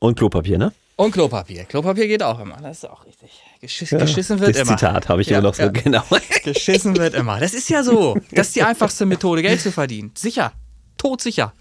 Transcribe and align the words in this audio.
Und 0.00 0.16
Klopapier, 0.16 0.58
ne? 0.58 0.72
Und 0.96 1.12
Klopapier. 1.12 1.64
Klopapier 1.64 2.08
geht 2.08 2.22
auch 2.22 2.40
immer. 2.40 2.56
Das 2.60 2.78
ist 2.78 2.90
auch 2.90 3.06
richtig. 3.06 3.30
Geschiss, 3.60 3.90
ja, 3.90 3.98
geschissen 3.98 4.40
wird 4.40 4.50
das 4.50 4.62
immer. 4.62 4.76
Zitat 4.76 5.08
habe 5.08 5.22
ich 5.22 5.28
ja, 5.28 5.38
immer 5.38 5.48
noch 5.48 5.54
so 5.54 5.62
ja. 5.62 5.68
genau. 5.68 6.02
Geschissen 6.44 6.96
wird 6.96 7.14
immer. 7.14 7.40
Das 7.40 7.54
ist 7.54 7.70
ja 7.70 7.82
so. 7.82 8.18
Das 8.32 8.48
ist 8.48 8.56
die 8.56 8.62
einfachste 8.62 9.06
Methode, 9.06 9.40
Geld 9.42 9.60
zu 9.60 9.72
verdienen. 9.72 10.12
Sicher. 10.14 10.52
Todsicher. 10.98 11.54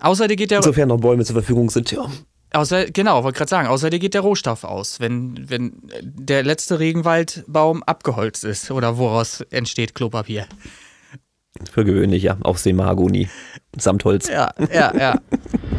Außer 0.00 0.26
dir 0.28 0.36
geht 0.36 0.50
der. 0.50 0.58
Insofern 0.58 0.88
noch 0.88 0.98
Bäume 0.98 1.24
zur 1.24 1.34
Verfügung 1.34 1.70
sind, 1.70 1.92
ja. 1.92 2.10
Außer, 2.52 2.86
genau, 2.86 3.22
wollte 3.22 3.38
gerade 3.38 3.50
sagen, 3.50 3.68
außer 3.68 3.90
dir 3.90 3.98
geht 3.98 4.14
der 4.14 4.20
Rohstoff 4.20 4.64
aus, 4.64 5.00
wenn, 5.00 5.48
wenn 5.50 5.74
der 6.02 6.42
letzte 6.42 6.78
Regenwaldbaum 6.78 7.82
abgeholzt 7.82 8.44
ist 8.44 8.70
oder 8.70 8.98
woraus 8.98 9.42
entsteht 9.50 9.94
Klopapier. 9.94 10.46
Für 11.70 11.84
gewöhnlich, 11.84 12.22
ja. 12.22 12.36
Aus 12.42 12.62
dem 12.62 12.76
Mahagoni. 12.76 13.28
Samt 13.76 14.04
Holz. 14.04 14.28
Ja, 14.28 14.52
ja, 14.72 14.92
ja. 14.96 15.20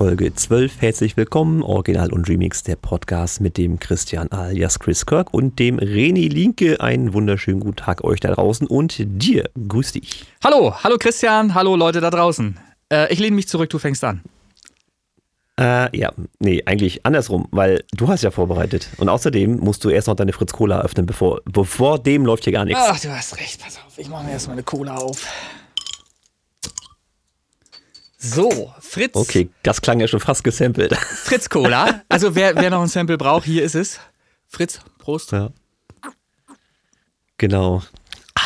Folge 0.00 0.34
12. 0.34 0.80
Herzlich 0.80 1.18
willkommen, 1.18 1.62
Original 1.62 2.10
und 2.10 2.26
Remix, 2.26 2.62
der 2.62 2.76
Podcast 2.76 3.42
mit 3.42 3.58
dem 3.58 3.78
Christian 3.78 4.32
alias 4.32 4.78
Chris 4.78 5.04
Kirk 5.04 5.34
und 5.34 5.58
dem 5.58 5.78
Reni 5.78 6.28
Linke. 6.28 6.80
Einen 6.80 7.12
wunderschönen 7.12 7.60
guten 7.60 7.76
Tag 7.76 8.02
euch 8.02 8.18
da 8.18 8.32
draußen 8.32 8.66
und 8.66 8.94
dir. 8.98 9.50
Grüß 9.68 9.92
dich. 9.92 10.24
Hallo, 10.42 10.74
hallo 10.82 10.96
Christian, 10.98 11.52
hallo 11.54 11.76
Leute 11.76 12.00
da 12.00 12.08
draußen. 12.08 12.58
Äh, 12.90 13.12
ich 13.12 13.18
lehne 13.18 13.36
mich 13.36 13.46
zurück, 13.46 13.68
du 13.68 13.78
fängst 13.78 14.02
an. 14.02 14.22
Äh, 15.60 15.94
ja, 15.94 16.10
nee, 16.38 16.62
eigentlich 16.64 17.04
andersrum, 17.04 17.46
weil 17.50 17.84
du 17.92 18.08
hast 18.08 18.22
ja 18.22 18.30
vorbereitet. 18.30 18.88
Und 18.96 19.10
außerdem 19.10 19.58
musst 19.58 19.84
du 19.84 19.90
erst 19.90 20.08
noch 20.08 20.16
deine 20.16 20.32
Fritz 20.32 20.54
Cola 20.54 20.80
öffnen, 20.80 21.04
bevor, 21.04 21.42
bevor 21.44 21.98
dem 21.98 22.24
läuft 22.24 22.44
hier 22.44 22.54
gar 22.54 22.64
nichts. 22.64 22.80
Ach, 22.82 22.98
du 22.98 23.14
hast 23.14 23.36
recht, 23.36 23.62
pass 23.62 23.76
auf, 23.76 23.98
ich 23.98 24.08
mache 24.08 24.24
mir 24.24 24.32
erstmal 24.32 24.54
eine 24.54 24.62
Cola 24.62 24.96
auf. 24.96 25.26
So, 28.22 28.70
Fritz. 28.80 29.16
Okay, 29.16 29.48
das 29.62 29.80
klang 29.80 29.98
ja 29.98 30.06
schon 30.06 30.20
fast 30.20 30.44
gesampelt. 30.44 30.94
Fritz 30.94 31.48
Cola. 31.48 32.02
Also 32.10 32.34
wer, 32.34 32.54
wer 32.54 32.68
noch 32.68 32.82
ein 32.82 32.88
Sample 32.88 33.16
braucht, 33.16 33.46
hier 33.46 33.64
ist 33.64 33.74
es. 33.74 33.98
Fritz, 34.46 34.80
Prost. 34.98 35.32
Ja. 35.32 35.50
Genau. 37.38 37.82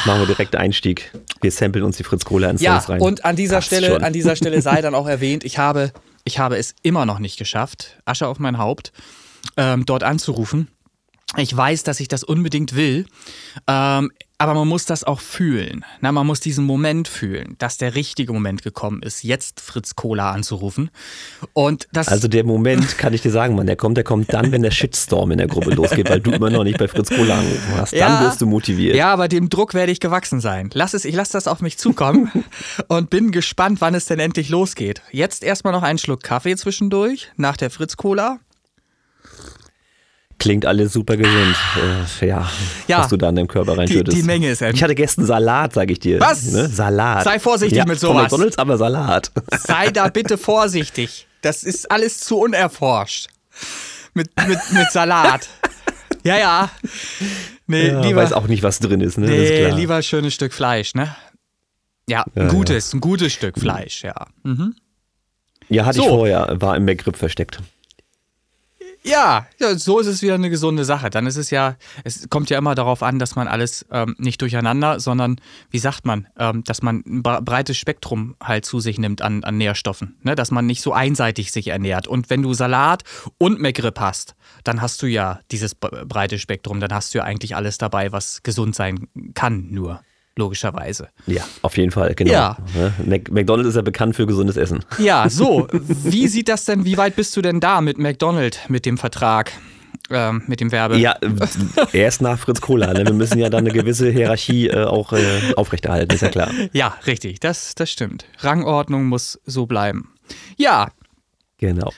Machen 0.06 0.20
wir 0.20 0.26
direkt 0.26 0.54
Einstieg. 0.54 1.10
Wir 1.40 1.50
samplen 1.50 1.82
uns 1.82 1.96
die 1.96 2.04
Fritz 2.04 2.24
Cola 2.24 2.50
ins 2.50 2.62
ja, 2.62 2.76
rein. 2.78 3.00
Und 3.00 3.24
an 3.24 3.34
dieser 3.34 3.62
Stelle, 3.62 4.00
an 4.00 4.12
dieser 4.12 4.36
Stelle 4.36 4.62
sei 4.62 4.80
dann 4.80 4.94
auch 4.94 5.06
erwähnt, 5.08 5.42
ich 5.42 5.58
habe, 5.58 5.92
ich 6.22 6.38
habe 6.38 6.56
es 6.56 6.76
immer 6.82 7.04
noch 7.04 7.18
nicht 7.18 7.36
geschafft, 7.36 7.98
Asche 8.04 8.28
auf 8.28 8.38
mein 8.38 8.58
Haupt, 8.58 8.92
ähm, 9.56 9.84
dort 9.86 10.04
anzurufen. 10.04 10.68
Ich 11.36 11.54
weiß, 11.56 11.82
dass 11.82 11.98
ich 11.98 12.06
das 12.06 12.22
unbedingt 12.22 12.76
will. 12.76 13.06
Ähm, 13.66 14.12
aber 14.44 14.52
man 14.52 14.68
muss 14.68 14.84
das 14.84 15.04
auch 15.04 15.20
fühlen. 15.20 15.86
Na, 16.02 16.12
man 16.12 16.26
muss 16.26 16.38
diesen 16.38 16.66
Moment 16.66 17.08
fühlen, 17.08 17.56
dass 17.58 17.78
der 17.78 17.94
richtige 17.94 18.30
Moment 18.30 18.62
gekommen 18.62 19.02
ist, 19.02 19.22
jetzt 19.22 19.58
Fritz 19.58 19.96
Cola 19.96 20.32
anzurufen. 20.32 20.90
Und 21.54 21.88
das 21.92 22.08
also 22.08 22.28
der 22.28 22.44
Moment, 22.44 22.98
kann 22.98 23.14
ich 23.14 23.22
dir 23.22 23.30
sagen, 23.30 23.54
Mann, 23.54 23.66
der 23.66 23.76
kommt, 23.76 23.96
der 23.96 24.04
kommt 24.04 24.34
dann, 24.34 24.52
wenn 24.52 24.60
der 24.60 24.70
Shitstorm 24.70 25.30
in 25.30 25.38
der 25.38 25.46
Gruppe 25.46 25.70
losgeht, 25.70 26.10
weil 26.10 26.20
du 26.20 26.30
immer 26.30 26.50
noch 26.50 26.62
nicht 26.62 26.76
bei 26.76 26.88
Fritz 26.88 27.08
Cola 27.08 27.38
angerufen 27.38 27.74
hast. 27.74 27.94
Ja, 27.94 28.08
dann 28.08 28.26
wirst 28.26 28.42
du 28.42 28.46
motiviert. 28.46 28.96
Ja, 28.96 29.10
aber 29.14 29.28
dem 29.28 29.48
Druck 29.48 29.72
werde 29.72 29.92
ich 29.92 30.00
gewachsen 30.00 30.40
sein. 30.40 30.68
Lass 30.74 30.92
es, 30.92 31.06
ich 31.06 31.14
lasse 31.14 31.32
das 31.32 31.48
auf 31.48 31.62
mich 31.62 31.78
zukommen 31.78 32.30
und 32.88 33.08
bin 33.08 33.32
gespannt, 33.32 33.80
wann 33.80 33.94
es 33.94 34.04
denn 34.04 34.20
endlich 34.20 34.50
losgeht. 34.50 35.00
Jetzt 35.10 35.42
erstmal 35.42 35.72
noch 35.72 35.82
einen 35.82 35.98
Schluck 35.98 36.22
Kaffee 36.22 36.54
zwischendurch, 36.56 37.30
nach 37.36 37.56
der 37.56 37.70
Fritz 37.70 37.96
Cola. 37.96 38.40
Klingt 40.38 40.66
alles 40.66 40.92
super 40.92 41.16
gesund. 41.16 41.56
Äh, 42.20 42.26
ja, 42.26 42.50
ja, 42.88 42.98
was 42.98 43.08
du 43.08 43.16
da 43.16 43.28
in 43.28 43.36
deinem 43.36 43.48
Körper 43.48 43.78
reinschüttest. 43.78 44.16
Die, 44.16 44.20
die 44.20 44.26
Menge 44.26 44.50
ist 44.50 44.62
Ich 44.62 44.82
hatte 44.82 44.94
gestern 44.94 45.26
Salat, 45.26 45.72
sage 45.72 45.92
ich 45.92 46.00
dir. 46.00 46.20
Was? 46.20 46.44
Ne? 46.50 46.68
Salat. 46.68 47.24
Sei 47.24 47.38
vorsichtig 47.38 47.78
ja, 47.78 47.86
mit 47.86 47.98
sowas. 48.00 48.14
Von 48.14 48.22
McDonalds, 48.22 48.58
aber 48.58 48.76
Salat. 48.76 49.30
Sei 49.58 49.90
da 49.90 50.08
bitte 50.08 50.36
vorsichtig. 50.36 51.26
Das 51.42 51.62
ist 51.62 51.90
alles 51.90 52.20
zu 52.20 52.38
unerforscht. 52.38 53.28
Mit, 54.14 54.30
mit, 54.48 54.58
mit 54.72 54.90
Salat. 54.90 55.48
Ja, 56.24 56.38
ja. 56.38 56.70
Nee, 57.66 57.88
ja, 57.88 58.00
lieber. 58.00 58.22
Weiß 58.22 58.32
auch 58.32 58.46
nicht, 58.46 58.62
was 58.62 58.78
drin 58.78 59.00
ist, 59.00 59.18
ne? 59.18 59.26
Nee, 59.26 59.68
ist 59.68 59.76
lieber 59.76 59.96
ein 59.96 60.02
schönes 60.02 60.34
Stück 60.34 60.52
Fleisch, 60.52 60.94
ne? 60.94 61.14
Ja, 62.08 62.24
ein 62.34 62.48
gutes, 62.48 62.92
ein 62.92 63.00
gutes 63.00 63.32
Stück 63.32 63.58
Fleisch, 63.58 64.04
ja. 64.04 64.14
Mhm. 64.42 64.74
Ja, 65.68 65.86
hatte 65.86 65.98
so. 65.98 66.02
ich 66.02 66.08
vorher, 66.08 66.56
war 66.60 66.76
im 66.76 66.84
McRib 66.84 67.16
versteckt. 67.16 67.60
Ja, 69.06 69.46
so 69.76 69.98
ist 69.98 70.06
es 70.06 70.22
wieder 70.22 70.34
eine 70.34 70.48
gesunde 70.48 70.86
Sache. 70.86 71.10
Dann 71.10 71.26
ist 71.26 71.36
es 71.36 71.50
ja, 71.50 71.76
es 72.04 72.30
kommt 72.30 72.48
ja 72.48 72.56
immer 72.56 72.74
darauf 72.74 73.02
an, 73.02 73.18
dass 73.18 73.36
man 73.36 73.48
alles 73.48 73.84
ähm, 73.90 74.14
nicht 74.18 74.40
durcheinander, 74.40 74.98
sondern, 74.98 75.36
wie 75.70 75.78
sagt 75.78 76.06
man, 76.06 76.26
ähm, 76.38 76.64
dass 76.64 76.80
man 76.80 77.02
ein 77.06 77.22
breites 77.22 77.76
Spektrum 77.76 78.34
halt 78.42 78.64
zu 78.64 78.80
sich 78.80 78.98
nimmt 78.98 79.20
an, 79.20 79.44
an 79.44 79.58
Nährstoffen. 79.58 80.16
Ne? 80.22 80.34
Dass 80.34 80.50
man 80.50 80.64
nicht 80.64 80.80
so 80.80 80.94
einseitig 80.94 81.52
sich 81.52 81.68
ernährt. 81.68 82.08
Und 82.08 82.30
wenn 82.30 82.40
du 82.40 82.54
Salat 82.54 83.02
und 83.36 83.60
McGrip 83.60 84.00
hast, 84.00 84.36
dann 84.64 84.80
hast 84.80 85.02
du 85.02 85.06
ja 85.06 85.40
dieses 85.50 85.74
breite 85.74 86.38
Spektrum. 86.38 86.80
Dann 86.80 86.92
hast 86.94 87.12
du 87.12 87.18
ja 87.18 87.24
eigentlich 87.24 87.54
alles 87.54 87.76
dabei, 87.76 88.10
was 88.10 88.42
gesund 88.42 88.74
sein 88.74 89.08
kann, 89.34 89.68
nur 89.70 90.00
logischerweise. 90.36 91.08
Ja, 91.26 91.44
auf 91.62 91.76
jeden 91.76 91.90
Fall, 91.90 92.14
genau. 92.14 92.32
Ja. 92.32 92.58
Ne? 92.74 93.22
McDonald's 93.30 93.70
ist 93.70 93.76
ja 93.76 93.82
bekannt 93.82 94.16
für 94.16 94.26
gesundes 94.26 94.56
Essen. 94.56 94.84
Ja, 94.98 95.28
so. 95.28 95.68
Wie 95.72 96.28
sieht 96.28 96.48
das 96.48 96.64
denn, 96.64 96.84
wie 96.84 96.96
weit 96.96 97.16
bist 97.16 97.36
du 97.36 97.42
denn 97.42 97.60
da 97.60 97.80
mit 97.80 97.98
McDonald's, 97.98 98.58
mit 98.68 98.86
dem 98.86 98.98
Vertrag? 98.98 99.52
Ähm, 100.10 100.42
mit 100.46 100.60
dem 100.60 100.70
Werbe. 100.70 100.98
Ja, 100.98 101.16
erst 101.92 102.20
nach 102.20 102.38
Fritz 102.38 102.60
Kohler. 102.60 102.92
Ne? 102.92 103.06
Wir 103.06 103.14
müssen 103.14 103.38
ja 103.38 103.48
dann 103.48 103.64
eine 103.64 103.72
gewisse 103.72 104.10
Hierarchie 104.10 104.66
äh, 104.68 104.84
auch 104.84 105.14
äh, 105.14 105.54
aufrechterhalten, 105.56 106.12
ist 106.14 106.20
ja 106.20 106.28
klar. 106.28 106.50
Ja, 106.74 106.94
richtig, 107.06 107.40
das, 107.40 107.74
das 107.74 107.90
stimmt. 107.90 108.26
Rangordnung 108.40 109.06
muss 109.06 109.40
so 109.46 109.64
bleiben. 109.64 110.12
Ja. 110.58 110.90
Genau. 111.56 111.90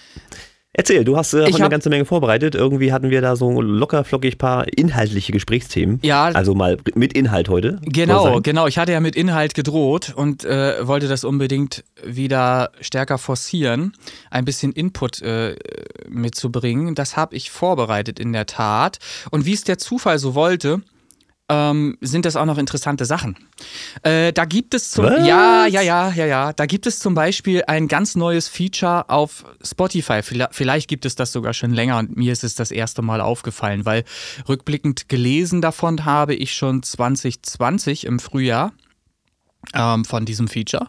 Erzähl, 0.78 1.04
du 1.04 1.16
hast 1.16 1.32
äh, 1.32 1.44
eine 1.44 1.70
ganze 1.70 1.88
Menge 1.88 2.04
vorbereitet. 2.04 2.54
Irgendwie 2.54 2.92
hatten 2.92 3.08
wir 3.08 3.22
da 3.22 3.34
so 3.34 3.62
locker 3.62 4.04
flockig 4.04 4.36
paar 4.36 4.66
inhaltliche 4.68 5.32
Gesprächsthemen. 5.32 6.00
Ja. 6.02 6.26
Also 6.26 6.54
mal 6.54 6.76
mit 6.94 7.14
Inhalt 7.14 7.48
heute. 7.48 7.78
Genau, 7.82 8.42
genau. 8.42 8.66
Ich 8.66 8.76
hatte 8.76 8.92
ja 8.92 9.00
mit 9.00 9.16
Inhalt 9.16 9.54
gedroht 9.54 10.12
und 10.14 10.44
äh, 10.44 10.86
wollte 10.86 11.08
das 11.08 11.24
unbedingt 11.24 11.82
wieder 12.04 12.72
stärker 12.82 13.16
forcieren, 13.16 13.94
ein 14.30 14.44
bisschen 14.44 14.72
Input 14.72 15.22
äh, 15.22 15.56
mitzubringen. 16.10 16.94
Das 16.94 17.16
habe 17.16 17.34
ich 17.36 17.50
vorbereitet 17.50 18.20
in 18.20 18.34
der 18.34 18.44
Tat. 18.44 18.98
Und 19.30 19.46
wie 19.46 19.54
es 19.54 19.64
der 19.64 19.78
Zufall 19.78 20.18
so 20.18 20.34
wollte, 20.34 20.82
ähm, 21.48 21.96
sind 22.00 22.24
das 22.26 22.34
auch 22.36 22.44
noch 22.44 22.58
interessante 22.58 23.04
Sachen. 23.04 23.36
Äh, 24.02 24.32
da 24.32 24.44
gibt 24.44 24.74
es 24.74 24.90
zum 24.90 25.04
Was? 25.04 25.26
ja 25.26 25.66
ja 25.66 25.80
ja 25.80 26.12
ja 26.12 26.26
ja 26.26 26.52
da 26.52 26.66
gibt 26.66 26.86
es 26.86 26.98
zum 26.98 27.14
Beispiel 27.14 27.62
ein 27.66 27.86
ganz 27.86 28.16
neues 28.16 28.48
Feature 28.48 29.08
auf 29.08 29.44
Spotify. 29.62 30.20
Vielleicht 30.22 30.88
gibt 30.88 31.04
es 31.04 31.14
das 31.14 31.32
sogar 31.32 31.54
schon 31.54 31.72
länger 31.72 31.98
und 31.98 32.16
mir 32.16 32.32
ist 32.32 32.42
es 32.42 32.56
das 32.56 32.70
erste 32.70 33.02
Mal 33.02 33.20
aufgefallen, 33.20 33.84
weil 33.84 34.04
rückblickend 34.48 35.08
gelesen 35.08 35.62
davon 35.62 36.04
habe 36.04 36.34
ich 36.34 36.54
schon 36.54 36.82
2020 36.82 38.06
im 38.06 38.18
Frühjahr 38.18 38.72
ähm, 39.72 40.04
von 40.04 40.24
diesem 40.24 40.48
Feature. 40.48 40.88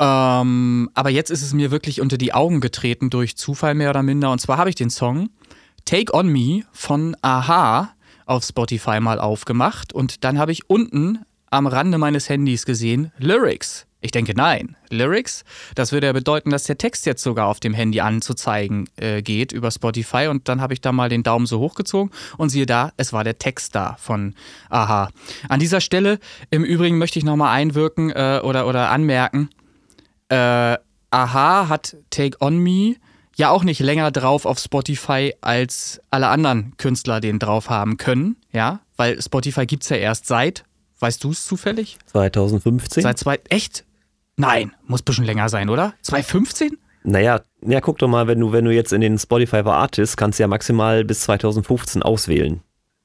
Ähm, 0.00 0.90
aber 0.94 1.10
jetzt 1.10 1.30
ist 1.30 1.42
es 1.42 1.52
mir 1.52 1.70
wirklich 1.70 2.00
unter 2.00 2.18
die 2.18 2.32
Augen 2.32 2.60
getreten 2.60 3.10
durch 3.10 3.36
Zufall 3.36 3.74
mehr 3.74 3.90
oder 3.90 4.02
minder. 4.02 4.30
Und 4.30 4.40
zwar 4.40 4.58
habe 4.58 4.70
ich 4.70 4.76
den 4.76 4.90
Song 4.90 5.30
Take 5.84 6.14
On 6.14 6.28
Me 6.28 6.62
von 6.72 7.16
Aha 7.22 7.94
auf 8.28 8.44
Spotify 8.44 9.00
mal 9.00 9.18
aufgemacht 9.18 9.92
und 9.92 10.24
dann 10.24 10.38
habe 10.38 10.52
ich 10.52 10.68
unten 10.68 11.24
am 11.50 11.66
Rande 11.66 11.98
meines 11.98 12.28
Handys 12.28 12.66
gesehen 12.66 13.12
Lyrics. 13.18 13.86
Ich 14.00 14.12
denke, 14.12 14.32
nein. 14.36 14.76
Lyrics, 14.90 15.44
das 15.74 15.90
würde 15.90 16.06
ja 16.06 16.12
bedeuten, 16.12 16.50
dass 16.50 16.64
der 16.64 16.78
Text 16.78 17.04
jetzt 17.04 17.22
sogar 17.22 17.46
auf 17.48 17.58
dem 17.58 17.74
Handy 17.74 18.00
anzuzeigen 18.00 18.88
äh, 18.96 19.22
geht 19.22 19.50
über 19.50 19.72
Spotify. 19.72 20.28
Und 20.28 20.48
dann 20.48 20.60
habe 20.60 20.72
ich 20.72 20.80
da 20.80 20.92
mal 20.92 21.08
den 21.08 21.24
Daumen 21.24 21.46
so 21.46 21.58
hochgezogen 21.58 22.12
und 22.36 22.50
siehe 22.50 22.66
da, 22.66 22.92
es 22.96 23.12
war 23.12 23.24
der 23.24 23.38
Text 23.38 23.74
da 23.74 23.96
von 23.98 24.34
Aha. 24.68 25.10
An 25.48 25.58
dieser 25.58 25.80
Stelle 25.80 26.20
im 26.50 26.62
Übrigen 26.62 26.98
möchte 26.98 27.18
ich 27.18 27.24
nochmal 27.24 27.56
einwirken 27.56 28.10
äh, 28.10 28.40
oder, 28.44 28.68
oder 28.68 28.90
anmerken, 28.90 29.50
äh, 30.28 30.76
Aha 31.10 31.68
hat 31.68 31.96
Take 32.10 32.36
On 32.40 32.56
Me 32.58 32.96
ja 33.38 33.50
auch 33.50 33.64
nicht 33.64 33.80
länger 33.80 34.10
drauf 34.10 34.44
auf 34.44 34.58
Spotify, 34.58 35.32
als 35.40 36.00
alle 36.10 36.28
anderen 36.28 36.76
Künstler 36.76 37.20
den 37.20 37.38
drauf 37.38 37.70
haben 37.70 37.96
können, 37.96 38.36
ja, 38.52 38.80
weil 38.96 39.22
Spotify 39.22 39.64
gibt 39.64 39.84
es 39.84 39.88
ja 39.88 39.96
erst 39.96 40.26
seit, 40.26 40.64
weißt 40.98 41.22
du 41.24 41.30
es 41.30 41.46
zufällig? 41.46 41.96
2015. 42.06 43.02
Seit 43.02 43.18
zwei, 43.18 43.38
echt? 43.48 43.84
Nein, 44.36 44.72
muss 44.86 45.00
ein 45.02 45.04
bisschen 45.04 45.24
länger 45.24 45.48
sein, 45.48 45.68
oder? 45.70 45.94
2015? 46.02 46.76
Naja, 47.04 47.40
ja, 47.66 47.80
guck 47.80 47.98
doch 47.98 48.08
mal, 48.08 48.26
wenn 48.26 48.40
du, 48.40 48.52
wenn 48.52 48.64
du 48.64 48.72
jetzt 48.74 48.92
in 48.92 49.00
den 49.00 49.18
Spotify 49.18 49.62
for 49.62 49.74
Artists 49.74 50.16
kannst 50.16 50.38
du 50.38 50.42
ja 50.42 50.48
maximal 50.48 51.04
bis 51.04 51.20
2015 51.22 52.02
auswählen. 52.02 52.60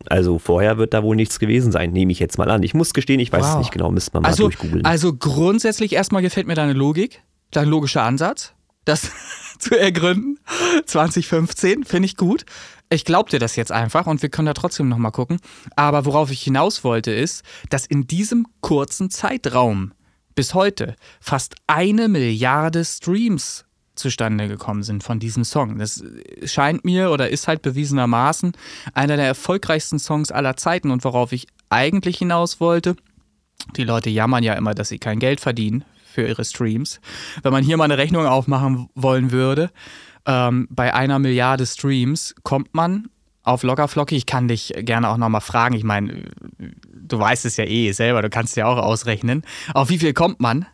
Also 0.07 0.37
vorher 0.39 0.77
wird 0.77 0.93
da 0.93 1.01
wohl 1.03 1.15
nichts 1.15 1.39
gewesen 1.39 1.71
sein, 1.71 1.91
nehme 1.93 2.11
ich 2.11 2.19
jetzt 2.19 2.37
mal 2.37 2.49
an. 2.51 2.61
Ich 2.63 2.73
muss 2.73 2.93
gestehen, 2.93 3.19
ich 3.21 3.31
weiß 3.31 3.43
Wow. 3.45 3.51
es 3.53 3.57
nicht 3.59 3.71
genau, 3.71 3.89
müsste 3.91 4.11
man 4.13 4.23
mal 4.23 4.29
Also, 4.29 4.43
durchgoogeln. 4.43 4.83
also 4.83 5.13
grundsätzlich 5.13 5.93
erstmal 5.93 6.21
gefällt 6.21 6.47
mir 6.47 6.55
deine 6.55 6.73
Logik, 6.73 7.21
dein 7.51 7.69
logischer 7.69 8.03
Ansatz, 8.03 8.53
das 8.83 9.11
zu 9.59 9.77
ergründen. 9.77 10.39
2015 10.85 11.83
finde 11.83 12.05
ich 12.05 12.17
gut. 12.17 12.45
Ich 12.89 13.05
glaube 13.05 13.29
dir 13.29 13.39
das 13.39 13.55
jetzt 13.55 13.71
einfach 13.71 14.05
und 14.05 14.21
wir 14.21 14.29
können 14.29 14.45
da 14.45 14.53
trotzdem 14.53 14.87
nochmal 14.87 15.11
gucken. 15.11 15.39
Aber 15.75 16.05
worauf 16.05 16.31
ich 16.31 16.43
hinaus 16.43 16.83
wollte, 16.83 17.11
ist, 17.11 17.43
dass 17.69 17.85
in 17.85 18.07
diesem 18.07 18.45
kurzen 18.61 19.09
Zeitraum 19.09 19.93
bis 20.35 20.53
heute 20.53 20.95
fast 21.19 21.55
eine 21.67 22.07
Milliarde 22.07 22.85
Streams 22.85 23.65
zustande 23.95 24.47
gekommen 24.47 24.83
sind 24.83 25.03
von 25.03 25.19
diesem 25.19 25.43
Song. 25.43 25.77
Das 25.77 26.03
scheint 26.45 26.83
mir 26.83 27.11
oder 27.11 27.29
ist 27.29 27.47
halt 27.47 27.61
bewiesenermaßen 27.61 28.53
einer 28.93 29.17
der 29.17 29.27
erfolgreichsten 29.27 29.99
Songs 29.99 30.31
aller 30.31 30.55
Zeiten 30.57 30.89
und 30.91 31.03
worauf 31.03 31.31
ich 31.31 31.47
eigentlich 31.69 32.17
hinaus 32.17 32.59
wollte, 32.59 32.95
die 33.75 33.83
Leute 33.83 34.09
jammern 34.09 34.43
ja 34.43 34.53
immer, 34.53 34.73
dass 34.73 34.89
sie 34.89 34.99
kein 34.99 35.19
Geld 35.19 35.39
verdienen 35.39 35.85
für 36.13 36.27
ihre 36.27 36.45
Streams. 36.45 37.01
Wenn 37.41 37.51
man 37.51 37.63
hier 37.63 37.77
mal 37.77 37.85
eine 37.85 37.97
Rechnung 37.97 38.25
aufmachen 38.25 38.89
wollen 38.95 39.31
würde, 39.31 39.71
ähm, 40.25 40.67
bei 40.69 40.93
einer 40.93 41.19
Milliarde 41.19 41.65
Streams 41.65 42.35
kommt 42.43 42.73
man 42.73 43.09
auf 43.43 43.63
Lockerflocke. 43.63 44.15
Ich 44.15 44.25
kann 44.25 44.47
dich 44.47 44.73
gerne 44.77 45.09
auch 45.09 45.17
nochmal 45.17 45.41
fragen. 45.41 45.75
Ich 45.75 45.83
meine, 45.83 46.23
du 46.93 47.19
weißt 47.19 47.45
es 47.45 47.57
ja 47.57 47.65
eh 47.65 47.91
selber, 47.91 48.21
du 48.21 48.29
kannst 48.29 48.55
ja 48.55 48.67
auch 48.67 48.77
ausrechnen. 48.77 49.43
Auf 49.73 49.89
wie 49.89 49.99
viel 49.99 50.13
kommt 50.13 50.39
man? 50.39 50.65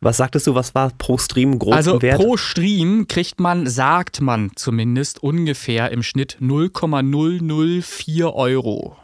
was 0.00 0.18
sagtest 0.18 0.46
du, 0.46 0.54
was 0.54 0.74
war 0.74 0.90
pro 0.98 1.18
Stream 1.18 1.58
grob 1.58 1.74
Also 1.74 2.00
Wert? 2.02 2.20
pro 2.20 2.36
Stream 2.36 3.08
kriegt 3.08 3.40
man, 3.40 3.66
sagt 3.66 4.20
man 4.20 4.52
zumindest, 4.54 5.22
ungefähr 5.22 5.90
im 5.90 6.02
Schnitt 6.02 6.36
0,004 6.38 8.32
Euro. 8.34 8.96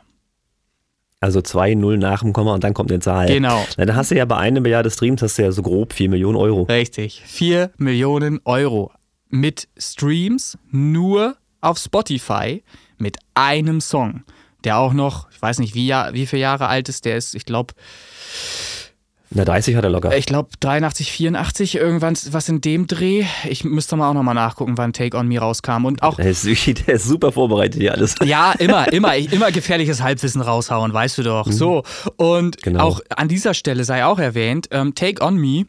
Also 1.22 1.40
zwei 1.40 1.74
Null 1.74 1.98
nach 1.98 2.22
dem 2.22 2.32
Komma 2.32 2.52
und 2.52 2.64
dann 2.64 2.74
kommt 2.74 2.90
eine 2.90 2.98
Zahl. 2.98 3.28
Genau. 3.28 3.64
Na, 3.76 3.84
dann 3.84 3.94
hast 3.94 4.10
du 4.10 4.16
ja 4.16 4.24
bei 4.24 4.36
einer 4.38 4.60
Milliarde 4.60 4.90
Streams 4.90 5.22
hast 5.22 5.38
du 5.38 5.42
ja 5.42 5.52
so 5.52 5.62
grob 5.62 5.92
4 5.92 6.10
Millionen 6.10 6.36
Euro. 6.36 6.64
Richtig. 6.64 7.22
4 7.24 7.70
Millionen 7.76 8.40
Euro 8.44 8.90
mit 9.28 9.68
Streams 9.78 10.58
nur 10.72 11.36
auf 11.60 11.78
Spotify 11.78 12.64
mit 12.98 13.18
einem 13.34 13.80
Song, 13.80 14.24
der 14.64 14.78
auch 14.78 14.92
noch, 14.92 15.30
ich 15.30 15.40
weiß 15.40 15.60
nicht, 15.60 15.76
wie, 15.76 15.86
Jahr, 15.86 16.12
wie 16.12 16.26
viele 16.26 16.42
Jahre 16.42 16.66
alt 16.66 16.88
ist, 16.88 17.04
der 17.04 17.16
ist, 17.16 17.36
ich 17.36 17.44
glaube, 17.44 17.74
Na, 19.34 19.44
30 19.44 19.76
hat 19.76 19.84
er 19.84 19.90
locker. 19.90 20.16
ich 20.16 20.26
glaube 20.26 20.50
83, 20.60 21.10
84, 21.12 21.76
irgendwann 21.76 22.16
was 22.30 22.48
in 22.48 22.60
dem 22.60 22.86
Dreh. 22.86 23.24
Ich 23.48 23.64
müsste 23.64 23.96
mal 23.96 24.10
auch 24.10 24.14
nochmal 24.14 24.34
nachgucken, 24.34 24.76
wann 24.76 24.92
Take 24.92 25.16
On 25.16 25.26
Me 25.26 25.38
rauskam. 25.38 25.84
Und 25.84 26.02
auch 26.02 26.16
Der 26.16 26.26
ist, 26.26 26.44
der 26.86 26.94
ist 26.94 27.04
super 27.04 27.32
vorbereitet 27.32 27.80
hier 27.80 27.92
alles. 27.92 28.14
Ja, 28.22 28.52
immer, 28.52 28.92
immer, 28.92 29.16
immer 29.16 29.50
gefährliches 29.50 30.02
Halbwissen 30.02 30.40
raushauen, 30.42 30.92
weißt 30.92 31.18
du 31.18 31.22
doch. 31.22 31.50
So. 31.50 31.82
Und 32.16 32.62
Genau. 32.62 32.84
auch 32.84 33.00
an 33.16 33.28
dieser 33.28 33.54
Stelle 33.54 33.84
sei 33.84 34.04
auch 34.04 34.18
erwähnt, 34.18 34.68
ähm, 34.70 34.94
Take 34.94 35.24
On 35.24 35.36
Me 35.36 35.64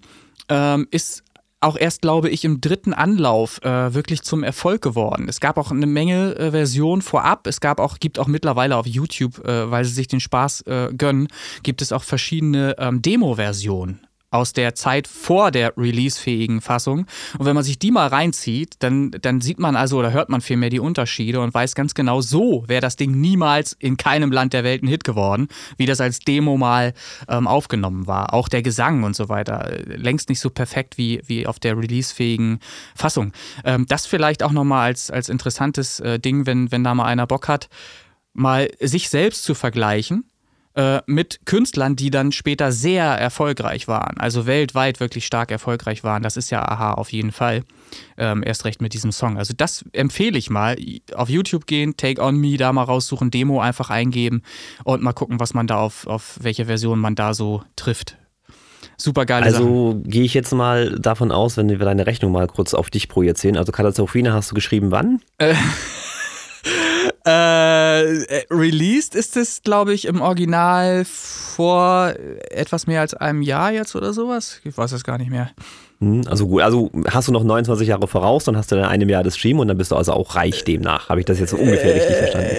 ähm, 0.50 0.88
ist 0.92 1.24
auch 1.64 1.78
erst, 1.78 2.02
glaube 2.02 2.30
ich, 2.30 2.46
im 2.46 2.62
dritten 2.62 2.94
Anlauf 2.94 3.62
äh, 3.64 3.94
wirklich 3.94 4.24
zum 4.24 4.44
Erfolg 4.44 4.82
geworden. 4.82 5.28
Es 5.30 5.40
gab 5.40 5.58
auch 5.58 5.72
eine 5.72 5.86
Menge 5.86 6.36
äh, 6.36 6.52
Versionen 6.52 7.02
vorab. 7.02 7.48
Es 7.48 7.60
gab 7.60 7.80
auch, 7.80 8.00
gibt 8.00 8.20
auch 8.20 8.28
mittlerweile 8.28 8.78
auf 8.78 8.86
YouTube, 8.86 9.46
äh, 9.46 9.72
weil 9.72 9.86
sie 9.86 9.94
sich 9.94 10.08
den 10.08 10.20
Spaß 10.20 10.62
äh, 10.62 10.90
gönnen, 10.96 11.28
gibt 11.64 11.82
es 11.82 11.92
auch 11.92 12.04
verschiedene 12.04 12.76
ähm, 12.78 13.02
Demo-Versionen 13.02 14.02
aus 14.34 14.54
der 14.54 14.76
Zeit 14.76 15.08
vor 15.08 15.52
der 15.52 15.78
releasefähigen 15.78 16.62
Fassung. 16.62 17.06
Und 17.38 17.46
wenn 17.46 17.56
man 17.56 17.64
sich 17.64 17.78
die 17.78 17.92
mal 17.92 18.08
reinzieht, 18.08 18.76
dann, 18.80 19.12
dann 19.12 19.42
sieht 19.42 19.60
man 19.60 19.76
also 19.76 19.98
oder 20.00 20.12
hört 20.12 20.30
man 20.30 20.42
vielmehr 20.42 20.70
die 20.70 20.80
Unterschiede 20.80 21.40
und 21.40 21.54
weiß 21.54 21.76
ganz 21.76 21.94
genau, 21.94 22.22
so 22.22 22.64
wäre 22.68 22.82
das 22.82 22.96
Ding 22.96 23.12
niemals 23.12 23.74
in 23.80 23.98
keinem 23.98 24.32
Land 24.32 24.54
der 24.54 24.64
Welt 24.64 24.84
ein 24.84 24.88
Hit 24.88 25.04
geworden, 25.04 25.48
wie 25.78 25.86
das 25.86 26.02
als 26.02 26.20
Demo 26.20 26.58
mal 26.58 26.94
ähm, 27.28 27.48
aufgenommen 27.48 28.08
war. 28.08 28.34
Auch 28.34 28.50
der 28.50 28.64
Gesang 28.64 29.04
und 29.04 29.16
so 29.16 29.30
weiter. 29.30 29.72
äh, 29.72 29.96
Längst 29.96 30.30
nicht 30.30 30.40
so 30.40 30.50
perfekt 30.50 30.98
wie, 30.98 31.22
wie 31.28 31.46
auf 31.46 31.60
der 31.60 31.78
releasefähigen 31.78 32.60
Fassung. 32.96 33.34
Ähm, 33.64 33.86
das 33.88 34.08
vielleicht 34.08 34.42
auch 34.42 34.52
nochmal 34.52 34.88
als, 34.88 35.12
als 35.12 35.30
interessantes 35.30 36.00
äh, 36.00 36.20
Ding, 36.20 36.46
wenn, 36.46 36.72
wenn 36.72 36.84
da 36.84 36.96
mal 36.96 37.06
einer 37.06 37.28
Bock 37.28 37.48
hat, 37.48 37.70
mal 38.34 38.70
sich 38.80 39.10
selbst 39.10 39.44
zu 39.44 39.54
vergleichen 39.54 40.26
äh, 40.76 41.02
mit 41.06 41.42
Künstlern, 41.46 41.96
die 41.96 42.10
dann 42.10 42.32
später 42.32 42.72
sehr 42.72 43.06
erfolgreich 43.06 43.88
waren, 43.88 44.18
also 44.18 44.46
weltweit 44.48 45.00
wirklich 45.00 45.26
stark 45.26 45.52
erfolgreich 45.52 46.04
waren. 46.04 46.24
Das 46.24 46.38
ist 46.38 46.50
ja 46.50 46.68
aha 46.68 46.94
auf 46.94 47.12
jeden 47.12 47.32
Fall. 47.32 47.64
Ähm, 48.18 48.44
erst 48.44 48.66
recht 48.66 48.82
mit 48.82 48.94
diesem 48.94 49.12
Song. 49.12 49.38
Also 49.38 49.54
das 49.56 49.86
empfehle 49.94 50.38
ich 50.38 50.50
mal. 50.50 50.76
Auf 51.16 51.30
YouTube 51.30 51.68
gehen, 51.68 51.96
Take 51.98 52.22
On 52.22 52.36
Me, 52.36 52.58
da 52.58 52.74
mal 52.74 52.84
raussuchen, 52.84 53.30
Demo 53.32 53.60
einfach 53.62 53.90
eingeben 53.90 54.42
und 54.84 55.04
mal 55.04 55.14
gucken, 55.14 55.40
was 55.40 55.54
man 55.54 55.68
da 55.68 55.78
auf, 55.78 56.08
auf 56.08 56.40
welche 56.42 56.66
Version 56.66 57.00
man 57.00 57.16
da 57.16 57.34
so 57.34 57.64
trifft. 57.76 58.18
Super 58.98 59.26
geile. 59.26 59.46
Also 59.46 60.02
gehe 60.06 60.24
ich 60.24 60.34
jetzt 60.34 60.54
mal 60.54 60.98
davon 61.00 61.32
aus, 61.32 61.58
wenn 61.58 61.70
wir 61.70 61.78
deine 61.78 62.06
Rechnung 62.06 62.32
mal 62.32 62.48
kurz 62.48 62.74
auf 62.74 62.90
dich 62.90 63.10
projizieren. 63.10 63.58
Also 63.58 63.72
Katastrophine 63.72 64.34
hast 64.34 64.52
du 64.52 64.56
geschrieben 64.56 64.92
wann? 64.92 65.22
Äh, 65.38 65.56
äh, 67.26 68.46
released 68.52 69.16
ist 69.16 69.38
es, 69.38 69.62
glaube 69.62 69.94
ich, 69.94 70.06
im 70.06 70.22
Original 70.22 71.06
vor 71.06 72.14
etwas 72.50 72.88
mehr 72.88 73.02
als 73.02 73.14
einem 73.14 73.42
Jahr 73.42 73.72
jetzt 73.72 73.96
oder 73.96 74.14
sowas. 74.14 74.60
Ich 74.64 74.78
weiß 74.78 74.92
es 74.92 75.04
gar 75.04 75.18
nicht 75.18 75.30
mehr. 75.32 75.52
Hm, 76.00 76.24
Also 76.28 76.48
gut, 76.48 76.62
also 76.62 76.92
hast 77.08 77.28
du 77.28 77.32
noch 77.32 77.44
29 77.44 77.88
Jahre 77.88 78.08
voraus, 78.08 78.44
dann 78.44 78.58
hast 78.58 78.72
du 78.72 78.76
dann 78.76 78.86
eine 78.86 79.06
Milliarde 79.06 79.32
Stream 79.32 79.60
und 79.60 79.68
dann 79.68 79.78
bist 79.78 79.92
du 79.92 79.96
also 79.96 80.12
auch 80.14 80.36
reich 80.36 80.64
demnach. 80.64 81.10
Habe 81.10 81.22
ich 81.22 81.26
das 81.26 81.40
jetzt 81.40 81.52
so 81.52 81.58
ungefähr 81.58 81.96
richtig 81.96 82.16
verstanden? 82.18 82.50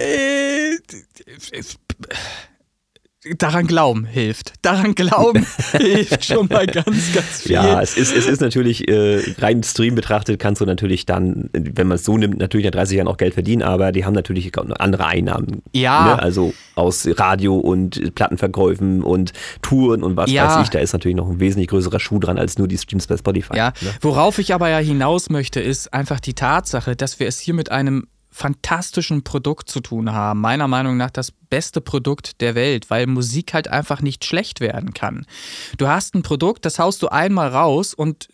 Daran 3.37 3.65
glauben 3.67 4.05
hilft. 4.05 4.53
Daran 4.61 4.93
glauben 4.93 5.45
hilft 5.71 6.25
schon 6.25 6.47
mal 6.47 6.67
ganz, 6.67 7.13
ganz 7.13 7.41
viel. 7.41 7.53
Ja, 7.53 7.81
es 7.81 7.97
ist, 7.97 8.15
es 8.15 8.27
ist 8.27 8.41
natürlich, 8.41 8.87
äh, 8.87 9.21
rein 9.39 9.63
Stream 9.63 9.95
betrachtet, 9.95 10.39
kannst 10.39 10.61
du 10.61 10.65
natürlich 10.65 11.05
dann, 11.05 11.49
wenn 11.53 11.87
man 11.87 11.95
es 11.95 12.03
so 12.05 12.17
nimmt, 12.17 12.37
natürlich 12.37 12.65
nach 12.65 12.71
30 12.73 12.97
Jahren 12.97 13.07
auch 13.07 13.17
Geld 13.17 13.33
verdienen, 13.33 13.63
aber 13.63 13.91
die 13.91 14.05
haben 14.05 14.13
natürlich 14.13 14.51
andere 14.79 15.05
Einnahmen. 15.07 15.61
Ja. 15.73 16.05
Ne? 16.15 16.19
Also 16.21 16.53
aus 16.75 17.07
Radio 17.17 17.55
und 17.57 18.13
Plattenverkäufen 18.15 19.01
und 19.01 19.33
Touren 19.61 20.03
und 20.03 20.17
was 20.17 20.29
Ja. 20.31 20.47
weiß 20.57 20.63
ich, 20.63 20.69
da 20.69 20.79
ist 20.79 20.93
natürlich 20.93 21.17
noch 21.17 21.29
ein 21.29 21.39
wesentlich 21.39 21.69
größerer 21.69 21.99
Schuh 21.99 22.19
dran 22.19 22.37
als 22.37 22.57
nur 22.57 22.67
die 22.67 22.77
Streams 22.77 23.07
bei 23.07 23.17
Spotify. 23.17 23.55
Ja, 23.57 23.73
Ne? 23.81 23.89
worauf 24.01 24.37
ich 24.39 24.53
aber 24.53 24.69
ja 24.69 24.77
hinaus 24.77 25.29
möchte, 25.29 25.59
ist 25.61 25.93
einfach 25.93 26.19
die 26.19 26.33
Tatsache, 26.33 26.95
dass 26.95 27.19
wir 27.19 27.27
es 27.27 27.39
hier 27.39 27.53
mit 27.53 27.71
einem 27.71 28.07
fantastischen 28.35 29.23
Produkt 29.23 29.69
zu 29.69 29.79
tun 29.79 30.11
haben. 30.11 30.41
Meiner 30.41 30.67
Meinung 30.67 30.97
nach 30.97 31.09
das 31.09 31.31
beste 31.31 31.79
Produkt 31.79 32.41
der 32.41 32.53
Welt, 32.53 32.89
weil 32.89 33.07
Musik 33.07 33.53
halt 33.53 33.69
einfach 33.69 34.01
nicht 34.01 34.25
schlecht 34.25 34.59
werden 34.59 34.93
kann. 34.93 35.25
Du 35.77 35.87
hast 35.87 36.15
ein 36.15 36.21
Produkt, 36.21 36.65
das 36.65 36.77
haust 36.77 37.01
du 37.01 37.07
einmal 37.07 37.47
raus 37.47 37.93
und 37.93 38.27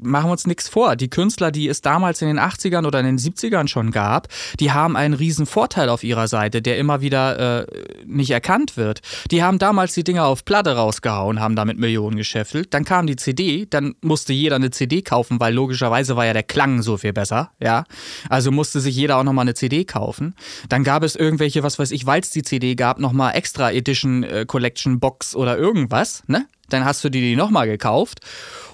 machen 0.00 0.28
wir 0.28 0.32
uns 0.32 0.46
nichts 0.46 0.70
vor. 0.70 0.96
Die 0.96 1.10
Künstler, 1.10 1.50
die 1.50 1.68
es 1.68 1.82
damals 1.82 2.22
in 2.22 2.28
den 2.28 2.40
80ern 2.40 2.86
oder 2.86 3.00
in 3.00 3.04
den 3.04 3.18
70ern 3.18 3.68
schon 3.68 3.90
gab, 3.90 4.28
die 4.58 4.72
haben 4.72 4.96
einen 4.96 5.12
riesen 5.12 5.44
Vorteil 5.44 5.90
auf 5.90 6.02
ihrer 6.02 6.28
Seite, 6.28 6.62
der 6.62 6.78
immer 6.78 7.02
wieder 7.02 7.60
äh, 7.60 7.66
nicht 8.06 8.30
erkannt 8.30 8.78
wird. 8.78 9.00
Die 9.30 9.42
haben 9.42 9.58
damals 9.58 9.92
die 9.92 10.04
Dinger 10.04 10.24
auf 10.24 10.46
Platte 10.46 10.74
rausgehauen, 10.74 11.40
haben 11.40 11.56
damit 11.56 11.78
Millionen 11.78 12.16
geschäftelt. 12.16 12.72
Dann 12.72 12.86
kam 12.86 13.06
die 13.06 13.16
CD, 13.16 13.66
dann 13.68 13.96
musste 14.00 14.32
jeder 14.32 14.56
eine 14.56 14.70
CD 14.70 15.02
kaufen, 15.02 15.40
weil 15.40 15.52
logischerweise 15.52 16.16
war 16.16 16.24
ja 16.24 16.32
der 16.32 16.42
Klang 16.42 16.80
so 16.80 16.96
viel 16.96 17.12
besser, 17.12 17.50
ja. 17.60 17.84
Also 18.30 18.50
musste 18.50 18.80
sich 18.80 18.96
jeder 18.96 19.18
auch 19.18 19.24
nochmal 19.24 19.41
eine 19.42 19.54
CD 19.54 19.84
kaufen. 19.84 20.34
Dann 20.68 20.84
gab 20.84 21.02
es 21.02 21.16
irgendwelche, 21.16 21.62
was 21.62 21.78
weiß 21.78 21.90
ich, 21.90 22.06
weil 22.06 22.20
es 22.20 22.30
die 22.30 22.42
CD 22.42 22.74
gab, 22.74 22.98
nochmal 22.98 23.34
Extra 23.34 23.70
Edition 23.70 24.22
äh, 24.22 24.44
Collection 24.46 25.00
Box 25.00 25.36
oder 25.36 25.58
irgendwas, 25.58 26.22
ne? 26.26 26.46
Dann 26.72 26.84
hast 26.86 27.04
du 27.04 27.10
dir 27.10 27.20
die 27.20 27.36
nochmal 27.36 27.66
gekauft. 27.66 28.20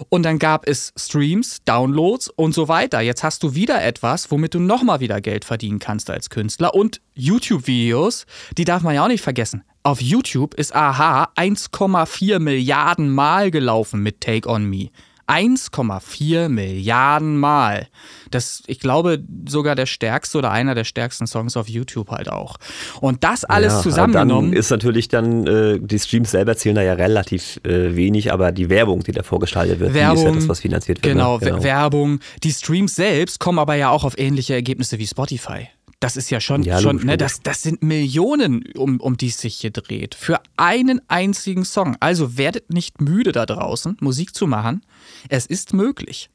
Und 0.09 0.23
dann 0.23 0.39
gab 0.39 0.69
es 0.69 0.93
Streams, 0.97 1.59
Downloads 1.65 2.29
und 2.29 2.55
so 2.55 2.69
weiter. 2.69 3.01
Jetzt 3.01 3.25
hast 3.25 3.43
du 3.43 3.55
wieder 3.57 3.83
etwas, 3.83 4.31
womit 4.31 4.55
du 4.55 4.61
nochmal 4.61 5.01
wieder 5.01 5.21
Geld 5.21 5.45
verdienen 5.45 5.81
kannst 5.81 6.09
als 6.09 6.31
Künstler. 6.31 6.75
Und 6.75 7.01
YouTube-Videos, 7.15 8.27
die 8.57 8.65
darf 8.65 8.83
man 8.83 8.95
ja 8.95 9.05
auch 9.05 9.09
nicht 9.09 9.23
vergessen. 9.25 9.65
Auf 9.83 10.01
YouTube 10.01 10.55
ist 10.55 10.75
Aha 10.77 11.33
1,4 11.37 12.39
Milliarden 12.39 13.11
Mal 13.11 13.51
gelaufen 13.51 14.03
mit 14.03 14.21
Take 14.21 14.49
On 14.49 14.65
Me. 14.65 14.91
1,4 15.29 16.49
Milliarden 16.49 17.39
Mal. 17.39 17.89
Das, 18.31 18.63
ich 18.67 18.81
glaube, 18.81 19.23
sogar 19.49 19.75
der 19.75 19.87
stärkste 19.87 20.39
oder 20.39 20.51
einer 20.51 20.75
der 20.75 20.85
stärksten 20.85 21.27
Songs 21.27 21.57
auf 21.57 21.69
YouTube 21.69 22.11
halt 22.11 22.29
auch. 22.29 22.57
Und 23.01 23.25
das 23.25 23.45
alles 23.45 23.73
Ja, 23.75 23.83
zusammengenommen. 23.83 24.51
Dann 24.53 24.59
ist 24.59 24.71
natürlich 24.71 25.09
dann, 25.09 25.47
äh, 25.47 25.79
die 25.81 25.99
Streams 25.99 26.31
selber 26.31 26.57
zählen 26.57 26.77
da 26.77 26.83
ja 26.83 26.95
relativ 26.95 27.61
äh, 27.65 27.95
wenig, 27.97 28.33
aber 28.33 28.53
die 28.53 28.69
Werbung, 28.69 29.03
die 29.05 29.13
da 29.13 29.23
vorgestaltet 29.23 29.81
wird, 29.81 29.91
die 29.95 29.99
ist 29.99 30.03
ja 30.03 30.15
Werbung, 30.15 30.35
das, 30.35 30.49
was 30.49 30.61
finanziert 30.61 31.03
wird. 31.03 31.13
Genau, 31.15 31.39
ne? 31.39 31.47
Wer- 31.47 31.63
Werbung. 31.63 32.21
Die 32.43 32.53
Streams 32.53 32.95
selbst 32.95 33.41
kommen 33.41 33.59
aber 33.59 33.75
ja 33.75 33.91
auch 33.91 34.05
auf 34.05 34.19
ähnliche 34.19 34.55
Ergebnisse 34.55 34.99
wie 34.99 35.07
Spotify. 35.07 35.69
Das 36.01 36.17
ist 36.17 36.31
ja 36.31 36.41
schon, 36.41 36.63
Ja, 36.63 36.81
schon 36.81 36.99
ne, 37.05 37.17
das, 37.17 37.41
das 37.43 37.63
sind 37.63 37.83
Millionen, 37.83 38.63
um, 38.77 39.01
um 39.01 39.17
die 39.17 39.27
es 39.29 39.41
sich 39.41 39.57
hier 39.57 39.73
dreht. 39.73 40.15
Für 40.15 40.41
einen 40.57 41.01
einzigen 41.09 41.65
Song. 41.65 41.97
Also 41.99 42.39
werdet 42.39 42.73
nicht 42.73 43.01
müde 43.01 43.33
da 43.33 43.47
draußen, 43.47 43.97
Musik 44.01 44.33
zu 44.33 44.47
machen. 44.47 44.83
Es 45.29 45.47
ist 45.47 45.73
möglich. 45.73 46.31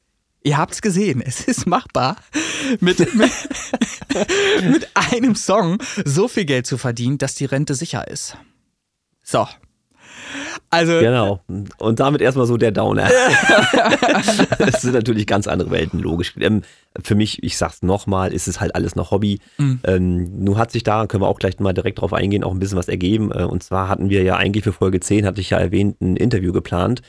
Ihr 0.46 0.58
habt's 0.58 0.82
gesehen, 0.82 1.22
es 1.24 1.40
ist 1.40 1.66
machbar, 1.66 2.16
mit, 2.80 2.98
mit, 3.14 3.32
mit 4.62 4.88
einem 4.94 5.34
Song 5.34 5.78
so 6.04 6.28
viel 6.28 6.44
Geld 6.44 6.66
zu 6.66 6.76
verdienen, 6.76 7.16
dass 7.16 7.34
die 7.34 7.46
Rente 7.46 7.74
sicher 7.74 8.06
ist. 8.08 8.36
So. 9.22 9.48
Also, 10.68 10.98
Genau. 11.00 11.40
Und 11.78 12.00
damit 12.00 12.20
erstmal 12.20 12.46
so 12.46 12.58
der 12.58 12.72
Downer. 12.72 13.08
das 14.58 14.82
sind 14.82 14.92
natürlich 14.92 15.26
ganz 15.26 15.46
andere 15.46 15.70
Welten, 15.70 16.00
logisch. 16.00 16.34
Ähm, 16.38 16.62
für 17.02 17.14
mich, 17.14 17.42
ich 17.42 17.56
sag's 17.56 17.82
nochmal, 17.82 18.32
ist 18.34 18.46
es 18.46 18.60
halt 18.60 18.74
alles 18.74 18.96
noch 18.96 19.12
Hobby. 19.12 19.40
Mhm. 19.56 19.80
Ähm, 19.84 20.44
nun 20.44 20.58
hat 20.58 20.72
sich 20.72 20.82
da, 20.82 21.06
können 21.06 21.22
wir 21.22 21.28
auch 21.28 21.38
gleich 21.38 21.58
mal 21.58 21.72
direkt 21.72 22.00
drauf 22.00 22.12
eingehen, 22.12 22.44
auch 22.44 22.52
ein 22.52 22.58
bisschen 22.58 22.78
was 22.78 22.88
ergeben. 22.88 23.32
Äh, 23.32 23.44
Und 23.44 23.62
zwar 23.62 23.88
hatten 23.88 24.10
wir 24.10 24.22
ja 24.22 24.36
eigentlich 24.36 24.64
für 24.64 24.72
Folge 24.72 25.00
10, 25.00 25.24
hatte 25.24 25.40
ich 25.40 25.50
ja 25.50 25.58
erwähnt, 25.58 26.00
ein 26.02 26.16
Interview 26.16 26.52
geplant 26.52 27.00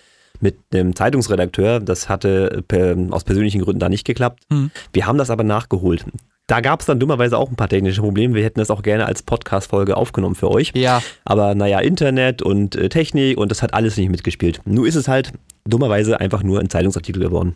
mit 0.41 0.57
einem 0.73 0.95
Zeitungsredakteur. 0.95 1.79
Das 1.79 2.09
hatte 2.09 2.63
per, 2.67 2.95
aus 3.11 3.23
persönlichen 3.23 3.61
Gründen 3.61 3.79
da 3.79 3.89
nicht 3.89 4.05
geklappt. 4.05 4.43
Mhm. 4.49 4.71
Wir 4.93 5.05
haben 5.07 5.17
das 5.17 5.29
aber 5.29 5.43
nachgeholt. 5.43 6.05
Da 6.47 6.61
gab 6.61 6.81
es 6.81 6.85
dann 6.85 6.99
dummerweise 6.99 7.39
auch 7.39 7.49
ein 7.49 7.55
paar 7.55 7.69
technische 7.69 8.01
Probleme. 8.01 8.35
Wir 8.35 8.43
hätten 8.43 8.59
das 8.59 8.69
auch 8.69 8.83
gerne 8.83 9.07
als 9.07 9.23
Podcast-Folge 9.23 9.97
aufgenommen 9.97 10.35
für 10.35 10.51
euch. 10.51 10.71
ja, 10.75 11.01
Aber 11.23 11.55
naja, 11.55 11.79
Internet 11.79 12.43
und 12.43 12.75
äh, 12.75 12.89
Technik 12.89 13.37
und 13.39 13.49
das 13.49 13.63
hat 13.63 13.73
alles 13.73 13.97
nicht 13.97 14.09
mitgespielt. 14.09 14.61
Nun 14.65 14.85
ist 14.85 14.93
es 14.95 15.07
halt 15.07 15.31
dummerweise 15.67 16.19
einfach 16.19 16.43
nur 16.43 16.59
ein 16.59 16.69
Zeitungsartikel 16.69 17.21
geworden. 17.21 17.55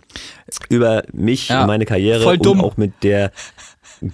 Über 0.69 1.03
mich 1.13 1.49
Ja, 1.49 1.61
und 1.61 1.67
meine 1.67 1.85
Karriere 1.85 2.25
und 2.25 2.47
auch 2.59 2.77
mit 2.77 3.03
der 3.03 3.31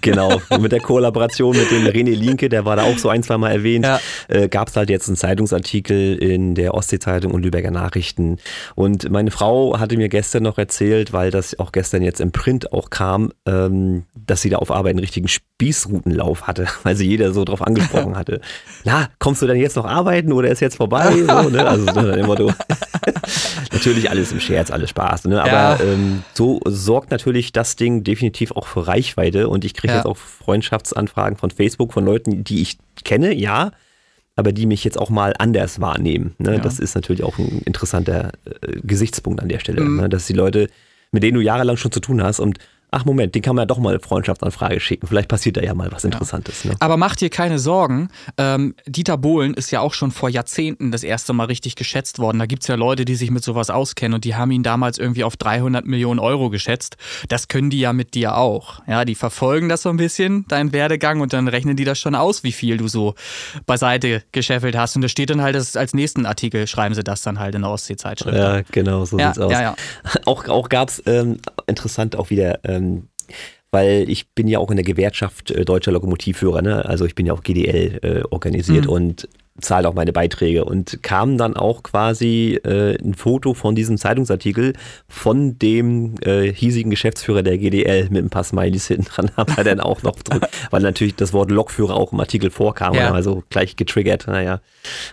Genau, 0.02 0.42
mit 0.60 0.72
der 0.72 0.80
Kollaboration 0.80 1.56
mit 1.56 1.70
dem 1.72 1.86
René 1.86 2.16
Linke, 2.16 2.50
der 2.50 2.66
war 2.66 2.76
da 2.76 2.84
auch 2.84 2.98
so 2.98 3.10
ein, 3.10 3.22
zwei 3.24 3.38
Mal 3.38 3.52
erwähnt, 3.52 3.86
Ja. 3.86 4.00
äh, 4.28 4.48
gab 4.48 4.70
es 4.70 4.76
halt 4.76 4.90
jetzt 4.90 5.08
einen 5.08 5.18
Zeitungsartikel 5.18 6.16
in 6.18 6.56
der 6.56 6.74
Ostsee-Zeitung 6.74 7.32
und 7.34 7.44
Lübecker 7.44 7.72
Nachrichten. 7.72 8.38
Und 8.76 9.10
meine 9.12 9.32
Frau 9.32 9.80
hatte 9.80 9.98
mir 9.98 10.10
gestern 10.10 10.44
noch 10.44 10.58
erzählt, 10.58 11.14
weil 11.14 11.30
das 11.32 11.60
auch 11.60 11.72
gestern 11.72 12.02
jetzt 12.02 12.20
im 12.22 12.32
Print 12.32 12.72
auch 12.74 12.90
kam, 12.90 13.32
ähm, 13.46 14.04
dass 14.16 14.42
sie 14.42 14.50
da 14.50 14.58
auf 14.58 14.72
Arbeit 14.72 14.92
einen 14.92 15.00
richtigen 15.00 15.28
Spießrutenlauf 15.28 16.48
hatte, 16.48 16.68
weil 16.84 16.96
sie 16.96 17.08
jeder 17.08 17.32
so 17.34 17.44
drauf 17.46 17.62
angesprochen 17.62 18.18
hatte. 18.18 18.42
Na, 18.86 19.10
kommst 19.20 19.42
du 19.42 19.48
denn 19.48 19.58
jetzt 19.58 19.76
noch 19.76 19.86
arbeiten 19.86 20.34
oder 20.34 20.50
ist 20.50 20.62
jetzt 20.62 20.78
vorbei? 20.78 21.12
So, 21.26 21.50
ne? 21.50 21.68
Also 21.68 21.86
so 21.86 22.02
nach 22.02 22.16
dem 22.16 22.26
Motto. 22.28 22.52
Natürlich 23.76 24.10
alles 24.10 24.32
im 24.32 24.40
Scherz, 24.40 24.72
alles 24.72 24.90
Spaß. 24.90 25.26
Ne? 25.26 25.40
Aber 25.42 25.52
Ja. 25.52 25.80
ähm, 25.82 26.24
so 26.34 26.60
sorgt 26.66 27.12
natürlich 27.12 27.52
das 27.52 27.76
Ding 27.76 28.04
definitiv 28.04 28.52
auch 28.54 28.66
für 28.68 28.88
Reichweite 28.88 29.48
und 29.50 29.64
ich 29.66 29.74
kriege 29.74 29.94
Ja. 29.94 30.00
jetzt 30.00 30.06
auch 30.08 30.18
Freundschaftsanfragen 30.18 31.38
von 31.38 31.52
Facebook 31.52 31.94
von 31.94 32.06
Leuten, 32.06 32.44
die 32.44 32.62
ich 32.62 32.78
kenne, 33.04 33.34
ja, 33.34 33.72
aber 34.36 34.52
die 34.52 34.66
mich 34.66 34.84
jetzt 34.84 34.98
auch 35.00 35.10
mal 35.10 35.34
anders 35.38 35.80
wahrnehmen. 35.80 36.34
Ne? 36.40 36.54
Ja. 36.56 36.60
Das 36.60 36.80
ist 36.80 36.96
natürlich 36.96 37.24
auch 37.24 37.38
ein 37.38 37.62
interessanter 37.66 38.32
äh, 38.62 38.80
Gesichtspunkt 38.84 39.42
an 39.42 39.50
der 39.50 39.60
Stelle, 39.60 39.82
Mhm. 39.82 39.98
ne? 40.02 40.10
dass 40.10 40.26
die 40.28 40.34
Leute, 40.34 40.68
mit 41.12 41.24
denen 41.24 41.36
du 41.36 41.42
jahrelang 41.42 41.78
schon 41.78 41.92
zu 41.92 42.00
tun 42.00 42.22
hast 42.24 42.40
und 42.40 42.58
ach 42.92 43.06
Moment, 43.06 43.36
den 43.36 43.42
kann 43.42 43.56
man 43.56 43.64
ja 43.64 43.66
doch 43.66 43.78
mal 43.80 43.90
eine 43.90 44.00
Freundschaftsanfrage 44.00 44.80
schicken. 44.80 45.08
Vielleicht 45.08 45.28
passiert 45.28 45.58
da 45.58 45.62
ja 45.62 45.74
mal 45.74 45.92
was 45.92 46.04
Interessantes. 46.04 46.64
Ne? 46.66 46.76
Aber 46.80 46.98
mach 46.98 47.16
dir 47.16 47.30
keine 47.30 47.60
Sorgen. 47.60 48.10
Ähm, 48.38 48.76
Dieter 48.88 49.18
Bohlen 49.18 49.54
ist 49.54 49.72
ja 49.72 49.82
auch 49.82 49.94
schon 49.94 50.12
vor 50.12 50.30
Jahrzehnten 50.30 50.92
das 50.92 51.04
erste 51.04 51.34
Mal 51.34 51.46
richtig 51.46 51.76
geschätzt 51.76 52.20
worden. 52.20 52.40
Da 52.40 52.46
gibt 52.46 52.62
es 52.64 52.68
ja 52.68 52.76
Leute, 52.76 53.04
die 53.06 53.16
sich 53.16 53.32
mit 53.32 53.44
sowas 53.44 53.70
auskennen 53.70 54.14
und 54.16 54.24
die 54.26 54.36
haben 54.36 54.52
ihn 54.52 54.64
damals 54.64 54.98
irgendwie 54.98 55.24
auf 55.24 55.36
300 55.38 55.86
Millionen 55.86 56.20
Euro 56.20 56.50
geschätzt. 56.50 56.98
Das 57.30 57.48
können 57.48 57.70
die 57.70 57.80
ja 57.80 57.92
mit 57.94 58.14
dir 58.14 58.38
auch. 58.38 58.82
Ja, 58.88 59.04
die 59.06 59.16
verfolgen 59.16 59.68
das 59.70 59.82
so 59.82 59.90
ein 59.90 59.98
bisschen, 59.98 60.46
deinen 60.48 60.72
Werdegang, 60.74 61.22
und 61.22 61.34
dann 61.34 61.48
rechnen 61.48 61.76
die 61.76 61.84
das 61.84 62.00
schon 62.00 62.16
aus, 62.16 62.44
wie 62.44 62.52
viel 62.52 62.78
du 62.78 62.88
so 62.88 63.16
beiseite 63.66 64.24
gescheffelt 64.32 64.76
hast. 64.78 64.96
Und 64.96 65.02
da 65.02 65.08
steht 65.10 65.30
dann 65.30 65.42
halt, 65.42 65.56
das 65.56 65.76
als 65.76 65.94
nächsten 65.94 66.26
Artikel 66.26 66.68
schreiben 66.68 66.96
sie 66.96 67.04
das 67.04 67.22
dann 67.22 67.40
halt 67.40 67.56
in 67.56 67.62
der 67.62 67.72
Ostsee-Zeitschrift. 67.72 68.38
Ja, 68.38 68.62
genau, 68.72 69.06
so 69.06 69.18
Ja, 69.20 69.28
sieht's 69.34 69.40
aus. 69.40 69.52
ja, 69.52 69.62
ja. 69.62 69.76
Auch, 70.26 70.48
auch 70.48 70.70
gab 70.70 70.90
es 70.90 71.04
ähm, 71.06 71.38
interessant 71.68 72.16
auch 72.16 72.30
wieder, 72.30 72.60
ähm, 72.64 73.08
weil 73.72 74.10
ich 74.10 74.30
bin 74.30 74.48
ja 74.48 74.60
auch 74.60 74.70
in 74.72 74.78
der 74.78 74.86
Gewerkschaft 74.86 75.52
äh, 75.52 75.66
Deutscher 75.66 75.92
Lokomotivführer, 75.92 76.62
ne? 76.62 76.86
also 76.86 77.06
ich 77.06 77.16
bin 77.16 77.26
ja 77.26 77.34
auch 77.34 77.44
GDL 77.44 78.00
äh, 78.04 78.24
organisiert 78.30 78.86
Mhm. 78.86 78.92
und 78.92 79.30
zahle 79.62 79.88
auch 79.88 79.94
meine 79.94 80.12
Beiträge 80.12 80.66
und 80.66 81.02
kam 81.02 81.38
dann 81.38 81.56
auch 81.56 81.84
quasi 81.84 82.60
äh, 82.66 82.98
ein 83.02 83.14
Foto 83.14 83.54
von 83.54 83.74
diesem 83.74 83.98
Zeitungsartikel 83.98 84.74
von 85.08 85.58
dem 85.58 86.16
äh, 86.22 86.52
hiesigen 86.52 86.90
Geschäftsführer 86.90 87.42
der 87.42 87.58
GDL 87.58 88.10
mit 88.10 88.26
ein 88.26 88.30
paar 88.30 88.44
Smileys 88.44 88.88
hinten 88.88 89.06
dran, 89.06 89.32
haben 89.38 89.56
wir 89.56 89.64
dann 89.64 89.80
auch 89.80 90.04
noch 90.04 90.16
drüber, 90.16 90.50
weil 90.72 90.82
natürlich 90.82 91.16
das 91.16 91.32
Wort 91.32 91.52
Lokführer 91.52 91.96
auch 91.96 92.12
im 92.12 92.20
Artikel 92.20 92.52
vorkam, 92.52 92.96
ja. 92.96 93.14
also 93.14 93.44
gleich 93.50 93.78
getriggert, 93.78 94.28
naja, 94.28 94.60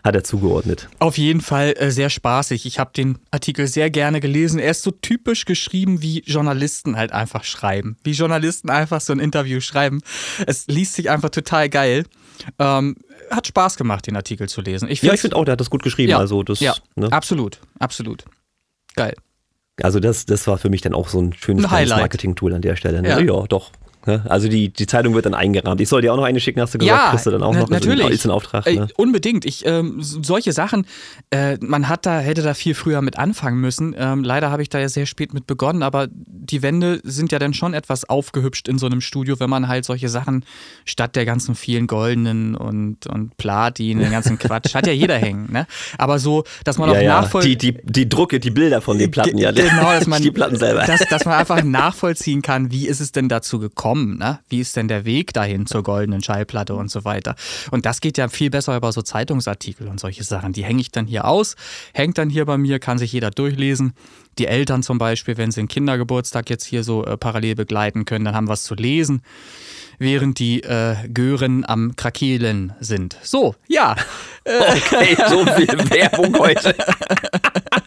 hat 0.03 0.15
er 0.15 0.25
zugeordnet. 0.25 0.89
Auf 0.99 1.19
jeden 1.19 1.41
Fall 1.41 1.75
äh, 1.79 1.91
sehr 1.93 2.11
spaßig. 2.11 2.67
Ich 2.67 2.81
habe 2.81 2.91
den 2.97 3.19
Artikel 3.31 3.69
sehr 3.69 3.91
gerne 3.91 4.21
gelesen. 4.21 4.59
Er 4.59 4.73
ist 4.73 4.83
so 4.83 4.91
typisch 4.91 5.45
geschrieben, 5.45 6.03
wie 6.03 6.21
Journalisten 6.27 6.97
halt 6.97 7.13
einfach 7.13 7.45
schreiben. 7.45 7.97
Wie 8.03 8.13
Journalisten 8.13 8.71
einfach 8.71 9.01
so 9.01 9.13
ein 9.13 9.21
Interview 9.21 9.61
schreiben. 9.61 10.01
Es 10.47 10.67
liest 10.67 10.95
sich 10.95 11.11
einfach 11.11 11.31
total 11.31 11.69
geil. 11.69 12.05
Ähm, 12.59 12.97
hat 13.31 13.47
Spaß 13.47 13.77
gemacht, 13.77 14.07
den 14.07 14.17
Artikel 14.17 14.49
zu 14.49 14.61
lesen. 14.61 14.89
Ich 14.89 15.03
Ja, 15.03 15.13
ich 15.13 15.21
finde 15.21 15.37
auch, 15.37 15.45
der 15.45 15.53
hat 15.53 15.61
das 15.61 15.71
gut 15.71 15.83
geschrieben, 15.83 16.11
ja, 16.11 16.19
also 16.19 16.43
das, 16.43 16.61
ja, 16.61 16.75
ne? 16.97 17.11
absolut, 17.13 17.59
absolut. 17.79 18.25
Geil. 18.95 19.15
Also 19.81 20.01
das, 20.01 20.27
das 20.27 20.47
war 20.47 20.59
für 20.59 20.69
mich 20.69 20.83
dann 20.83 20.95
auch 20.95 21.09
so 21.09 21.21
ein 21.21 21.33
schönes 21.33 21.65
Ein. 21.71 21.89
Marketing-Tool 21.89 22.55
an 22.55 22.63
der 22.63 22.77
Stelle. 22.77 23.03
Ne? 23.03 23.09
Ja. 23.09 23.19
Ja. 23.21 23.47
doch. 23.47 23.71
Ne? 24.07 24.23
Also 24.29 24.49
die, 24.49 24.69
die 24.73 24.87
Zeitung 24.87 25.15
wird 25.15 25.27
dann 25.27 25.35
eingerahmt. 25.35 25.81
Ich 25.81 25.89
soll 25.89 26.03
dir 26.03 26.13
auch 26.13 26.17
noch 26.17 26.25
eine 26.25 26.41
schicken, 26.41 26.61
hast 26.61 26.75
du 26.75 26.79
gesagt, 26.79 26.97
Ja, 27.05 27.11
kriegst 27.11 27.27
du 27.27 27.31
dann 27.31 27.43
auch 27.43 27.55
noch. 27.55 27.69
Natürlich. 27.69 28.09
Ist 28.11 28.25
ein 28.25 28.31
Auftrag. 28.31 28.67
Ne? 28.67 28.89
unbedingt. 28.97 29.45
Ich, 29.45 29.65
ähm, 29.67 29.97
solche 30.01 30.53
Sachen, 30.53 30.87
äh, 31.31 31.57
man 31.61 31.89
hat 31.89 32.07
da, 32.07 32.19
hätte 32.21 32.43
da 32.43 32.55
viel 32.55 32.75
früher 32.75 33.03
mit 33.03 33.19
anfangen 33.19 33.61
müssen. 33.61 33.95
Ähm, 33.99 34.25
leider 34.25 34.51
habe 34.51 34.63
ich 34.63 34.69
da 34.69 34.79
ja 34.79 34.89
sehr 34.89 35.07
spät 35.07 35.35
mit 35.35 35.47
begonnen, 35.47 35.83
aber 35.83 36.09
die 36.13 36.63
Wände 36.63 37.01
sind 37.05 37.33
ja 37.33 37.39
dann 37.39 37.55
schon 37.55 37.75
etwas 37.75 38.09
aufgehübscht 38.09 38.69
in 38.69 38.79
so 38.79 38.87
einem 38.87 39.01
Studio, 39.01 39.39
wenn 39.41 39.51
man 39.51 39.69
halt 39.69 39.85
solche 39.85 40.09
Sachen 40.09 40.45
statt 40.85 41.15
der 41.17 41.25
ganzen 41.25 41.55
vielen 41.55 41.87
goldenen 41.87 42.55
und, 42.57 43.07
und 43.07 43.37
Platin, 43.37 43.99
den 43.99 44.11
ganzen 44.11 44.39
Quatsch, 44.39 44.75
hat 44.75 44.87
ja 44.87 44.93
jeder 44.93 45.17
hängen. 45.19 45.53
Ne? 45.53 45.67
Aber 45.99 46.19
so, 46.19 46.45
dass 46.65 46.79
man 46.79 46.91
Ja, 46.91 46.97
auch 46.99 47.03
ja. 47.03 47.21
nachvoll 47.21 47.43
Die, 47.43 47.57
die, 47.57 47.77
die 47.85 48.09
Drucke, 48.09 48.41
die 48.41 48.51
Bilder 48.51 48.81
von 48.81 48.99
den 48.99 49.11
Platten, 49.11 49.39
ja. 49.39 49.53
Ge- 49.53 49.69
Genau, 49.69 49.93
dass 49.93 50.07
man, 50.07 50.21
die 50.23 50.31
Platten 50.31 50.57
selber. 50.57 50.85
Dass, 50.85 51.01
dass 51.09 51.25
man 51.25 51.35
einfach 51.35 51.63
nachvollziehen 51.63 52.43
kann, 52.43 52.71
wie 52.73 52.87
ist 52.89 53.01
es 53.01 53.13
denn 53.13 53.29
dazu 53.29 53.59
gekommen, 53.59 53.92
ne? 53.95 54.41
Wie 54.49 54.61
ist 54.61 54.77
denn 54.77 54.89
der 54.89 55.05
Weg 55.05 55.33
dahin 55.33 55.67
zur 55.67 55.83
goldenen 55.83 56.23
Schallplatte 56.23 56.75
und 56.75 56.91
so 56.91 57.05
weiter. 57.05 57.35
Und 57.71 57.87
das 57.87 58.01
geht 58.01 58.19
ja 58.19 58.29
viel 58.29 58.51
besser 58.51 58.77
über 58.77 58.93
so 58.93 59.03
Zeitungsartikel 59.03 59.89
und 59.89 60.01
solche 60.01 60.25
Sachen. 60.25 60.53
Die 60.53 60.65
hänge 60.65 60.81
ich 60.81 60.91
dann 60.91 61.07
hier 61.07 61.27
aus, 61.27 61.57
hängt 61.95 62.19
dann 62.19 62.31
hier 62.31 62.45
bei 62.45 62.59
mir, 62.59 62.79
kann 62.79 62.99
sich 62.99 63.13
jeder 63.13 63.31
durchlesen. 63.31 63.95
Die 64.39 64.47
Eltern 64.47 64.83
zum 64.83 64.99
Beispiel, 64.99 65.37
wenn 65.37 65.51
sie 65.51 65.61
einen 65.61 65.69
Kindergeburtstag 65.69 66.49
jetzt 66.49 66.65
hier 66.65 66.85
so 66.85 67.05
äh, 67.05 67.17
parallel 67.17 67.55
begleiten 67.55 68.05
können, 68.05 68.25
dann 68.25 68.35
haben 68.35 68.49
was 68.49 68.65
zu 68.65 68.75
lesen, 68.75 69.23
während 70.03 70.39
die 70.39 70.63
äh, 70.63 70.97
Gören 71.13 71.65
am 71.67 71.97
Krakelen 71.97 72.73
sind. 72.81 73.17
So, 73.23 73.55
ja. 73.69 73.97
Okay, 74.45 75.17
so 75.31 75.47
viel 75.47 75.69
Werbung 75.69 76.37
heute. 76.37 76.75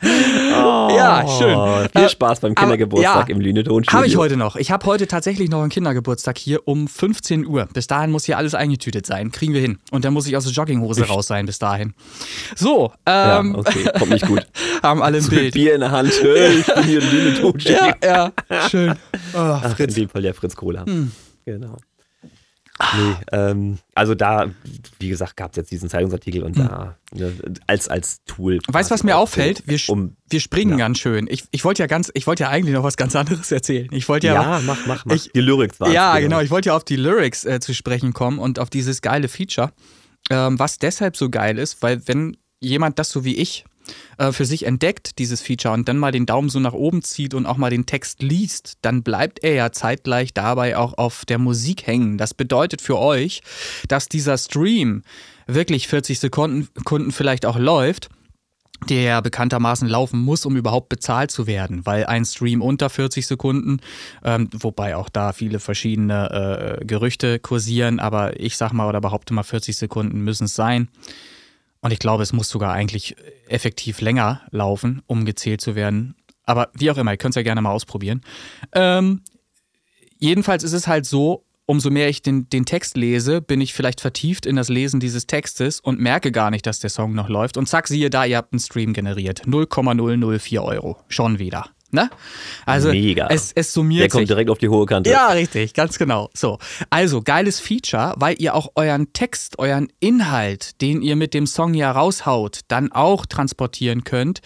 Ja, 0.02 1.26
schön. 1.28 1.56
Oh, 1.56 1.80
viel 1.94 2.06
Äh, 2.06 2.10
Spaß 2.10 2.40
beim 2.40 2.52
aber- 2.52 2.62
Kindergeburtstag 2.62 3.30
ja, 3.30 3.36
im 3.36 3.42
Lüneton-Studio. 3.42 3.98
Habe 3.98 4.08
ich 4.08 4.18
heute 4.18 4.38
noch. 4.38 4.56
Ich 4.56 4.72
habe 4.72 4.86
heute 4.86 5.08
tatsächlich 5.08 5.50
noch 5.50 5.62
einen 5.62 5.70
Kindergeburtstag 5.70 6.38
hier 6.38 6.68
um 6.68 6.88
15 6.88 7.46
Uhr. 7.46 7.68
Bis 7.74 7.88
dahin 7.88 8.12
muss 8.12 8.26
hier 8.26 8.38
alles 8.38 8.54
eingetütet 8.56 9.06
sein. 9.06 9.32
Kriegen 9.32 9.54
wir 9.54 9.62
hin. 9.62 9.80
Und 9.92 10.06
dann 10.06 10.14
muss 10.14 10.28
ich 10.28 10.38
aus 10.38 10.44
der 10.46 10.54
Jogginghose 10.54 11.06
raus 11.08 11.28
sein 11.28 11.46
bis 11.46 11.60
dahin. 11.60 11.94
So, 12.56 12.94
Ja, 13.08 13.40
ähm, 13.40 13.56
okay, 13.56 13.90
kommt 13.98 14.12
nicht 14.12 14.28
gut. 14.28 14.46
haben 14.84 15.02
alle 15.02 15.18
ein 15.18 15.24
So 15.24 15.32
mit 15.32 15.40
Bild. 15.42 15.54
Bier 15.56 15.74
in 15.76 15.82
der 15.82 15.92
Hand. 15.92 16.10
Ich 16.14 16.22
bin 16.22 16.84
hier 16.84 17.02
im 17.02 17.10
Lüneton-Studio. 17.12 17.78
Ja, 18.04 18.32
ja, 18.50 18.70
schön. 18.70 18.92
Oh, 19.34 19.38
Ach, 19.38 19.64
in 19.66 19.72
Fritz. 19.72 19.96
Hm. 19.96 20.04
dem 20.04 20.10
Fall 20.10 20.22
der 20.22 20.34
Fritz 20.34 20.56
Kohler. 20.56 20.86
Genau. 21.46 21.78
Nee, 22.78 23.16
ähm, 23.32 23.78
also 23.94 24.16
da, 24.16 24.50
wie 25.00 25.08
gesagt, 25.08 25.38
gab 25.38 25.52
es 25.52 25.58
jetzt 25.58 25.72
diesen 25.72 25.90
Zeitungsartikel 25.90 26.44
und 26.44 26.60
da 26.60 26.98
ne, 27.14 27.32
als, 27.68 27.88
als 27.88 28.22
Tool. 28.26 28.56
Hm. 28.56 28.62
Weißt 28.74 28.92
du, 28.92 28.94
was 28.94 29.04
mir 29.04 29.18
auffällt? 29.18 29.64
Wir, 29.66 29.80
um, 29.88 30.18
wir 30.30 30.42
springen 30.42 30.72
ja. 30.72 30.78
ganz 30.78 31.00
schön. 31.00 31.28
Ich, 31.30 31.46
ich 31.52 31.64
wollte 31.64 31.82
ja 31.84 31.88
ganz, 31.88 32.12
ich 32.14 32.28
wollte 32.28 32.44
ja 32.44 32.50
eigentlich 32.50 32.74
noch 32.76 32.84
was 32.84 32.98
ganz 32.98 33.16
anderes 33.16 33.50
erzählen. 33.52 33.88
Ich 33.92 34.10
wollte 34.10 34.28
ja, 34.28 34.34
ja, 34.34 34.62
mach, 34.66 34.86
mach, 34.86 35.06
mach. 35.06 35.16
Ich- 35.16 35.32
Die 35.32 35.40
Lyrics 35.40 35.80
waren 35.80 35.94
Ja, 35.94 36.20
genau. 36.20 36.42
Ich 36.42 36.52
wollte 36.52 36.70
ja 36.70 36.76
auf 36.76 36.84
die 36.84 36.98
Lyrics 36.98 37.46
äh, 37.46 37.62
zu 37.62 37.74
sprechen 37.74 38.12
kommen 38.12 38.40
und 38.40 38.60
auf 38.60 38.70
dieses 38.70 39.02
geile 39.02 39.30
Feature. 39.30 39.72
Ähm, 40.30 40.60
was 40.60 40.78
deshalb 40.78 41.16
so 41.16 41.30
geil 41.30 41.58
ist, 41.58 41.82
weil 41.82 42.06
wenn 42.08 42.36
jemand 42.60 43.00
das 43.00 43.10
so 43.10 43.24
wie 43.24 43.36
ich 43.38 43.64
äh, 44.18 44.32
für 44.32 44.46
sich 44.46 44.66
entdeckt, 44.66 45.20
dieses 45.20 45.42
Feature, 45.42 45.74
und 45.74 45.88
dann 45.88 45.98
mal 45.98 46.12
den 46.12 46.26
Daumen 46.26 46.50
so 46.50 46.60
nach 46.60 46.74
oben 46.74 47.04
zieht 47.04 47.34
und 47.34 47.46
auch 47.46 47.58
mal 47.58 47.70
den 47.70 47.86
Text 47.86 48.22
liest, 48.22 48.78
dann 48.82 49.04
bleibt 49.04 49.44
er 49.44 49.54
ja 49.54 49.72
zeitgleich 49.72 50.34
dabei 50.34 50.78
auch 50.78 50.98
auf 50.98 51.26
der 51.26 51.38
Musik 51.38 51.88
hängen. 51.88 52.18
Das 52.18 52.34
bedeutet 52.34 52.82
für 52.82 52.98
euch, 52.98 53.42
dass 53.88 54.10
dieser 54.10 54.38
Stream 54.38 55.04
wirklich 55.48 55.88
40 55.88 56.20
Sekunden 56.20 56.68
Sekunden 56.76 57.12
vielleicht 57.12 57.46
auch 57.46 57.58
läuft 57.58 58.10
der 58.90 59.22
bekanntermaßen 59.22 59.88
laufen 59.88 60.20
muss, 60.20 60.46
um 60.46 60.56
überhaupt 60.58 60.90
bezahlt 60.90 61.32
zu 61.32 61.48
werden, 61.48 61.86
weil 61.86 62.06
ein 62.06 62.26
Stream 62.26 62.62
unter 62.62 62.90
40 62.90 63.26
Sekunden, 63.26 63.80
ähm, 64.24 64.50
wobei 64.54 64.96
auch 64.96 65.10
da 65.10 65.34
viele 65.34 65.60
verschiedene 65.60 66.80
äh, 66.82 66.86
Gerüchte 66.86 67.40
kursieren, 67.40 68.00
aber 68.00 68.40
ich 68.40 68.58
sag 68.58 68.74
mal 68.74 68.88
oder 68.88 69.02
behaupte 69.02 69.34
mal 69.34 69.44
40 69.44 69.78
Sekunden 69.78 70.22
müssen 70.22 70.46
es 70.46 70.56
sein. 70.56 70.90
Und 71.86 71.92
ich 71.92 72.00
glaube, 72.00 72.24
es 72.24 72.34
muss 72.34 72.50
sogar 72.50 72.74
eigentlich 72.74 73.16
effektiv 73.48 74.02
länger 74.02 74.42
laufen, 74.50 75.04
um 75.06 75.24
gezählt 75.24 75.62
zu 75.62 75.76
werden. 75.76 76.16
Aber 76.44 76.70
wie 76.74 76.90
auch 76.90 76.98
immer, 76.98 77.12
ihr 77.12 77.18
könnt 77.18 77.34
es 77.34 77.36
ja 77.36 77.44
gerne 77.44 77.62
mal 77.62 77.70
ausprobieren. 77.70 78.22
Ähm, 78.72 79.22
jedenfalls 80.18 80.64
ist 80.64 80.74
es 80.74 80.88
halt 80.88 81.06
so, 81.06 81.46
umso 81.68 81.92
mehr 81.92 82.10
ich 82.10 82.24
den, 82.24 82.50
den 82.50 82.66
Text 82.66 82.98
lese, 82.98 83.40
bin 83.40 83.62
ich 83.62 83.76
vielleicht 83.76 84.02
vertieft 84.02 84.48
in 84.48 84.56
das 84.56 84.68
Lesen 84.68 85.00
dieses 85.00 85.28
Textes 85.28 85.80
und 85.80 86.00
merke 86.00 86.32
gar 86.32 86.50
nicht, 86.50 86.66
dass 86.66 86.80
der 86.80 86.90
Song 86.90 87.14
noch 87.14 87.30
läuft. 87.30 87.56
Und 87.56 87.70
zack, 87.70 87.88
siehe 87.88 88.10
da, 88.10 88.26
ihr 88.26 88.38
habt 88.38 88.52
einen 88.52 88.60
Stream 88.60 88.94
generiert. 88.94 89.44
0,004 89.46 90.64
Euro. 90.64 90.98
Schon 91.08 91.38
wieder. 91.38 91.70
Ne? 91.96 92.10
Also 92.66 92.90
Mega. 92.90 93.28
Es, 93.32 93.52
es 93.54 93.74
summiert 93.74 94.02
Der 94.04 94.10
kommt 94.10 94.22
sich. 94.22 94.28
direkt 94.28 94.50
auf 94.52 94.60
die 94.60 94.70
hohe 94.70 94.86
Kante. 94.86 95.10
Ja, 95.10 95.30
richtig, 95.30 95.74
ganz 95.74 95.98
genau. 95.98 96.30
So, 96.34 96.60
also 96.92 97.22
geiles 97.24 97.60
Feature, 97.60 98.14
weil 98.18 98.36
ihr 98.38 98.54
auch 98.54 98.70
euren 98.76 99.14
Text, 99.14 99.58
euren 99.58 99.88
Inhalt, 100.00 100.82
den 100.82 101.02
ihr 101.02 101.16
mit 101.16 101.34
dem 101.34 101.48
Song 101.48 101.74
ja 101.74 101.92
raushaut, 101.92 102.60
dann 102.68 102.92
auch 102.92 103.26
transportieren 103.26 104.04
könnt 104.04 104.42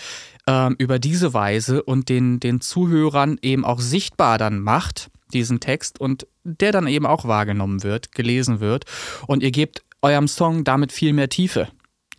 ähm, 0.47 0.75
über 0.77 0.99
diese 0.99 1.33
Weise 1.33 1.83
und 1.83 2.07
den, 2.07 2.39
den 2.39 2.61
Zuhörern 2.61 3.37
eben 3.41 3.65
auch 3.65 3.79
sichtbar 3.79 4.37
dann 4.37 4.61
macht, 4.61 5.09
diesen 5.33 5.59
Text 5.59 5.99
und 5.99 6.27
der 6.43 6.71
dann 6.71 6.87
eben 6.87 7.05
auch 7.05 7.25
wahrgenommen 7.25 7.83
wird, 7.83 8.11
gelesen 8.13 8.59
wird 8.59 8.85
und 9.27 9.43
ihr 9.43 9.51
gebt 9.51 9.83
eurem 10.01 10.27
Song 10.27 10.63
damit 10.63 10.91
viel 10.91 11.13
mehr 11.13 11.29
Tiefe 11.29 11.67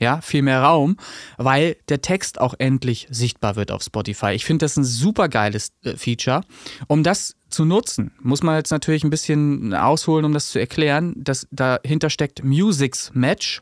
ja, 0.00 0.20
viel 0.22 0.42
mehr 0.42 0.62
Raum, 0.62 0.96
weil 1.36 1.76
der 1.88 2.00
Text 2.00 2.40
auch 2.40 2.54
endlich 2.58 3.06
sichtbar 3.10 3.54
wird 3.54 3.70
auf 3.70 3.82
Spotify. 3.82 4.32
Ich 4.32 4.44
finde 4.46 4.64
das 4.64 4.76
ein 4.76 4.84
super 4.84 5.28
geiles 5.28 5.72
äh, 5.84 5.96
Feature. 5.96 6.40
Um 6.88 7.02
das 7.02 7.36
zu 7.50 7.64
nutzen, 7.64 8.12
muss 8.20 8.42
man 8.42 8.56
jetzt 8.56 8.70
natürlich 8.70 9.04
ein 9.04 9.10
bisschen 9.10 9.74
ausholen, 9.74 10.24
um 10.24 10.32
das 10.32 10.48
zu 10.48 10.58
erklären. 10.58 11.14
Das, 11.16 11.46
dahinter 11.50 12.08
steckt 12.08 12.42
Musics 12.42 13.10
Match. 13.12 13.60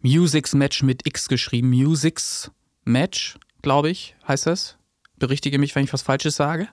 Musics 0.00 0.54
Match 0.54 0.82
mit 0.82 1.06
X 1.06 1.28
geschrieben. 1.28 1.70
Musics 1.70 2.50
Match, 2.84 3.36
glaube 3.62 3.90
ich, 3.90 4.14
heißt 4.28 4.46
das. 4.46 4.76
Berichtige 5.18 5.58
mich, 5.58 5.74
wenn 5.74 5.84
ich 5.84 5.92
was 5.92 6.02
Falsches 6.02 6.36
sage. 6.36 6.68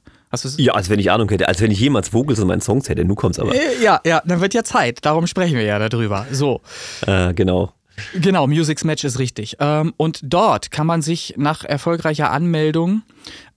Ja, 0.58 0.74
als 0.74 0.90
wenn 0.90 1.00
ich 1.00 1.12
Ahnung 1.12 1.30
hätte, 1.30 1.48
als 1.48 1.62
wenn 1.62 1.72
ich 1.72 1.80
jemals 1.80 2.13
Vocals 2.13 2.40
in 2.40 2.48
meinen 2.48 2.62
Songs 2.62 2.88
hätte. 2.90 3.04
Nu 3.06 3.16
kommt's 3.16 3.40
aber. 3.40 3.54
Äh, 3.54 3.82
Ja, 3.84 4.00
ja, 4.06 4.22
dann 4.25 4.42
wird 4.42 4.54
ja 4.54 4.63
Zeit. 4.63 5.06
Darum 5.06 5.28
sprechen 5.28 5.56
wir 5.56 5.63
ja 5.63 5.78
darüber. 5.90 6.25
So. 6.32 6.62
Äh, 7.06 7.34
genau. 7.34 7.74
Genau, 8.13 8.48
Musics 8.48 8.84
Match 8.84 9.03
ist 9.03 9.20
richtig. 9.20 9.58
Ähm, 9.60 9.93
und 9.98 10.20
dort 10.24 10.72
kann 10.72 10.88
man 10.88 11.01
sich 11.01 11.36
nach 11.38 11.63
erfolgreicher 11.63 12.31
Anmeldung 12.31 13.03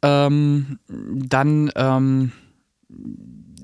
ähm, 0.03 0.79
dann 0.89 1.71
ähm, 1.77 2.33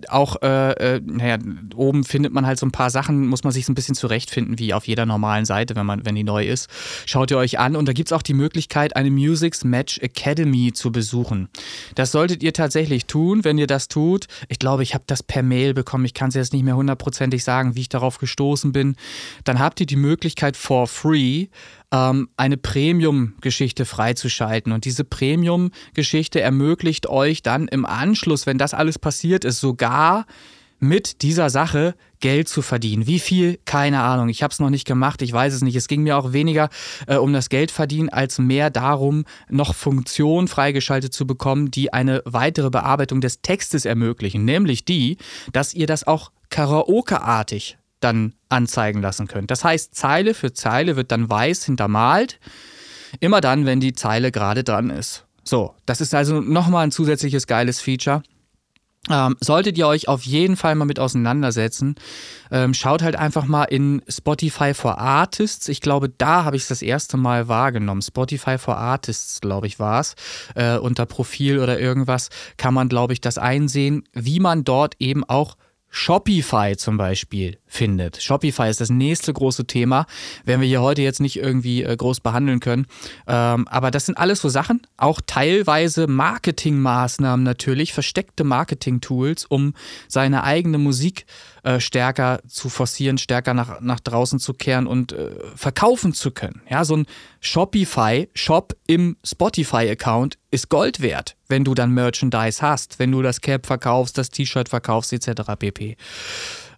auch, 0.08 0.36
äh, 0.42 0.96
äh, 0.96 1.00
naja, 1.04 1.38
oben 1.74 2.04
findet 2.04 2.32
man 2.32 2.46
halt 2.46 2.58
so 2.58 2.66
ein 2.66 2.72
paar 2.72 2.90
Sachen, 2.90 3.26
muss 3.26 3.44
man 3.44 3.52
sich 3.52 3.66
so 3.66 3.72
ein 3.72 3.74
bisschen 3.74 3.94
zurechtfinden, 3.94 4.58
wie 4.58 4.72
auf 4.72 4.86
jeder 4.86 5.06
normalen 5.06 5.44
Seite, 5.44 5.76
wenn 5.76 5.86
man, 5.86 6.06
wenn 6.06 6.14
die 6.14 6.24
neu 6.24 6.46
ist. 6.46 6.68
Schaut 7.06 7.30
ihr 7.30 7.38
euch 7.38 7.58
an 7.58 7.76
und 7.76 7.86
da 7.86 7.92
gibt 7.92 8.08
es 8.08 8.12
auch 8.12 8.22
die 8.22 8.34
Möglichkeit, 8.34 8.96
eine 8.96 9.10
Musics 9.10 9.64
Match 9.64 9.98
Academy 9.98 10.72
zu 10.72 10.92
besuchen. 10.92 11.48
Das 11.94 12.12
solltet 12.12 12.42
ihr 12.42 12.52
tatsächlich 12.52 13.06
tun, 13.06 13.44
wenn 13.44 13.58
ihr 13.58 13.66
das 13.66 13.88
tut. 13.88 14.26
Ich 14.48 14.58
glaube, 14.58 14.82
ich 14.82 14.94
habe 14.94 15.04
das 15.06 15.22
per 15.22 15.42
Mail 15.42 15.74
bekommen. 15.74 16.04
Ich 16.04 16.14
kann 16.14 16.28
es 16.28 16.34
jetzt 16.34 16.52
nicht 16.52 16.64
mehr 16.64 16.76
hundertprozentig 16.76 17.44
sagen, 17.44 17.76
wie 17.76 17.80
ich 17.80 17.88
darauf 17.88 18.18
gestoßen 18.18 18.72
bin. 18.72 18.96
Dann 19.44 19.58
habt 19.58 19.80
ihr 19.80 19.86
die 19.86 19.96
Möglichkeit 19.96 20.56
for 20.56 20.86
free 20.86 21.48
ähm, 21.92 22.28
eine 22.36 22.56
Premium-Geschichte 22.56 23.84
freizuschalten. 23.84 24.72
Und 24.72 24.84
diese 24.84 25.04
Premium-Geschichte 25.04 26.40
ermöglicht 26.40 27.08
euch 27.08 27.42
dann 27.42 27.68
im 27.68 27.86
Anschluss, 27.86 28.46
wenn 28.46 28.58
das 28.58 28.74
alles 28.74 28.98
passiert 28.98 29.44
ist, 29.44 29.60
sogar 29.60 30.26
mit 30.80 31.22
dieser 31.22 31.50
Sache 31.50 31.94
Geld 32.20 32.48
zu 32.48 32.62
verdienen. 32.62 33.06
Wie 33.06 33.18
viel? 33.18 33.58
Keine 33.64 34.00
Ahnung. 34.00 34.28
Ich 34.28 34.42
habe 34.42 34.52
es 34.52 34.58
noch 34.58 34.70
nicht 34.70 34.86
gemacht. 34.86 35.22
Ich 35.22 35.32
weiß 35.32 35.54
es 35.54 35.62
nicht. 35.62 35.76
Es 35.76 35.88
ging 35.88 36.02
mir 36.02 36.16
auch 36.16 36.32
weniger 36.32 36.70
äh, 37.06 37.16
um 37.16 37.32
das 37.32 37.48
Geld 37.48 37.70
verdienen, 37.70 38.08
als 38.08 38.38
mehr 38.38 38.70
darum, 38.70 39.24
noch 39.48 39.74
Funktionen 39.74 40.48
freigeschaltet 40.48 41.12
zu 41.12 41.26
bekommen, 41.26 41.70
die 41.70 41.92
eine 41.92 42.22
weitere 42.24 42.70
Bearbeitung 42.70 43.20
des 43.20 43.42
Textes 43.42 43.84
ermöglichen. 43.84 44.44
Nämlich 44.44 44.84
die, 44.84 45.18
dass 45.52 45.74
ihr 45.74 45.86
das 45.86 46.06
auch 46.06 46.30
Karaoke-artig 46.48 47.78
dann 48.00 48.34
anzeigen 48.48 49.00
lassen 49.02 49.28
könnt. 49.28 49.50
Das 49.50 49.64
heißt, 49.64 49.94
Zeile 49.94 50.34
für 50.34 50.52
Zeile 50.52 50.96
wird 50.96 51.12
dann 51.12 51.30
weiß 51.30 51.64
hintermalt. 51.64 52.40
Immer 53.20 53.40
dann, 53.40 53.66
wenn 53.66 53.80
die 53.80 53.92
Zeile 53.92 54.32
gerade 54.32 54.64
dran 54.64 54.90
ist. 54.90 55.26
So, 55.42 55.74
das 55.86 56.00
ist 56.00 56.14
also 56.14 56.40
nochmal 56.40 56.84
ein 56.84 56.92
zusätzliches 56.92 57.46
geiles 57.46 57.80
Feature. 57.80 58.22
Ähm, 59.08 59.36
solltet 59.40 59.78
ihr 59.78 59.86
euch 59.86 60.08
auf 60.08 60.24
jeden 60.24 60.56
Fall 60.56 60.74
mal 60.74 60.84
mit 60.84 61.00
auseinandersetzen, 61.00 61.94
ähm, 62.50 62.74
schaut 62.74 63.02
halt 63.02 63.16
einfach 63.16 63.46
mal 63.46 63.64
in 63.64 64.02
Spotify 64.06 64.74
for 64.74 64.98
Artists. 64.98 65.68
Ich 65.68 65.80
glaube, 65.80 66.10
da 66.10 66.44
habe 66.44 66.56
ich 66.56 66.62
es 66.62 66.68
das 66.68 66.82
erste 66.82 67.16
Mal 67.16 67.48
wahrgenommen. 67.48 68.02
Spotify 68.02 68.58
for 68.58 68.76
Artists, 68.76 69.40
glaube 69.40 69.66
ich, 69.66 69.78
war 69.78 70.00
es. 70.00 70.16
Äh, 70.54 70.76
unter 70.76 71.06
Profil 71.06 71.60
oder 71.60 71.80
irgendwas 71.80 72.28
kann 72.58 72.74
man, 72.74 72.90
glaube 72.90 73.14
ich, 73.14 73.22
das 73.22 73.38
einsehen, 73.38 74.04
wie 74.12 74.38
man 74.38 74.64
dort 74.64 74.96
eben 74.98 75.24
auch 75.24 75.56
Shopify 75.90 76.76
zum 76.76 76.96
Beispiel 76.96 77.58
findet. 77.66 78.22
Shopify 78.22 78.70
ist 78.70 78.80
das 78.80 78.90
nächste 78.90 79.32
große 79.32 79.66
Thema, 79.66 80.06
werden 80.44 80.60
wir 80.60 80.68
hier 80.68 80.80
heute 80.80 81.02
jetzt 81.02 81.20
nicht 81.20 81.36
irgendwie 81.36 81.82
äh, 81.82 81.96
groß 81.96 82.20
behandeln 82.20 82.60
können. 82.60 82.86
Ähm, 83.26 83.66
aber 83.68 83.90
das 83.90 84.06
sind 84.06 84.16
alles 84.16 84.40
so 84.40 84.48
Sachen, 84.48 84.86
auch 84.96 85.20
teilweise 85.26 86.06
Marketingmaßnahmen 86.06 87.44
natürlich, 87.44 87.92
versteckte 87.92 88.44
Marketing-Tools, 88.44 89.46
um 89.46 89.74
seine 90.06 90.44
eigene 90.44 90.78
Musik 90.78 91.20
äh, 91.20 91.49
stärker 91.78 92.40
zu 92.46 92.68
forcieren, 92.68 93.18
stärker 93.18 93.54
nach, 93.54 93.80
nach 93.80 94.00
draußen 94.00 94.38
zu 94.38 94.54
kehren 94.54 94.86
und 94.86 95.12
äh, 95.12 95.30
verkaufen 95.54 96.12
zu 96.12 96.30
können. 96.30 96.62
Ja, 96.68 96.84
so 96.84 96.96
ein 96.96 97.06
Shopify-Shop 97.40 98.76
im 98.86 99.16
Spotify-Account 99.24 100.38
ist 100.50 100.68
Gold 100.68 101.00
wert, 101.00 101.36
wenn 101.48 101.64
du 101.64 101.74
dann 101.74 101.92
Merchandise 101.92 102.62
hast, 102.62 102.98
wenn 102.98 103.12
du 103.12 103.22
das 103.22 103.40
Cap 103.40 103.66
verkaufst, 103.66 104.18
das 104.18 104.30
T-Shirt 104.30 104.68
verkaufst, 104.68 105.12
etc. 105.12 105.42
pp. 105.58 105.96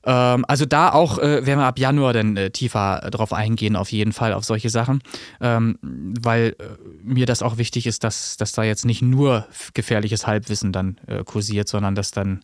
Ähm, 0.04 0.44
also 0.48 0.66
da 0.66 0.92
auch 0.92 1.18
äh, 1.18 1.46
werden 1.46 1.60
wir 1.60 1.66
ab 1.66 1.78
Januar 1.78 2.12
dann 2.12 2.36
äh, 2.36 2.50
tiefer 2.50 3.08
drauf 3.10 3.32
eingehen, 3.32 3.76
auf 3.76 3.92
jeden 3.92 4.12
Fall 4.12 4.32
auf 4.32 4.44
solche 4.44 4.70
Sachen, 4.70 5.02
ähm, 5.40 5.78
weil 5.82 6.56
äh, 6.58 6.64
mir 7.02 7.26
das 7.26 7.42
auch 7.42 7.56
wichtig 7.56 7.86
ist, 7.86 8.04
dass, 8.04 8.36
dass 8.36 8.52
da 8.52 8.62
jetzt 8.64 8.84
nicht 8.84 9.02
nur 9.02 9.46
gefährliches 9.74 10.26
Halbwissen 10.26 10.72
dann 10.72 10.98
äh, 11.06 11.24
kursiert, 11.24 11.68
sondern 11.68 11.94
dass 11.94 12.10
dann 12.10 12.40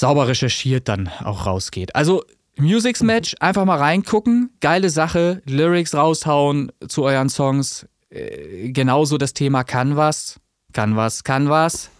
sauber 0.00 0.26
recherchiert 0.28 0.88
dann 0.88 1.08
auch 1.22 1.46
rausgeht. 1.46 1.94
Also 1.94 2.24
Musics 2.56 3.02
Match, 3.02 3.36
einfach 3.40 3.64
mal 3.64 3.78
reingucken, 3.78 4.50
geile 4.60 4.90
Sache, 4.90 5.42
Lyrics 5.46 5.94
raushauen 5.94 6.72
zu 6.88 7.04
euren 7.04 7.28
Songs. 7.28 7.86
Äh, 8.10 8.70
genauso 8.70 9.18
das 9.18 9.34
Thema 9.34 9.62
Canvas. 9.62 10.40
Canvas, 10.72 11.22
Canvas. 11.22 11.90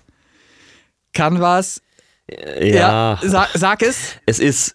Canvas. 1.12 1.82
Ja, 2.60 3.18
sag, 3.22 3.48
sag 3.54 3.82
es. 3.82 4.16
es 4.26 4.38
ist 4.38 4.74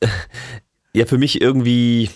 ja 0.94 1.06
für 1.06 1.18
mich 1.18 1.42
irgendwie 1.42 2.10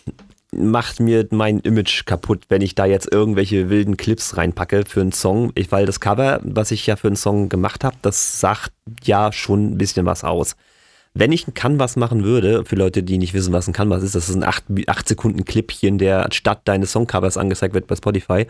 macht 0.52 1.00
mir 1.00 1.28
mein 1.32 1.60
Image 1.60 2.06
kaputt, 2.06 2.46
wenn 2.50 2.62
ich 2.62 2.76
da 2.76 2.86
jetzt 2.86 3.12
irgendwelche 3.12 3.70
wilden 3.70 3.98
Clips 3.98 4.36
reinpacke 4.36 4.84
für 4.86 5.02
einen 5.02 5.12
Song, 5.12 5.52
ich, 5.56 5.72
weil 5.72 5.86
das 5.86 6.00
Cover, 6.00 6.40
was 6.44 6.72
ich 6.72 6.88
ja 6.88 6.96
für 6.96 7.08
einen 7.08 7.16
Song 7.16 7.50
gemacht 7.50 7.84
habe, 7.84 7.96
das 8.02 8.40
sagt 8.40 8.74
ja 9.04 9.32
schon 9.32 9.72
ein 9.72 9.78
bisschen 9.78 10.06
was 10.06 10.24
aus. 10.24 10.56
Wenn 11.16 11.32
ich 11.32 11.48
ein 11.48 11.56
Canvas 11.56 11.96
machen 11.96 12.24
würde, 12.24 12.64
für 12.66 12.76
Leute, 12.76 13.02
die 13.02 13.18
nicht 13.18 13.34
wissen, 13.34 13.52
was 13.52 13.68
ein 13.68 13.74
Canvas 13.74 14.04
ist, 14.04 14.14
das 14.14 14.30
ist 14.30 14.36
ein 14.36 14.44
8, 14.44 15.08
Sekunden 15.08 15.44
Clipchen, 15.44 15.98
der 15.98 16.30
statt 16.32 16.62
deines 16.66 16.92
Songcovers 16.92 17.36
angezeigt 17.36 17.74
wird 17.74 17.88
bei 17.88 17.96
Spotify 17.96 18.46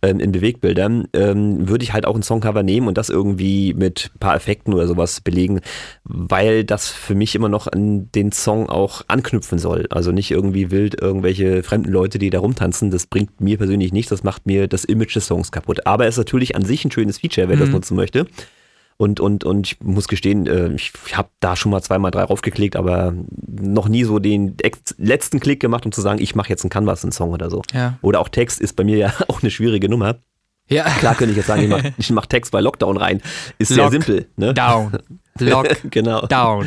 ähm, 0.00 0.18
in 0.18 0.32
Bewegbildern, 0.32 1.08
ähm, 1.12 1.68
würde 1.68 1.84
ich 1.84 1.92
halt 1.92 2.06
auch 2.06 2.16
ein 2.16 2.22
Songcover 2.22 2.62
nehmen 2.62 2.88
und 2.88 2.96
das 2.96 3.10
irgendwie 3.10 3.74
mit 3.74 4.10
ein 4.14 4.18
paar 4.18 4.34
Effekten 4.34 4.72
oder 4.72 4.86
sowas 4.86 5.20
belegen, 5.20 5.60
weil 6.04 6.64
das 6.64 6.88
für 6.88 7.14
mich 7.14 7.34
immer 7.34 7.50
noch 7.50 7.66
an 7.66 8.10
den 8.12 8.32
Song 8.32 8.70
auch 8.70 9.02
anknüpfen 9.08 9.58
soll. 9.58 9.86
Also 9.90 10.10
nicht 10.10 10.30
irgendwie 10.30 10.70
wild 10.70 11.00
irgendwelche 11.00 11.62
fremden 11.62 11.92
Leute, 11.92 12.18
die 12.18 12.30
da 12.30 12.38
rumtanzen, 12.38 12.90
das 12.90 13.06
bringt 13.06 13.42
mir 13.42 13.58
persönlich 13.58 13.92
nichts, 13.92 14.08
das 14.08 14.24
macht 14.24 14.46
mir 14.46 14.68
das 14.68 14.84
Image 14.84 15.14
des 15.14 15.26
Songs 15.26 15.52
kaputt. 15.52 15.86
Aber 15.86 16.06
es 16.06 16.14
ist 16.14 16.18
natürlich 16.18 16.56
an 16.56 16.64
sich 16.64 16.82
ein 16.84 16.90
schönes 16.90 17.18
Feature, 17.18 17.48
wer 17.50 17.56
das 17.56 17.68
Mhm. 17.68 17.74
nutzen 17.74 17.96
möchte. 17.96 18.26
Und, 19.00 19.18
und, 19.18 19.44
und 19.44 19.66
ich 19.66 19.80
muss 19.80 20.08
gestehen, 20.08 20.46
äh, 20.46 20.74
ich 20.74 20.92
habe 21.14 21.30
da 21.40 21.56
schon 21.56 21.72
mal 21.72 21.80
zweimal 21.80 22.10
drei 22.10 22.22
raufgeklickt, 22.24 22.76
aber 22.76 23.14
noch 23.48 23.88
nie 23.88 24.04
so 24.04 24.18
den 24.18 24.58
letzten 24.98 25.40
Klick 25.40 25.58
gemacht, 25.58 25.86
um 25.86 25.92
zu 25.92 26.02
sagen, 26.02 26.20
ich 26.20 26.34
mache 26.34 26.50
jetzt 26.50 26.64
einen 26.64 26.70
Canvas, 26.70 27.02
einen 27.02 27.12
Song 27.12 27.30
oder 27.30 27.48
so. 27.48 27.62
Ja. 27.72 27.98
Oder 28.02 28.20
auch 28.20 28.28
Text 28.28 28.60
ist 28.60 28.76
bei 28.76 28.84
mir 28.84 28.98
ja 28.98 29.14
auch 29.28 29.40
eine 29.40 29.50
schwierige 29.50 29.88
Nummer. 29.88 30.16
Ja. 30.68 30.84
Klar 30.84 31.14
könnte 31.14 31.30
ich 31.30 31.38
jetzt 31.38 31.46
sagen, 31.46 31.62
ich 31.62 31.70
mache 31.70 32.12
mach 32.12 32.26
Text 32.26 32.52
bei 32.52 32.60
Lockdown 32.60 32.98
rein. 32.98 33.22
Ist 33.56 33.68
sehr 33.68 33.84
Lock 33.84 33.92
simpel. 33.92 34.26
Ne? 34.36 34.52
Down. 34.52 34.92
Lock 35.38 35.68
genau. 35.90 36.26
down. 36.26 36.66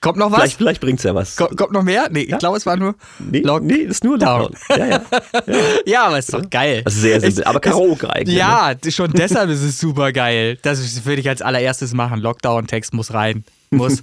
Kommt 0.00 0.16
noch 0.16 0.30
was? 0.30 0.38
Vielleicht, 0.40 0.56
vielleicht 0.56 0.80
bringt's 0.80 1.02
ja 1.02 1.14
was. 1.14 1.36
Ko- 1.36 1.48
Kommt 1.54 1.72
noch 1.72 1.82
mehr? 1.82 2.08
Nee, 2.10 2.20
ich 2.22 2.38
glaube, 2.38 2.56
es 2.56 2.64
war 2.64 2.76
nur. 2.76 2.94
nee, 3.18 3.40
Lock 3.40 3.62
nee, 3.62 3.74
ist 3.74 4.02
nur 4.02 4.16
down. 4.18 4.52
Lockdown. 4.68 4.78
Ja, 4.78 4.86
ja. 4.86 5.02
Ja, 5.86 6.04
aber 6.06 6.18
ist 6.18 6.32
doch 6.32 6.48
geil. 6.48 6.82
Ist 6.86 7.02
sehr 7.02 7.20
simpel. 7.20 7.40
Es- 7.42 7.46
aber 7.46 7.60
Karaoke 7.60 8.08
eigentlich. 8.08 8.34
Ne? 8.34 8.40
Ja, 8.40 8.72
schon 8.88 9.12
deshalb 9.12 9.50
ist 9.50 9.62
es 9.62 9.78
super 9.78 10.12
geil. 10.12 10.58
Das 10.62 11.04
würde 11.04 11.20
ich 11.20 11.28
als 11.28 11.42
allererstes 11.42 11.92
machen. 11.92 12.18
Lockdown-Text 12.20 12.94
muss 12.94 13.12
rein. 13.12 13.44
Muss. 13.70 14.02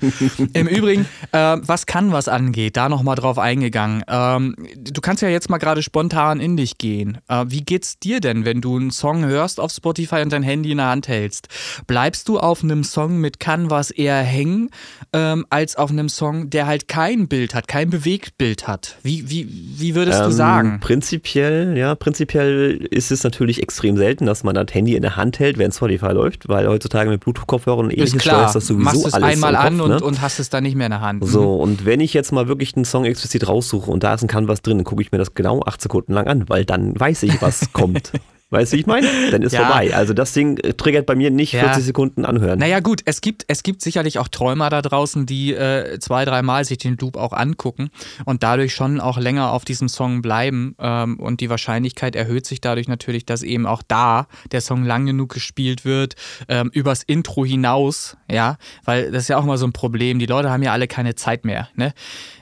Im 0.53 0.67
Übrigen, 0.67 1.06
äh, 1.32 1.58
was 1.62 1.86
kann 1.86 2.12
was 2.12 2.27
angeht, 2.27 2.77
da 2.77 2.89
nochmal 2.89 3.15
drauf 3.15 3.38
eingegangen. 3.38 4.03
Ähm, 4.08 4.56
du 4.77 5.01
kannst 5.01 5.21
ja 5.21 5.30
jetzt 5.30 5.49
mal 5.49 5.58
gerade 5.58 5.84
spontan 5.84 6.39
in 6.39 6.58
dich 6.58 6.77
gehen. 6.77 7.17
Äh, 7.27 7.45
wie 7.47 7.62
geht's 7.62 7.99
dir 7.99 8.19
denn, 8.19 8.45
wenn 8.45 8.62
du 8.62 8.77
einen 8.77 8.91
Song 8.91 9.25
hörst 9.25 9.60
auf 9.60 9.71
Spotify 9.71 10.21
und 10.21 10.32
dein 10.32 10.43
Handy 10.43 10.71
in 10.71 10.77
der 10.77 10.88
Hand 10.88 11.08
hältst? 11.08 11.49
Bleibst 11.86 12.30
du 12.30 12.39
auf 12.39 12.63
einem 12.63 12.84
Song 12.84 13.19
mit 13.19 13.39
Canvas 13.39 13.91
eher 13.91 14.21
hängen, 14.21 14.69
ähm, 15.12 15.45
als 15.49 15.75
auf 15.75 15.91
einem 15.91 16.10
Song, 16.10 16.49
der 16.49 16.65
halt 16.65 16.88
kein 16.88 17.27
Bild 17.27 17.53
hat, 17.53 17.67
kein 17.67 17.89
Bewegtbild 17.89 18.67
hat? 18.67 18.97
Wie, 19.03 19.30
wie, 19.30 19.47
wie 19.49 19.95
würdest 19.95 20.19
ähm, 20.19 20.25
du 20.25 20.32
sagen? 20.32 20.80
Prinzipiell, 20.80 21.77
ja, 21.77 21.93
prinzipiell 21.95 22.88
ist 22.89 23.12
es 23.12 23.23
natürlich 23.23 23.62
extrem 23.62 23.97
selten, 23.97 24.25
dass 24.25 24.43
man 24.43 24.56
das 24.56 24.67
Handy 24.71 24.95
in 24.95 25.01
der 25.01 25.17
Hand 25.17 25.39
hält, 25.39 25.58
während 25.58 25.75
Spotify 25.75 26.12
läuft, 26.13 26.47
weil 26.47 26.67
heutzutage 26.67 27.10
mit 27.10 27.19
Bluetooth-Kopfhörern 27.19 27.86
und 27.86 27.91
ähnliches 27.91 28.21
steuerst 28.21 28.56
das 28.56 28.67
sowieso 28.67 28.84
Machst 28.84 29.08
es 29.08 29.13
alles 29.13 29.34
einmal 29.34 29.57
an 29.60 29.82
und, 29.82 29.89
ne? 29.89 30.00
und 30.00 30.22
hast 30.22 30.39
es 30.39 30.50
dann 30.50 30.63
nicht 30.63 30.76
mehr 30.76 30.88
in 30.88 30.91
der 30.91 31.02
Hand. 31.02 31.26
So, 31.26 31.56
und 31.56 31.86
wenn 31.86 32.00
ich 32.00 32.13
jetzt 32.13 32.32
mal 32.32 32.48
wirklich 32.48 32.76
einen 32.76 32.86
Song 32.86 33.06
explizit 33.06 33.48
raussuche 33.48 33.89
und 33.91 34.04
da 34.04 34.13
ist 34.13 34.24
ein 34.24 34.28
Canvas 34.28 34.62
drin, 34.62 34.78
dann 34.78 34.86
gucke 34.86 35.02
ich 35.02 35.12
mir 35.12 35.17
das 35.17 35.34
genau 35.34 35.62
acht 35.65 35.82
Sekunden 35.82 36.13
lang 36.13 36.28
an, 36.28 36.50
weil 36.50 36.65
dann 36.65 37.00
weiß 37.00 37.24
ich, 37.24 37.41
was 37.41 37.72
kommt. 37.74 38.12
Weißt 38.50 38.72
du, 38.72 38.78
wie 38.78 38.82
ich 38.82 38.88
meine? 38.88 39.08
Dann 39.32 39.42
ist 39.42 39.52
Ja. 39.52 39.66
vorbei. 39.66 39.94
Also 39.94 40.14
das 40.14 40.32
Ding 40.32 40.58
äh, 40.60 40.74
triggert 40.74 41.06
bei 41.06 41.16
mir 41.16 41.32
nicht 41.32 41.52
Ja. 41.52 41.64
40 41.66 41.84
Sekunden 41.84 42.24
anhören. 42.24 42.60
Naja 42.60 42.80
gut, 42.80 43.02
es 43.04 43.20
gibt, 43.20 43.44
es 43.50 43.62
gibt 43.62 43.82
sicherlich 43.82 44.20
auch 44.20 44.30
Träumer 44.30 44.70
da 44.70 44.82
draußen, 44.82 45.26
die 45.26 45.54
äh, 45.54 46.00
zwei, 46.00 46.24
dreimal 46.24 46.64
sich 46.64 46.78
den 46.78 46.96
Loop 46.98 47.18
auch 47.18 47.34
angucken 47.34 47.90
und 48.24 48.44
dadurch 48.44 48.74
schon 48.74 49.02
auch 49.02 49.18
länger 49.18 49.52
auf 49.52 49.66
diesem 49.66 49.90
Song 49.90 50.22
bleiben. 50.22 50.76
Ähm, 50.80 51.20
und 51.20 51.42
die 51.42 51.50
Wahrscheinlichkeit 51.50 52.16
erhöht 52.16 52.46
sich 52.46 52.62
dadurch 52.62 52.88
natürlich, 52.88 53.26
dass 53.26 53.44
eben 53.44 53.66
auch 53.66 53.84
da 53.86 54.28
der 54.54 54.62
Song 54.62 54.86
lang 54.86 55.06
genug 55.06 55.34
gespielt 55.34 55.84
wird, 55.84 56.16
ähm, 56.48 56.70
übers 56.74 57.04
Intro 57.04 57.44
hinaus, 57.44 58.16
ja, 58.32 58.58
weil 58.86 59.12
das 59.12 59.24
ist 59.24 59.28
ja 59.28 59.38
auch 59.40 59.44
immer 59.44 59.58
so 59.58 59.68
ein 59.68 59.74
Problem. 59.74 60.20
Die 60.20 60.26
Leute 60.26 60.50
haben 60.50 60.64
ja 60.64 60.72
alle 60.72 60.88
keine 60.88 61.16
Zeit 61.16 61.44
mehr. 61.44 61.68
Ne? 61.76 61.94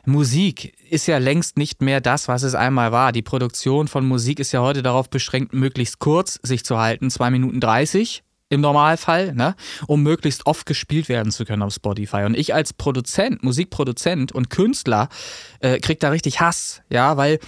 Musik 0.05 0.75
ist 0.89 1.07
ja 1.07 1.17
längst 1.17 1.57
nicht 1.57 1.81
mehr 1.81 2.01
das, 2.01 2.27
was 2.27 2.43
es 2.43 2.55
einmal 2.55 2.91
war. 2.91 3.11
Die 3.11 3.21
Produktion 3.21 3.87
von 3.87 4.07
Musik 4.07 4.39
ist 4.39 4.51
ja 4.51 4.61
heute 4.61 4.83
darauf 4.83 5.09
beschränkt, 5.09 5.53
möglichst 5.53 5.99
kurz 5.99 6.39
sich 6.43 6.63
zu 6.63 6.77
halten, 6.77 7.09
2 7.09 7.31
Minuten 7.31 7.59
30 7.59 8.23
im 8.49 8.61
Normalfall, 8.61 9.33
ne, 9.33 9.55
um 9.87 10.03
möglichst 10.03 10.45
oft 10.45 10.65
gespielt 10.65 11.09
werden 11.09 11.31
zu 11.31 11.45
können 11.45 11.63
auf 11.63 11.73
Spotify. 11.73 12.23
Und 12.23 12.37
ich 12.37 12.53
als 12.53 12.73
Produzent, 12.73 13.43
Musikproduzent 13.43 14.31
und 14.31 14.49
Künstler 14.49 15.09
äh, 15.59 15.79
krieg 15.79 15.99
da 15.99 16.09
richtig 16.09 16.39
Hass, 16.39 16.81
ja, 16.89 17.17
weil 17.17 17.39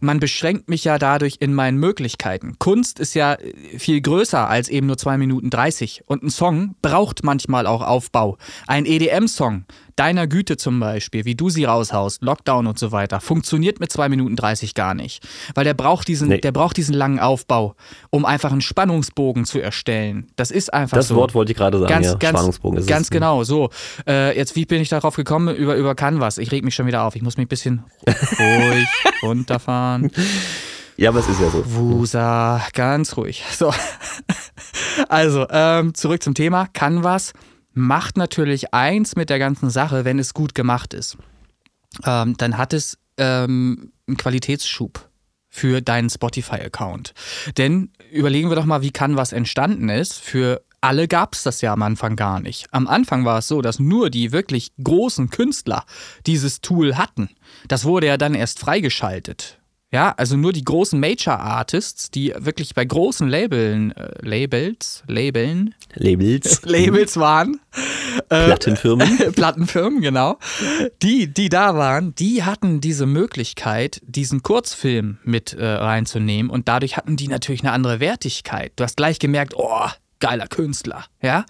man 0.00 0.20
beschränkt 0.20 0.68
mich 0.68 0.84
ja 0.84 0.98
dadurch 0.98 1.36
in 1.40 1.54
meinen 1.54 1.78
Möglichkeiten. 1.78 2.58
Kunst 2.58 3.00
ist 3.00 3.14
ja 3.14 3.34
äh, 3.34 3.78
viel 3.78 4.00
größer 4.00 4.48
als 4.48 4.68
eben 4.68 4.86
nur 4.86 4.98
2 4.98 5.18
Minuten 5.18 5.50
30. 5.50 6.02
Und 6.06 6.22
ein 6.22 6.30
Song 6.30 6.74
braucht 6.82 7.24
manchmal 7.24 7.66
auch 7.66 7.82
Aufbau. 7.82 8.38
Ein 8.66 8.86
EDM-Song, 8.86 9.64
deiner 9.96 10.26
Güte 10.26 10.56
zum 10.56 10.78
Beispiel, 10.78 11.24
wie 11.24 11.34
du 11.34 11.48
sie 11.50 11.64
raushaust, 11.64 12.22
Lockdown 12.22 12.66
und 12.66 12.78
so 12.78 12.92
weiter, 12.92 13.20
funktioniert 13.20 13.80
mit 13.80 13.90
2 13.90 14.08
Minuten 14.08 14.36
30 14.36 14.74
gar 14.74 14.94
nicht. 14.94 15.26
Weil 15.54 15.64
der 15.64 15.74
braucht 15.74 16.06
diesen, 16.08 16.28
Nee. 16.28 16.38
der 16.38 16.52
braucht 16.52 16.76
diesen 16.76 16.94
langen 16.94 17.18
Aufbau, 17.18 17.74
um 18.10 18.24
einfach 18.24 18.52
einen 18.52 18.60
Spannungsbogen 18.60 19.44
zu 19.46 19.58
erstellen. 19.60 20.26
Das 20.36 20.50
ist 20.50 20.72
einfach 20.72 20.96
das 20.96 21.08
so. 21.08 21.16
Wort 21.16 21.34
wollte 21.34 21.52
ich 21.52 21.58
gerade 21.58 21.78
sagen, 21.78 21.88
Ganz, 21.88 22.06
ja. 22.06 22.14
ganz, 22.14 22.38
Spannungsbogen 22.38 22.78
ist 22.78 22.86
ganz 22.88 23.06
es. 23.06 23.10
genau, 23.10 23.42
so. 23.44 23.70
Äh, 24.06 24.36
jetzt, 24.36 24.54
wie 24.54 24.66
bin 24.66 24.80
ich 24.82 24.88
darauf 24.88 25.16
gekommen? 25.16 25.54
Über, 25.54 25.76
über 25.76 25.94
Canvas. 25.94 26.38
Ich 26.38 26.52
reg 26.52 26.64
mich 26.64 26.74
schon 26.74 26.86
wieder 26.86 27.02
auf. 27.04 27.16
Ich 27.16 27.22
muss 27.22 27.36
mich 27.36 27.46
ein 27.46 27.48
bisschen 27.48 27.82
ruhig 28.06 28.86
runterfahren. 29.22 30.10
Ja, 30.98 31.10
aber 31.10 31.20
es 31.20 31.28
ist 31.28 31.40
ja 31.40 31.50
so. 31.50 31.62
Wusa, 31.66 32.62
ganz 32.72 33.16
ruhig. 33.16 33.42
So. 33.56 33.72
Also, 35.08 35.46
ähm, 35.50 35.94
zurück 35.94 36.22
zum 36.22 36.34
Thema. 36.34 36.66
Canvas 36.72 37.32
macht 37.76 38.16
natürlich 38.16 38.72
eins 38.72 39.16
mit 39.16 39.28
der 39.30 39.38
ganzen 39.38 39.70
Sache, 39.70 40.04
wenn 40.04 40.18
es 40.18 40.34
gut 40.34 40.54
gemacht 40.54 40.94
ist. 40.94 41.18
Ähm, 42.04 42.36
dann 42.38 42.56
hat 42.56 42.72
es 42.72 42.98
ähm, 43.18 43.92
einen 44.06 44.16
Qualitätsschub 44.16 45.08
für 45.48 45.82
deinen 45.82 46.10
Spotify-Account. 46.10 47.12
Denn 47.56 47.90
überlegen 48.10 48.50
wir 48.50 48.56
doch 48.56 48.64
mal, 48.64 48.82
wie 48.82 48.90
Canvas 48.90 49.32
entstanden 49.32 49.88
ist. 49.90 50.14
Für 50.14 50.62
alle 50.80 51.06
gab 51.06 51.34
es 51.34 51.42
das 51.42 51.60
ja 51.60 51.72
am 51.72 51.82
Anfang 51.82 52.16
gar 52.16 52.40
nicht. 52.40 52.66
Am 52.72 52.86
Anfang 52.86 53.24
war 53.24 53.38
es 53.38 53.48
so, 53.48 53.60
dass 53.60 53.78
nur 53.78 54.08
die 54.08 54.32
wirklich 54.32 54.72
großen 54.82 55.30
Künstler 55.30 55.84
dieses 56.26 56.60
Tool 56.60 56.96
hatten. 56.96 57.30
Das 57.68 57.84
wurde 57.84 58.06
ja 58.06 58.16
dann 58.16 58.34
erst 58.34 58.58
freigeschaltet. 58.58 59.55
Ja, 59.92 60.12
also 60.16 60.36
nur 60.36 60.52
die 60.52 60.64
großen 60.64 60.98
Major-Artists, 60.98 62.10
die 62.10 62.34
wirklich 62.36 62.74
bei 62.74 62.84
großen 62.84 63.28
Labeln, 63.28 63.92
äh, 63.92 64.08
Labels, 64.20 65.04
Labeln, 65.06 65.74
Labels, 65.94 66.62
Labels 66.64 67.16
waren, 67.16 67.60
Plattenfirmen. 68.28 69.32
Plattenfirmen, 69.32 70.00
genau. 70.00 70.38
Die, 71.02 71.32
die 71.32 71.48
da 71.48 71.76
waren, 71.76 72.14
die 72.16 72.42
hatten 72.42 72.80
diese 72.80 73.06
Möglichkeit, 73.06 74.02
diesen 74.04 74.42
Kurzfilm 74.42 75.18
mit 75.22 75.52
äh, 75.52 75.64
reinzunehmen 75.64 76.50
und 76.50 76.66
dadurch 76.66 76.96
hatten 76.96 77.16
die 77.16 77.28
natürlich 77.28 77.62
eine 77.62 77.72
andere 77.72 78.00
Wertigkeit. 78.00 78.72
Du 78.74 78.82
hast 78.82 78.96
gleich 78.96 79.20
gemerkt, 79.20 79.54
oh, 79.56 79.86
geiler 80.18 80.48
Künstler, 80.48 81.04
ja. 81.22 81.44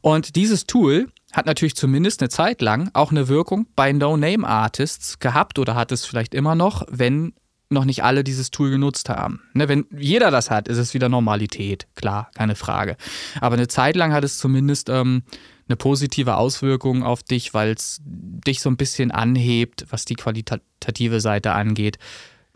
Und 0.00 0.34
dieses 0.34 0.66
Tool 0.66 1.06
hat 1.32 1.46
natürlich 1.46 1.76
zumindest 1.76 2.20
eine 2.20 2.30
Zeit 2.30 2.62
lang 2.62 2.90
auch 2.94 3.12
eine 3.12 3.28
Wirkung 3.28 3.66
bei 3.76 3.92
No-Name-Artists 3.92 5.20
gehabt 5.20 5.60
oder 5.60 5.76
hat 5.76 5.92
es 5.92 6.04
vielleicht 6.04 6.34
immer 6.34 6.56
noch, 6.56 6.82
wenn 6.90 7.34
noch 7.68 7.84
nicht 7.84 8.04
alle 8.04 8.24
dieses 8.24 8.50
Tool 8.50 8.70
genutzt 8.70 9.08
haben. 9.08 9.40
Ne, 9.54 9.68
wenn 9.68 9.86
jeder 9.96 10.30
das 10.30 10.50
hat, 10.50 10.68
ist 10.68 10.78
es 10.78 10.94
wieder 10.94 11.08
Normalität, 11.08 11.86
klar, 11.94 12.30
keine 12.34 12.54
Frage. 12.54 12.96
Aber 13.40 13.56
eine 13.56 13.68
Zeit 13.68 13.96
lang 13.96 14.12
hat 14.12 14.24
es 14.24 14.38
zumindest 14.38 14.88
ähm, 14.88 15.22
eine 15.68 15.76
positive 15.76 16.36
Auswirkung 16.36 17.02
auf 17.02 17.22
dich, 17.22 17.54
weil 17.54 17.72
es 17.72 18.00
dich 18.04 18.60
so 18.60 18.70
ein 18.70 18.76
bisschen 18.76 19.10
anhebt, 19.10 19.86
was 19.90 20.04
die 20.04 20.14
qualitative 20.14 21.20
Seite 21.20 21.52
angeht. 21.52 21.98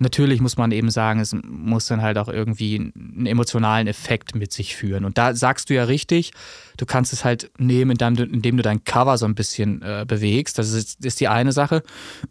Natürlich 0.03 0.41
muss 0.41 0.57
man 0.57 0.73
eben 0.73 0.91
sagen, 0.91 1.21
es 1.21 1.37
muss 1.45 1.87
dann 1.87 2.01
halt 2.01 2.17
auch 2.17 2.29
irgendwie 2.29 2.77
einen 2.77 3.27
emotionalen 3.27 3.87
Effekt 3.87 4.35
mit 4.35 4.51
sich 4.51 4.75
führen. 4.75 5.05
Und 5.05 5.19
da 5.19 5.35
sagst 5.35 5.69
du 5.69 5.75
ja 5.75 5.85
richtig, 5.85 6.33
du 6.79 6.87
kannst 6.87 7.13
es 7.13 7.23
halt 7.25 7.51
nehmen, 7.59 7.99
indem 8.01 8.57
du, 8.57 8.63
dein 8.63 8.83
Cover 8.85 9.19
so 9.19 9.27
ein 9.27 9.35
bisschen 9.35 9.83
äh, 9.83 10.07
bewegst. 10.09 10.59
Das 10.59 10.73
ist, 10.73 11.05
ist 11.05 11.21
die 11.21 11.29
eine 11.29 11.53
Sache. 11.53 11.83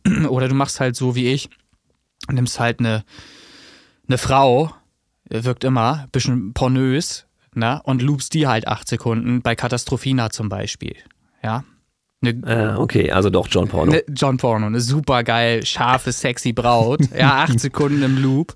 Oder 0.30 0.48
du 0.48 0.56
machst 0.56 0.80
halt 0.80 0.96
so 0.96 1.14
wie 1.14 1.28
ich, 1.28 1.50
nimmst 2.32 2.60
halt 2.60 2.80
eine, 2.80 3.04
eine 4.08 4.18
Frau, 4.18 4.72
wirkt 5.30 5.64
immer 5.64 6.02
ein 6.04 6.10
bisschen 6.12 6.54
pornös, 6.54 7.26
ne? 7.54 7.82
und 7.84 8.02
loopst 8.02 8.34
die 8.34 8.48
halt 8.48 8.68
acht 8.68 8.88
Sekunden 8.88 9.42
bei 9.42 9.56
Katastrophina 9.56 10.30
zum 10.30 10.50
Beispiel. 10.50 10.96
Ja. 11.44 11.64
Eine, 12.22 12.32
Äh, 12.46 12.76
okay, 12.76 13.12
also 13.12 13.30
doch 13.30 13.48
John 13.50 13.70
Porno. 13.70 13.94
eine 13.94 14.04
John 14.14 14.36
Porno, 14.38 14.66
eine 14.66 14.82
super 14.82 15.24
geil, 15.24 15.66
scharfe, 15.66 16.12
sexy 16.12 16.52
Braut. 16.52 17.00
Ja, 17.18 17.44
acht 17.44 17.60
Sekunden 17.62 18.04
im 18.04 18.22
Loop. 18.22 18.56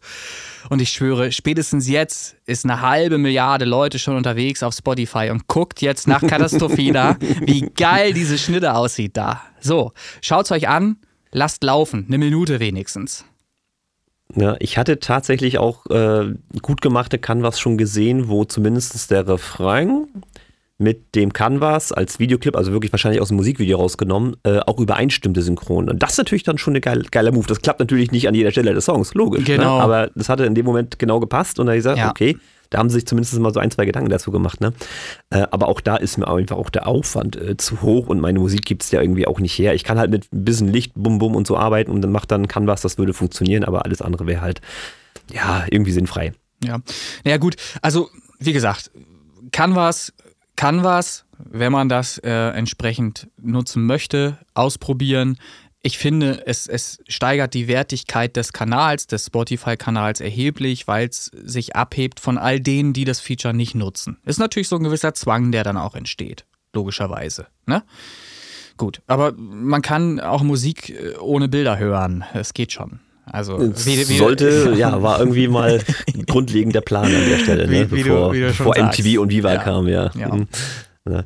Und 0.70 0.82
ich 0.82 0.90
schwöre, 0.90 1.32
spätestens 1.32 1.88
jetzt 1.88 2.36
ist 2.46 2.66
eine 2.66 2.82
halbe 2.82 3.18
Milliarde 3.18 3.64
Leute 3.66 4.00
schon 4.00 4.18
unterwegs 4.18 4.64
auf 4.64 4.74
Spotify 4.74 5.30
und 5.30 5.48
guckt 5.48 5.82
jetzt 5.82 6.08
nach 6.08 6.22
Katastrophina, 6.22 7.18
wie 7.46 7.70
geil 7.76 8.14
diese 8.14 8.38
Schnitte 8.38 8.74
aussieht 8.74 9.16
da. 9.16 9.42
So, 9.62 9.94
schaut's 10.22 10.52
euch 10.52 10.68
an, 10.68 10.98
lasst 11.32 11.64
laufen, 11.64 12.06
eine 12.08 12.18
Minute 12.18 12.60
wenigstens. 12.60 13.24
Ja, 14.36 14.56
ich 14.60 14.78
hatte 14.78 15.00
tatsächlich 15.00 15.58
auch 15.60 15.86
äh, 15.88 16.34
gut 16.62 16.82
gemachte 16.82 17.20
Canvas 17.20 17.60
schon 17.60 17.78
gesehen, 17.78 18.30
wo 18.30 18.46
zumindest 18.46 19.12
der 19.12 19.28
Refrain 19.28 20.08
mit 20.80 21.16
dem 21.16 21.32
Canvas 21.34 21.92
als 21.92 22.20
Videoclip, 22.20 22.56
also 22.56 22.72
wirklich 22.72 22.92
wahrscheinlich 22.92 23.22
aus 23.22 23.28
dem 23.30 23.38
Musikvideo 23.38 23.78
rausgenommen, 23.78 24.36
äh, 24.44 24.60
auch 24.60 24.80
übereinstimmte 24.80 25.42
synchron. 25.42 25.88
Und 25.90 26.02
das 26.02 26.14
ist 26.14 26.18
natürlich 26.18 26.44
dann 26.44 26.58
schon 26.58 26.76
ein 26.76 26.82
geil, 26.82 27.04
geiler 27.12 27.32
Move. 27.32 27.46
Das 27.48 27.62
klappt 27.62 27.80
natürlich 27.80 28.12
nicht 28.12 28.28
an 28.28 28.34
jeder 28.36 28.52
Stelle 28.52 28.74
des 28.74 28.86
Songs, 28.86 29.14
logisch. 29.14 29.46
Genau. 29.46 29.78
Ne? 29.78 29.84
Aber 29.84 30.10
das 30.16 30.30
hatte 30.30 30.46
in 30.46 30.56
dem 30.56 30.66
Moment 30.66 30.98
genau 31.00 31.20
gepasst 31.20 31.60
und 31.60 31.68
da 31.68 31.72
hab 31.72 31.78
ich 31.78 31.80
gesagt, 31.80 32.00
Ja. 32.00 32.10
okay, 32.10 32.38
da 32.74 32.80
haben 32.80 32.90
sie 32.90 32.96
sich 32.96 33.06
zumindest 33.06 33.38
mal 33.40 33.54
so 33.54 33.60
ein, 33.60 33.70
zwei 33.70 33.86
Gedanken 33.86 34.10
dazu 34.10 34.32
gemacht. 34.32 34.60
Ne? 34.60 34.74
Äh, 35.30 35.46
aber 35.52 35.68
auch 35.68 35.80
da 35.80 35.96
ist 35.96 36.18
mir 36.18 36.28
einfach 36.28 36.58
auch 36.58 36.72
der 36.72 36.88
Aufwand 36.88 37.36
äh, 37.36 37.56
zu 37.56 37.82
hoch 37.84 38.08
und 38.08 38.20
meine 38.20 38.40
Musik 38.40 38.66
gibt 38.66 38.84
es 38.84 38.90
ja 38.90 39.00
irgendwie 39.00 39.28
auch 39.28 39.40
nicht 39.40 39.58
her. 39.58 39.76
Ich 39.76 39.84
kann 39.84 40.00
halt 40.00 40.10
mit 40.10 40.34
ein 40.34 40.44
bisschen 40.44 40.68
Licht, 40.70 40.94
bum, 40.96 41.20
bum 41.20 41.36
und 41.36 41.46
so 41.46 41.56
arbeiten 41.56 41.92
und 41.92 42.02
dann 42.02 42.12
macht 42.12 42.32
dann 42.32 42.48
Canvas, 42.48 42.82
das 42.82 42.98
würde 42.98 43.14
funktionieren, 43.14 43.64
aber 43.64 43.86
alles 43.86 44.02
andere 44.02 44.26
wäre 44.26 44.42
halt, 44.42 44.60
ja, 45.32 45.66
irgendwie 45.70 45.92
sinnfrei. 45.92 46.34
Ja. 46.64 46.80
Naja, 47.24 47.38
gut, 47.38 47.58
also 47.84 48.10
wie 48.40 48.54
gesagt, 48.54 48.90
Canvas, 49.52 50.12
Canvas, 50.56 51.26
wenn 51.38 51.72
man 51.72 51.90
das 51.90 52.18
äh, 52.18 52.32
entsprechend 52.32 53.28
nutzen 53.40 53.86
möchte, 53.86 54.40
ausprobieren. 54.56 55.38
Ich 55.86 55.98
finde, 55.98 56.44
es, 56.48 56.66
es 56.68 57.00
steigert 57.10 57.54
die 57.54 57.68
Wertigkeit 57.68 58.38
des 58.38 58.54
Kanals, 58.54 59.06
des 59.06 59.26
Spotify-Kanals 59.26 60.22
erheblich, 60.22 60.88
weil 60.88 61.10
es 61.10 61.26
sich 61.26 61.76
abhebt 61.76 62.22
von 62.22 62.38
all 62.38 62.62
denen, 62.62 62.94
die 62.94 63.04
das 63.04 63.20
Feature 63.20 63.54
nicht 63.54 63.76
nutzen. 63.76 64.18
Ist 64.26 64.40
natürlich 64.40 64.70
so 64.70 64.78
ein 64.78 64.84
gewisser 64.84 65.14
Zwang, 65.14 65.52
der 65.52 65.66
dann 65.66 65.76
auch 65.76 65.96
entsteht, 65.96 66.46
logischerweise. 66.74 67.48
Ne? 67.66 67.84
Gut, 68.78 69.02
aber 69.08 69.34
man 69.38 69.82
kann 69.82 70.22
auch 70.22 70.42
Musik 70.42 70.90
äh, 70.92 71.18
ohne 71.20 71.50
Bilder 71.50 71.78
hören. 71.78 72.24
Es 72.34 72.54
geht 72.54 72.72
schon. 72.72 73.02
Also 73.26 73.58
Es 73.58 73.86
wie- 73.86 74.08
wie- 74.08 74.18
sollte, 74.18 74.74
ja, 74.78 75.02
war 75.02 75.20
irgendwie 75.20 75.50
mal 75.50 75.82
grundlegend 76.28 76.76
der 76.76 76.82
Plan 76.82 77.06
an 77.14 77.30
der 77.30 77.40
Stelle, 77.40 77.68
ne? 77.68 77.92
Wie- 77.92 78.04
bevor, 78.04 78.34
du 78.34 78.40
bevor. 78.40 78.78
MTV 78.78 79.20
und 79.22 79.30
Viva 79.32 79.54
Ja. 79.54 79.62
kam, 79.62 79.88
ja. 79.90 80.12
Ja. 80.16 80.34
Mhm. 80.34 80.48
Ja. 81.10 81.24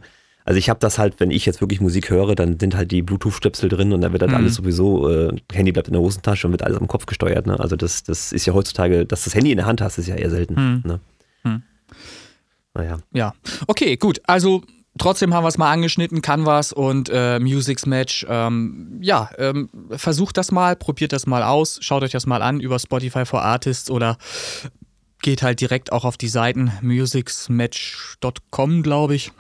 Also 0.47 0.59
ich 0.59 0.69
habe 0.69 0.79
das 0.79 0.97
halt, 0.97 1.19
wenn 1.19 1.29
ich 1.29 1.45
jetzt 1.45 1.59
wirklich 1.59 1.81
Musik 1.81 2.09
höre, 2.09 2.33
dann 2.33 2.57
sind 2.57 2.73
halt 2.73 2.91
die 2.91 3.01
Bluetooth-Stöpsel 3.01 3.67
drin 3.67 3.91
und 3.91 3.99
dann 3.99 4.13
wird 4.13 4.21
halt 4.21 4.31
mhm. 4.31 4.37
alles 4.37 4.55
sowieso, 4.55 5.09
äh, 5.09 5.35
Handy 5.51 5.73
bleibt 5.73 5.89
in 5.89 5.93
der 5.93 6.01
Hosentasche 6.01 6.47
und 6.47 6.53
wird 6.53 6.63
alles 6.63 6.79
am 6.79 6.87
Kopf 6.87 7.05
gesteuert. 7.05 7.47
Ne? 7.47 7.59
Also 7.59 7.75
das, 7.75 8.03
das 8.03 8.31
ist 8.31 8.45
ja 8.45 8.53
heutzutage, 8.53 9.05
dass 9.05 9.25
das 9.25 9.35
Handy 9.35 9.51
in 9.51 9.57
der 9.57 9.65
Hand 9.65 9.81
hast, 9.81 9.97
ist 9.97 10.07
ja 10.07 10.15
eher 10.15 10.29
selten. 10.29 10.53
Mhm. 10.53 10.83
Ne? 10.85 10.99
Mhm. 11.43 11.63
Naja. 12.73 12.97
Ja, 13.11 13.33
okay, 13.67 13.97
gut. 13.97 14.21
Also 14.25 14.63
trotzdem 14.97 15.33
haben 15.33 15.43
wir 15.43 15.49
es 15.49 15.57
mal 15.57 15.69
angeschnitten, 15.69 16.21
Canvas 16.21 16.71
und 16.71 17.09
äh, 17.11 17.39
Musics 17.39 17.85
Match. 17.85 18.25
Ähm, 18.29 18.99
ja, 19.01 19.29
ähm, 19.37 19.67
versucht 19.89 20.37
das 20.37 20.53
mal, 20.53 20.77
probiert 20.77 21.11
das 21.11 21.27
mal 21.27 21.43
aus, 21.43 21.77
schaut 21.81 22.03
euch 22.03 22.11
das 22.11 22.25
mal 22.25 22.41
an 22.41 22.61
über 22.61 22.79
Spotify 22.79 23.25
for 23.25 23.41
Artists 23.41 23.91
oder 23.91 24.17
geht 25.21 25.43
halt 25.43 25.59
direkt 25.59 25.91
auch 25.91 26.05
auf 26.05 26.15
die 26.15 26.29
Seiten 26.29 26.71
musicsmatch.com, 26.81 28.81
glaube 28.81 29.15
ich. 29.15 29.33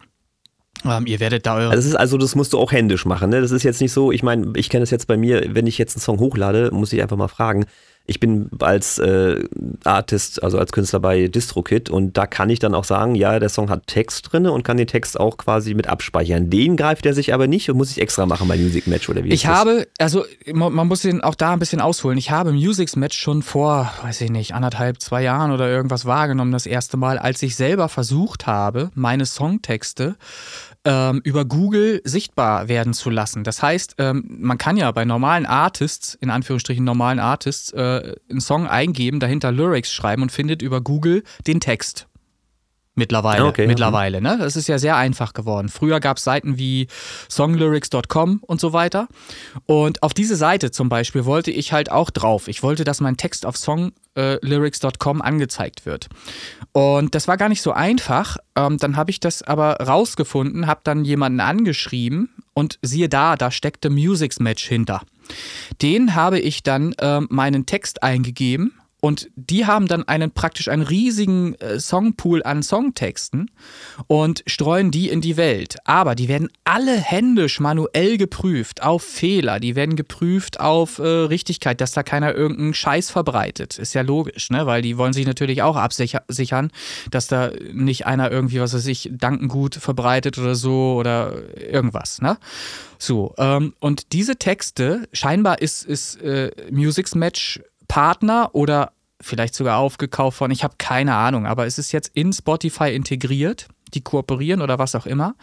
Ähm, 0.85 1.05
ihr 1.05 1.19
werdet 1.19 1.45
da 1.45 1.55
eure. 1.55 1.75
Das 1.75 1.85
ist 1.85 1.95
also, 1.95 2.17
das 2.17 2.35
musst 2.35 2.53
du 2.53 2.59
auch 2.59 2.71
händisch 2.71 3.05
machen. 3.05 3.29
Ne? 3.29 3.41
Das 3.41 3.51
ist 3.51 3.63
jetzt 3.63 3.81
nicht 3.81 3.91
so, 3.91 4.11
ich 4.11 4.23
meine, 4.23 4.53
ich 4.55 4.69
kenne 4.69 4.83
es 4.83 4.91
jetzt 4.91 5.07
bei 5.07 5.17
mir, 5.17 5.43
wenn 5.49 5.67
ich 5.67 5.77
jetzt 5.77 5.95
einen 5.95 6.01
Song 6.01 6.19
hochlade, 6.19 6.69
muss 6.71 6.93
ich 6.93 7.01
einfach 7.01 7.17
mal 7.17 7.27
fragen, 7.27 7.65
ich 8.07 8.21
bin 8.21 8.49
als 8.59 8.97
äh, 8.99 9.43
Artist, 9.83 10.41
also 10.41 10.57
als 10.57 10.71
Künstler 10.71 11.01
bei 11.01 11.27
DistroKit 11.27 11.89
und 11.89 12.15
da 12.15 12.25
kann 12.25 12.49
ich 12.49 12.59
dann 12.59 12.73
auch 12.73 12.85
sagen, 12.85 13.15
ja, 13.15 13.37
der 13.37 13.49
Song 13.49 13.69
hat 13.69 13.85
Text 13.85 14.31
drin 14.31 14.47
und 14.47 14.63
kann 14.63 14.77
den 14.77 14.87
Text 14.87 15.19
auch 15.19 15.35
quasi 15.35 15.73
mit 15.73 15.87
abspeichern. 15.87 16.49
Den 16.49 16.77
greift 16.77 17.05
er 17.05 17.13
sich 17.13 17.33
aber 17.33 17.47
nicht 17.47 17.69
und 17.69 17.75
muss 17.75 17.91
ich 17.91 18.01
extra 18.01 18.25
machen 18.25 18.47
bei 18.47 18.55
Music 18.55 18.87
Match 18.87 19.09
oder 19.09 19.25
wie 19.25 19.29
Ich 19.29 19.45
habe, 19.45 19.87
also 19.99 20.23
man 20.53 20.87
muss 20.87 21.01
den 21.01 21.21
auch 21.21 21.35
da 21.35 21.51
ein 21.51 21.59
bisschen 21.59 21.81
ausholen. 21.81 22.17
Ich 22.17 22.31
habe 22.31 22.53
Music 22.53 22.95
Match 22.95 23.19
schon 23.19 23.43
vor, 23.43 23.91
weiß 24.01 24.21
ich 24.21 24.31
nicht, 24.31 24.55
anderthalb, 24.55 25.01
zwei 25.01 25.21
Jahren 25.21 25.51
oder 25.51 25.67
irgendwas 25.67 26.05
wahrgenommen, 26.05 26.53
das 26.53 26.65
erste 26.65 26.95
Mal, 26.95 27.19
als 27.19 27.43
ich 27.43 27.57
selber 27.57 27.89
versucht 27.89 28.47
habe, 28.47 28.89
meine 28.95 29.25
Songtexte 29.25 30.15
ähm, 30.87 31.19
über 31.25 31.43
Google 31.43 32.01
sichtbar 32.05 32.69
werden 32.69 32.93
zu 32.93 33.09
lassen. 33.09 33.43
Das 33.43 33.61
heißt, 33.61 33.95
ähm, 33.97 34.23
man 34.29 34.57
kann 34.57 34.77
ja 34.77 34.89
bei 34.91 35.03
normalen 35.03 35.45
Artists, 35.45 36.15
in 36.15 36.29
Anführungsstrichen 36.29 36.83
normalen 36.83 37.19
Artists, 37.19 37.73
äh, 37.73 38.15
einen 38.29 38.39
Song 38.39 38.67
eingeben, 38.67 39.19
dahinter 39.19 39.51
Lyrics 39.51 39.91
schreiben 39.91 40.21
und 40.21 40.31
findet 40.31 40.61
über 40.61 40.79
Google 40.79 41.23
den 41.45 41.59
Text. 41.59 42.07
Mittlerweile, 42.97 43.45
okay, 43.45 43.67
mittlerweile, 43.67 44.21
ne? 44.21 44.37
Das 44.39 44.55
ist 44.55 44.67
ja 44.67 44.79
sehr 44.79 44.95
einfach 44.95 45.33
geworden. 45.33 45.69
Früher 45.69 45.99
gab 45.99 46.17
es 46.17 46.23
Seiten 46.23 46.57
wie 46.57 46.87
songlyrics.com 47.29 48.39
und 48.41 48.59
so 48.59 48.73
weiter. 48.73 49.07
Und 49.67 50.01
auf 50.01 50.15
diese 50.15 50.35
Seite 50.35 50.71
zum 50.71 50.89
Beispiel 50.89 51.23
wollte 51.23 51.51
ich 51.51 51.71
halt 51.73 51.91
auch 51.91 52.09
drauf. 52.09 52.47
Ich 52.47 52.63
wollte, 52.63 52.85
dass 52.85 52.99
mein 52.99 53.15
Text 53.15 53.45
auf 53.45 53.55
songlyrics.com 53.55 55.21
angezeigt 55.21 55.85
wird. 55.85 56.07
Und 56.71 57.13
das 57.13 57.27
war 57.27 57.37
gar 57.37 57.49
nicht 57.49 57.61
so 57.61 57.71
einfach. 57.71 58.37
Ähm, 58.55 58.79
dann 58.79 58.97
habe 58.97 59.11
ich 59.11 59.19
das 59.19 59.43
aber 59.43 59.75
rausgefunden, 59.75 60.65
habe 60.65 60.81
dann 60.83 61.05
jemanden 61.05 61.39
angeschrieben 61.39 62.29
und 62.55 62.79
siehe 62.81 63.09
da, 63.09 63.35
da 63.35 63.51
steckte 63.51 63.91
Musics 63.91 64.39
Match 64.39 64.67
hinter. 64.67 65.03
Den 65.83 66.15
habe 66.15 66.39
ich 66.39 66.63
dann 66.63 66.93
äh, 66.93 67.21
meinen 67.29 67.67
Text 67.67 68.01
eingegeben 68.01 68.73
und 68.99 69.29
die 69.35 69.67
haben 69.67 69.87
dann 69.87 70.07
einen 70.07 70.31
praktisch 70.31 70.69
einen 70.69 70.81
riesigen 70.81 71.53
äh, 71.55 71.79
Songpool 71.79 72.41
an 72.41 72.63
Songtexten 72.63 73.51
und 74.07 74.43
streuen 74.47 74.89
die 74.89 75.09
in 75.09 75.21
die 75.21 75.37
Welt. 75.37 75.77
Aber 75.85 76.15
die 76.15 76.27
werden 76.27 76.49
alle 76.63 76.97
händisch 76.97 77.59
manuell 77.59 78.17
geprüft 78.17 78.81
auf 78.81 79.03
Fehler. 79.03 79.59
Die 79.59 79.75
werden 79.75 79.95
geprüft 79.95 80.59
auf 80.59 80.97
äh, 80.97 81.03
Richtigkeit, 81.03 81.79
dass 81.79 81.91
da 81.91 82.01
keiner 82.01 82.33
irgendeinen 82.33 82.73
Scheiß 82.73 83.11
verbreitet. 83.11 83.77
Ist 83.77 83.93
ja 83.93 84.01
logisch, 84.01 84.49
ne? 84.49 84.65
Weil 84.65 84.81
die 84.81 84.97
wollen 84.97 85.13
sich 85.13 85.27
natürlich 85.27 85.61
auch 85.61 85.75
absichern, 85.75 86.71
dass 87.11 87.27
da 87.27 87.51
nicht 87.71 88.07
einer 88.07 88.31
irgendwie, 88.31 88.59
was 88.59 88.73
weiß 88.73 88.87
ich, 88.87 89.11
Dankengut 89.13 89.75
verbreitet 89.75 90.39
oder 90.39 90.55
so 90.55 90.95
oder 90.95 91.33
irgendwas, 91.55 92.19
ne? 92.19 92.37
So, 92.97 93.35
ähm, 93.37 93.75
und 93.79 94.11
diese 94.13 94.37
Texte, 94.37 95.07
scheinbar 95.13 95.61
ist, 95.61 95.85
ist 95.85 96.19
äh, 96.21 96.49
Musics 96.71 97.13
Match 97.13 97.61
Partner 97.87 98.49
oder 98.53 98.91
vielleicht 99.21 99.55
sogar 99.55 99.77
aufgekauft 99.77 100.39
worden. 100.39 100.51
Ich 100.51 100.63
habe 100.63 100.75
keine 100.77 101.15
Ahnung, 101.15 101.45
aber 101.45 101.65
es 101.65 101.77
ist 101.77 101.91
jetzt 101.91 102.11
in 102.13 102.33
Spotify 102.33 102.93
integriert. 102.93 103.67
Die 103.93 104.01
kooperieren 104.01 104.61
oder 104.61 104.79
was 104.79 104.95
auch 104.95 105.05
immer. 105.05 105.35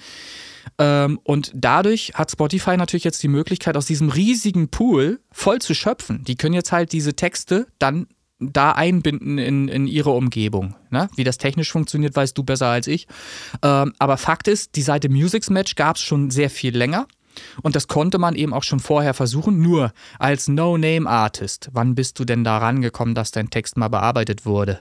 Ähm, 0.78 1.18
und 1.24 1.50
dadurch 1.54 2.12
hat 2.14 2.30
Spotify 2.30 2.76
natürlich 2.76 3.04
jetzt 3.04 3.22
die 3.22 3.28
Möglichkeit, 3.28 3.76
aus 3.76 3.86
diesem 3.86 4.10
riesigen 4.10 4.68
Pool 4.68 5.20
voll 5.32 5.60
zu 5.60 5.74
schöpfen. 5.74 6.24
Die 6.24 6.36
können 6.36 6.54
jetzt 6.54 6.72
halt 6.72 6.92
diese 6.92 7.14
Texte 7.14 7.66
dann 7.78 8.06
da 8.38 8.72
einbinden 8.72 9.38
in, 9.38 9.68
in 9.68 9.86
ihre 9.86 10.10
Umgebung. 10.10 10.74
Ne? 10.90 11.08
Wie 11.16 11.24
das 11.24 11.38
technisch 11.38 11.72
funktioniert, 11.72 12.16
weißt 12.16 12.36
du 12.36 12.42
besser 12.42 12.66
als 12.66 12.86
ich. 12.86 13.06
Ähm, 13.62 13.92
aber 13.98 14.16
Fakt 14.16 14.48
ist, 14.48 14.76
die 14.76 14.82
Seite 14.82 15.08
Musics 15.08 15.50
Match 15.50 15.74
gab 15.76 15.96
es 15.96 16.02
schon 16.02 16.30
sehr 16.30 16.50
viel 16.50 16.76
länger. 16.76 17.06
Und 17.62 17.76
das 17.76 17.88
konnte 17.88 18.18
man 18.18 18.34
eben 18.34 18.52
auch 18.52 18.62
schon 18.62 18.80
vorher 18.80 19.14
versuchen, 19.14 19.60
nur 19.60 19.92
als 20.18 20.48
No-Name-Artist. 20.48 21.70
Wann 21.72 21.94
bist 21.94 22.18
du 22.18 22.24
denn 22.24 22.44
da 22.44 22.58
rangekommen, 22.58 23.14
dass 23.14 23.30
dein 23.30 23.50
Text 23.50 23.76
mal 23.76 23.88
bearbeitet 23.88 24.46
wurde? 24.46 24.80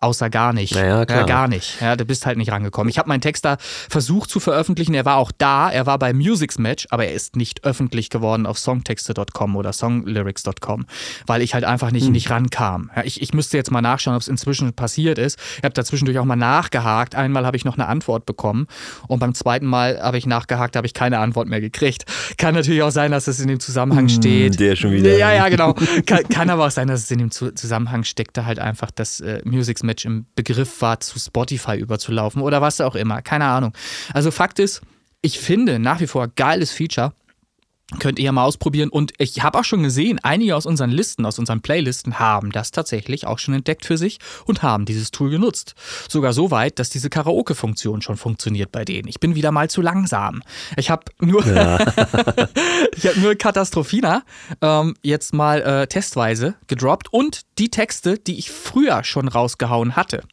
Außer 0.00 0.30
gar 0.30 0.52
nicht. 0.52 0.76
Naja, 0.76 1.04
klar. 1.04 1.20
Ja, 1.20 1.26
gar 1.26 1.48
nicht. 1.48 1.80
Ja, 1.80 1.96
du 1.96 2.04
bist 2.04 2.24
halt 2.24 2.38
nicht 2.38 2.52
rangekommen. 2.52 2.88
Ich 2.88 2.98
habe 2.98 3.08
meinen 3.08 3.20
Text 3.20 3.44
da 3.44 3.56
versucht 3.58 4.30
zu 4.30 4.38
veröffentlichen. 4.38 4.94
Er 4.94 5.04
war 5.04 5.16
auch 5.16 5.32
da. 5.36 5.70
Er 5.70 5.86
war 5.86 5.98
bei 5.98 6.12
Musics 6.12 6.56
Match, 6.56 6.86
aber 6.90 7.06
er 7.06 7.14
ist 7.14 7.34
nicht 7.34 7.64
öffentlich 7.64 8.08
geworden 8.08 8.46
auf 8.46 8.58
songtexte.com 8.60 9.56
oder 9.56 9.72
songlyrics.com, 9.72 10.86
weil 11.26 11.42
ich 11.42 11.54
halt 11.54 11.64
einfach 11.64 11.90
nicht, 11.90 12.06
hm. 12.06 12.12
nicht 12.12 12.30
rankam. 12.30 12.92
Ja, 12.94 13.02
ich, 13.02 13.20
ich 13.20 13.34
müsste 13.34 13.56
jetzt 13.56 13.72
mal 13.72 13.80
nachschauen, 13.80 14.14
ob 14.14 14.22
es 14.22 14.28
inzwischen 14.28 14.72
passiert 14.72 15.18
ist. 15.18 15.36
Ich 15.56 15.64
habe 15.64 15.74
da 15.74 15.84
zwischendurch 15.84 16.18
auch 16.20 16.24
mal 16.24 16.36
nachgehakt. 16.36 17.16
Einmal 17.16 17.44
habe 17.44 17.56
ich 17.56 17.64
noch 17.64 17.74
eine 17.74 17.88
Antwort 17.88 18.24
bekommen 18.24 18.68
und 19.08 19.18
beim 19.18 19.34
zweiten 19.34 19.66
Mal 19.66 20.00
habe 20.00 20.16
ich 20.16 20.26
nachgehakt, 20.26 20.76
habe 20.76 20.86
ich 20.86 20.94
keine 20.94 21.18
Antwort 21.18 21.48
mehr 21.48 21.60
gekriegt. 21.60 22.04
Kann 22.36 22.54
natürlich 22.54 22.82
auch 22.82 22.90
sein, 22.90 23.10
dass 23.10 23.26
es 23.26 23.40
in 23.40 23.48
dem 23.48 23.58
Zusammenhang 23.58 24.06
hm, 24.06 24.10
steht. 24.10 24.60
Der 24.60 24.76
schon 24.76 24.92
wieder. 24.92 25.16
Ja, 25.16 25.32
ja, 25.32 25.48
genau. 25.48 25.74
kann, 26.06 26.22
kann, 26.28 26.50
aber 26.50 26.66
auch 26.66 26.70
sein, 26.70 26.86
dass 26.86 27.02
es 27.02 27.10
in 27.10 27.18
dem 27.18 27.32
Zusammenhang 27.32 28.04
steckte 28.04 28.46
halt 28.46 28.60
einfach, 28.60 28.92
dass 28.92 29.18
äh, 29.20 29.40
Musics 29.44 29.82
Match 29.82 29.87
im 30.04 30.26
Begriff 30.34 30.80
war, 30.80 31.00
zu 31.00 31.18
Spotify 31.18 31.76
überzulaufen 31.76 32.42
oder 32.42 32.60
was 32.60 32.80
auch 32.80 32.94
immer. 32.94 33.22
Keine 33.22 33.46
Ahnung. 33.46 33.72
Also 34.12 34.30
Fakt 34.30 34.58
ist, 34.58 34.82
ich 35.22 35.38
finde 35.38 35.78
nach 35.78 36.00
wie 36.00 36.06
vor 36.06 36.28
geiles 36.28 36.70
Feature. 36.70 37.12
Könnt 37.98 38.18
ihr 38.18 38.26
ja 38.26 38.32
mal 38.32 38.44
ausprobieren. 38.44 38.90
Und 38.90 39.14
ich 39.16 39.42
habe 39.42 39.58
auch 39.58 39.64
schon 39.64 39.82
gesehen, 39.82 40.18
einige 40.22 40.54
aus 40.54 40.66
unseren 40.66 40.90
Listen, 40.90 41.24
aus 41.24 41.38
unseren 41.38 41.62
Playlisten 41.62 42.18
haben 42.18 42.52
das 42.52 42.70
tatsächlich 42.70 43.26
auch 43.26 43.38
schon 43.38 43.54
entdeckt 43.54 43.86
für 43.86 43.96
sich 43.96 44.18
und 44.44 44.62
haben 44.62 44.84
dieses 44.84 45.10
Tool 45.10 45.30
genutzt. 45.30 45.74
Sogar 46.06 46.34
so 46.34 46.50
weit, 46.50 46.78
dass 46.78 46.90
diese 46.90 47.08
Karaoke-Funktion 47.08 48.02
schon 48.02 48.18
funktioniert 48.18 48.72
bei 48.72 48.84
denen. 48.84 49.08
Ich 49.08 49.20
bin 49.20 49.36
wieder 49.36 49.52
mal 49.52 49.70
zu 49.70 49.80
langsam. 49.80 50.42
Ich 50.76 50.90
habe 50.90 51.04
nur, 51.18 51.46
ja. 51.46 51.78
ich 52.94 53.06
hab 53.06 53.16
nur 53.16 53.34
Katastrophina 53.36 54.22
ähm, 54.60 54.94
jetzt 55.02 55.32
mal 55.32 55.62
äh, 55.62 55.86
testweise 55.86 56.56
gedroppt 56.66 57.10
und 57.10 57.40
die 57.58 57.70
Texte, 57.70 58.18
die 58.18 58.38
ich 58.38 58.50
früher 58.50 59.02
schon 59.02 59.28
rausgehauen 59.28 59.96
hatte. 59.96 60.24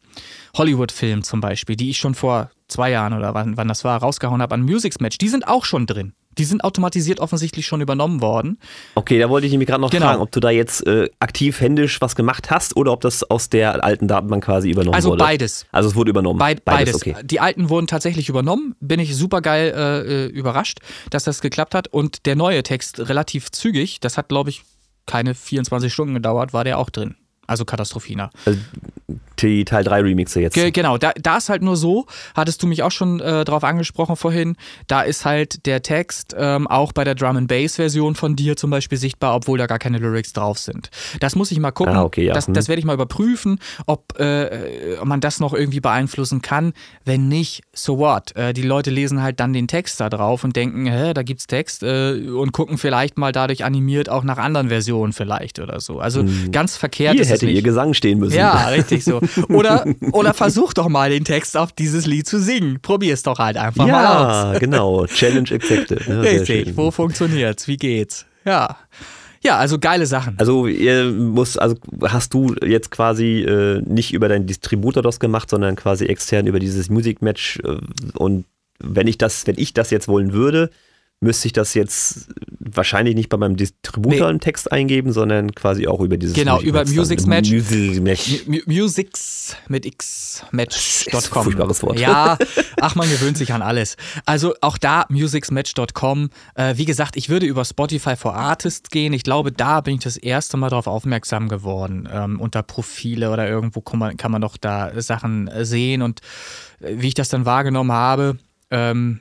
Hollywood-Film 0.58 1.22
zum 1.22 1.40
Beispiel, 1.40 1.76
die 1.76 1.88
ich 1.88 1.96
schon 1.98 2.14
vor 2.14 2.50
zwei 2.68 2.90
Jahren 2.90 3.14
oder 3.14 3.32
wann, 3.32 3.56
wann 3.56 3.68
das 3.68 3.82
war, 3.82 3.98
rausgehauen 3.98 4.42
habe 4.42 4.54
an 4.54 4.62
Musics 4.62 5.00
Match, 5.00 5.16
die 5.16 5.28
sind 5.28 5.48
auch 5.48 5.64
schon 5.64 5.86
drin. 5.86 6.12
Die 6.38 6.44
sind 6.44 6.64
automatisiert 6.64 7.20
offensichtlich 7.20 7.66
schon 7.66 7.80
übernommen 7.80 8.20
worden. 8.20 8.58
Okay, 8.94 9.18
da 9.18 9.28
wollte 9.28 9.46
ich 9.46 9.56
mich 9.56 9.66
gerade 9.66 9.80
noch 9.80 9.90
genau. 9.90 10.06
fragen, 10.06 10.22
ob 10.22 10.30
du 10.32 10.40
da 10.40 10.50
jetzt 10.50 10.86
äh, 10.86 11.08
aktiv 11.18 11.60
händisch 11.60 12.00
was 12.00 12.14
gemacht 12.14 12.50
hast 12.50 12.76
oder 12.76 12.92
ob 12.92 13.00
das 13.00 13.22
aus 13.22 13.48
der 13.48 13.82
alten 13.82 14.08
Datenbank 14.08 14.44
quasi 14.44 14.70
übernommen 14.70 14.94
also 14.94 15.10
wurde. 15.10 15.22
Also 15.22 15.32
beides. 15.32 15.66
Also 15.72 15.88
es 15.88 15.94
wurde 15.94 16.10
übernommen. 16.10 16.38
Be 16.38 16.44
beides. 16.44 16.64
beides. 16.64 16.94
Okay. 16.94 17.16
Die 17.24 17.40
alten 17.40 17.70
wurden 17.70 17.86
tatsächlich 17.86 18.28
übernommen. 18.28 18.74
Bin 18.80 19.00
ich 19.00 19.16
super 19.16 19.40
geil 19.40 19.72
äh, 19.76 20.26
äh, 20.26 20.26
überrascht, 20.26 20.80
dass 21.10 21.24
das 21.24 21.40
geklappt 21.40 21.74
hat. 21.74 21.88
Und 21.88 22.26
der 22.26 22.36
neue 22.36 22.62
Text 22.62 23.08
relativ 23.08 23.50
zügig, 23.50 24.00
das 24.00 24.18
hat 24.18 24.28
glaube 24.28 24.50
ich 24.50 24.62
keine 25.06 25.34
24 25.34 25.92
Stunden 25.92 26.14
gedauert, 26.14 26.52
war 26.52 26.64
der 26.64 26.78
auch 26.78 26.90
drin. 26.90 27.14
Also 27.46 27.64
Katastrophina. 27.64 28.30
Also 28.44 28.58
die 29.36 29.64
Teil 29.64 29.84
3 29.84 30.00
Remixe 30.02 30.40
jetzt. 30.40 30.54
Ge 30.54 30.70
genau, 30.70 30.98
da, 30.98 31.12
da 31.20 31.36
ist 31.36 31.48
halt 31.48 31.62
nur 31.62 31.76
so, 31.76 32.06
hattest 32.34 32.62
du 32.62 32.66
mich 32.66 32.82
auch 32.82 32.90
schon 32.90 33.20
äh, 33.20 33.44
drauf 33.44 33.64
angesprochen 33.64 34.16
vorhin, 34.16 34.56
da 34.88 35.02
ist 35.02 35.24
halt 35.24 35.66
der 35.66 35.82
Text 35.82 36.34
ähm, 36.38 36.66
auch 36.66 36.92
bei 36.92 37.04
der 37.04 37.14
Drum 37.14 37.36
and 37.36 37.48
Bass 37.48 37.76
Version 37.76 38.14
von 38.14 38.36
dir 38.36 38.56
zum 38.56 38.70
Beispiel 38.70 38.98
sichtbar, 38.98 39.34
obwohl 39.34 39.58
da 39.58 39.66
gar 39.66 39.78
keine 39.78 39.98
Lyrics 39.98 40.32
drauf 40.32 40.58
sind. 40.58 40.90
Das 41.20 41.36
muss 41.36 41.50
ich 41.50 41.58
mal 41.58 41.70
gucken. 41.70 41.94
Ah, 41.94 42.02
okay, 42.02 42.26
ja. 42.26 42.34
das, 42.34 42.46
hm. 42.46 42.54
das 42.54 42.68
werde 42.68 42.80
ich 42.80 42.86
mal 42.86 42.94
überprüfen, 42.94 43.58
ob, 43.86 44.18
äh, 44.18 44.96
ob 45.00 45.06
man 45.06 45.20
das 45.20 45.40
noch 45.40 45.54
irgendwie 45.54 45.80
beeinflussen 45.80 46.42
kann. 46.42 46.72
Wenn 47.04 47.28
nicht, 47.28 47.62
so 47.72 47.98
what? 47.98 48.34
Äh, 48.36 48.52
die 48.52 48.62
Leute 48.62 48.90
lesen 48.90 49.22
halt 49.22 49.40
dann 49.40 49.52
den 49.52 49.68
Text 49.68 50.00
da 50.00 50.08
drauf 50.08 50.44
und 50.44 50.56
denken, 50.56 50.86
hä, 50.86 51.14
da 51.14 51.22
gibt's 51.22 51.46
Text 51.46 51.82
äh, 51.82 52.12
und 52.28 52.52
gucken 52.52 52.78
vielleicht 52.78 53.18
mal 53.18 53.32
dadurch 53.32 53.64
animiert 53.64 54.08
auch 54.08 54.24
nach 54.24 54.38
anderen 54.38 54.68
Versionen 54.68 55.12
vielleicht 55.12 55.58
oder 55.58 55.80
so. 55.80 56.00
Also 56.00 56.20
hm. 56.20 56.50
ganz 56.52 56.76
verkehrt 56.76 57.14
Hier 57.14 57.22
ist 57.22 57.28
hätte 57.28 57.36
es 57.36 57.42
nicht. 57.42 57.56
ihr 57.56 57.62
Gesang 57.62 57.94
stehen 57.94 58.18
müssen. 58.18 58.36
Ja, 58.36 58.68
richtig 58.68 59.04
so. 59.04 59.20
Oder, 59.48 59.84
oder 60.12 60.34
versuch 60.34 60.72
doch 60.72 60.88
mal 60.88 61.10
den 61.10 61.24
Text 61.24 61.56
auf 61.56 61.72
dieses 61.72 62.06
Lied 62.06 62.26
zu 62.26 62.40
singen. 62.40 62.78
Probier 62.80 63.14
es 63.14 63.22
doch 63.22 63.38
halt 63.38 63.56
einfach 63.56 63.86
ja, 63.86 63.92
mal 63.92 64.06
aus. 64.06 64.54
Ja, 64.54 64.58
genau. 64.58 65.06
Challenge 65.06 65.50
accepted. 65.52 66.06
Ja, 66.06 66.20
Richtig. 66.20 66.76
Wo 66.76 66.90
funktioniert's? 66.90 67.68
Wie 67.68 67.76
geht's? 67.76 68.26
Ja. 68.44 68.76
Ja, 69.42 69.58
also 69.58 69.78
geile 69.78 70.06
Sachen. 70.06 70.34
Also 70.38 70.66
ihr 70.66 71.04
muss, 71.04 71.56
also 71.56 71.76
hast 72.02 72.34
du 72.34 72.54
jetzt 72.64 72.90
quasi 72.90 73.42
äh, 73.42 73.80
nicht 73.82 74.12
über 74.12 74.28
deinen 74.28 74.46
Distributor 74.46 75.02
das 75.02 75.20
gemacht, 75.20 75.50
sondern 75.50 75.76
quasi 75.76 76.06
extern 76.06 76.46
über 76.46 76.58
dieses 76.58 76.90
Musikmatch 76.90 77.60
äh, 77.64 77.76
und 78.14 78.44
wenn 78.78 79.06
ich 79.06 79.18
das, 79.18 79.46
wenn 79.46 79.58
ich 79.58 79.72
das 79.72 79.90
jetzt 79.90 80.08
wollen 80.08 80.32
würde, 80.32 80.70
müsste 81.20 81.48
ich 81.48 81.52
das 81.52 81.74
jetzt 81.74 82.28
wahrscheinlich 82.58 83.14
nicht 83.14 83.28
bei 83.28 83.36
meinem 83.36 83.56
Distributor 83.56 84.20
nee. 84.20 84.30
einen 84.30 84.40
Text 84.40 84.70
eingeben, 84.70 85.12
sondern 85.12 85.54
quasi 85.54 85.86
auch 85.86 86.00
über 86.00 86.16
dieses 86.16 86.34
Genau, 86.34 86.60
über 86.60 86.84
Musics 86.84 87.26
Match. 87.26 87.50
Musics 87.50 88.46
Musics 88.66 89.56
mit 89.68 89.86
X 89.86 90.44
Match.com. 90.50 91.44
Furchtbares 91.44 91.82
Wort. 91.82 91.98
Ja, 91.98 92.36
ach, 92.80 92.94
man 92.94 93.08
gewöhnt 93.08 93.38
sich 93.38 93.52
an 93.52 93.62
alles. 93.62 93.96
Also 94.26 94.54
auch 94.60 94.76
da 94.78 95.06
musicsmatch.com. 95.08 96.30
Äh, 96.54 96.76
wie 96.76 96.84
gesagt, 96.84 97.16
ich 97.16 97.28
würde 97.28 97.46
über 97.46 97.64
Spotify 97.64 98.16
for 98.16 98.34
Artists 98.34 98.90
gehen. 98.90 99.12
Ich 99.12 99.22
glaube, 99.22 99.52
da 99.52 99.80
bin 99.80 99.94
ich 99.94 100.00
das 100.00 100.16
erste 100.16 100.56
Mal 100.56 100.68
darauf 100.68 100.86
aufmerksam 100.86 101.48
geworden. 101.48 102.08
Ähm, 102.12 102.40
unter 102.40 102.62
Profile 102.62 103.30
oder 103.30 103.48
irgendwo 103.48 103.80
kann 103.80 103.98
man, 103.98 104.16
kann 104.16 104.32
man 104.32 104.42
doch 104.42 104.56
da 104.56 105.00
Sachen 105.00 105.50
sehen 105.62 106.02
und 106.02 106.20
äh, 106.80 106.96
wie 106.98 107.08
ich 107.08 107.14
das 107.14 107.28
dann 107.30 107.46
wahrgenommen 107.46 107.92
habe, 107.92 108.38
ähm, 108.70 109.20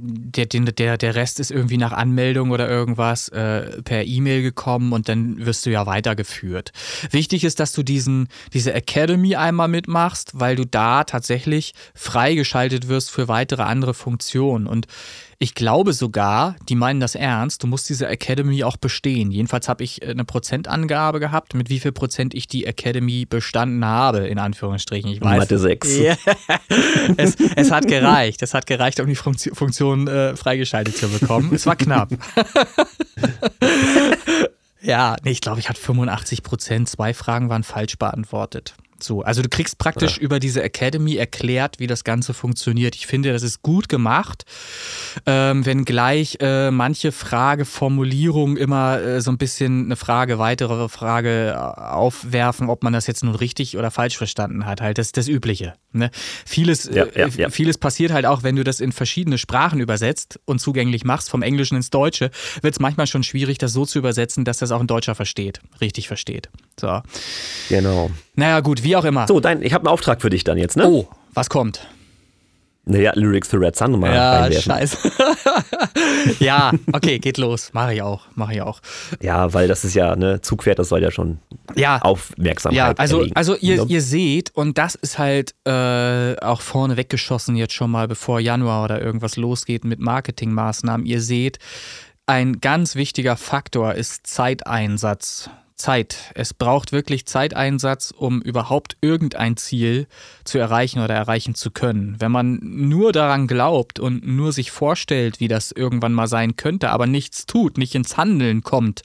der, 0.00 0.46
der, 0.46 0.98
der 0.98 1.14
Rest 1.14 1.40
ist 1.40 1.50
irgendwie 1.50 1.76
nach 1.76 1.92
Anmeldung 1.92 2.50
oder 2.50 2.68
irgendwas 2.68 3.28
äh, 3.28 3.82
per 3.82 4.04
E-Mail 4.04 4.42
gekommen 4.42 4.92
und 4.92 5.08
dann 5.08 5.44
wirst 5.44 5.66
du 5.66 5.70
ja 5.70 5.86
weitergeführt. 5.86 6.72
Wichtig 7.10 7.44
ist, 7.44 7.60
dass 7.60 7.72
du 7.72 7.82
diesen, 7.82 8.28
diese 8.52 8.72
Academy 8.72 9.36
einmal 9.36 9.68
mitmachst, 9.68 10.32
weil 10.34 10.56
du 10.56 10.64
da 10.64 11.04
tatsächlich 11.04 11.74
freigeschaltet 11.94 12.88
wirst 12.88 13.10
für 13.10 13.28
weitere 13.28 13.62
andere 13.62 13.94
Funktionen. 13.94 14.66
Und 14.66 14.86
ich 15.40 15.54
glaube 15.54 15.92
sogar, 15.92 16.56
die 16.68 16.74
meinen 16.74 16.98
das 16.98 17.14
ernst, 17.14 17.62
du 17.62 17.68
musst 17.68 17.88
diese 17.88 18.08
Academy 18.08 18.64
auch 18.64 18.76
bestehen. 18.76 19.30
Jedenfalls 19.30 19.68
habe 19.68 19.84
ich 19.84 20.02
äh, 20.02 20.06
eine 20.06 20.24
Prozentangabe 20.24 21.20
gehabt, 21.20 21.54
mit 21.54 21.68
wie 21.68 21.78
viel 21.78 21.92
Prozent 21.92 22.34
ich 22.34 22.48
die 22.48 22.66
Academy 22.66 23.24
bestanden 23.24 23.84
habe, 23.84 24.26
in 24.26 24.40
Anführungsstrichen. 24.40 25.10
Ich 25.10 25.20
weiß. 25.20 25.38
Mathe 25.38 25.58
6. 25.58 25.98
Yeah. 25.98 26.16
es, 27.16 27.36
es, 27.54 27.70
hat 27.70 27.86
gereicht. 27.86 28.42
Es 28.42 28.52
hat 28.52 28.66
gereicht, 28.66 28.98
um 28.98 29.06
die 29.06 29.14
Funktion, 29.14 29.54
Funktion 29.54 30.08
äh, 30.08 30.34
freigeschaltet 30.34 30.96
zu 30.96 31.08
bekommen. 31.08 31.54
es 31.54 31.66
war 31.66 31.76
knapp. 31.76 32.10
ja, 34.82 35.14
nee, 35.22 35.30
ich 35.30 35.40
glaube, 35.40 35.60
ich 35.60 35.68
hatte 35.68 35.80
85 35.80 36.42
Prozent. 36.42 36.88
Zwei 36.88 37.14
Fragen 37.14 37.48
waren 37.48 37.62
falsch 37.62 37.96
beantwortet. 37.96 38.74
So, 39.00 39.22
also 39.22 39.42
du 39.42 39.48
kriegst 39.48 39.78
praktisch 39.78 40.16
ja. 40.16 40.22
über 40.22 40.40
diese 40.40 40.62
Academy 40.62 41.16
erklärt, 41.16 41.78
wie 41.78 41.86
das 41.86 42.04
Ganze 42.04 42.34
funktioniert. 42.34 42.96
Ich 42.96 43.06
finde, 43.06 43.32
das 43.32 43.42
ist 43.42 43.62
gut 43.62 43.88
gemacht, 43.88 44.44
ähm, 45.26 45.64
wenngleich 45.64 46.38
äh, 46.40 46.70
manche 46.70 47.12
Frageformulierungen 47.12 48.56
immer 48.56 49.00
äh, 49.00 49.20
so 49.20 49.30
ein 49.30 49.38
bisschen 49.38 49.86
eine 49.86 49.96
Frage, 49.96 50.38
weitere 50.38 50.88
Frage 50.88 51.50
äh, 51.50 51.54
aufwerfen, 51.54 52.68
ob 52.68 52.82
man 52.82 52.92
das 52.92 53.06
jetzt 53.06 53.22
nun 53.22 53.34
richtig 53.34 53.76
oder 53.76 53.90
falsch 53.90 54.16
verstanden 54.16 54.66
hat. 54.66 54.80
Halt 54.80 54.98
das, 54.98 55.12
das 55.12 55.28
Übliche. 55.28 55.74
Ne? 55.92 56.10
Vieles, 56.44 56.90
ja, 56.92 57.06
ja, 57.14 57.26
äh, 57.26 57.50
vieles 57.50 57.78
passiert 57.78 58.12
halt 58.12 58.26
auch, 58.26 58.42
wenn 58.42 58.56
du 58.56 58.64
das 58.64 58.80
in 58.80 58.92
verschiedene 58.92 59.38
Sprachen 59.38 59.80
übersetzt 59.80 60.40
und 60.44 60.60
zugänglich 60.60 61.04
machst, 61.04 61.30
vom 61.30 61.42
Englischen 61.42 61.76
ins 61.76 61.90
Deutsche, 61.90 62.30
wird 62.62 62.74
es 62.74 62.80
manchmal 62.80 63.06
schon 63.06 63.22
schwierig, 63.22 63.58
das 63.58 63.72
so 63.72 63.86
zu 63.86 63.98
übersetzen, 63.98 64.44
dass 64.44 64.58
das 64.58 64.72
auch 64.72 64.80
ein 64.80 64.86
Deutscher 64.86 65.14
versteht, 65.14 65.60
richtig 65.80 66.08
versteht. 66.08 66.48
So. 66.80 67.00
Genau. 67.68 68.10
Naja, 68.38 68.60
gut, 68.60 68.84
wie 68.84 68.94
auch 68.94 69.04
immer. 69.04 69.26
So, 69.26 69.40
dein, 69.40 69.62
ich 69.62 69.72
habe 69.74 69.82
einen 69.86 69.92
Auftrag 69.92 70.22
für 70.22 70.30
dich 70.30 70.44
dann 70.44 70.58
jetzt, 70.58 70.76
ne? 70.76 70.86
Oh, 70.86 71.08
was 71.34 71.50
kommt? 71.50 71.88
Naja, 72.84 73.10
Lyrics 73.16 73.48
für 73.48 73.60
Red 73.60 73.74
Sun 73.76 73.98
mal 73.98 74.14
Ja, 74.14 74.40
reinwerfen. 74.42 74.72
scheiße. 74.72 75.12
ja, 76.38 76.70
okay, 76.92 77.18
geht 77.18 77.36
los. 77.36 77.70
Mache 77.72 77.94
ich 77.94 78.02
auch, 78.02 78.22
mache 78.36 78.54
ich 78.54 78.62
auch. 78.62 78.80
Ja, 79.20 79.52
weil 79.52 79.66
das 79.66 79.84
ist 79.84 79.94
ja, 79.94 80.14
ne, 80.16 80.40
Zugpferd, 80.40 80.78
das 80.78 80.88
soll 80.88 81.02
ja 81.02 81.10
schon 81.10 81.38
ja, 81.74 82.00
Aufmerksamkeit 82.00 82.76
Ja, 82.78 82.94
also, 82.96 83.18
erregen. 83.18 83.36
also 83.36 83.56
ihr, 83.56 83.84
ihr 83.88 84.00
seht, 84.00 84.54
und 84.54 84.78
das 84.78 84.94
ist 84.94 85.18
halt 85.18 85.54
äh, 85.66 86.36
auch 86.40 86.60
vorne 86.60 86.96
weggeschossen 86.96 87.56
jetzt 87.56 87.74
schon 87.74 87.90
mal, 87.90 88.06
bevor 88.08 88.38
Januar 88.40 88.84
oder 88.84 89.02
irgendwas 89.02 89.36
losgeht 89.36 89.84
mit 89.84 89.98
Marketingmaßnahmen. 89.98 91.04
Ihr 91.04 91.20
seht, 91.20 91.58
ein 92.26 92.60
ganz 92.60 92.94
wichtiger 92.94 93.36
Faktor 93.36 93.94
ist 93.96 94.26
Zeiteinsatz. 94.28 95.50
Zeit. 95.78 96.32
Es 96.34 96.52
braucht 96.52 96.92
wirklich 96.92 97.26
Zeiteinsatz, 97.26 98.12
um 98.16 98.42
überhaupt 98.42 98.96
irgendein 99.00 99.56
Ziel 99.56 100.06
zu 100.44 100.58
erreichen 100.58 101.00
oder 101.00 101.14
erreichen 101.14 101.54
zu 101.54 101.70
können. 101.70 102.16
Wenn 102.18 102.32
man 102.32 102.58
nur 102.62 103.12
daran 103.12 103.46
glaubt 103.46 103.98
und 103.98 104.26
nur 104.26 104.52
sich 104.52 104.70
vorstellt, 104.70 105.40
wie 105.40 105.48
das 105.48 105.72
irgendwann 105.72 106.12
mal 106.12 106.26
sein 106.26 106.56
könnte, 106.56 106.90
aber 106.90 107.06
nichts 107.06 107.46
tut, 107.46 107.78
nicht 107.78 107.94
ins 107.94 108.16
Handeln 108.16 108.62
kommt, 108.62 109.02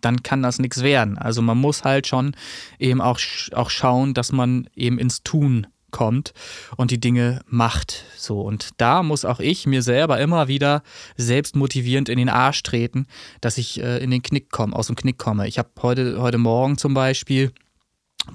dann 0.00 0.22
kann 0.22 0.42
das 0.42 0.58
nichts 0.58 0.82
werden. 0.82 1.18
Also 1.18 1.42
man 1.42 1.58
muss 1.58 1.84
halt 1.84 2.06
schon 2.06 2.34
eben 2.78 3.00
auch, 3.00 3.18
auch 3.52 3.70
schauen, 3.70 4.14
dass 4.14 4.32
man 4.32 4.68
eben 4.74 4.98
ins 4.98 5.22
Tun 5.22 5.66
kommt 5.92 6.32
und 6.76 6.90
die 6.90 6.98
Dinge 6.98 7.40
macht. 7.46 8.04
So 8.16 8.40
und 8.40 8.70
da 8.78 9.02
muss 9.04 9.24
auch 9.24 9.38
ich 9.38 9.66
mir 9.66 9.82
selber 9.82 10.18
immer 10.20 10.48
wieder 10.48 10.82
selbst 11.16 11.54
motivierend 11.54 12.08
in 12.08 12.18
den 12.18 12.28
Arsch 12.28 12.62
treten, 12.64 13.06
dass 13.40 13.58
ich 13.58 13.80
äh, 13.80 13.98
in 14.02 14.10
den 14.10 14.22
Knick 14.22 14.50
komme, 14.50 14.74
aus 14.74 14.88
dem 14.88 14.96
Knick 14.96 15.18
komme. 15.18 15.46
Ich 15.46 15.58
habe 15.58 15.70
heute 15.80 16.20
heute 16.20 16.38
Morgen 16.38 16.78
zum 16.78 16.94
Beispiel 16.94 17.52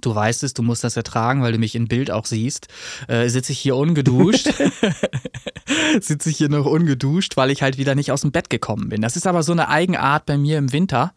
Du 0.01 0.13
weißt 0.13 0.43
es, 0.43 0.53
du 0.53 0.63
musst 0.63 0.83
das 0.83 0.97
ertragen, 0.97 1.41
weil 1.41 1.53
du 1.53 1.59
mich 1.59 1.73
in 1.73 1.87
Bild 1.87 2.11
auch 2.11 2.25
siehst. 2.25 2.67
Äh, 3.07 3.29
sitze 3.29 3.53
ich 3.53 3.59
hier 3.59 3.77
ungeduscht. 3.77 4.49
sitze 6.01 6.29
ich 6.29 6.37
hier 6.37 6.49
noch 6.49 6.65
ungeduscht, 6.65 7.37
weil 7.37 7.51
ich 7.51 7.61
halt 7.61 7.77
wieder 7.77 7.95
nicht 7.95 8.11
aus 8.11 8.21
dem 8.21 8.33
Bett 8.33 8.49
gekommen 8.49 8.89
bin. 8.89 9.01
Das 9.01 9.15
ist 9.15 9.27
aber 9.27 9.43
so 9.43 9.53
eine 9.53 9.69
Eigenart 9.69 10.25
bei 10.25 10.37
mir 10.37 10.57
im 10.57 10.73
Winter. 10.73 11.13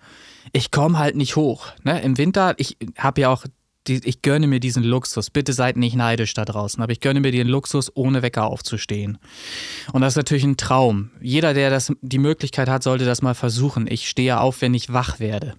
Ich 0.53 0.71
komme 0.71 0.99
halt 0.99 1.17
nicht 1.17 1.35
hoch. 1.35 1.67
Ne? 1.83 2.01
Im 2.03 2.17
Winter, 2.17 2.55
ich 2.59 2.77
habe 2.97 3.23
ja 3.23 3.29
auch 3.31 3.45
die, 3.91 4.09
ich 4.09 4.23
gönne 4.23 4.47
mir 4.47 4.61
diesen 4.61 4.83
Luxus. 4.83 5.31
Bitte 5.31 5.53
seid 5.53 5.77
nicht 5.77 5.97
neidisch 5.97 6.33
da 6.33 6.45
draußen, 6.45 6.83
aber 6.83 6.93
ich 6.93 7.01
gönne 7.01 7.21
mir 7.21 7.33
den 7.33 7.49
Luxus, 7.49 7.95
ohne 7.95 8.23
Wecker 8.23 8.45
aufzustehen. 8.45 9.19
Und 9.93 10.01
das 10.01 10.15
ist 10.15 10.17
natürlich 10.17 10.45
ein 10.45 10.57
Traum. 10.57 11.11
Jeder, 11.21 11.53
der 11.53 11.71
das, 11.71 11.93
die 12.01 12.19
Möglichkeit 12.19 12.69
hat, 12.69 12.83
sollte 12.83 13.05
das 13.05 13.21
mal 13.21 13.35
versuchen. 13.35 13.87
Ich 13.91 14.09
stehe 14.09 14.41
auf, 14.41 14.63
wenn 14.63 14.75
ich 14.75 14.93
wach 14.93 15.21
werde. 15.21 15.55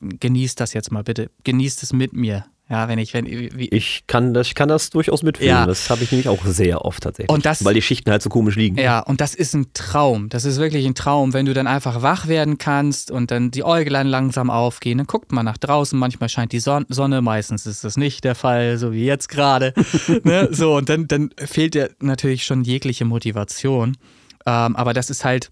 Genießt 0.00 0.60
das 0.60 0.74
jetzt 0.74 0.92
mal 0.92 1.04
bitte. 1.04 1.30
Genießt 1.44 1.82
es 1.82 1.92
mit 1.92 2.12
mir. 2.12 2.44
Ja, 2.72 2.88
wenn 2.88 2.98
ich, 2.98 3.12
wenn 3.12 3.26
wie 3.26 3.68
ich 3.68 4.04
kann 4.06 4.32
das, 4.32 4.46
ich 4.46 4.54
kann 4.54 4.70
das 4.70 4.88
durchaus 4.88 5.22
mitfühlen. 5.22 5.50
Ja. 5.50 5.66
Das 5.66 5.90
habe 5.90 6.02
ich 6.04 6.10
nämlich 6.10 6.26
auch 6.26 6.42
sehr 6.46 6.86
oft 6.86 7.02
tatsächlich. 7.02 7.30
Und 7.30 7.44
das, 7.44 7.62
weil 7.66 7.74
die 7.74 7.82
Schichten 7.82 8.10
halt 8.10 8.22
so 8.22 8.30
komisch 8.30 8.56
liegen. 8.56 8.78
Ja, 8.78 9.00
und 9.00 9.20
das 9.20 9.34
ist 9.34 9.52
ein 9.52 9.74
Traum. 9.74 10.30
Das 10.30 10.46
ist 10.46 10.58
wirklich 10.58 10.86
ein 10.86 10.94
Traum, 10.94 11.34
wenn 11.34 11.44
du 11.44 11.52
dann 11.52 11.66
einfach 11.66 12.00
wach 12.00 12.28
werden 12.28 12.56
kannst 12.56 13.10
und 13.10 13.30
dann 13.30 13.50
die 13.50 13.62
Äuglein 13.62 14.06
langsam 14.06 14.48
aufgehen. 14.48 14.96
Dann 14.96 15.06
guckt 15.06 15.32
man 15.32 15.44
nach 15.44 15.58
draußen. 15.58 15.98
Manchmal 15.98 16.30
scheint 16.30 16.52
die 16.52 16.60
Sonne, 16.60 17.20
meistens 17.20 17.66
ist 17.66 17.84
das 17.84 17.98
nicht 17.98 18.24
der 18.24 18.34
Fall, 18.34 18.78
so 18.78 18.90
wie 18.94 19.04
jetzt 19.04 19.28
gerade. 19.28 19.74
ne? 20.24 20.48
So 20.50 20.74
und 20.74 20.88
dann, 20.88 21.06
dann 21.08 21.28
fehlt 21.36 21.74
dir 21.74 21.90
natürlich 22.00 22.46
schon 22.46 22.64
jegliche 22.64 23.04
Motivation. 23.04 23.98
Ähm, 24.46 24.76
aber 24.76 24.94
das 24.94 25.10
ist 25.10 25.26
halt 25.26 25.50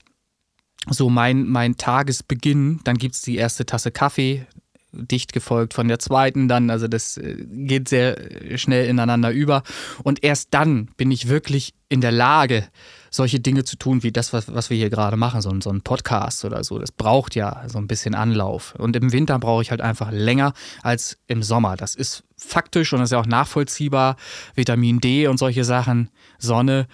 so 0.89 1.11
mein, 1.11 1.47
mein 1.47 1.77
Tagesbeginn. 1.77 2.81
Dann 2.85 2.97
gibt 2.97 3.17
es 3.17 3.21
die 3.21 3.37
erste 3.37 3.67
Tasse 3.67 3.91
Kaffee, 3.91 4.47
dicht 4.93 5.33
gefolgt 5.33 5.75
von 5.75 5.89
der 5.89 5.99
zweiten 5.99 6.49
dann. 6.49 6.71
Also 6.71 6.89
das 6.89 7.17
äh, 7.17 7.47
geht 7.49 7.89
sehr 7.89 8.17
schnell 8.57 8.89
ineinander 8.89 9.31
über. 9.31 9.63
Und 10.03 10.23
erst 10.25 10.49
dann 10.53 10.87
bin 10.97 11.11
ich 11.11 11.29
wirklich 11.29 11.75
in 11.89 12.01
der 12.01 12.13
Lage, 12.13 12.69
solche 13.11 13.41
Dinge 13.41 13.65
zu 13.65 13.77
tun, 13.77 14.03
wie 14.03 14.13
das, 14.13 14.33
was, 14.33 14.53
was 14.55 14.71
wir 14.71 14.77
hier 14.77 14.91
gerade 14.91 15.17
machen, 15.17 15.43
so, 15.43 15.53
so 15.61 15.71
ein 15.71 15.83
Podcast 15.83 16.45
oder 16.45 16.63
so. 16.63 16.79
Das 16.79 16.93
braucht 16.93 17.35
ja 17.35 17.65
so 17.69 17.79
ein 17.79 17.89
bisschen 17.89 18.15
Anlauf. 18.15 18.75
Und 18.79 18.95
im 18.97 19.13
Winter 19.13 19.39
brauche 19.39 19.63
ich 19.63 19.71
halt 19.71 19.81
einfach 19.81 20.13
länger 20.13 20.53
als 20.83 21.19
im 21.27 21.43
Sommer. 21.43 21.77
Das 21.77 21.97
ist 21.97 22.23
faktisch 22.37 22.93
und 22.93 23.01
das 23.01 23.09
ist 23.09 23.13
ja 23.13 23.21
auch 23.21 23.27
nachvollziehbar. 23.27 24.17
Vitamin 24.55 25.01
D 25.01 25.27
und 25.27 25.39
solche 25.39 25.65
Sachen, 25.65 26.11
Sonne. 26.39 26.87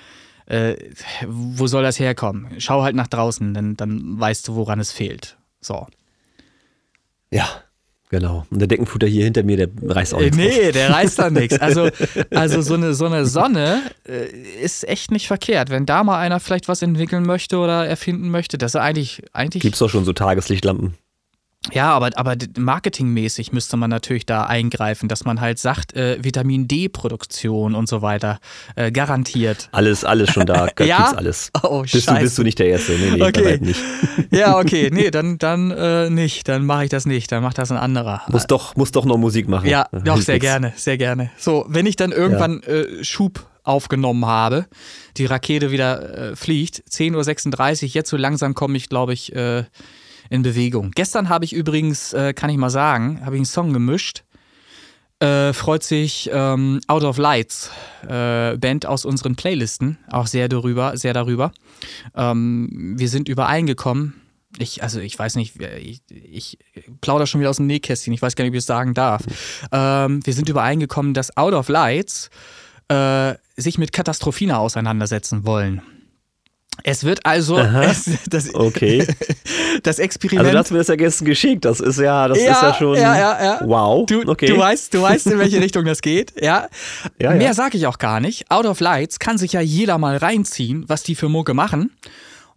Äh, 0.47 0.77
wo 1.27 1.67
soll 1.67 1.83
das 1.83 1.99
herkommen? 1.99 2.55
Schau 2.59 2.83
halt 2.83 2.95
nach 2.95 3.09
draußen, 3.09 3.53
dann, 3.53 3.77
dann 3.77 4.19
weißt 4.19 4.49
du, 4.49 4.55
woran 4.55 4.81
es 4.81 4.93
fehlt. 4.93 5.37
So. 5.61 5.87
Ja, 7.31 7.47
Genau. 8.09 8.47
Und 8.51 8.61
der 8.61 8.69
Deckenfutter 8.69 9.07
hier 9.07 9.25
hinter 9.25 9.43
mir, 9.43 9.57
der 9.57 9.69
reißt 9.83 10.15
auch 10.15 10.21
nichts. 10.21 10.37
Nee, 10.37 10.71
der 10.71 10.91
reißt 10.91 11.19
da 11.19 11.31
nichts. 11.31 11.59
Also, 11.59 11.89
also 12.31 12.63
so, 12.63 12.75
eine, 12.75 12.95
so 12.95 13.07
eine 13.07 13.27
Sonne 13.27 13.83
äh, 14.09 14.27
ist 14.63 14.87
echt 14.89 15.11
nicht 15.11 15.27
verkehrt. 15.27 15.71
Wenn 15.71 15.87
da 15.87 16.05
mal 16.05 16.19
einer 16.19 16.39
vielleicht 16.39 16.69
was 16.69 16.83
entwickeln 16.83 17.25
möchte 17.25 17.59
oder 17.59 17.87
erfinden 17.87 18.31
möchte, 18.31 18.59
das 18.59 18.75
ist 18.75 18.81
eigentlich. 18.81 19.23
eigentlich 19.33 19.63
Gibt 19.63 19.75
es 19.75 19.81
doch 19.81 19.91
schon 19.91 20.05
so 20.05 20.13
Tageslichtlampen. 20.13 20.95
Ja, 21.73 21.91
aber, 21.91 22.11
aber 22.15 22.37
marketingmäßig 22.57 23.53
müsste 23.53 23.77
man 23.77 23.91
natürlich 23.91 24.25
da 24.25 24.45
eingreifen, 24.45 25.09
dass 25.09 25.25
man 25.25 25.41
halt 25.41 25.59
sagt, 25.59 25.95
äh, 25.95 26.23
Vitamin 26.23 26.69
D-Produktion 26.69 27.75
und 27.75 27.89
so 27.89 28.03
weiter 28.03 28.39
äh, 28.77 28.93
garantiert. 28.93 29.69
Alles, 29.73 30.05
alles 30.05 30.31
schon 30.31 30.47
da. 30.47 30.69
ja? 30.81 31.13
Alles. 31.17 31.51
Oh, 31.63 31.83
bist, 31.83 32.09
du, 32.09 32.15
bist 32.15 32.39
du 32.39 32.43
nicht 32.43 32.59
der 32.59 32.69
Erste? 32.69 32.93
Nee, 32.93 33.17
nee, 33.17 33.23
okay. 33.23 33.59
nicht. 33.61 33.81
ja, 34.31 34.59
okay. 34.59 34.91
Nee, 34.97 35.11
dann, 35.11 35.39
dann 35.39 35.71
äh, 35.73 36.09
nicht. 36.09 36.49
Dann 36.49 36.65
mache 36.65 36.85
ich 36.85 36.91
das 36.91 37.05
nicht. 37.05 37.31
Dann 37.33 37.43
macht 37.43 37.59
das 37.59 37.71
ein 37.71 37.77
anderer. 37.77 38.23
Muss 38.29 38.47
doch, 38.47 38.77
muss 38.77 38.93
doch 38.93 39.05
noch 39.05 39.19
Musik 39.19 39.49
machen. 39.49 39.69
Ja, 39.69 39.89
doch, 39.93 40.21
sehr 40.21 40.39
gerne, 40.39 40.73
sehr 40.77 40.97
gerne. 40.97 41.31
So, 41.37 41.67
wenn 41.69 41.87
ich 41.87 41.97
dann 41.97 42.13
irgendwann 42.13 42.63
ja. 42.65 42.73
Äh, 42.73 43.05
Schub 43.05 43.45
aufgenommen 43.65 44.25
habe, 44.25 44.67
die 45.17 45.27
Rakete 45.27 45.71
wieder 45.71 46.31
äh, 46.31 46.37
fliegt, 46.37 46.85
10.36 46.91 47.83
Uhr, 47.83 47.89
jetzt 47.91 48.11
so 48.11 48.17
langsam 48.17 48.55
komme 48.55 48.77
ich, 48.77 48.89
glaube 48.89 49.13
ich, 49.13 49.35
äh, 49.35 49.65
in 50.31 50.43
Bewegung. 50.43 50.93
Gestern 50.95 51.29
habe 51.29 51.45
ich 51.45 51.53
übrigens, 51.53 52.13
äh, 52.13 52.33
kann 52.35 52.51
ich 52.51 52.57
mal 52.57 52.71
sagen, 52.71 53.21
habe 53.25 53.37
ich 53.37 53.41
einen 53.41 53.47
Song 53.47 53.73
gemischt. 53.73 54.25
äh, 55.21 55.53
freut 55.53 55.83
sich 55.83 56.29
ähm, 56.33 56.81
Out 56.89 57.05
of 57.05 57.17
Lights, 57.17 57.71
äh, 58.07 58.57
Band 58.59 58.85
aus 58.85 59.05
unseren 59.05 59.35
Playlisten, 59.35 59.99
auch 60.11 60.27
sehr 60.27 60.49
darüber, 60.49 60.97
sehr 60.97 61.15
darüber. 61.15 61.53
Ähm, 62.15 62.95
wir 62.99 63.09
sind 63.09 63.29
übereingekommen. 63.29 64.15
Ich, 64.59 64.83
also 64.83 65.01
ich 65.01 65.19
weiß 65.19 65.37
nicht, 65.37 65.61
ich, 65.61 66.01
ich 66.09 66.59
plauder 67.01 67.27
schon 67.27 67.41
wieder 67.41 67.51
aus 67.51 67.57
dem 67.57 67.67
Nähkästchen, 67.67 68.13
ich 68.13 68.23
weiß 68.23 68.37
gar 68.37 68.45
nicht, 68.45 68.53
wie 68.53 68.59
ich 68.59 68.63
es 68.63 68.67
sagen 68.67 68.95
darf. 68.95 69.23
Ähm, 69.73 70.25
wir 70.25 70.33
sind 70.33 70.49
übereingekommen, 70.49 71.15
dass 71.15 71.37
Out 71.37 71.55
of 71.55 71.69
Lights 71.69 72.31
äh, 72.89 73.35
sich 73.57 73.79
mit 73.79 73.93
Katastrophina 73.93 74.59
auseinandersetzen 74.59 75.47
wollen. 75.47 75.83
Es 76.83 77.05
wird 77.05 77.25
also 77.25 77.59
es, 77.59 78.11
das, 78.29 78.55
okay. 78.55 79.07
das 79.83 79.99
Experiment. 79.99 80.47
Also 80.47 80.53
du 80.53 80.59
hast 80.59 80.71
mir 80.71 80.79
das 80.79 80.89
ja 80.89 80.97
gestern 80.97 81.25
geschickt. 81.25 81.65
Das 81.65 81.81
ist 81.81 81.99
ja, 81.99 82.29
das 82.29 82.39
ja, 82.39 82.53
ist 82.53 82.63
ja 82.63 82.75
schon. 82.75 82.95
Ja, 82.95 83.19
ja, 83.19 83.45
ja. 83.45 83.61
Wow. 83.65 84.07
Du, 84.07 84.23
okay. 84.27 84.47
du 84.47 84.59
weißt, 84.59 84.95
du 84.95 85.03
weißt, 85.03 85.27
in 85.27 85.39
welche 85.39 85.61
Richtung 85.61 85.85
das 85.85 86.01
geht. 86.01 86.33
Ja. 86.41 86.69
ja 87.21 87.33
Mehr 87.33 87.55
sage 87.55 87.77
ich 87.77 87.87
auch 87.87 87.99
gar 87.99 88.21
nicht. 88.21 88.51
Out 88.51 88.67
of 88.67 88.81
Lights 88.81 89.19
kann 89.19 89.39
sich 89.39 89.53
ja 89.53 89.61
jeder 89.61 89.99
mal 89.99 90.17
reinziehen, 90.17 90.85
was 90.89 91.03
die 91.03 91.15
für 91.15 91.29
Mucke 91.29 91.55
machen. 91.55 91.91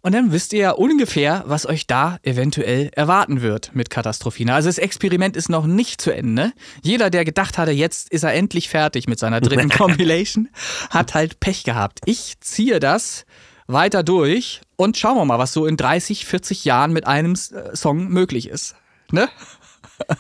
Und 0.02 0.14
dann 0.16 0.32
wisst 0.32 0.54
ihr 0.54 0.60
ja 0.60 0.72
ungefähr, 0.72 1.44
was 1.46 1.66
euch 1.66 1.86
da 1.86 2.20
eventuell 2.24 2.90
erwarten 2.96 3.42
wird 3.42 3.72
mit 3.74 3.90
Katastrophina. 3.90 4.56
Also 4.56 4.70
das 4.70 4.78
Experiment 4.78 5.36
ist 5.36 5.50
noch 5.50 5.66
nicht 5.66 6.00
zu 6.00 6.12
Ende. 6.12 6.54
Jeder, 6.82 7.10
der 7.10 7.26
gedacht 7.26 7.58
hatte, 7.58 7.72
jetzt 7.72 8.10
ist 8.10 8.24
er 8.24 8.34
endlich 8.34 8.70
fertig 8.70 9.08
mit 9.08 9.20
seiner 9.20 9.42
dritten 9.42 9.70
Compilation, 9.78 10.48
hat 10.90 11.16
halt 11.16 11.42
Pech 11.42 11.66
gehabt. 11.66 12.00
Ich 12.06 12.36
ziehe 12.40 12.80
das 12.80 13.26
weiter 13.70 14.04
durch 14.04 14.62
und 14.76 14.98
schauen 14.98 15.16
wir 15.16 15.26
mal, 15.26 15.40
was 15.40 15.54
so 15.54 15.66
in 15.66 15.78
30, 15.78 16.26
40 16.26 16.66
Jahren 16.66 16.92
mit 16.92 17.08
einem 17.08 17.34
äh, 17.34 17.76
Song 17.76 18.10
möglich 18.10 18.50
ist. 18.50 18.76
Ne? 19.12 19.30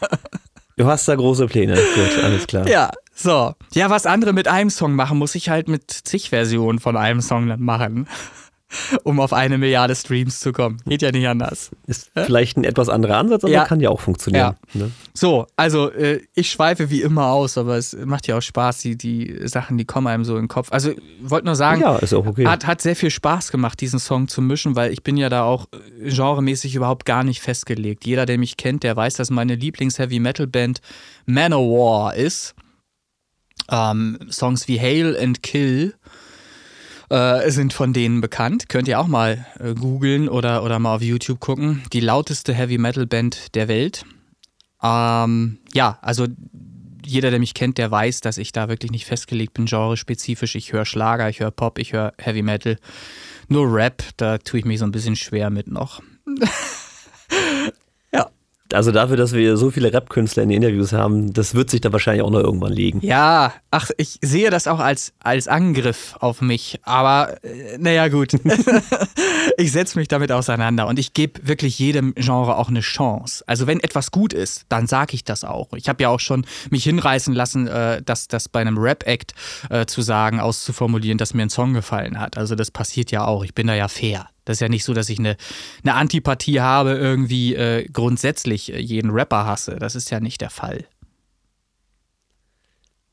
Du 0.75 0.85
hast 0.85 1.05
da 1.09 1.15
große 1.15 1.47
Pläne. 1.47 1.73
Gut, 1.73 2.23
alles 2.23 2.47
klar. 2.47 2.65
Ja, 2.65 2.91
so. 3.13 3.53
Ja, 3.73 3.89
was 3.89 4.05
andere 4.05 4.31
mit 4.31 4.47
einem 4.47 4.69
Song 4.69 4.95
machen, 4.95 5.17
muss 5.17 5.35
ich 5.35 5.49
halt 5.49 5.67
mit 5.67 5.91
zig 5.91 6.29
Versionen 6.29 6.79
von 6.79 6.95
einem 6.95 7.19
Song 7.19 7.53
machen 7.61 8.07
um 9.03 9.19
auf 9.19 9.33
eine 9.33 9.57
Milliarde 9.57 9.95
Streams 9.95 10.39
zu 10.39 10.51
kommen. 10.51 10.77
Geht 10.85 11.01
ja 11.01 11.11
nicht 11.11 11.27
anders. 11.27 11.71
Ist 11.87 12.11
vielleicht 12.13 12.57
ein 12.57 12.63
etwas 12.63 12.89
anderer 12.89 13.17
Ansatz, 13.17 13.43
aber 13.43 13.53
ja. 13.53 13.65
kann 13.65 13.79
ja 13.79 13.89
auch 13.89 13.99
funktionieren. 13.99 14.55
Ja. 14.73 14.79
Ne? 14.81 14.91
So, 15.13 15.47
also 15.55 15.91
äh, 15.91 16.21
ich 16.35 16.51
schweife 16.51 16.89
wie 16.89 17.01
immer 17.01 17.27
aus, 17.27 17.57
aber 17.57 17.77
es 17.77 17.95
macht 18.05 18.27
ja 18.27 18.37
auch 18.37 18.41
Spaß, 18.41 18.79
die, 18.79 18.97
die 18.97 19.47
Sachen, 19.47 19.77
die 19.77 19.85
kommen 19.85 20.07
einem 20.07 20.23
so 20.23 20.35
in 20.35 20.43
den 20.43 20.47
Kopf. 20.47 20.71
Also 20.71 20.93
wollte 21.21 21.47
nur 21.47 21.55
sagen, 21.55 21.81
ja, 21.81 21.97
ist 21.97 22.13
auch 22.13 22.25
okay. 22.25 22.45
hat, 22.45 22.67
hat 22.67 22.81
sehr 22.81 22.95
viel 22.95 23.11
Spaß 23.11 23.51
gemacht, 23.51 23.81
diesen 23.81 23.99
Song 23.99 24.27
zu 24.27 24.41
mischen, 24.41 24.75
weil 24.75 24.91
ich 24.91 25.03
bin 25.03 25.17
ja 25.17 25.29
da 25.29 25.43
auch 25.43 25.67
äh, 26.01 26.09
genremäßig 26.09 26.75
überhaupt 26.75 27.05
gar 27.05 27.23
nicht 27.23 27.41
festgelegt. 27.41 28.05
Jeder, 28.05 28.25
der 28.25 28.37
mich 28.37 28.57
kennt, 28.57 28.83
der 28.83 28.95
weiß, 28.95 29.15
dass 29.15 29.29
meine 29.29 29.55
Lieblings-Heavy-Metal-Band 29.55 30.81
Manowar 31.25 32.15
ist. 32.15 32.55
Ähm, 33.71 34.17
Songs 34.31 34.67
wie 34.67 34.79
Hail 34.79 35.17
and 35.19 35.43
Kill 35.43 35.95
äh, 37.09 37.49
sind 37.51 37.73
von 37.73 37.93
denen 37.93 38.21
bekannt. 38.21 38.69
Könnt 38.69 38.87
ihr 38.87 38.99
auch 38.99 39.07
mal 39.07 39.45
äh, 39.59 39.73
googeln 39.73 40.29
oder, 40.29 40.63
oder 40.63 40.79
mal 40.79 40.95
auf 40.95 41.01
YouTube 41.01 41.39
gucken. 41.39 41.83
Die 41.93 41.99
lauteste 41.99 42.53
Heavy 42.53 42.77
Metal 42.77 43.05
Band 43.05 43.55
der 43.55 43.67
Welt. 43.67 44.05
Ähm, 44.81 45.59
ja, 45.73 45.99
also 46.01 46.27
jeder, 47.05 47.31
der 47.31 47.39
mich 47.39 47.53
kennt, 47.53 47.77
der 47.77 47.89
weiß, 47.89 48.21
dass 48.21 48.37
ich 48.37 48.51
da 48.51 48.69
wirklich 48.69 48.91
nicht 48.91 49.05
festgelegt 49.05 49.53
bin, 49.53 49.65
genrespezifisch. 49.65 50.55
Ich 50.55 50.71
höre 50.73 50.85
Schlager, 50.85 51.29
ich 51.29 51.39
höre 51.39 51.51
Pop, 51.51 51.79
ich 51.79 51.93
höre 51.93 52.13
Heavy 52.17 52.43
Metal. 52.43 52.77
Nur 53.47 53.73
Rap, 53.73 54.03
da 54.17 54.37
tue 54.37 54.59
ich 54.59 54.65
mich 54.65 54.79
so 54.79 54.85
ein 54.85 54.91
bisschen 54.91 55.15
schwer 55.15 55.49
mit 55.49 55.67
noch. 55.67 56.01
also 58.73 58.91
dafür, 58.91 59.17
dass 59.17 59.33
wir 59.33 59.57
so 59.57 59.71
viele 59.71 59.91
Rap-Künstler 59.91 60.43
in 60.43 60.49
den 60.49 60.63
Interviews 60.63 60.93
haben, 60.93 61.33
das 61.33 61.55
wird 61.55 61.69
sich 61.69 61.81
da 61.81 61.91
wahrscheinlich 61.91 62.23
auch 62.23 62.29
noch 62.29 62.39
irgendwann 62.39 62.73
legen. 62.73 62.99
Ja, 63.01 63.53
ach, 63.71 63.89
ich 63.97 64.19
sehe 64.21 64.49
das 64.49 64.67
auch 64.67 64.79
als, 64.79 65.13
als 65.19 65.47
Angriff 65.47 66.15
auf 66.19 66.41
mich, 66.41 66.79
aber 66.83 67.43
äh, 67.43 67.77
naja, 67.77 68.07
gut. 68.07 68.33
ich 69.57 69.71
setze 69.71 69.97
mich 69.97 70.07
damit 70.07 70.31
auseinander 70.31 70.87
und 70.87 70.99
ich 70.99 71.13
gebe 71.13 71.47
wirklich 71.47 71.79
jedem 71.79 72.13
Genre 72.15 72.57
auch 72.57 72.69
eine 72.69 72.81
Chance. 72.81 73.43
Also 73.47 73.67
wenn 73.67 73.79
etwas 73.79 74.11
gut 74.11 74.33
ist, 74.33 74.65
dann 74.69 74.87
sage 74.87 75.13
ich 75.15 75.23
das 75.23 75.43
auch. 75.43 75.73
Ich 75.73 75.89
habe 75.89 76.03
ja 76.03 76.09
auch 76.09 76.19
schon 76.19 76.45
mich 76.69 76.83
hinreißen 76.83 77.33
lassen, 77.33 77.67
äh, 77.67 78.01
das, 78.03 78.27
das 78.27 78.49
bei 78.49 78.61
einem 78.61 78.77
Rap-Act 78.77 79.33
äh, 79.69 79.85
zu 79.85 80.01
sagen, 80.01 80.39
auszuformulieren, 80.39 81.17
dass 81.17 81.33
mir 81.33 81.43
ein 81.43 81.49
Song 81.49 81.73
gefallen 81.73 82.19
hat. 82.19 82.37
Also 82.37 82.55
das 82.55 82.71
passiert 82.71 83.11
ja 83.11 83.25
auch. 83.25 83.43
Ich 83.43 83.53
bin 83.53 83.67
da 83.67 83.73
ja 83.73 83.87
fair. 83.87 84.27
Das 84.49 84.55
ist 84.55 84.61
ja 84.61 84.67
nicht 84.67 84.83
so, 84.83 84.95
dass 84.95 85.09
ich 85.09 85.19
eine, 85.19 85.37
eine 85.83 85.93
Antipathie 85.93 86.59
habe, 86.59 86.93
irgendwie 86.93 87.53
äh, 87.53 87.87
grundsätzlich 87.87 88.73
äh, 88.73 88.79
jeden 88.79 89.11
Rapper 89.11 89.45
hasse. 89.45 89.75
Das 89.75 89.93
ist 89.93 90.09
ja 90.09 90.19
nicht 90.19 90.41
der 90.41 90.49
Fall. 90.49 90.85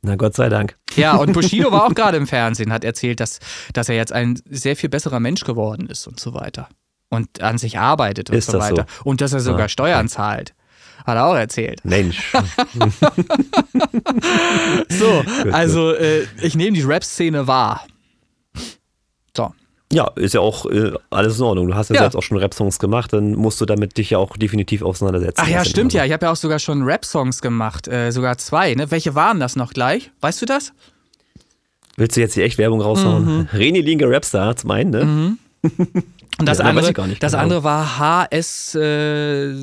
Na 0.01 0.17
Gott 0.17 0.35
sei 0.35 0.49
Dank. 0.49 0.79
Ja, 0.95 1.17
und 1.17 1.33
Bushido 1.35 1.71
war 1.71 1.85
auch 1.85 1.95
gerade 1.95 2.17
im 2.17 2.27
Fernsehen, 2.27 2.73
hat 2.73 2.85
erzählt, 2.85 3.21
dass, 3.21 3.41
dass 3.75 3.91
er 3.91 3.97
jetzt 3.97 4.15
ein 4.15 4.41
sehr 4.49 4.77
viel 4.77 4.89
besserer 4.89 5.21
Mensch 5.21 5.45
geworden 5.45 5.89
ist 5.89 6.07
und 6.07 6.19
so 6.19 6.33
weiter. 6.33 6.71
Und 7.11 7.43
an 7.43 7.59
sich 7.59 7.79
arbeitet 7.79 8.31
und 8.31 8.37
ist 8.37 8.51
so 8.51 8.59
weiter. 8.59 8.87
So? 8.89 9.05
Und 9.05 9.21
dass 9.21 9.35
er 9.35 9.41
sogar 9.41 9.67
ah, 9.67 9.69
Steuern 9.69 10.09
zahlt. 10.09 10.55
Hat 11.05 11.17
er 11.17 11.27
auch 11.27 11.37
erzählt. 11.37 11.85
Mensch. 11.85 12.33
so, 14.89 15.23
also 15.53 15.93
äh, 15.93 16.27
ich 16.41 16.55
nehme 16.55 16.79
die 16.79 16.83
Rap-Szene 16.83 17.47
wahr. 17.47 17.87
Ja, 19.93 20.11
ist 20.17 20.35
ja 20.35 20.41
auch 20.41 20.67
äh, 20.67 20.93
alles 21.11 21.39
in 21.39 21.45
Ordnung. 21.45 21.69
Du 21.69 21.75
hast 21.75 21.91
ja, 21.91 21.95
ja. 21.95 22.01
selbst 22.03 22.17
auch 22.17 22.23
schon 22.23 22.39
Rap-Songs 22.39 22.79
gemacht, 22.79 23.13
dann 23.13 23.33
musst 23.33 23.61
du 23.61 23.67
damit 23.67 23.97
dich 23.97 24.11
ja 24.11 24.19
auch 24.19 24.37
definitiv 24.37 24.83
auseinandersetzen. 24.83 25.41
Ach 25.45 25.49
ja, 25.49 25.65
stimmt 25.65 25.93
ja. 25.93 26.05
Ich 26.05 26.13
habe 26.13 26.27
ja 26.27 26.33
auch 26.33 26.37
sogar 26.37 26.59
schon 26.59 26.83
Rap-Songs 26.83 27.41
gemacht, 27.41 27.87
äh, 27.87 28.11
sogar 28.11 28.37
zwei. 28.39 28.75
Ne? 28.75 28.91
Welche 28.91 29.15
waren 29.15 29.39
das 29.39 29.55
noch 29.55 29.73
gleich? 29.73 30.11
Weißt 30.21 30.43
du 30.43 30.47
das? 30.47 30.73
Willst 31.97 32.17
du 32.17 32.21
jetzt 32.21 32.37
die 32.37 32.43
echt 32.43 32.59
Werbung 32.59 32.81
raushauen? 32.81 33.25
Mhm. 33.25 33.49
Reni 33.53 33.81
Linke 33.81 34.11
Rapstar 34.11 34.57
zum 34.57 34.71
einen, 34.73 34.91
ne? 34.91 35.05
Mhm. 35.05 35.39
Und 36.39 36.47
das, 36.47 36.59
ja, 36.59 36.65
andere, 36.65 36.93
das 36.93 37.33
genau. 37.33 37.43
andere 37.43 37.65
war 37.65 37.99
HS. 37.99 38.75
Äh, 38.75 39.55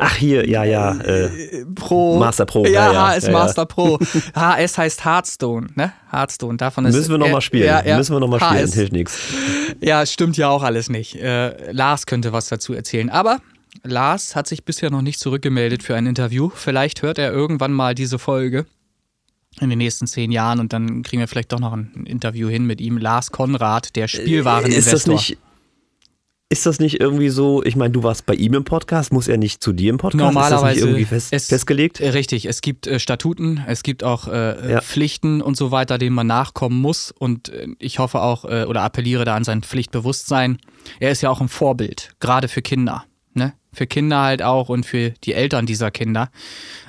Ach, 0.00 0.16
hier, 0.16 0.48
ja, 0.48 0.64
ja. 0.64 0.96
Äh, 0.96 1.64
Pro. 1.76 2.18
Master 2.18 2.44
Pro. 2.44 2.64
Ja, 2.66 2.92
ja 2.92 3.08
HS 3.08 3.26
ja, 3.26 3.32
Master 3.32 3.66
Pro. 3.66 3.98
HS 4.34 4.78
heißt 4.78 5.04
Hearthstone, 5.04 5.68
ne? 5.76 5.92
Hearthstone. 6.10 6.56
Davon 6.56 6.86
ist, 6.86 6.96
Müssen 6.96 7.10
wir 7.12 7.18
nochmal 7.18 7.40
spielen. 7.40 7.66
Ja, 7.66 7.96
Müssen 7.96 8.16
wir 8.16 8.20
nochmal 8.20 8.40
spielen. 8.40 8.72
Hilft 8.72 8.92
nichts. 8.92 9.18
Ja, 9.80 10.04
stimmt 10.06 10.36
ja 10.36 10.48
auch 10.48 10.64
alles 10.64 10.90
nicht. 10.90 11.14
Äh, 11.14 11.70
Lars 11.70 12.06
könnte 12.06 12.32
was 12.32 12.48
dazu 12.48 12.72
erzählen. 12.72 13.10
Aber 13.10 13.38
Lars 13.84 14.34
hat 14.34 14.48
sich 14.48 14.64
bisher 14.64 14.90
noch 14.90 15.02
nicht 15.02 15.20
zurückgemeldet 15.20 15.84
für 15.84 15.94
ein 15.94 16.06
Interview. 16.06 16.50
Vielleicht 16.52 17.02
hört 17.02 17.18
er 17.18 17.30
irgendwann 17.30 17.72
mal 17.72 17.94
diese 17.94 18.18
Folge 18.18 18.66
in 19.60 19.70
den 19.70 19.78
nächsten 19.78 20.08
zehn 20.08 20.32
Jahren 20.32 20.58
und 20.58 20.72
dann 20.72 21.02
kriegen 21.02 21.20
wir 21.20 21.28
vielleicht 21.28 21.52
doch 21.52 21.60
noch 21.60 21.72
ein 21.72 22.06
Interview 22.06 22.48
hin 22.48 22.64
mit 22.64 22.80
ihm. 22.80 22.98
Lars 22.98 23.30
Konrad, 23.30 23.94
der 23.94 24.08
Spielwareninvestor. 24.08 24.78
Ist 24.78 24.92
das 24.92 25.06
nicht 25.06 25.38
ist 26.50 26.64
das 26.64 26.80
nicht 26.80 27.00
irgendwie 27.00 27.28
so, 27.28 27.62
ich 27.62 27.76
meine, 27.76 27.90
du 27.90 28.02
warst 28.02 28.24
bei 28.24 28.34
ihm 28.34 28.54
im 28.54 28.64
Podcast, 28.64 29.12
muss 29.12 29.28
er 29.28 29.36
nicht 29.36 29.62
zu 29.62 29.72
dir 29.72 29.90
im 29.90 29.98
Podcast? 29.98 30.24
Normalerweise 30.24 30.80
ist 30.80 30.86
irgendwie 30.86 31.04
fest, 31.04 31.28
es, 31.32 31.48
festgelegt? 31.48 32.00
Äh, 32.00 32.10
richtig, 32.10 32.46
es 32.46 32.62
gibt 32.62 32.86
äh, 32.86 32.98
Statuten, 32.98 33.62
es 33.66 33.82
gibt 33.82 34.02
auch 34.02 34.28
äh, 34.28 34.72
ja. 34.72 34.80
Pflichten 34.80 35.42
und 35.42 35.58
so 35.58 35.70
weiter, 35.70 35.98
denen 35.98 36.14
man 36.14 36.26
nachkommen 36.26 36.80
muss 36.80 37.10
und 37.10 37.50
äh, 37.50 37.66
ich 37.78 37.98
hoffe 37.98 38.22
auch 38.22 38.46
äh, 38.46 38.64
oder 38.64 38.82
appelliere 38.82 39.26
da 39.26 39.36
an 39.36 39.44
sein 39.44 39.62
Pflichtbewusstsein. 39.62 40.58
Er 41.00 41.10
ist 41.10 41.20
ja 41.20 41.28
auch 41.28 41.42
ein 41.42 41.48
Vorbild, 41.48 42.12
gerade 42.18 42.48
für 42.48 42.62
Kinder. 42.62 43.04
Ne? 43.34 43.54
Für 43.72 43.86
Kinder 43.86 44.22
halt 44.22 44.42
auch 44.42 44.68
und 44.68 44.84
für 44.84 45.10
die 45.10 45.34
Eltern 45.34 45.66
dieser 45.66 45.90
Kinder. 45.90 46.30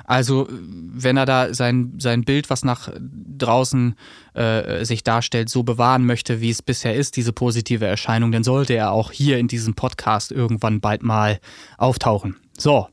Also, 0.04 0.48
wenn 0.50 1.16
er 1.16 1.26
da 1.26 1.54
sein, 1.54 1.94
sein 1.98 2.24
Bild, 2.24 2.50
was 2.50 2.64
nach 2.64 2.90
draußen 2.98 3.94
äh, 4.34 4.84
sich 4.84 5.04
darstellt, 5.04 5.48
so 5.48 5.62
bewahren 5.62 6.04
möchte, 6.04 6.40
wie 6.40 6.50
es 6.50 6.62
bisher 6.62 6.94
ist, 6.94 7.16
diese 7.16 7.32
positive 7.32 7.86
Erscheinung, 7.86 8.32
dann 8.32 8.42
sollte 8.42 8.74
er 8.74 8.90
auch 8.92 9.12
hier 9.12 9.38
in 9.38 9.46
diesem 9.46 9.74
Podcast 9.74 10.32
irgendwann 10.32 10.80
bald 10.80 11.02
mal 11.02 11.38
auftauchen. 11.78 12.36
So. 12.58 12.88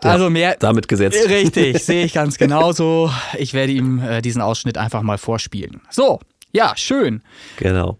Also 0.00 0.30
mehr. 0.30 0.56
Damit 0.58 0.88
gesetzt. 0.88 1.28
Richtig, 1.28 1.78
sehe 1.84 2.04
ich 2.04 2.12
ganz 2.12 2.38
genauso. 2.38 3.12
Ich 3.38 3.54
werde 3.54 3.72
ihm 3.72 4.00
äh, 4.00 4.20
diesen 4.20 4.42
Ausschnitt 4.42 4.76
einfach 4.76 5.02
mal 5.02 5.18
vorspielen. 5.18 5.80
So, 5.90 6.18
ja, 6.52 6.76
schön. 6.76 7.22
Genau. 7.56 7.98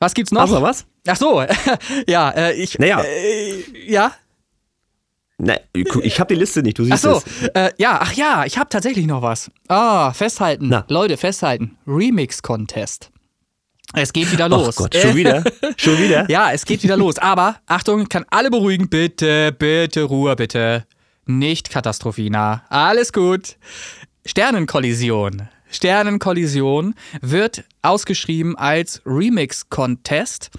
Was 0.00 0.14
gibt's 0.14 0.32
noch? 0.32 0.42
Hast 0.42 0.52
du 0.52 0.62
was? 0.62 0.86
Ach 1.08 1.16
so, 1.16 1.44
ja, 2.06 2.30
äh, 2.30 2.52
ich. 2.54 2.78
Naja. 2.78 3.02
Äh, 3.02 3.62
ja. 3.86 4.12
Nein, 5.40 5.58
ich 6.02 6.18
habe 6.18 6.34
die 6.34 6.40
Liste 6.40 6.62
nicht, 6.62 6.78
du 6.78 6.84
siehst 6.84 7.06
ach 7.06 7.22
so, 7.22 7.48
äh, 7.54 7.70
ja, 7.78 7.98
ach 8.02 8.12
ja, 8.14 8.44
ich 8.44 8.58
habe 8.58 8.68
tatsächlich 8.68 9.06
noch 9.06 9.22
was. 9.22 9.50
Ah, 9.68 10.12
festhalten. 10.12 10.68
Na. 10.68 10.84
Leute, 10.88 11.16
festhalten. 11.16 11.78
Remix-Contest. 11.86 13.10
Es 13.94 14.12
geht 14.12 14.30
wieder 14.32 14.48
los. 14.48 14.76
Oh 14.76 14.82
Gott, 14.82 14.96
schon 14.96 15.14
wieder? 15.14 15.44
schon 15.76 15.96
wieder? 15.98 16.26
ja, 16.30 16.52
es 16.52 16.64
geht 16.64 16.82
wieder 16.82 16.96
los. 16.96 17.18
Aber, 17.18 17.56
Achtung, 17.66 18.08
kann 18.08 18.26
alle 18.30 18.50
beruhigen. 18.50 18.88
Bitte, 18.88 19.52
bitte, 19.52 20.02
Ruhe, 20.02 20.34
bitte. 20.36 20.84
Nicht 21.24 21.70
Katastrophina. 21.70 22.64
Alles 22.68 23.12
gut. 23.12 23.56
Sternenkollision. 24.26 25.48
Sternenkollision 25.70 26.94
wird 27.20 27.64
ausgeschrieben 27.82 28.56
als 28.56 29.02
Remix-Contest. 29.04 30.50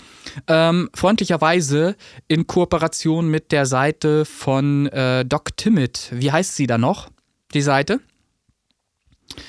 Ähm, 0.48 0.90
freundlicherweise 0.94 1.96
in 2.28 2.48
Kooperation 2.48 3.30
mit 3.30 3.52
der 3.52 3.66
Seite 3.66 4.26
von 4.26 4.88
äh, 4.88 5.26
Doc 5.26 5.58
Timmit. 5.58 6.10
Wie 6.12 6.32
heißt 6.32 6.56
sie 6.56 6.68
da 6.68 6.78
noch, 6.78 7.10
die 7.54 7.62
Seite? 7.62 8.00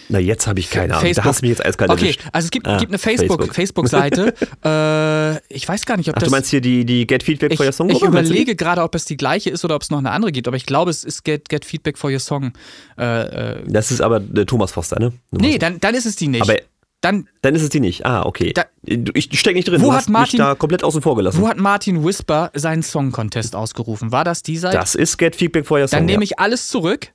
Na, 0.08 0.18
jetzt 0.18 0.46
habe 0.46 0.60
ich 0.60 0.70
keine 0.70 0.92
Ahnung. 0.94 1.00
Facebook. 1.06 1.24
Da 1.24 1.28
hast 1.30 1.40
du 1.42 1.46
mich 1.46 1.50
jetzt 1.58 1.64
eiskalt 1.66 1.90
Okay, 1.90 2.00
erwischt. 2.02 2.20
also 2.32 2.46
es 2.46 2.50
gibt, 2.50 2.66
Ah, 2.68 2.78
gibt 2.78 2.90
eine 2.90 2.98
Facebook- 2.98 3.54
Facebook-Seite. 3.54 4.34
äh, 4.64 5.54
ich 5.54 5.66
weiß 5.68 5.86
gar 5.86 5.96
nicht, 5.96 6.08
ob 6.08 6.16
Ach, 6.16 6.20
das. 6.20 6.28
du 6.28 6.30
meinst 6.34 6.50
hier 6.50 6.60
die, 6.60 6.84
die 6.84 7.06
Get 7.06 7.22
Feedback 7.22 7.52
ich, 7.52 7.56
for 7.56 7.66
Your 7.66 7.72
Song? 7.72 7.90
ich 7.90 8.02
überlege 8.02 8.54
gerade, 8.56 8.82
ob 8.82 8.94
es 8.94 9.04
die 9.04 9.16
gleiche 9.16 9.50
ist 9.50 9.64
oder 9.64 9.74
ob 9.76 9.82
es 9.82 9.90
noch 9.90 9.98
eine 9.98 10.10
andere 10.10 10.32
gibt, 10.32 10.46
aber 10.48 10.56
ich 10.56 10.66
glaube, 10.66 10.90
es 10.90 11.04
ist 11.04 11.24
Get, 11.24 11.48
Get 11.48 11.64
Feedback 11.64 11.98
for 11.98 12.10
Your 12.10 12.20
Song. 12.20 12.52
Äh, 12.98 13.58
äh, 13.58 13.62
Das 13.66 13.90
ist 13.90 14.00
aber 14.00 14.20
der 14.20 14.46
Thomas 14.46 14.72
Foster, 14.72 14.98
ne? 14.98 15.12
Thomas 15.30 15.46
nee, 15.46 15.58
dann, 15.58 15.80
dann 15.80 15.94
ist 15.94 16.06
es 16.06 16.16
die 16.16 16.28
nicht. 16.28 16.42
Aber 16.42 16.56
dann, 17.02 17.28
dann 17.40 17.54
ist 17.54 17.62
es 17.62 17.70
die 17.70 17.80
nicht. 17.80 18.04
Ah, 18.04 18.24
okay. 18.26 18.52
Da- 18.52 18.66
ich 18.84 19.30
stecke 19.38 19.56
nicht 19.56 19.66
drin. 19.68 19.80
Wo 19.80 19.86
du 19.86 19.92
hat 19.94 20.08
Martin- 20.10 20.38
da 20.38 20.54
komplett 20.54 20.84
außen 20.84 21.00
vor 21.00 21.16
gelassen. 21.16 21.40
wo 21.40 21.48
hat 21.48 21.56
Martin 21.56 22.04
Whisper 22.04 22.50
seinen 22.54 22.82
Song-Contest 22.82 23.56
ausgerufen? 23.56 24.12
War 24.12 24.24
das 24.24 24.42
die 24.42 24.58
Seite? 24.58 24.76
Das 24.76 24.94
ist 24.94 25.16
Get 25.16 25.34
Feedback 25.36 25.66
for 25.66 25.78
Your 25.80 25.88
Song. 25.88 25.98
dann 26.00 26.06
nehme 26.06 26.22
ja. 26.24 26.30
ich 26.32 26.38
alles 26.38 26.68
zurück. 26.68 27.08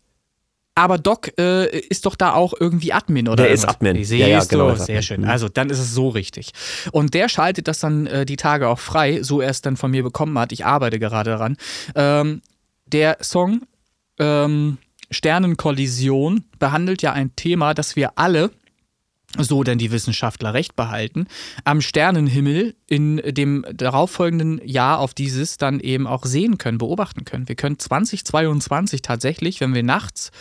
Aber 0.77 0.97
Doc 0.97 1.31
äh, 1.39 1.79
ist 1.79 2.05
doch 2.05 2.15
da 2.15 2.33
auch 2.33 2.53
irgendwie 2.59 2.91
Admin 2.91 3.29
oder 3.29 3.45
Der 3.45 3.53
ist. 3.53 3.65
Admin. 3.65 3.95
Siehst 3.95 4.11
Ja, 4.11 4.27
ja, 4.27 4.43
genau, 4.43 4.71
du? 4.71 4.77
Sehr 4.77 5.01
schön. 5.01 5.21
Mhm. 5.21 5.29
Also 5.29 5.47
dann 5.47 5.69
ist 5.69 5.79
es 5.79 5.93
so 5.93 6.09
richtig. 6.09 6.51
Und 6.91 7.13
der 7.13 7.29
schaltet 7.29 7.69
das 7.69 7.79
dann 7.79 8.07
äh, 8.07 8.25
die 8.25 8.35
Tage 8.35 8.67
auch 8.67 8.79
frei, 8.79 9.23
so 9.23 9.39
er 9.39 9.49
es 9.49 9.61
dann 9.61 9.77
von 9.77 9.89
mir 9.91 10.03
bekommen 10.03 10.37
hat. 10.37 10.51
Ich 10.51 10.65
arbeite 10.65 10.99
gerade 10.99 11.31
daran. 11.31 11.55
Ähm, 11.95 12.41
der 12.87 13.17
Song 13.21 13.61
ähm, 14.19 14.77
Sternenkollision 15.11 16.43
behandelt 16.59 17.01
ja 17.01 17.13
ein 17.13 17.35
Thema, 17.35 17.73
das 17.73 17.95
wir 17.95 18.17
alle 18.17 18.51
so 19.37 19.63
denn 19.63 19.77
die 19.77 19.91
Wissenschaftler 19.91 20.53
recht 20.53 20.75
behalten, 20.75 21.27
am 21.63 21.81
Sternenhimmel 21.81 22.75
in 22.87 23.21
dem 23.25 23.65
darauffolgenden 23.73 24.61
Jahr 24.65 24.99
auf 24.99 25.13
dieses 25.13 25.57
dann 25.57 25.79
eben 25.79 26.07
auch 26.07 26.25
sehen 26.25 26.57
können, 26.57 26.77
beobachten 26.77 27.25
können. 27.25 27.47
Wir 27.47 27.55
können 27.55 27.79
2022 27.79 29.01
tatsächlich, 29.01 29.61
wenn 29.61 29.73
wir 29.73 29.83
nachts 29.83 30.31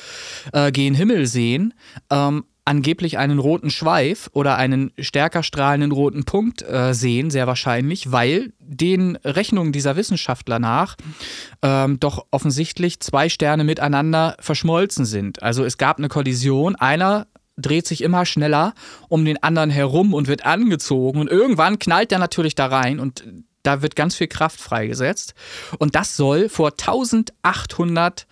äh, 0.52 0.72
gen 0.72 0.94
Himmel 0.94 1.26
sehen, 1.26 1.74
ähm, 2.10 2.44
angeblich 2.64 3.18
einen 3.18 3.38
roten 3.38 3.70
Schweif 3.70 4.30
oder 4.32 4.56
einen 4.56 4.92
stärker 4.98 5.42
strahlenden 5.42 5.92
roten 5.92 6.24
Punkt 6.24 6.62
äh, 6.62 6.94
sehen, 6.94 7.30
sehr 7.30 7.46
wahrscheinlich, 7.46 8.10
weil 8.10 8.52
den 8.58 9.16
Rechnungen 9.16 9.72
dieser 9.72 9.96
Wissenschaftler 9.96 10.58
nach 10.58 10.96
ähm, 11.62 12.00
doch 12.00 12.26
offensichtlich 12.30 13.00
zwei 13.00 13.28
Sterne 13.28 13.64
miteinander 13.64 14.36
verschmolzen 14.40 15.04
sind. 15.04 15.42
Also 15.42 15.64
es 15.64 15.76
gab 15.76 15.98
eine 15.98 16.08
Kollision, 16.08 16.74
einer 16.76 17.26
dreht 17.56 17.86
sich 17.86 18.02
immer 18.02 18.26
schneller 18.26 18.74
um 19.08 19.24
den 19.24 19.42
anderen 19.42 19.70
herum 19.70 20.14
und 20.14 20.28
wird 20.28 20.44
angezogen. 20.44 21.20
Und 21.20 21.30
irgendwann 21.30 21.78
knallt 21.78 22.10
der 22.10 22.18
natürlich 22.18 22.54
da 22.54 22.66
rein 22.66 23.00
und 23.00 23.24
da 23.62 23.82
wird 23.82 23.96
ganz 23.96 24.14
viel 24.14 24.28
Kraft 24.28 24.60
freigesetzt. 24.60 25.34
Und 25.78 25.94
das 25.94 26.16
soll 26.16 26.48
vor 26.48 26.72
1800 26.72 28.26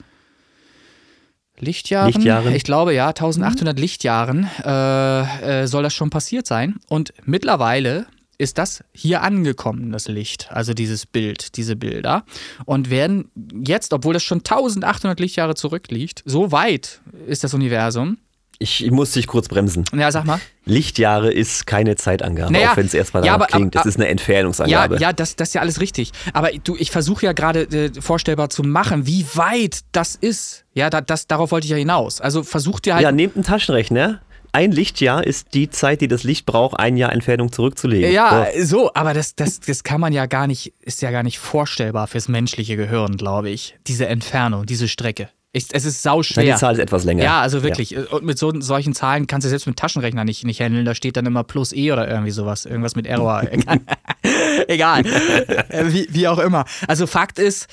Lichtjahren, 1.59 2.13
Lichtjahren. 2.13 2.55
ich 2.55 2.65
glaube 2.65 2.93
ja, 2.93 3.09
1800 3.09 3.79
Lichtjahren 3.79 4.49
äh, 4.65 5.63
äh, 5.63 5.67
soll 5.67 5.83
das 5.83 5.95
schon 5.95 6.11
passiert 6.11 6.47
sein. 6.47 6.77
Und 6.89 7.15
mittlerweile 7.25 8.07
ist 8.39 8.59
das 8.59 8.83
hier 8.93 9.23
angekommen, 9.23 9.93
das 9.93 10.09
Licht, 10.09 10.51
also 10.51 10.75
dieses 10.75 11.07
Bild, 11.07 11.57
diese 11.57 11.77
Bilder. 11.77 12.25
Und 12.65 12.91
werden 12.91 13.31
jetzt, 13.65 13.93
obwohl 13.93 14.15
das 14.15 14.25
schon 14.25 14.39
1800 14.39 15.21
Lichtjahre 15.21 15.55
zurückliegt, 15.55 16.23
so 16.27 16.51
weit 16.51 17.01
ist 17.27 17.45
das 17.45 17.55
Universum, 17.55 18.19
Ich, 18.59 18.85
ich 18.85 18.91
muss 18.93 19.11
dich 19.13 19.27
kurz 19.27 19.49
bremsen. 19.49 19.85
ja, 19.93 20.11
sag 20.13 20.25
mal. 20.25 20.39
Lichtjahre 20.65 21.33
ist 21.33 21.67
keine 21.67 21.97
Zeitangabe, 21.97 22.53
Naja, 22.53 22.73
auch 22.73 22.77
wenn 22.77 22.87
es 22.87 22.95
erstmal 22.95 23.25
ja, 23.27 23.35
aber- 23.35 23.47
klingt. 23.47 23.75
Das 23.75 23.87
ist 23.87 23.97
eine 23.97 24.05
Ja, 24.05 24.11
Entfernungsangabe. 24.13 24.99
ja, 25.01 25.13
das, 25.13 25.35
das 25.37 25.49
ist 25.49 25.55
ja 25.55 25.61
alles 25.61 25.81
richtig. 25.81 26.13
Aber 26.33 26.51
du, 26.53 26.77
ich 26.79 26.91
versuche 26.93 27.27
ja 27.27 27.33
gerade 27.33 27.63
äh, 27.63 27.91
vorstellbar 28.01 28.51
zu 28.51 28.63
machen, 28.63 29.07
wie 29.07 29.27
weit 29.35 29.81
das 29.93 30.15
ist. 30.15 30.65
Ja, 30.75 30.91
da, 30.91 31.01
das, 31.01 31.27
darauf 31.27 31.51
wollte 31.51 31.65
ich 31.65 31.71
ja 31.73 31.77
hinaus. 31.77 32.21
Also 32.21 32.43
versuch 32.45 32.79
dir 32.81 32.95
halt. 32.95 33.03
Ja, 33.03 33.11
nehmt 33.11 33.35
einen 33.37 33.45
Taschenrechner. 33.45 34.21
Ein 34.55 34.71
Lichtjahr 34.71 35.27
ist 35.27 35.55
die 35.55 35.71
Zeit, 35.71 36.03
die 36.03 36.09
das 36.09 36.25
Licht 36.25 36.45
braucht, 36.45 36.79
ein 36.79 36.99
Jahr 36.99 37.11
Entfernung 37.13 37.51
zurückzulegen. 37.51 38.13
Ja, 38.13 38.47
So. 38.59 38.65
so, 38.83 38.91
aber 38.95 39.15
das, 39.15 39.35
das, 39.35 39.61
das 39.61 39.83
kann 39.83 39.99
man 40.01 40.13
ja 40.13 40.27
gar 40.27 40.47
nicht, 40.47 40.75
ist 40.83 41.01
ja 41.01 41.11
gar 41.11 41.23
nicht 41.23 41.39
vorstellbar 41.39 42.07
fürs 42.07 42.29
menschliche 42.29 42.77
Gehirn, 42.77 43.17
glaube 43.17 43.49
ich. 43.51 43.77
Diese 43.87 44.07
Entfernung, 44.07 44.67
diese 44.67 44.89
Strecke. 44.89 45.31
Ich, 45.55 45.67
es 45.71 45.85
ist 45.85 46.03
sauschwer. 46.03 46.45
die 46.45 46.55
Zahl 46.55 46.73
ist 46.73 46.79
etwas 46.79 47.05
länger. 47.05 47.23
Ja, 47.23 47.43
also 47.43 47.63
wirklich. 47.63 47.95
Und 48.11 48.25
mit 48.25 48.39
so, 48.39 48.59
solchen 48.61 48.95
Zahlen 48.95 49.27
kannst 49.27 49.45
du 49.45 49.51
selbst 49.51 49.67
mit 49.67 49.77
Taschenrechner 49.77 50.25
nicht, 50.25 50.45
nicht 50.45 50.63
handeln. 50.63 50.87
Da 50.87 50.95
steht 50.95 51.19
dann 51.19 51.27
immer 51.27 51.45
plus 51.45 51.75
E 51.75 51.93
oder 51.93 52.09
irgendwie 52.09 52.31
sowas. 52.31 52.65
Irgendwas 52.65 52.97
mit 52.97 53.07
Error. 53.07 53.43
Egal. 54.69 55.05
wie, 55.05 56.07
wie 56.11 56.27
auch 56.27 56.39
immer. 56.39 56.65
Also 56.89 57.07
Fakt 57.07 57.39
ist, 57.39 57.67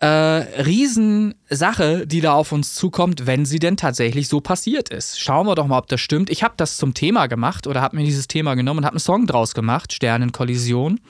äh, 0.00 0.06
Riesensache, 0.06 2.06
die 2.06 2.20
da 2.20 2.34
auf 2.34 2.52
uns 2.52 2.74
zukommt, 2.74 3.26
wenn 3.26 3.46
sie 3.46 3.60
denn 3.60 3.78
tatsächlich 3.78 4.28
so 4.28 4.40
passiert 4.40 4.90
ist. 4.90 5.18
Schauen 5.18 5.46
wir 5.46 5.54
doch 5.54 5.66
mal, 5.66 5.78
ob 5.78 5.86
das 5.86 6.02
stimmt. 6.02 6.28
Ich 6.28 6.42
habe 6.42 6.54
das 6.58 6.76
zum 6.76 6.92
Thema 6.92 7.28
gemacht 7.28 7.66
oder 7.66 7.80
habe 7.80 7.96
mir 7.96 8.04
dieses 8.04 8.28
Thema 8.28 8.56
genommen 8.56 8.80
und 8.80 8.84
habe 8.84 8.94
einen 8.94 9.00
Song 9.00 9.26
draus 9.26 9.54
gemacht, 9.54 9.94
Sternenkollision. 9.94 11.00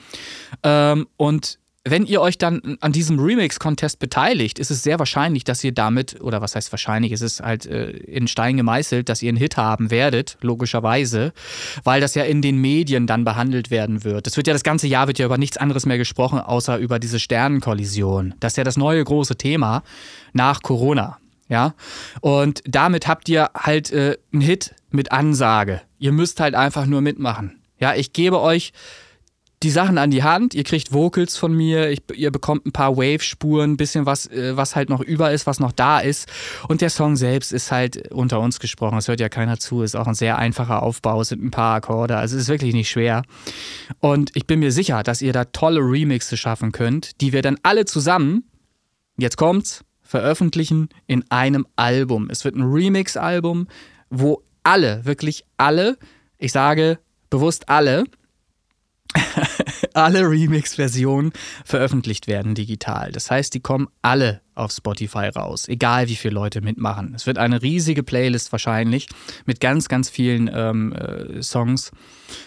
Ähm, 0.63 1.07
und 1.17 1.59
wenn 1.85 2.05
ihr 2.05 2.21
euch 2.21 2.37
dann 2.37 2.77
an 2.79 2.93
diesem 2.93 3.19
Remix-Contest 3.19 3.99
beteiligt, 3.99 4.57
ist 4.57 4.71
es 4.71 4.83
sehr 4.83 4.99
wahrscheinlich, 4.99 5.43
dass 5.43 5.63
ihr 5.65 5.73
damit, 5.73 6.21
oder 6.21 6.41
was 6.41 6.55
heißt 6.55 6.71
wahrscheinlich, 6.71 7.11
es 7.11 7.21
ist 7.21 7.41
halt 7.41 7.65
äh, 7.65 7.89
in 7.89 8.27
Stein 8.27 8.55
gemeißelt, 8.55 9.09
dass 9.09 9.21
ihr 9.21 9.29
einen 9.29 9.37
Hit 9.37 9.57
haben 9.57 9.91
werdet, 9.91 10.37
logischerweise, 10.39 11.33
weil 11.83 11.99
das 11.99 12.15
ja 12.15 12.23
in 12.23 12.41
den 12.41 12.57
Medien 12.61 13.05
dann 13.05 13.25
behandelt 13.25 13.69
werden 13.69 14.05
wird. 14.05 14.27
Es 14.27 14.37
wird 14.37 14.47
ja 14.47 14.53
das 14.53 14.63
ganze 14.63 14.87
Jahr 14.87 15.07
wird 15.07 15.19
ja 15.19 15.25
über 15.25 15.37
nichts 15.37 15.57
anderes 15.57 15.85
mehr 15.85 15.97
gesprochen, 15.97 16.39
außer 16.39 16.77
über 16.77 16.99
diese 16.99 17.19
Sternenkollision. 17.19 18.33
Das 18.39 18.53
ist 18.53 18.57
ja 18.57 18.63
das 18.63 18.77
neue 18.77 19.03
große 19.03 19.35
Thema 19.35 19.83
nach 20.31 20.61
Corona. 20.61 21.17
Ja, 21.49 21.73
und 22.21 22.63
damit 22.65 23.07
habt 23.07 23.27
ihr 23.27 23.49
halt 23.53 23.91
äh, 23.91 24.17
einen 24.31 24.41
Hit 24.41 24.73
mit 24.89 25.11
Ansage. 25.11 25.81
Ihr 25.99 26.13
müsst 26.13 26.39
halt 26.39 26.55
einfach 26.55 26.85
nur 26.85 27.01
mitmachen. 27.01 27.59
Ja, 27.77 27.93
ich 27.93 28.13
gebe 28.13 28.39
euch 28.39 28.71
die 29.63 29.69
Sachen 29.69 29.97
an 29.97 30.11
die 30.11 30.23
Hand. 30.23 30.53
Ihr 30.53 30.63
kriegt 30.63 30.91
Vocals 30.91 31.37
von 31.37 31.53
mir, 31.53 31.89
ich, 31.89 32.01
ihr 32.13 32.31
bekommt 32.31 32.65
ein 32.65 32.71
paar 32.71 32.97
Wave-Spuren, 32.97 33.71
ein 33.71 33.77
bisschen 33.77 34.05
was, 34.05 34.27
äh, 34.27 34.55
was 34.57 34.75
halt 34.75 34.89
noch 34.89 35.01
über 35.01 35.31
ist, 35.31 35.47
was 35.47 35.59
noch 35.59 35.71
da 35.71 35.99
ist. 35.99 36.27
Und 36.67 36.81
der 36.81 36.89
Song 36.89 37.15
selbst 37.15 37.53
ist 37.53 37.71
halt 37.71 38.11
unter 38.11 38.39
uns 38.39 38.59
gesprochen. 38.59 38.97
Es 38.97 39.07
hört 39.07 39.19
ja 39.19 39.29
keiner 39.29 39.59
zu. 39.59 39.81
Ist 39.81 39.95
auch 39.95 40.07
ein 40.07 40.13
sehr 40.13 40.37
einfacher 40.37 40.83
Aufbau. 40.83 41.21
Es 41.21 41.29
sind 41.29 41.43
ein 41.43 41.51
paar 41.51 41.75
Akkorde. 41.75 42.17
Also 42.17 42.35
es 42.35 42.43
ist 42.43 42.49
wirklich 42.49 42.73
nicht 42.73 42.89
schwer. 42.89 43.23
Und 43.99 44.31
ich 44.35 44.45
bin 44.45 44.59
mir 44.59 44.71
sicher, 44.71 45.01
dass 45.03 45.21
ihr 45.21 45.33
da 45.33 45.45
tolle 45.45 45.79
Remixe 45.79 46.37
schaffen 46.37 46.71
könnt, 46.71 47.21
die 47.21 47.31
wir 47.31 47.41
dann 47.41 47.57
alle 47.63 47.85
zusammen, 47.85 48.43
jetzt 49.17 49.37
kommt's, 49.37 49.83
veröffentlichen 50.01 50.89
in 51.07 51.23
einem 51.31 51.65
Album. 51.75 52.29
Es 52.29 52.43
wird 52.43 52.55
ein 52.55 52.63
Remix-Album, 52.63 53.67
wo 54.09 54.43
alle, 54.63 55.05
wirklich 55.05 55.45
alle, 55.57 55.97
ich 56.37 56.51
sage 56.51 56.99
bewusst 57.29 57.69
alle, 57.69 58.03
alle 59.93 60.21
Remix-Versionen 60.21 61.31
veröffentlicht 61.65 62.27
werden 62.27 62.55
digital. 62.55 63.11
Das 63.11 63.29
heißt, 63.29 63.53
die 63.53 63.59
kommen 63.59 63.87
alle 64.01 64.41
auf 64.55 64.71
Spotify 64.71 65.27
raus, 65.27 65.67
egal 65.67 66.07
wie 66.09 66.15
viele 66.15 66.35
Leute 66.35 66.61
mitmachen. 66.61 67.13
Es 67.15 67.25
wird 67.25 67.37
eine 67.37 67.61
riesige 67.61 68.03
Playlist 68.03 68.51
wahrscheinlich 68.51 69.07
mit 69.45 69.59
ganz, 69.59 69.87
ganz 69.87 70.09
vielen 70.09 70.49
ähm, 70.53 70.93
äh, 70.93 71.41
Songs, 71.41 71.91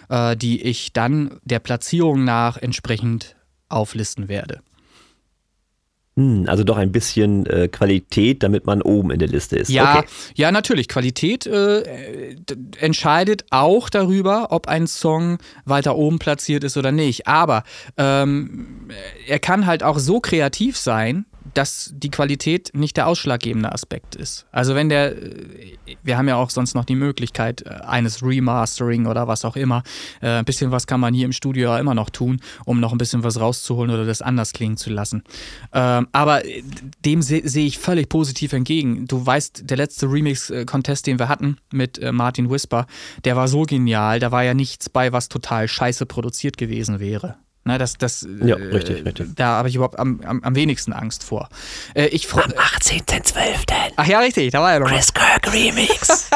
äh, 0.08 0.36
die 0.36 0.62
ich 0.62 0.92
dann 0.92 1.40
der 1.44 1.58
Platzierung 1.58 2.24
nach 2.24 2.56
entsprechend 2.56 3.36
auflisten 3.68 4.28
werde. 4.28 4.60
Hm, 6.18 6.46
also 6.48 6.64
doch 6.64 6.78
ein 6.78 6.92
bisschen 6.92 7.44
äh, 7.44 7.68
Qualität, 7.68 8.42
damit 8.42 8.64
man 8.64 8.80
oben 8.80 9.10
in 9.10 9.18
der 9.18 9.28
Liste 9.28 9.56
ist. 9.56 9.68
Ja, 9.68 9.98
Okay. 9.98 10.06
ja, 10.34 10.50
natürlich. 10.50 10.88
Qualität 10.88 11.46
äh, 11.46 12.34
entscheidet 12.80 13.44
auch 13.50 13.90
darüber, 13.90 14.46
ob 14.50 14.66
ein 14.66 14.86
Song 14.86 15.36
weiter 15.66 15.94
oben 15.96 16.18
platziert 16.18 16.64
ist 16.64 16.78
oder 16.78 16.90
nicht. 16.90 17.26
Aber 17.26 17.64
ähm, 17.98 18.88
er 19.28 19.38
kann 19.38 19.66
halt 19.66 19.82
auch 19.82 19.98
so 19.98 20.20
kreativ 20.20 20.78
sein, 20.78 21.26
dass 21.54 21.90
die 21.94 22.10
Qualität 22.10 22.70
nicht 22.74 22.96
der 22.96 23.06
ausschlaggebende 23.06 23.72
Aspekt 23.72 24.14
ist. 24.14 24.46
Also 24.52 24.74
wenn 24.74 24.88
der, 24.88 25.16
äh, 25.16 25.76
wir 26.02 26.18
haben 26.18 26.28
ja 26.28 26.36
auch 26.36 26.50
sonst 26.50 26.74
noch 26.74 26.84
die 26.84 26.94
Möglichkeit 26.96 27.62
äh, 27.62 27.70
eines 27.86 28.22
Remastering 28.22 29.06
oder 29.06 29.28
was 29.28 29.44
auch 29.44 29.56
immer. 29.56 29.82
Äh, 30.20 30.28
Ein 30.28 30.44
bisschen 30.44 30.70
was 30.70 30.86
kann 30.86 31.00
man 31.00 31.14
hier 31.14 31.24
im 31.24 31.32
Studio 31.32 31.70
ja 31.70 31.78
immer 31.78 31.94
noch 31.94 32.10
tun, 32.10 32.40
um 32.64 32.80
noch 32.80 32.92
ein 32.92 32.98
bisschen 32.98 33.22
was 33.24 33.40
rauszuholen 33.40 33.90
oder 33.90 34.04
das 34.04 34.22
anders 34.22 34.52
klingen 34.52 34.76
zu 34.76 34.90
lassen. 34.90 35.22
Ähm, 35.72 36.08
aber 36.12 36.42
dem 37.04 37.22
se- 37.22 37.48
sehe 37.48 37.66
ich 37.66 37.78
völlig 37.78 38.08
positiv 38.08 38.52
entgegen. 38.52 39.06
Du 39.06 39.24
weißt, 39.24 39.70
der 39.70 39.76
letzte 39.76 40.06
Remix-Contest, 40.10 41.06
den 41.06 41.18
wir 41.18 41.28
hatten 41.28 41.58
mit 41.72 42.00
Martin 42.12 42.50
Whisper, 42.50 42.86
der 43.24 43.36
war 43.36 43.48
so 43.48 43.62
genial, 43.62 44.20
da 44.20 44.32
war 44.32 44.42
ja 44.44 44.54
nichts 44.54 44.88
bei, 44.88 45.12
was 45.12 45.28
total 45.28 45.68
scheiße 45.68 46.06
produziert 46.06 46.56
gewesen 46.56 47.00
wäre. 47.00 47.36
Ne, 47.66 47.78
das, 47.78 47.94
das, 47.94 48.26
Ja, 48.44 48.56
äh, 48.56 48.62
richtig, 48.68 49.04
richtig. 49.04 49.34
Da 49.34 49.56
habe 49.56 49.68
ich 49.68 49.74
überhaupt 49.74 49.98
am, 49.98 50.20
am, 50.24 50.40
am 50.42 50.54
wenigsten 50.54 50.92
Angst 50.92 51.24
vor. 51.24 51.48
Äh, 51.94 52.06
ich 52.06 52.28
freu- 52.28 52.42
18.12. 52.42 53.34
Ach 53.96 54.06
ja, 54.06 54.20
richtig, 54.20 54.52
da 54.52 54.60
war 54.62 54.72
ja 54.74 54.78
noch. 54.78 54.86
Chris 54.88 55.12
Kirk 55.12 55.52
Remix. 55.52 56.30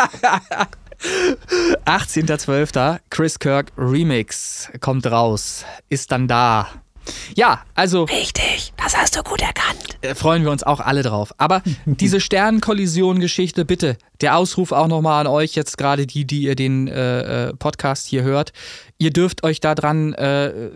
18.12. 1.86 2.98
Chris 3.10 3.38
Kirk 3.38 3.72
Remix 3.78 4.68
kommt 4.80 5.06
raus, 5.06 5.64
ist 5.88 6.10
dann 6.12 6.26
da. 6.28 6.68
Ja, 7.34 7.62
also. 7.74 8.04
Richtig, 8.04 8.72
das 8.76 8.96
hast 8.96 9.16
du 9.16 9.22
gut 9.22 9.40
erkannt. 9.42 9.98
Äh, 10.02 10.14
freuen 10.14 10.44
wir 10.44 10.50
uns 10.50 10.62
auch 10.62 10.80
alle 10.80 11.02
drauf. 11.02 11.32
Aber 11.38 11.62
diese 11.84 12.20
Sternenkollision-Geschichte, 12.20 13.64
bitte, 13.64 13.96
der 14.20 14.36
Ausruf 14.36 14.72
auch 14.72 14.88
nochmal 14.88 15.26
an 15.26 15.32
euch, 15.32 15.54
jetzt 15.54 15.78
gerade 15.78 16.06
die, 16.06 16.24
die 16.24 16.42
ihr 16.42 16.54
den 16.54 16.88
äh, 16.88 17.48
äh 17.48 17.54
Podcast 17.54 18.06
hier 18.06 18.22
hört. 18.22 18.52
Ihr 18.98 19.10
dürft 19.10 19.44
euch 19.44 19.60
daran 19.60 20.14
äh, 20.14 20.70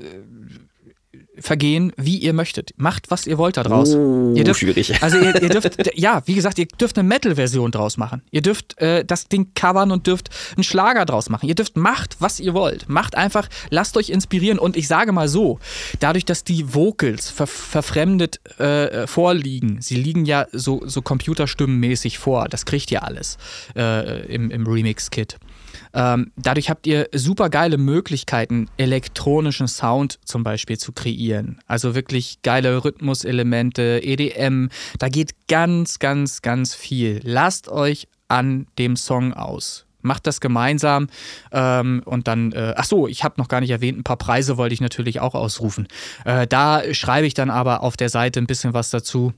vergehen, 1.39 1.93
wie 1.97 2.19
ihr 2.19 2.33
möchtet. 2.33 2.73
Macht, 2.77 3.11
was 3.11 3.27
ihr 3.27 3.39
wollt 3.39 3.57
da 3.57 3.63
draus. 3.63 3.95
Oh, 3.95 4.33
ihr 4.35 4.45
dürft, 4.45 4.61
schwierig. 4.61 4.93
Also 5.05 5.19
ihr, 5.19 5.43
ihr, 5.43 5.49
dürft, 5.49 5.79
ja, 5.95 6.23
wie 6.27 6.35
gesagt, 6.35 6.59
ihr 6.59 6.67
dürft 6.67 6.99
eine 6.99 7.07
Metal-Version 7.07 7.71
draus 7.71 7.97
machen. 7.97 8.23
Ihr 8.31 8.43
dürft 8.43 8.79
äh, 8.81 9.05
das 9.05 9.29
Ding 9.29 9.49
covern 9.55 9.91
und 9.91 10.07
dürft 10.07 10.31
einen 10.57 10.65
Schlager 10.65 11.05
draus 11.05 11.29
machen. 11.29 11.49
Ihr 11.49 11.55
dürft 11.55 11.77
macht, 11.77 12.17
was 12.21 12.41
ihr 12.41 12.55
wollt. 12.55 12.89
Macht 12.89 13.17
einfach, 13.17 13.49
lasst 13.71 13.97
euch 13.97 14.11
inspirieren. 14.11 14.59
Und 14.59 14.77
ich 14.77 14.89
sage 14.89 15.13
mal 15.13 15.29
so, 15.29 15.59
dadurch, 16.01 16.25
dass 16.25 16.45
die 16.45 16.75
Vocals 16.75 17.31
ver 17.31 17.47
verfremdet 17.47 18.41
äh, 18.59 19.07
vorliegen, 19.07 19.81
sie 19.81 19.97
liegen 19.97 20.25
ja 20.25 20.47
so, 20.53 20.83
so 20.87 21.03
computerstimmenmäßig 21.03 22.19
vor, 22.19 22.49
das 22.49 22.65
kriegt 22.65 22.91
ihr 22.91 23.03
alles 23.03 23.39
äh, 23.77 24.27
im, 24.27 24.51
im 24.51 24.67
Remix-Kit. 24.67 25.37
Ähm, 25.95 26.33
dadurch 26.37 26.69
habt 26.71 26.87
ihr 26.87 27.09
super 27.13 27.49
geile 27.49 27.79
Möglichkeiten, 27.79 28.69
elektronischen 28.77 29.69
Sound 29.69 30.19
zum 30.25 30.43
Beispiel 30.43 30.77
zu 30.79 30.93
kreieren. 30.93 31.61
Also 31.67 31.95
wirklich 31.95 32.43
geile 32.43 32.85
Rhythmuselemente, 32.85 34.01
EDM. 34.03 34.69
Da 34.99 35.09
geht 35.09 35.47
ganz, 35.49 36.01
ganz, 36.01 36.43
ganz 36.43 36.75
viel. 36.75 37.21
Lasst 37.23 37.69
euch 37.69 38.09
an 38.29 38.67
dem 38.79 38.97
Song 38.97 39.33
aus. 39.33 39.87
Macht 40.03 40.27
das 40.27 40.41
gemeinsam 40.41 41.07
ähm, 41.51 42.03
und 42.05 42.29
dann, 42.29 42.53
äh, 42.53 42.75
ach 42.77 42.85
so, 42.85 43.09
ich 43.09 43.25
habe 43.25 43.37
noch 43.39 43.49
gar 43.49 43.61
nicht 43.61 43.71
erwähnt, 43.71 43.99
ein 43.99 44.05
paar 44.05 44.19
Preise 44.19 44.59
wollte 44.59 44.75
ich 44.75 44.83
natürlich 44.83 45.21
auch 45.21 45.35
ausrufen. 45.35 45.89
Äh, 46.27 46.47
da 46.47 46.83
schreibe 46.93 47.27
ich 47.27 47.33
dann 47.33 47.49
aber 47.49 47.83
auf 47.83 47.97
der 47.97 48.11
Seite 48.11 48.39
ein 48.39 48.47
bisschen 48.47 48.75
was 48.75 48.91
dazu, 48.91 49.33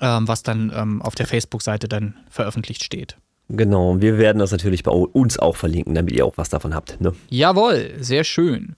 ähm, 0.00 0.26
was 0.26 0.42
dann 0.42 0.72
ähm, 0.74 1.02
auf 1.02 1.14
der 1.14 1.28
Facebook-Seite 1.28 1.86
dann 1.86 2.16
veröffentlicht 2.28 2.82
steht. 2.82 3.16
Genau, 3.52 4.00
wir 4.00 4.16
werden 4.18 4.38
das 4.38 4.52
natürlich 4.52 4.84
bei 4.84 4.92
uns 4.92 5.36
auch 5.38 5.56
verlinken, 5.56 5.94
damit 5.94 6.14
ihr 6.14 6.24
auch 6.24 6.36
was 6.36 6.48
davon 6.50 6.72
habt. 6.74 7.00
Ne? 7.00 7.12
Jawohl, 7.30 7.94
sehr 7.98 8.22
schön. 8.22 8.76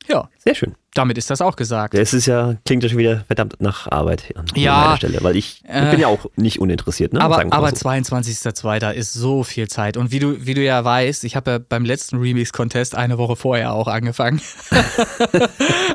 Ja. 0.07 0.29
Sehr 0.37 0.55
schön. 0.55 0.75
Damit 0.93 1.17
ist 1.17 1.29
das 1.29 1.41
auch 1.41 1.57
gesagt. 1.57 1.93
Es 1.93 2.13
ist 2.13 2.25
ja, 2.25 2.55
klingt 2.65 2.83
ja 2.83 2.89
schon 2.89 2.99
wieder 2.99 3.25
verdammt 3.27 3.59
nach 3.59 3.91
Arbeit 3.91 4.33
an 4.35 4.45
ja, 4.55 4.77
meiner 4.77 4.97
Stelle, 4.97 5.17
weil 5.21 5.35
ich, 5.35 5.61
ich 5.63 5.89
bin 5.91 5.99
ja 5.99 6.07
auch 6.07 6.27
nicht 6.37 6.59
uninteressiert. 6.59 7.11
Ne? 7.11 7.19
Aber, 7.19 7.43
aber 7.51 7.69
so. 7.75 7.89
22.02. 7.89 8.91
ist 8.91 9.11
so 9.11 9.43
viel 9.43 9.67
Zeit. 9.67 9.97
Und 9.97 10.11
wie 10.11 10.19
du, 10.19 10.45
wie 10.45 10.53
du 10.53 10.61
ja 10.61 10.83
weißt, 10.85 11.25
ich 11.25 11.35
habe 11.35 11.51
ja 11.51 11.57
beim 11.57 11.83
letzten 11.83 12.17
Remix-Contest 12.17 12.95
eine 12.95 13.17
Woche 13.17 13.35
vorher 13.35 13.73
auch 13.73 13.87
angefangen. 13.87 14.39
war 14.69 14.79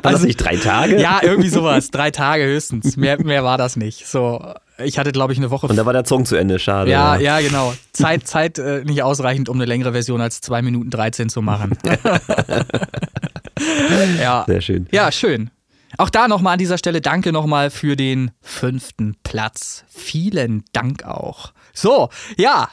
also, 0.03 0.17
das 0.17 0.21
nicht 0.23 0.37
drei 0.37 0.55
Tage? 0.57 1.01
Ja, 1.01 1.19
irgendwie 1.23 1.49
sowas. 1.49 1.89
drei 1.89 2.11
Tage 2.11 2.43
höchstens. 2.43 2.95
Mehr, 2.95 3.19
mehr 3.23 3.43
war 3.43 3.57
das 3.57 3.77
nicht. 3.77 4.05
So, 4.05 4.53
ich 4.77 4.99
hatte, 4.99 5.11
glaube 5.11 5.33
ich, 5.33 5.39
eine 5.39 5.49
Woche. 5.49 5.65
Und 5.67 5.77
da 5.77 5.85
war 5.85 5.93
der 5.93 6.05
Song 6.05 6.25
zu 6.25 6.35
Ende, 6.35 6.59
schade. 6.59 6.91
Ja, 6.91 7.17
ja, 7.17 7.39
genau. 7.39 7.73
Zeit, 7.93 8.27
Zeit 8.27 8.59
äh, 8.59 8.83
nicht 8.83 9.01
ausreichend, 9.01 9.49
um 9.49 9.57
eine 9.57 9.65
längere 9.65 9.93
Version 9.93 10.21
als 10.21 10.41
2 10.41 10.61
Minuten 10.61 10.89
13 10.89 11.29
zu 11.29 11.41
machen. 11.41 11.77
ja. 14.19 14.43
Sehr 14.47 14.61
schön. 14.61 14.87
Ja, 14.91 15.11
schön. 15.11 15.51
Auch 15.97 16.09
da 16.09 16.27
nochmal 16.27 16.53
an 16.53 16.59
dieser 16.59 16.77
Stelle 16.77 17.01
danke 17.01 17.31
nochmal 17.31 17.69
für 17.69 17.95
den 17.95 18.31
fünften 18.41 19.15
Platz. 19.23 19.83
Vielen 19.89 20.63
Dank 20.73 21.03
auch. 21.03 21.53
So, 21.73 22.09
ja. 22.37 22.69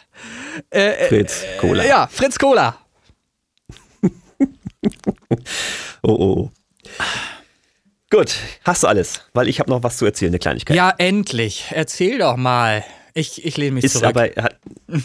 Äh, 0.71 0.91
äh 0.91 1.09
Fritz 1.09 1.45
Cola. 1.61 1.85
ja, 1.85 2.07
Fritz 2.07 2.39
Cola. 2.39 2.77
oh, 6.03 6.11
oh. 6.13 6.51
Gut, 8.11 8.37
hast 8.65 8.85
du 8.85 8.87
alles, 8.87 9.21
weil 9.35 9.49
ich 9.49 9.61
habe 9.61 9.71
noch 9.71 9.83
was 9.83 9.99
zu 9.99 10.07
erzählen, 10.07 10.31
eine 10.31 10.39
Kleinigkeit. 10.39 10.77
Ja, 10.77 10.95
endlich. 10.97 11.67
Erzähl 11.71 12.19
doch 12.19 12.37
mal. 12.37 12.83
Ich, 13.19 13.45
ich 13.45 13.57
lehne 13.57 13.73
mich 13.73 13.85
ist 13.85 13.95
zurück. 13.95 14.07
Aber 14.07 14.23
hat, 14.23 14.57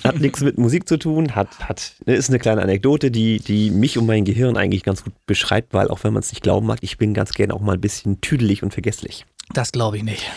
hat 0.03 0.19
nichts 0.19 0.41
mit 0.41 0.59
Musik 0.59 0.87
zu 0.87 0.97
tun, 0.97 1.35
hat, 1.35 1.67
hat, 1.67 1.93
ne, 2.05 2.13
ist 2.13 2.29
eine 2.29 2.37
kleine 2.37 2.61
Anekdote, 2.61 3.09
die, 3.09 3.39
die 3.39 3.71
mich 3.71 3.97
und 3.97 4.05
mein 4.05 4.23
Gehirn 4.23 4.55
eigentlich 4.55 4.83
ganz 4.83 5.03
gut 5.03 5.13
beschreibt, 5.25 5.73
weil 5.73 5.87
auch 5.87 6.03
wenn 6.03 6.13
man 6.13 6.21
es 6.21 6.31
nicht 6.31 6.43
glauben 6.43 6.67
mag, 6.67 6.77
ich 6.81 6.99
bin 6.99 7.15
ganz 7.15 7.31
gerne 7.31 7.55
auch 7.55 7.61
mal 7.61 7.73
ein 7.73 7.81
bisschen 7.81 8.21
tüdelig 8.21 8.61
und 8.61 8.71
vergesslich. 8.71 9.25
Das 9.53 9.71
glaube 9.71 9.97
ich 9.97 10.03
nicht. 10.03 10.29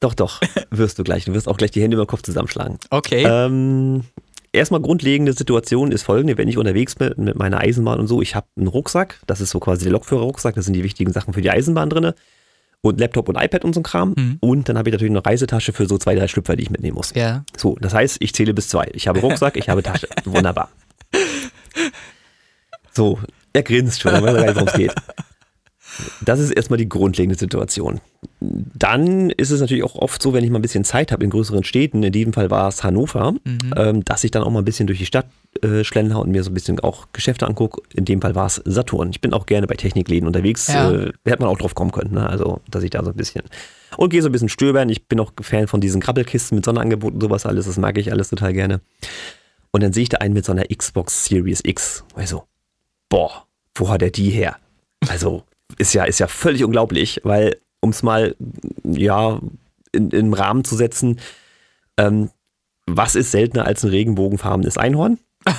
Doch, 0.00 0.14
doch, 0.14 0.40
wirst 0.70 0.98
du 0.98 1.04
gleich. 1.04 1.26
Du 1.26 1.34
wirst 1.34 1.46
auch 1.46 1.58
gleich 1.58 1.72
die 1.72 1.82
Hände 1.82 1.96
über 1.96 2.04
den 2.04 2.08
Kopf 2.08 2.22
zusammenschlagen. 2.22 2.78
Okay. 2.88 3.24
Ähm, 3.26 4.04
erstmal 4.50 4.80
grundlegende 4.80 5.34
Situation 5.34 5.92
ist 5.92 6.04
folgende, 6.04 6.38
wenn 6.38 6.48
ich 6.48 6.56
unterwegs 6.56 6.94
bin 6.94 7.12
mit 7.18 7.36
meiner 7.36 7.58
Eisenbahn 7.58 8.00
und 8.00 8.06
so, 8.06 8.22
ich 8.22 8.34
habe 8.34 8.46
einen 8.56 8.68
Rucksack, 8.68 9.20
das 9.26 9.42
ist 9.42 9.50
so 9.50 9.60
quasi 9.60 9.84
der 9.84 9.92
Lokführerrucksack, 9.92 10.54
da 10.54 10.62
sind 10.62 10.72
die 10.72 10.84
wichtigen 10.84 11.12
Sachen 11.12 11.34
für 11.34 11.42
die 11.42 11.50
Eisenbahn 11.50 11.90
drin 11.90 12.12
und 12.82 13.00
Laptop 13.00 13.28
und 13.28 13.36
iPad 13.36 13.64
und 13.64 13.74
so 13.74 13.80
ein 13.80 13.82
Kram. 13.82 14.14
Mhm. 14.16 14.36
Und 14.40 14.68
dann 14.68 14.78
habe 14.78 14.88
ich 14.88 14.92
natürlich 14.92 15.10
eine 15.10 15.24
Reisetasche 15.24 15.72
für 15.72 15.86
so 15.86 15.98
zwei, 15.98 16.14
drei 16.14 16.28
Schlüpfer, 16.28 16.56
die 16.56 16.62
ich 16.62 16.70
mitnehmen 16.70 16.96
muss. 16.96 17.12
Ja. 17.14 17.44
So, 17.56 17.76
das 17.80 17.94
heißt, 17.94 18.18
ich 18.20 18.34
zähle 18.34 18.54
bis 18.54 18.68
zwei. 18.68 18.88
Ich 18.92 19.08
habe 19.08 19.20
Rucksack, 19.20 19.56
ich 19.56 19.68
habe 19.68 19.82
Tasche. 19.82 20.08
Wunderbar. 20.24 20.68
So, 22.92 23.18
er 23.52 23.62
grinst 23.62 24.00
schon, 24.00 24.14
er 24.14 24.22
weiß 24.22 24.34
gar 24.34 24.44
nicht, 24.44 24.54
worum 24.54 24.68
es 24.68 24.74
geht. 24.74 24.94
Das 26.20 26.40
ist 26.40 26.50
erstmal 26.50 26.78
die 26.78 26.88
grundlegende 26.88 27.38
Situation. 27.38 28.00
Dann 28.40 29.30
ist 29.30 29.50
es 29.50 29.60
natürlich 29.60 29.84
auch 29.84 29.94
oft 29.96 30.20
so, 30.20 30.32
wenn 30.32 30.44
ich 30.44 30.50
mal 30.50 30.58
ein 30.58 30.62
bisschen 30.62 30.84
Zeit 30.84 31.12
habe 31.12 31.24
in 31.24 31.30
größeren 31.30 31.64
Städten, 31.64 32.02
in 32.02 32.12
diesem 32.12 32.32
Fall 32.32 32.50
war 32.50 32.68
es 32.68 32.84
Hannover, 32.84 33.32
mhm. 33.32 33.74
ähm, 33.76 34.04
dass 34.04 34.24
ich 34.24 34.30
dann 34.30 34.42
auch 34.42 34.50
mal 34.50 34.60
ein 34.60 34.64
bisschen 34.64 34.86
durch 34.86 34.98
die 34.98 35.06
Stadt 35.06 35.26
äh, 35.62 35.84
schlender 35.84 36.20
und 36.20 36.30
mir 36.30 36.42
so 36.42 36.50
ein 36.50 36.54
bisschen 36.54 36.80
auch 36.80 37.08
Geschäfte 37.12 37.46
angucke. 37.46 37.82
In 37.94 38.04
dem 38.04 38.20
Fall 38.20 38.34
war 38.34 38.46
es 38.46 38.62
Saturn. 38.64 39.10
Ich 39.10 39.20
bin 39.20 39.32
auch 39.32 39.46
gerne 39.46 39.66
bei 39.66 39.74
Technikläden 39.74 40.26
unterwegs. 40.26 40.68
Ja. 40.68 40.90
Äh, 40.90 41.12
hätte 41.24 41.42
man 41.42 41.48
auch 41.48 41.58
drauf 41.58 41.74
kommen 41.74 41.92
können. 41.92 42.14
Ne? 42.14 42.28
Also, 42.28 42.60
dass 42.70 42.82
ich 42.82 42.90
da 42.90 43.02
so 43.02 43.10
ein 43.10 43.16
bisschen. 43.16 43.42
Und 43.96 44.10
gehe 44.10 44.22
so 44.22 44.28
ein 44.28 44.32
bisschen 44.32 44.48
stöbern. 44.48 44.88
Ich 44.88 45.06
bin 45.06 45.20
auch 45.20 45.32
Fan 45.40 45.68
von 45.68 45.80
diesen 45.80 46.00
Krabbelkisten 46.00 46.56
mit 46.56 46.64
Sonderangeboten, 46.64 47.20
sowas 47.20 47.46
alles. 47.46 47.66
Das 47.66 47.78
mag 47.78 47.96
ich 47.98 48.12
alles 48.12 48.28
total 48.28 48.52
gerne. 48.52 48.80
Und 49.70 49.82
dann 49.82 49.92
sehe 49.92 50.04
ich 50.04 50.08
da 50.08 50.18
einen 50.18 50.34
mit 50.34 50.44
so 50.44 50.52
einer 50.52 50.64
Xbox 50.64 51.26
Series 51.26 51.60
X. 51.64 52.04
Also, 52.14 52.44
boah, 53.08 53.46
wo 53.74 53.88
hat 53.88 54.02
er 54.02 54.10
die 54.10 54.30
her? 54.30 54.56
Also, 55.08 55.44
ist 55.78 55.94
ja, 55.94 56.04
ist 56.04 56.20
ja 56.20 56.26
völlig 56.26 56.64
unglaublich, 56.64 57.20
weil, 57.24 57.56
um 57.80 57.90
es 57.90 58.02
mal, 58.02 58.36
ja, 58.84 59.40
in, 59.92 60.10
in 60.10 60.34
Rahmen 60.34 60.64
zu 60.64 60.76
setzen, 60.76 61.20
ähm, 61.96 62.30
was 62.86 63.14
ist 63.14 63.30
seltener 63.32 63.66
als 63.66 63.82
ein 63.84 63.90
regenbogenfarbenes 63.90 64.78
Einhorn? 64.78 65.18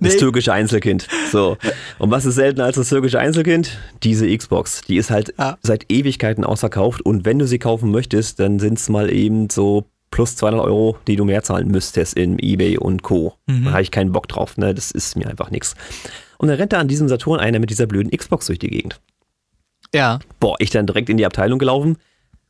nee. 0.00 0.08
Das 0.08 0.16
türkische 0.16 0.52
Einzelkind. 0.52 1.08
So. 1.30 1.56
Und 1.98 2.10
was 2.10 2.24
ist 2.24 2.36
seltener 2.36 2.64
als 2.64 2.76
das 2.76 2.88
türkische 2.88 3.18
Einzelkind? 3.18 3.78
Diese 4.02 4.34
Xbox. 4.34 4.82
Die 4.82 4.96
ist 4.96 5.10
halt 5.10 5.34
ja. 5.38 5.58
seit 5.62 5.90
Ewigkeiten 5.90 6.44
ausverkauft 6.44 7.02
und 7.02 7.24
wenn 7.24 7.38
du 7.38 7.46
sie 7.46 7.58
kaufen 7.58 7.90
möchtest, 7.90 8.40
dann 8.40 8.58
sind 8.58 8.78
es 8.78 8.88
mal 8.88 9.12
eben 9.12 9.50
so 9.50 9.86
plus 10.10 10.36
200 10.36 10.64
Euro, 10.64 10.96
die 11.06 11.16
du 11.16 11.24
mehr 11.24 11.42
zahlen 11.42 11.68
müsstest 11.68 12.14
in 12.16 12.38
Ebay 12.38 12.78
und 12.78 13.02
Co. 13.02 13.34
Mhm. 13.46 13.64
Da 13.64 13.70
habe 13.72 13.82
ich 13.82 13.90
keinen 13.90 14.12
Bock 14.12 14.28
drauf. 14.28 14.56
Ne? 14.56 14.74
Das 14.74 14.90
ist 14.90 15.16
mir 15.16 15.28
einfach 15.28 15.50
nichts. 15.50 15.74
Und 16.38 16.48
dann 16.48 16.56
rennt 16.56 16.72
da 16.72 16.78
an 16.78 16.88
diesem 16.88 17.08
Saturn 17.08 17.40
einer 17.40 17.58
mit 17.58 17.70
dieser 17.70 17.86
blöden 17.86 18.10
Xbox 18.10 18.46
durch 18.46 18.58
die 18.58 18.68
Gegend. 18.68 19.00
Ja. 19.94 20.18
Boah, 20.40 20.56
ich 20.58 20.70
dann 20.70 20.86
direkt 20.86 21.08
in 21.08 21.16
die 21.16 21.26
Abteilung 21.26 21.58
gelaufen. 21.58 21.96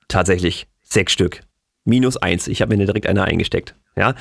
Tatsächlich, 0.08 0.66
sechs 0.82 1.12
Stück. 1.12 1.42
Minus 1.84 2.16
eins. 2.16 2.48
Ich 2.48 2.62
habe 2.62 2.76
mir 2.76 2.84
direkt 2.84 3.06
eine 3.06 3.24
eingesteckt. 3.24 3.74
Ja. 3.96 4.14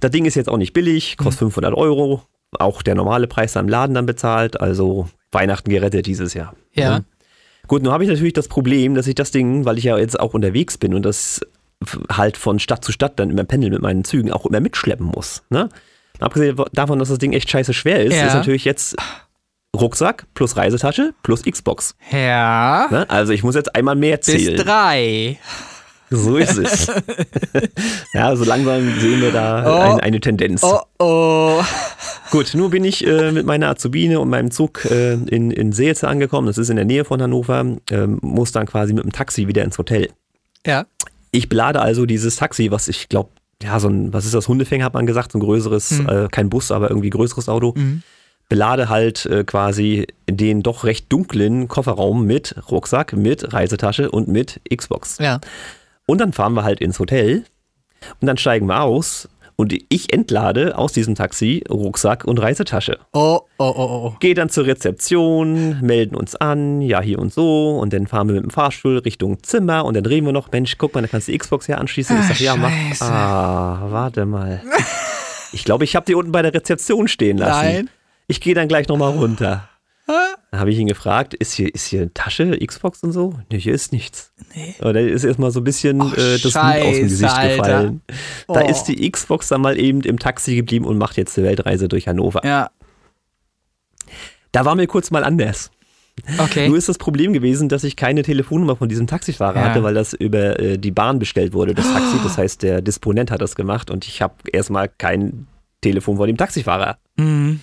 Das 0.00 0.10
Ding 0.10 0.24
ist 0.24 0.34
jetzt 0.34 0.48
auch 0.48 0.56
nicht 0.56 0.72
billig, 0.72 1.16
kostet 1.16 1.42
mhm. 1.42 1.52
500 1.52 1.74
Euro. 1.74 2.22
Auch 2.58 2.82
der 2.82 2.94
normale 2.94 3.26
Preis 3.26 3.56
am 3.56 3.68
Laden 3.68 3.94
dann 3.94 4.06
bezahlt. 4.06 4.60
Also 4.60 5.08
Weihnachten 5.30 5.70
gerettet 5.70 6.06
dieses 6.06 6.34
Jahr. 6.34 6.54
Ja. 6.74 7.00
Gut, 7.66 7.82
nun 7.82 7.92
habe 7.92 8.04
ich 8.04 8.10
natürlich 8.10 8.32
das 8.32 8.48
Problem, 8.48 8.94
dass 8.94 9.06
ich 9.06 9.14
das 9.14 9.30
Ding, 9.30 9.64
weil 9.64 9.78
ich 9.78 9.84
ja 9.84 9.96
jetzt 9.96 10.18
auch 10.18 10.34
unterwegs 10.34 10.78
bin 10.78 10.94
und 10.94 11.04
das 11.04 11.40
halt 12.10 12.36
von 12.36 12.58
Stadt 12.58 12.84
zu 12.84 12.92
Stadt 12.92 13.18
dann 13.18 13.30
immer 13.30 13.44
pendeln 13.44 13.72
mit 13.72 13.82
meinen 13.82 14.04
Zügen 14.04 14.30
auch 14.30 14.46
immer 14.46 14.60
mitschleppen 14.60 15.06
muss. 15.06 15.42
Ne? 15.50 15.68
Abgesehen 16.22 16.56
davon, 16.72 16.98
dass 16.98 17.08
das 17.08 17.18
Ding 17.18 17.32
echt 17.32 17.50
scheiße 17.50 17.72
schwer 17.74 18.02
ist, 18.04 18.14
Ja. 18.14 18.26
ist 18.26 18.34
natürlich 18.34 18.64
jetzt 18.64 18.96
Rucksack 19.74 20.26
plus 20.34 20.56
Reisetasche 20.56 21.14
plus 21.22 21.42
Xbox. 21.42 21.94
Ja. 22.10 22.88
Ne? 22.90 23.08
Also 23.10 23.32
ich 23.32 23.42
muss 23.42 23.54
jetzt 23.54 23.74
einmal 23.74 23.94
mehr 23.96 24.16
Bis 24.18 24.26
zählen. 24.26 24.56
drei. 24.56 25.38
So 26.10 26.36
ist 26.36 26.58
es. 26.58 26.88
ja, 28.12 28.36
so 28.36 28.44
langsam 28.44 29.00
sehen 29.00 29.22
wir 29.22 29.32
da 29.32 29.64
Oh. 29.66 29.92
ein, 29.94 30.00
eine 30.00 30.20
Tendenz. 30.20 30.62
Oh 30.62 30.80
oh. 30.98 31.62
Gut, 32.30 32.52
nun 32.54 32.70
bin 32.70 32.84
ich 32.84 33.06
äh, 33.06 33.32
mit 33.32 33.46
meiner 33.46 33.70
Azubine 33.70 34.20
und 34.20 34.28
meinem 34.28 34.50
Zug 34.50 34.84
äh, 34.86 35.14
in, 35.14 35.50
in 35.50 35.72
Seelze 35.72 36.08
angekommen. 36.08 36.46
Das 36.46 36.58
ist 36.58 36.68
in 36.68 36.76
der 36.76 36.84
Nähe 36.84 37.04
von 37.06 37.20
Hannover. 37.22 37.64
Ähm, 37.90 38.18
muss 38.20 38.52
dann 38.52 38.66
quasi 38.66 38.92
mit 38.92 39.04
dem 39.04 39.12
Taxi 39.12 39.48
wieder 39.48 39.64
ins 39.64 39.78
Hotel. 39.78 40.10
Ja. 40.66 40.84
Ich 41.30 41.48
belade 41.48 41.80
also 41.80 42.04
dieses 42.04 42.36
Taxi, 42.36 42.70
was 42.70 42.88
ich 42.88 43.08
glaube, 43.08 43.30
ja, 43.62 43.78
so 43.80 43.88
ein, 43.88 44.12
was 44.12 44.24
ist 44.24 44.34
das, 44.34 44.48
Hundefänger 44.48 44.84
hat 44.84 44.94
man 44.94 45.06
gesagt, 45.06 45.32
so 45.32 45.38
ein 45.38 45.42
größeres, 45.42 45.90
Mhm. 46.00 46.08
äh, 46.08 46.28
kein 46.30 46.48
Bus, 46.50 46.70
aber 46.70 46.90
irgendwie 46.90 47.10
größeres 47.10 47.48
Auto. 47.48 47.74
Mhm. 47.76 48.02
Belade 48.48 48.88
halt 48.88 49.24
äh, 49.26 49.44
quasi 49.44 50.06
den 50.28 50.62
doch 50.62 50.84
recht 50.84 51.10
dunklen 51.10 51.68
Kofferraum 51.68 52.26
mit 52.26 52.54
Rucksack, 52.70 53.14
mit 53.14 53.52
Reisetasche 53.52 54.10
und 54.10 54.28
mit 54.28 54.60
Xbox. 54.74 55.18
Ja. 55.18 55.40
Und 56.06 56.20
dann 56.20 56.32
fahren 56.32 56.52
wir 56.54 56.64
halt 56.64 56.80
ins 56.80 56.98
Hotel 56.98 57.44
und 58.20 58.26
dann 58.26 58.36
steigen 58.36 58.66
wir 58.66 58.82
aus 58.82 59.28
und 59.62 59.72
ich 59.88 60.12
entlade 60.12 60.76
aus 60.76 60.92
diesem 60.92 61.14
Taxi 61.14 61.62
Rucksack 61.70 62.24
und 62.24 62.38
Reisetasche. 62.38 62.98
Oh, 63.12 63.40
oh, 63.58 63.64
oh, 63.64 63.72
oh. 63.76 64.14
Gehe 64.20 64.34
dann 64.34 64.48
zur 64.50 64.66
Rezeption, 64.66 65.80
melden 65.80 66.16
uns 66.16 66.34
an, 66.36 66.80
ja, 66.82 67.00
hier 67.00 67.18
und 67.20 67.32
so. 67.32 67.78
Und 67.78 67.92
dann 67.92 68.06
fahren 68.08 68.26
wir 68.28 68.34
mit 68.34 68.42
dem 68.42 68.50
Fahrstuhl 68.50 68.98
Richtung 68.98 69.42
Zimmer 69.42 69.84
und 69.84 69.94
dann 69.96 70.04
reden 70.04 70.26
wir 70.26 70.32
noch, 70.32 70.50
Mensch, 70.52 70.76
guck 70.78 70.94
mal, 70.94 71.00
da 71.00 71.06
kannst 71.06 71.28
du 71.28 71.32
die 71.32 71.38
Xbox 71.38 71.68
ja 71.68 71.76
anschließen. 71.78 72.16
Ich 72.16 72.22
Ah, 72.24 72.28
sag, 72.28 72.40
ja, 72.40 72.56
mach. 72.56 72.70
Scheiße. 72.70 73.04
Ah, 73.04 73.86
warte 73.88 74.26
mal. 74.26 74.60
Ich 75.54 75.64
glaube, 75.64 75.84
ich 75.84 75.94
habe 75.96 76.06
die 76.06 76.14
unten 76.14 76.32
bei 76.32 76.40
der 76.40 76.54
Rezeption 76.54 77.08
stehen 77.08 77.36
lassen. 77.36 77.66
Nein. 77.66 77.90
Ich 78.26 78.40
gehe 78.40 78.54
dann 78.54 78.68
gleich 78.68 78.88
nochmal 78.88 79.10
runter. 79.12 79.68
Dann 80.06 80.60
habe 80.60 80.70
ich 80.70 80.78
ihn 80.78 80.86
gefragt, 80.88 81.32
ist 81.34 81.52
hier, 81.54 81.72
ist 81.74 81.86
hier 81.86 82.02
eine 82.02 82.12
Tasche, 82.12 82.58
Xbox 82.58 83.02
und 83.02 83.12
so? 83.12 83.34
Nee, 83.50 83.58
hier 83.58 83.72
ist 83.74 83.92
nichts. 83.92 84.32
Nee. 84.54 84.74
Und 84.80 84.94
dann 84.94 85.08
ist 85.08 85.24
erstmal 85.24 85.50
so 85.50 85.60
ein 85.60 85.64
bisschen 85.64 86.00
Oh, 86.02 86.12
äh, 86.14 86.38
das 86.38 86.52
Blut 86.52 86.54
aus 86.56 86.94
dem 86.96 87.02
Gesicht 87.08 87.32
Alter. 87.32 87.56
gefallen. 87.56 88.00
Da 88.48 88.60
Oh. 88.62 88.68
ist 88.68 88.84
die 88.84 89.10
Xbox 89.10 89.48
dann 89.48 89.60
mal 89.62 89.78
eben 89.78 90.02
im 90.02 90.18
Taxi 90.18 90.54
geblieben 90.56 90.84
und 90.84 90.98
macht 90.98 91.16
jetzt 91.16 91.36
die 91.36 91.42
Weltreise 91.42 91.88
durch 91.88 92.08
Hannover. 92.08 92.44
Ja. 92.44 92.70
Da 94.50 94.64
war 94.64 94.74
mir 94.74 94.86
kurz 94.86 95.10
mal 95.10 95.24
anders. 95.24 95.70
Okay. 96.38 96.68
Nur 96.68 96.76
ist 96.76 96.90
das 96.90 96.98
Problem 96.98 97.32
gewesen, 97.32 97.70
dass 97.70 97.84
ich 97.84 97.96
keine 97.96 98.22
Telefonnummer 98.22 98.76
von 98.76 98.88
diesem 98.88 99.06
Taxifahrer 99.06 99.56
Ja. 99.60 99.68
hatte, 99.70 99.82
weil 99.82 99.94
das 99.94 100.12
über 100.12 100.58
äh, 100.60 100.76
die 100.78 100.90
Bahn 100.90 101.18
bestellt 101.18 101.54
wurde, 101.54 101.74
das 101.74 101.90
Taxi. 101.90 102.16
Das 102.22 102.36
heißt, 102.38 102.62
der 102.62 102.82
Disponent 102.82 103.30
hat 103.30 103.40
das 103.40 103.54
gemacht 103.54 103.90
und 103.90 104.06
ich 104.06 104.20
habe 104.20 104.34
erstmal 104.52 104.88
kein 104.90 105.46
Telefon 105.80 106.18
von 106.18 106.26
dem 106.26 106.36
Taxifahrer. 106.36 106.98
Mhm. 107.16 107.60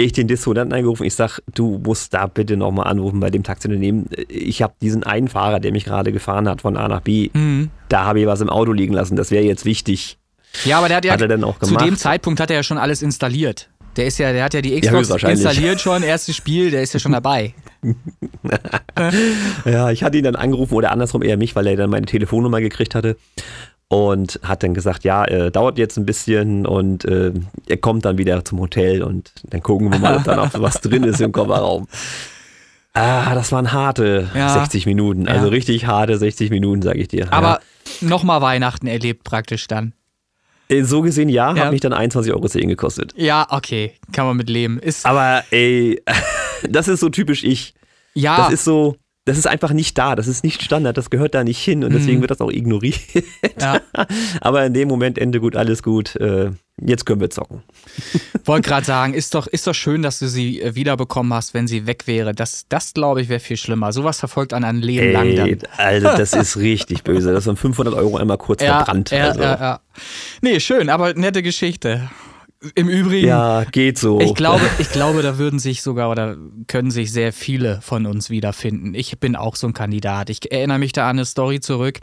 Ich 0.00 0.12
den 0.12 0.28
Disponenten 0.28 0.72
angerufen, 0.74 1.02
ich 1.02 1.14
sag, 1.16 1.40
du 1.52 1.80
musst 1.84 2.14
da 2.14 2.28
bitte 2.28 2.56
nochmal 2.56 2.86
anrufen 2.86 3.18
bei 3.18 3.30
dem 3.30 3.42
Taxiunternehmen. 3.42 4.06
Ich 4.28 4.62
habe 4.62 4.72
diesen 4.80 5.02
einen 5.02 5.26
Fahrer, 5.26 5.58
der 5.58 5.72
mich 5.72 5.84
gerade 5.84 6.12
gefahren 6.12 6.48
hat 6.48 6.60
von 6.60 6.76
A 6.76 6.86
nach 6.86 7.00
B, 7.00 7.30
Mhm. 7.32 7.70
da 7.88 8.04
habe 8.04 8.20
ich 8.20 8.26
was 8.26 8.40
im 8.40 8.48
Auto 8.48 8.70
liegen 8.70 8.94
lassen, 8.94 9.16
das 9.16 9.32
wäre 9.32 9.42
jetzt 9.42 9.64
wichtig. 9.64 10.16
Ja, 10.64 10.78
aber 10.78 10.86
der 10.86 10.98
hat 10.98 11.04
ja 11.04 11.12
Hat 11.14 11.20
er 11.20 11.26
dann 11.26 11.42
auch 11.42 11.58
zu 11.58 11.66
gemacht? 11.66 11.84
dem 11.84 11.96
Zeitpunkt 11.96 12.38
hat 12.38 12.48
er 12.50 12.56
ja 12.58 12.62
schon 12.62 12.78
alles 12.78 13.02
installiert. 13.02 13.70
Der 13.96 14.06
ist 14.06 14.18
ja, 14.18 14.32
der 14.32 14.44
hat 14.44 14.54
ja 14.54 14.60
die 14.60 14.70
Xbox 14.80 14.98
höchstwahrscheinlich. 14.98 15.44
installiert 15.44 15.80
schon, 15.80 16.04
erstes 16.04 16.36
Spiel, 16.36 16.70
der 16.70 16.82
ist 16.82 16.94
ja 16.94 17.00
schon 17.00 17.10
dabei. 17.12 17.54
Ja, 19.64 19.90
ich 19.90 20.02
hatte 20.04 20.18
ihn 20.18 20.24
dann 20.24 20.36
angerufen 20.36 20.74
oder 20.74 20.90
andersrum 20.92 21.22
eher 21.22 21.36
mich, 21.36 21.54
weil 21.56 21.66
er 21.66 21.76
dann 21.76 21.90
meine 21.90 22.06
Telefonnummer 22.06 22.60
gekriegt 22.60 22.94
hatte 22.94 23.16
und 23.88 24.38
hat 24.42 24.62
dann 24.62 24.74
gesagt, 24.74 25.04
ja, 25.04 25.24
äh, 25.24 25.50
dauert 25.50 25.78
jetzt 25.78 25.96
ein 25.96 26.04
bisschen 26.04 26.66
und 26.66 27.04
äh, 27.06 27.32
er 27.66 27.76
kommt 27.78 28.04
dann 28.04 28.18
wieder 28.18 28.44
zum 28.44 28.60
Hotel 28.60 29.02
und 29.02 29.32
dann 29.44 29.62
gucken 29.62 29.90
wir 29.90 29.98
mal, 29.98 30.16
ob 30.18 30.24
da 30.24 30.36
noch 30.36 30.52
was 30.60 30.80
drin 30.82 31.04
ist 31.04 31.20
im 31.20 31.32
Kofferraum. 31.32 31.88
Ah, 32.94 33.34
das 33.34 33.52
waren 33.52 33.72
harte 33.72 34.28
Ja. 34.34 34.48
60 34.50 34.84
Minuten, 34.86 35.28
also 35.28 35.46
Ja. 35.46 35.50
richtig 35.52 35.86
harte 35.86 36.18
60 36.18 36.50
Minuten, 36.50 36.82
sage 36.82 36.98
ich 37.00 37.08
dir. 37.08 37.32
Aber 37.32 37.60
nochmal 38.00 38.42
Weihnachten 38.42 38.86
erlebt 38.86 39.24
praktisch 39.24 39.66
dann. 39.68 39.92
ja. 40.68 40.76
Äh, 40.76 40.82
so 40.84 41.00
gesehen, 41.00 41.30
ja, 41.30 41.54
Ja. 41.54 41.64
hat 41.64 41.70
mich 41.72 41.80
dann 41.80 41.94
21 41.94 42.30
Euro 42.32 42.42
gekostet. 42.46 43.14
Ja, 43.16 43.46
okay, 43.50 43.92
kann 44.12 44.26
man 44.26 44.36
mit 44.36 44.50
leben. 44.50 44.78
Ist, 44.78 45.06
Aber 45.06 45.42
ey, 45.50 46.02
das 46.68 46.88
ist 46.88 47.00
so 47.00 47.08
typisch 47.08 47.42
ich. 47.44 47.72
ja, 48.14 48.36
Das 48.36 48.52
ist 48.52 48.64
so, 48.64 48.96
das 49.28 49.38
ist 49.38 49.46
einfach 49.46 49.72
nicht 49.72 49.96
da, 49.98 50.16
das 50.16 50.26
ist 50.26 50.42
nicht 50.42 50.62
Standard, 50.62 50.96
das 50.96 51.10
gehört 51.10 51.34
da 51.34 51.44
nicht 51.44 51.58
hin 51.58 51.84
und 51.84 51.92
deswegen 51.92 52.18
Mhm. 52.18 52.22
wird 52.22 52.30
das 52.32 52.40
auch 52.40 52.50
ignoriert. 52.50 52.98
ja. 53.60 53.80
Aber 54.40 54.64
in 54.66 54.74
dem 54.74 54.88
Moment 54.88 55.18
Ende 55.18 55.40
gut, 55.40 55.54
alles 55.54 55.82
gut. 55.82 56.16
Äh, 56.16 56.50
jetzt 56.80 57.06
können 57.06 57.20
wir 57.20 57.30
zocken. 57.30 57.62
wollte 58.44 58.68
gerade 58.68 58.86
sagen, 58.86 59.14
ist 59.14 59.34
doch, 59.34 59.46
ist 59.46 59.66
doch 59.66 59.74
schön, 59.74 60.02
dass 60.02 60.18
du 60.18 60.28
sie 60.28 60.60
äh, 60.60 60.74
wiederbekommen 60.74 61.32
hast, 61.34 61.54
wenn 61.54 61.66
sie 61.68 61.86
weg 61.86 62.06
wäre. 62.06 62.34
Das, 62.34 62.66
das 62.68 62.94
glaube 62.94 63.20
ich, 63.20 63.28
wäre 63.28 63.40
viel 63.40 63.56
schlimmer. 63.56 63.92
Sowas 63.92 64.18
verfolgt 64.18 64.52
an 64.52 64.64
ein 64.64 64.76
Leben 64.78 65.12
lang 65.12 65.26
Ey, 65.26 65.56
dann. 65.56 65.70
also 65.76 66.06
das 66.16 66.32
ist 66.34 66.56
richtig 66.56 67.04
böse. 67.04 67.32
Das 67.32 67.46
waren 67.46 67.56
500 67.56 67.94
Euro 67.94 68.16
einmal 68.16 68.38
kurz 68.38 68.62
verbrannt. 68.62 69.10
Ja, 69.10 69.28
also. 69.28 69.40
ja, 69.40 69.58
ja. 69.60 69.80
Nee, 70.40 70.60
schön, 70.60 70.88
aber 70.88 71.14
nette 71.14 71.42
Geschichte. 71.42 72.08
Im 72.74 72.88
Übrigen, 72.88 73.28
Ja, 73.28 73.62
geht 73.64 73.98
so. 73.98 74.20
ich 74.20 74.34
glaube, 74.34 74.68
ich 74.80 74.90
glaube, 74.90 75.22
da 75.22 75.38
würden 75.38 75.60
sich 75.60 75.80
sogar 75.80 76.10
oder 76.10 76.36
können 76.66 76.90
sich 76.90 77.12
sehr 77.12 77.32
viele 77.32 77.80
von 77.82 78.04
uns 78.04 78.30
wiederfinden. 78.30 78.94
Ich 78.94 79.20
bin 79.20 79.36
auch 79.36 79.54
so 79.54 79.68
ein 79.68 79.74
Kandidat. 79.74 80.28
Ich 80.28 80.50
erinnere 80.50 80.80
mich 80.80 80.92
da 80.92 81.04
an 81.04 81.16
eine 81.18 81.24
Story 81.24 81.60
zurück. 81.60 82.00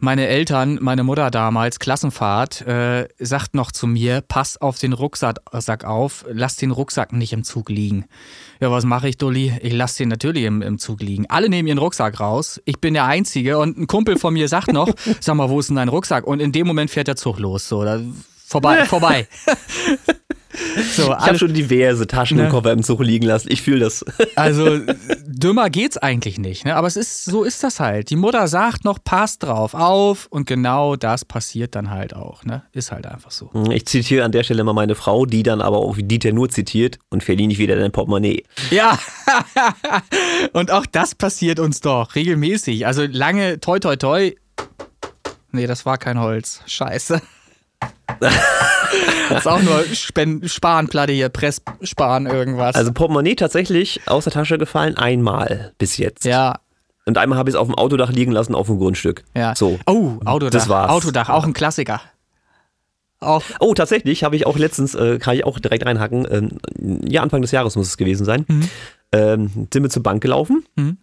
Meine 0.00 0.26
Eltern, 0.26 0.78
meine 0.80 1.04
Mutter 1.04 1.30
damals, 1.30 1.78
Klassenfahrt, 1.78 2.62
äh, 2.62 3.06
sagt 3.18 3.54
noch 3.54 3.70
zu 3.70 3.86
mir, 3.86 4.20
pass 4.26 4.56
auf 4.60 4.78
den 4.78 4.92
Rucksack 4.92 5.38
Sack 5.52 5.84
auf, 5.84 6.24
lass 6.32 6.56
den 6.56 6.70
Rucksack 6.72 7.12
nicht 7.12 7.32
im 7.32 7.44
Zug 7.44 7.68
liegen. 7.68 8.04
Ja, 8.60 8.70
was 8.72 8.84
mache 8.84 9.08
ich, 9.08 9.16
Dulli? 9.16 9.52
Ich 9.62 9.72
lasse 9.72 9.98
den 9.98 10.08
natürlich 10.08 10.42
im, 10.44 10.60
im 10.62 10.78
Zug 10.78 11.00
liegen. 11.02 11.26
Alle 11.28 11.48
nehmen 11.48 11.68
ihren 11.68 11.78
Rucksack 11.78 12.18
raus. 12.18 12.60
Ich 12.64 12.80
bin 12.80 12.94
der 12.94 13.04
Einzige 13.04 13.58
und 13.58 13.78
ein 13.78 13.86
Kumpel 13.86 14.18
von 14.18 14.34
mir 14.34 14.48
sagt 14.48 14.72
noch, 14.72 14.90
sag 15.20 15.36
mal, 15.36 15.48
wo 15.50 15.60
ist 15.60 15.68
denn 15.68 15.76
dein 15.76 15.88
Rucksack? 15.88 16.26
Und 16.26 16.40
in 16.40 16.50
dem 16.50 16.66
Moment 16.66 16.90
fährt 16.90 17.06
der 17.08 17.16
Zug 17.16 17.38
los. 17.38 17.68
So, 17.68 17.84
da, 17.84 18.00
vorbei, 18.48 18.84
vorbei. 18.86 19.26
so, 20.96 21.02
ich 21.02 21.08
habe 21.26 21.38
schon 21.38 21.52
diverse 21.54 22.06
Taschen 22.06 22.38
Ne? 22.38 22.44
und 22.44 22.50
Koffer 22.50 22.72
im 22.72 22.82
Zug 22.82 23.00
liegen 23.02 23.26
lassen. 23.26 23.48
Ich 23.50 23.62
fühle 23.62 23.80
das. 23.80 24.04
also 24.36 24.80
dümmer 25.26 25.70
geht's 25.70 25.96
eigentlich 25.98 26.38
nicht, 26.38 26.64
ne? 26.64 26.74
Aber 26.74 26.86
es 26.88 26.96
ist 26.96 27.24
so 27.26 27.44
ist 27.44 27.62
das 27.62 27.78
halt. 27.80 28.10
Die 28.10 28.16
Mutter 28.16 28.48
sagt 28.48 28.84
noch, 28.84 28.98
pass 29.02 29.38
drauf 29.38 29.74
auf 29.74 30.26
und 30.30 30.46
genau 30.46 30.96
das 30.96 31.24
passiert 31.24 31.74
dann 31.74 31.90
halt 31.90 32.14
auch, 32.14 32.44
ne? 32.44 32.62
Ist 32.72 32.90
halt 32.90 33.06
einfach 33.06 33.30
so. 33.30 33.50
Ich 33.70 33.86
zitiere 33.86 34.24
an 34.24 34.32
der 34.32 34.42
Stelle 34.42 34.64
mal 34.64 34.72
meine 34.72 34.94
Frau, 34.94 35.26
die 35.26 35.42
dann 35.42 35.60
aber 35.60 35.78
auch 35.78 35.96
wie 35.96 36.02
Dieter 36.02 36.32
nur 36.32 36.48
zitiert 36.48 36.98
und 37.10 37.22
verlieh 37.22 37.46
nicht 37.46 37.58
wieder 37.58 37.76
dein 37.76 37.92
Portemonnaie. 37.92 38.44
Ja. 38.70 38.98
und 40.54 40.70
auch 40.70 40.86
das 40.86 41.14
passiert 41.14 41.60
uns 41.60 41.80
doch 41.80 42.14
regelmäßig. 42.14 42.86
Also 42.86 43.04
lange 43.08 43.60
toi 43.60 43.78
toi 43.78 43.96
toi. 43.96 44.32
Nee, 45.52 45.66
das 45.66 45.86
war 45.86 45.98
kein 45.98 46.18
Holz. 46.20 46.62
Scheiße. 46.66 47.20
das 48.20 49.38
ist 49.40 49.46
auch 49.46 49.60
nur 49.62 49.84
Spen 49.94 50.48
Spanplatte 50.48 51.12
hier, 51.12 51.28
Presssparen 51.28 52.26
irgendwas. 52.26 52.74
Also 52.76 52.92
Portemonnaie 52.92 53.34
tatsächlich 53.36 54.00
aus 54.06 54.24
der 54.24 54.32
Tasche 54.32 54.58
gefallen 54.58 54.96
einmal 54.96 55.72
bis 55.78 55.96
jetzt. 55.98 56.24
ja, 56.24 56.58
Und 57.06 57.18
einmal 57.18 57.38
habe 57.38 57.50
ich 57.50 57.54
es 57.54 57.60
auf 57.60 57.68
dem 57.68 57.74
Autodach 57.74 58.10
liegen 58.10 58.32
lassen 58.32 58.54
auf 58.54 58.66
dem 58.66 58.78
Grundstück. 58.78 59.24
ja. 59.34 59.54
So. 59.54 59.78
Oh, 59.86 60.12
Autodach. 60.24 60.50
Das 60.52 60.68
war's. 60.68 60.90
Autodach, 60.90 61.28
auch 61.28 61.44
ein 61.44 61.52
Klassiker. 61.52 62.00
Auch 63.20 63.42
Oh, 63.60 63.74
tatsächlich 63.74 64.22
habe 64.22 64.36
ich 64.36 64.46
auch 64.46 64.56
letztens, 64.56 64.94
äh, 64.94 65.18
kann 65.18 65.34
ich 65.36 65.44
auch 65.44 65.58
direkt 65.58 65.84
reinhacken, 65.84 66.26
ähm, 66.30 66.58
ja, 67.08 67.20
Anfang 67.22 67.42
des 67.42 67.50
Jahres 67.50 67.74
muss 67.76 67.88
es 67.88 67.96
gewesen 67.96 68.24
sein, 68.24 68.44
Mhm. 68.48 68.70
ähm, 69.12 69.50
sind 69.72 69.82
wir 69.82 69.90
zur 69.90 70.04
Bank 70.04 70.22
gelaufen 70.22 70.64
Mhm. 70.76 70.98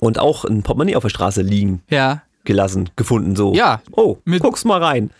und 0.00 0.18
auch 0.18 0.44
ein 0.46 0.62
Portemonnaie 0.62 0.96
auf 0.96 1.02
der 1.02 1.10
Straße 1.10 1.42
liegen 1.42 1.82
Ja, 1.90 2.22
gelassen, 2.44 2.88
gefunden, 2.96 3.36
so. 3.36 3.52
Ja, 3.52 3.82
Oh, 3.92 4.16
mit- 4.24 4.42
guck's 4.42 4.64
mal 4.64 4.82
rein. 4.82 5.10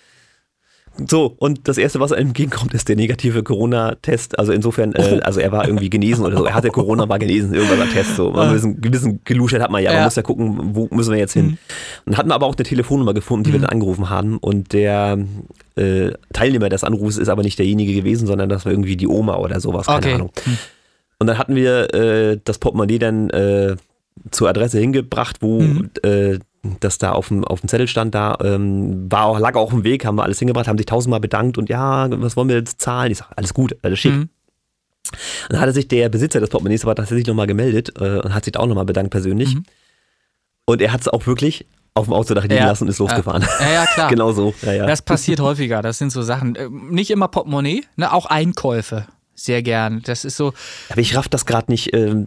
So, 1.07 1.35
und 1.39 1.69
das 1.69 1.79
Erste, 1.79 2.01
was 2.01 2.11
einem 2.13 2.29
entgegenkommt, 2.29 2.75
ist 2.75 2.89
der 2.89 2.97
negative 2.97 3.43
Corona-Test. 3.45 4.39
Also 4.39 4.53
insofern, 4.53 4.95
äh, 4.95 5.21
also 5.23 5.39
er 5.39 5.53
war 5.53 5.67
irgendwie 5.67 5.91
genesen 5.91 6.25
oder 6.25 6.37
so. 6.37 6.45
Er 6.45 6.55
hatte 6.55 6.71
Corona, 6.71 7.09
war 7.09 7.19
genesen, 7.21 7.55
irgendwas 7.55 7.79
war 7.79 7.89
Test. 7.89 8.17
So. 8.17 8.31
Man 8.33 8.49
ein 8.49 8.55
bisschen, 8.55 8.81
gewissen 8.81 9.21
geluschert 9.25 9.63
hat 9.63 9.71
man 9.71 9.83
ja, 9.83 9.91
Ja. 9.93 9.99
man 9.99 10.05
muss 10.07 10.17
ja 10.17 10.23
gucken, 10.23 10.75
wo 10.75 10.89
müssen 10.91 11.13
wir 11.13 11.19
jetzt 11.19 11.35
hin. 11.35 11.59
Und 12.05 12.17
hatten 12.17 12.33
aber 12.33 12.47
auch 12.47 12.57
eine 12.57 12.65
Telefonnummer 12.65 13.15
gefunden, 13.15 13.45
die 13.45 13.53
wir 13.53 13.61
dann 13.61 13.71
angerufen 13.71 14.11
haben. 14.11 14.39
Und 14.39 14.73
der 14.73 15.19
äh, 15.77 16.11
Teilnehmer 16.33 16.69
des 16.69 16.83
Anrufs 16.83 17.17
ist 17.17 17.29
aber 17.29 17.43
nicht 17.43 17.59
derjenige 17.59 17.95
gewesen, 17.95 18.27
sondern 18.27 18.49
das 18.49 18.65
war 18.65 18.73
irgendwie 18.73 18.97
die 18.97 19.07
Oma 19.07 19.37
oder 19.37 19.61
sowas, 19.61 19.87
keine 19.87 19.99
okay. 19.99 20.15
Ahnung. 20.15 20.31
Und 21.21 21.27
dann 21.29 21.39
hatten 21.39 21.55
wir 21.55 21.95
äh, 21.95 22.39
das 22.43 22.59
Portemonnaie 22.59 22.99
dann 22.99 23.31
äh, 23.31 23.77
zur 24.33 24.49
Adresse 24.49 24.79
hingebracht, 24.81 25.37
wo 25.41 25.61
Mhm. 25.61 25.91
äh, 26.03 26.39
das 26.81 26.99
da 26.99 27.13
auf 27.13 27.29
dem, 27.29 27.45
auf 27.45 27.61
dem 27.61 27.69
Zettel 27.69 27.89
stand, 27.89 28.15
da 28.15 28.37
ähm, 28.43 29.11
war 29.11 29.27
auch, 29.27 29.39
lag 29.39 29.55
auch 29.55 29.65
auf 29.65 29.71
dem 29.71 29.85
Weg, 29.85 30.05
haben 30.05 30.17
wir 30.17 30.25
alles 30.25 30.39
hingebracht, 30.39 30.69
haben 30.69 30.79
sich 30.79 30.87
tausendmal 30.87 31.21
bedankt 31.21 31.59
und 31.59 31.69
ja, 31.69 32.09
was 32.21 32.37
wollen 32.37 32.49
wir 32.49 32.57
jetzt 32.57 32.81
zahlen? 32.81 33.13
Ich 33.13 33.19
sage, 33.19 33.31
alles 33.37 33.55
gut, 33.55 33.77
alles 33.83 33.99
schick. 33.99 34.13
Mhm. 34.13 34.29
Dann 35.49 35.61
hatte 35.61 35.73
sich 35.73 35.89
der 35.89 36.09
Besitzer 36.09 36.41
des 36.41 36.51
Portemonnaies 36.51 36.85
aber 36.85 36.95
tatsächlich 36.95 37.27
nochmal 37.27 37.47
gemeldet 37.47 37.93
äh, 37.99 38.19
und 38.21 38.35
hat 38.35 38.45
sich 38.45 38.53
da 38.53 38.61
auch 38.61 38.67
nochmal 38.67 38.85
bedankt 38.85 39.11
persönlich. 39.11 39.55
Mhm. 39.55 39.63
Und 40.67 40.83
er 40.83 40.93
hat 40.93 41.01
es 41.01 41.09
auch 41.09 41.27
wirklich 41.27 41.67
auf 41.95 42.05
dem 42.07 42.13
Autodach 42.13 42.43
liegen 42.43 42.57
Ja. 42.57 42.67
lassen 42.67 42.85
und 42.85 42.91
ist 42.91 42.99
losgefahren. 42.99 43.43
Ja, 43.61 43.71
ja, 43.73 43.87
klar. 43.87 44.09
genau 44.11 44.33
so. 44.33 44.55
Ja, 44.63 44.73
ja. 44.73 44.87
Das 44.87 45.01
passiert 45.03 45.41
häufiger. 45.41 45.81
Das 45.83 45.99
sind 45.99 46.11
so 46.11 46.23
Sachen. 46.23 46.55
äh, 46.57 46.69
Nicht 46.69 47.11
immer 47.11 47.29
Portemonnaie, 47.29 47.85
ne? 47.97 48.13
auch 48.13 48.27
Einkäufe. 48.27 49.07
Sehr 49.35 49.63
gern. 49.63 50.03
Das 50.05 50.25
ist 50.25 50.37
so. 50.37 50.53
Aber 50.91 51.01
ich 51.01 51.17
raff 51.17 51.29
das 51.29 51.47
gerade 51.47 51.71
nicht, 51.71 51.95
ähm, 51.95 52.27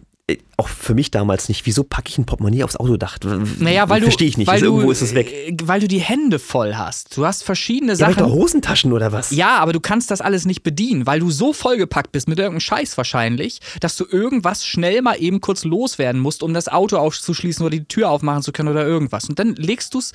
auch 0.56 0.68
für 0.68 0.94
mich 0.94 1.10
damals 1.10 1.48
nicht. 1.48 1.66
Wieso 1.66 1.82
packe 1.82 2.08
ich 2.08 2.16
ein 2.16 2.24
Portemonnaie 2.24 2.62
aufs 2.62 2.76
Autodach? 2.76 3.18
Naja, 3.58 3.88
weil 3.88 4.00
du. 4.00 4.06
Verstehe 4.06 4.28
ich 4.28 4.38
nicht. 4.38 4.46
Weil 4.46 4.54
Also 4.54 4.66
du, 4.66 4.72
irgendwo 4.72 4.90
ist 4.92 5.02
es 5.02 5.14
weg. 5.14 5.32
äh, 5.32 5.56
Weil 5.64 5.80
du 5.80 5.88
die 5.88 5.98
Hände 5.98 6.38
voll 6.38 6.74
hast. 6.76 7.16
Du 7.16 7.26
hast 7.26 7.42
verschiedene 7.42 7.92
Ja, 7.92 7.96
Sachen. 7.96 8.26
Hosentaschen 8.32 8.92
oder 8.92 9.10
was? 9.12 9.32
Ja, 9.32 9.56
aber 9.58 9.72
du 9.72 9.80
kannst 9.80 10.10
das 10.10 10.20
alles 10.20 10.46
nicht 10.46 10.62
bedienen, 10.62 11.06
weil 11.06 11.20
du 11.20 11.30
so 11.30 11.52
vollgepackt 11.52 12.12
bist 12.12 12.28
mit 12.28 12.38
irgendeinem 12.38 12.60
Scheiß 12.60 12.96
wahrscheinlich, 12.96 13.60
dass 13.80 13.96
du 13.96 14.04
irgendwas 14.08 14.64
schnell 14.64 15.02
mal 15.02 15.14
eben 15.20 15.40
kurz 15.40 15.64
loswerden 15.64 16.20
musst, 16.20 16.42
um 16.42 16.54
das 16.54 16.68
Auto 16.68 16.96
aufzuschließen 16.98 17.66
oder 17.66 17.76
die 17.76 17.84
Tür 17.84 18.08
aufmachen 18.10 18.42
zu 18.42 18.52
können 18.52 18.68
oder 18.68 18.86
irgendwas. 18.86 19.28
Und 19.28 19.38
dann 19.38 19.54
legst 19.56 19.92
du 19.94 19.98
es. 19.98 20.12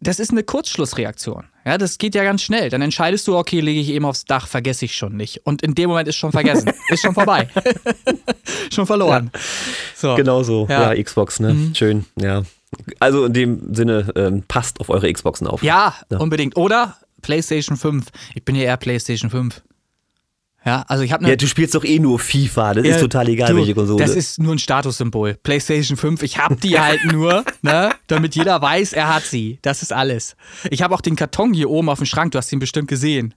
Das 0.00 0.20
ist 0.20 0.30
eine 0.30 0.44
Kurzschlussreaktion. 0.44 1.44
Ja, 1.64 1.76
das 1.76 1.98
geht 1.98 2.14
ja 2.14 2.22
ganz 2.22 2.42
schnell. 2.42 2.70
Dann 2.70 2.82
entscheidest 2.82 3.26
du, 3.26 3.36
okay, 3.36 3.60
lege 3.60 3.80
ich 3.80 3.88
eben 3.88 4.04
aufs 4.04 4.24
Dach, 4.24 4.46
vergesse 4.46 4.84
ich 4.84 4.94
schon 4.94 5.16
nicht. 5.16 5.40
Und 5.44 5.62
in 5.62 5.74
dem 5.74 5.88
Moment 5.90 6.06
ist 6.08 6.16
schon 6.16 6.30
vergessen. 6.30 6.70
ist 6.90 7.00
schon 7.02 7.14
vorbei. 7.14 7.48
schon 8.72 8.86
verloren. 8.86 9.30
So. 9.96 10.14
Genau 10.14 10.42
so. 10.44 10.66
Ja. 10.70 10.90
Mhm. 10.90 10.96
Ja, 10.96 11.02
Xbox, 11.02 11.40
ne? 11.40 11.72
Schön, 11.74 12.04
ja. 12.16 12.42
Also 13.00 13.24
in 13.24 13.32
dem 13.32 13.74
Sinne, 13.74 14.12
ähm, 14.14 14.44
passt 14.46 14.78
auf 14.80 14.88
eure 14.88 15.12
Xboxen 15.12 15.46
auf. 15.46 15.62
Ja, 15.62 15.94
Ja. 16.10 16.18
unbedingt. 16.18 16.56
Oder 16.56 16.96
PlayStation 17.22 17.76
5. 17.76 18.06
Ich 18.34 18.44
bin 18.44 18.54
ja 18.54 18.62
eher 18.62 18.76
PlayStation 18.76 19.30
5. 19.30 19.62
Ja, 20.64 20.84
also 20.88 21.04
ich 21.04 21.12
habe 21.12 21.22
eine 21.22 21.30
Ja, 21.30 21.36
du 21.36 21.46
spielst 21.46 21.74
doch 21.74 21.84
eh 21.84 21.98
nur 21.98 22.18
FIFA, 22.18 22.74
das 22.74 22.86
Ja, 22.86 22.94
ist 22.96 23.00
total 23.00 23.28
egal, 23.28 23.52
du, 23.52 23.56
welche 23.58 23.74
Konsole. 23.74 24.04
Das 24.04 24.14
ist 24.14 24.38
nur 24.40 24.54
ein 24.54 24.58
Statussymbol. 24.58 25.38
PlayStation 25.42 25.96
5, 25.96 26.22
ich 26.22 26.38
hab 26.38 26.60
die 26.60 26.78
halt 26.78 27.04
nur, 27.12 27.44
ne, 27.62 27.90
damit 28.06 28.34
jeder 28.34 28.60
weiß, 28.60 28.92
er 28.92 29.14
hat 29.14 29.24
sie. 29.24 29.58
Das 29.62 29.82
ist 29.82 29.92
alles. 29.92 30.36
Ich 30.70 30.82
habe 30.82 30.94
auch 30.94 31.00
den 31.00 31.16
Karton 31.16 31.54
hier 31.54 31.70
oben 31.70 31.88
auf 31.88 31.98
dem 31.98 32.06
Schrank, 32.06 32.32
du 32.32 32.38
hast 32.38 32.52
ihn 32.52 32.58
bestimmt 32.58 32.88
gesehen. 32.88 33.34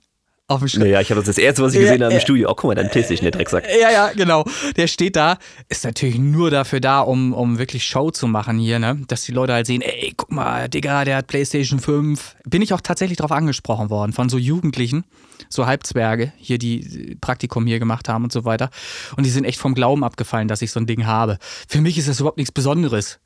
Auf 0.51 0.59
dem 0.59 0.67
Schrank. 0.67 0.83
naja, 0.83 0.99
ich 1.01 1.09
habe 1.09 1.19
das 1.21 1.27
das 1.27 1.37
erste, 1.37 1.63
was 1.63 1.73
ich 1.73 1.79
Ja, 1.79 1.85
gesehen 1.85 2.03
habe 2.03 2.13
im 2.13 2.17
ja. 2.17 2.21
Studio. 2.21 2.49
Oh, 2.49 2.53
guck 2.55 2.67
mal, 2.69 2.75
dein 2.75 2.89
Playstation, 2.89 3.23
der 3.23 3.31
Drecksack. 3.31 3.65
Ja, 3.81 3.89
ja, 3.89 4.11
genau. 4.13 4.43
Der 4.75 4.87
steht 4.87 5.15
da, 5.15 5.37
ist 5.69 5.85
natürlich 5.85 6.17
nur 6.17 6.51
dafür 6.51 6.79
da, 6.81 6.99
um, 7.01 7.33
um 7.33 7.57
wirklich 7.57 7.85
Show 7.85 8.11
zu 8.11 8.27
machen 8.27 8.57
hier, 8.59 8.77
ne? 8.79 9.01
Dass 9.07 9.23
die 9.23 9.31
Leute 9.31 9.53
halt 9.53 9.65
sehen, 9.65 9.81
ey, 9.81 10.13
guck 10.15 10.31
mal, 10.31 10.67
Digga, 10.67 11.05
der 11.05 11.17
hat 11.17 11.27
PlayStation 11.27 11.79
5. 11.79 12.35
Bin 12.45 12.61
ich 12.61 12.73
auch 12.73 12.81
tatsächlich 12.81 13.17
drauf 13.17 13.31
angesprochen 13.31 13.89
worden 13.89 14.11
von 14.11 14.27
so 14.29 14.37
Jugendlichen, 14.37 15.05
so 15.49 15.65
Halbzwerge, 15.65 16.33
hier, 16.37 16.57
die 16.57 17.17
Praktikum 17.21 17.65
hier 17.65 17.79
gemacht 17.79 18.09
haben 18.09 18.25
und 18.25 18.33
so 18.33 18.43
weiter. 18.45 18.69
Und 19.15 19.25
die 19.25 19.29
sind 19.29 19.45
echt 19.45 19.59
vom 19.59 19.73
Glauben 19.73 20.03
abgefallen, 20.03 20.47
dass 20.47 20.61
ich 20.61 20.71
so 20.71 20.79
ein 20.79 20.85
Ding 20.85 21.05
habe. 21.05 21.37
Für 21.67 21.79
mich 21.81 21.97
ist 21.97 22.09
das 22.09 22.19
überhaupt 22.19 22.37
nichts 22.37 22.51
Besonderes. 22.51 23.19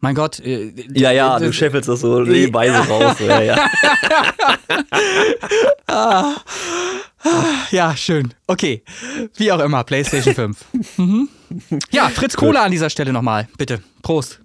Mein 0.00 0.14
Gott. 0.14 0.40
Äh, 0.40 0.72
Ja, 0.94 1.10
ja, 1.12 1.36
äh, 1.36 1.40
du 1.40 1.52
scheffelst 1.52 1.88
das 1.88 2.00
so 2.00 2.20
nebenbei 2.20 2.68
so 2.68 2.82
raus. 2.92 3.16
Ja, 3.20 3.40
ja. 3.42 3.56
Ja, 7.70 7.94
schön. 7.96 8.32
Okay. 8.46 8.82
Wie 9.36 9.52
auch 9.52 9.60
immer, 9.60 9.84
PlayStation 9.84 10.34
5. 10.34 10.64
mhm. 10.96 11.28
Ja, 11.90 12.08
Fritz 12.08 12.34
Cola 12.36 12.62
an 12.64 12.70
dieser 12.72 12.88
Stelle 12.90 13.12
nochmal, 13.12 13.48
bitte. 13.58 13.82
Prost. 14.02 14.40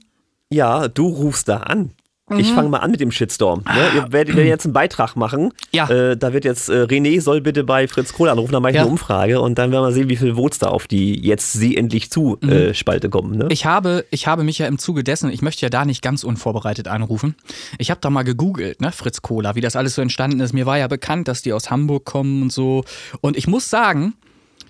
ja, 0.50 0.88
du 0.88 1.08
rufst 1.08 1.48
da 1.48 1.58
an. 1.58 1.92
Ich 2.36 2.50
Mhm. 2.50 2.56
fange 2.56 2.70
mal 2.70 2.80
an 2.80 2.90
mit 2.90 3.00
dem 3.00 3.12
Shitstorm. 3.12 3.62
Ne? 3.68 3.82
Ihr 3.98 4.12
werdet 4.12 4.36
werden 4.36 4.48
jetzt 4.48 4.66
einen 4.66 4.74
Beitrag 4.74 5.16
machen. 5.16 5.52
Ah. 5.54 5.68
Ja. 5.72 5.90
Äh, 5.92 6.18
da 6.18 6.34
wird 6.34 6.44
jetzt 6.44 6.70
äh, 6.70 6.82
René 6.86 7.22
soll 7.22 7.40
bitte 7.40 7.64
bei 7.64 7.88
Fritz 7.88 8.14
Kohl 8.14 8.30
anrufen, 8.30 8.52
dann 8.52 8.64
mache 8.64 8.72
ich 8.72 8.76
Ja. 8.78 8.82
eine 8.82 8.90
Umfrage 8.90 9.40
und 9.40 9.60
dann 9.60 9.72
werden 9.72 9.84
wir 9.84 9.92
sehen, 9.92 10.10
wie 10.10 10.16
viele 10.16 10.34
Votes 10.36 10.58
da 10.58 10.70
auf 10.70 10.88
die 10.88 11.20
jetzt 11.24 11.54
sie 11.54 11.78
endlich 11.78 12.10
zu 12.10 12.40
äh, 12.42 12.74
Spalte 12.74 13.10
kommen. 13.12 13.38
Ne? 13.38 13.44
Mhm. 13.46 13.52
Ich 13.52 13.68
habe, 13.68 14.06
ich 14.10 14.26
habe 14.26 14.44
mich 14.44 14.58
ja 14.58 14.66
im 14.66 14.80
Zuge 14.80 15.04
dessen, 15.04 15.30
ich 15.30 15.44
möchte 15.44 15.64
ja 15.68 15.70
da 15.70 15.86
nicht 15.86 16.02
ganz 16.02 16.24
unvorbereitet 16.24 16.88
anrufen. 16.88 17.36
Ich 17.78 17.92
habe 17.92 18.02
da 18.02 18.10
mal 18.10 18.24
gegoogelt, 18.24 18.82
ne, 18.82 18.92
Fritz 18.92 19.22
Cola, 19.22 19.54
wie 19.54 19.62
das 19.62 19.76
alles 19.76 19.94
so 19.94 20.02
entstanden 20.02 20.40
ist. 20.40 20.52
Mir 20.54 20.66
war 20.66 20.80
ja 20.80 20.88
bekannt, 20.88 21.28
dass 21.28 21.44
die 21.44 21.54
aus 21.54 21.70
Hamburg 21.70 22.06
kommen 22.06 22.42
und 22.42 22.52
so. 22.52 22.86
Und 23.22 23.38
ich 23.38 23.46
muss 23.46 23.70
sagen, 23.70 24.16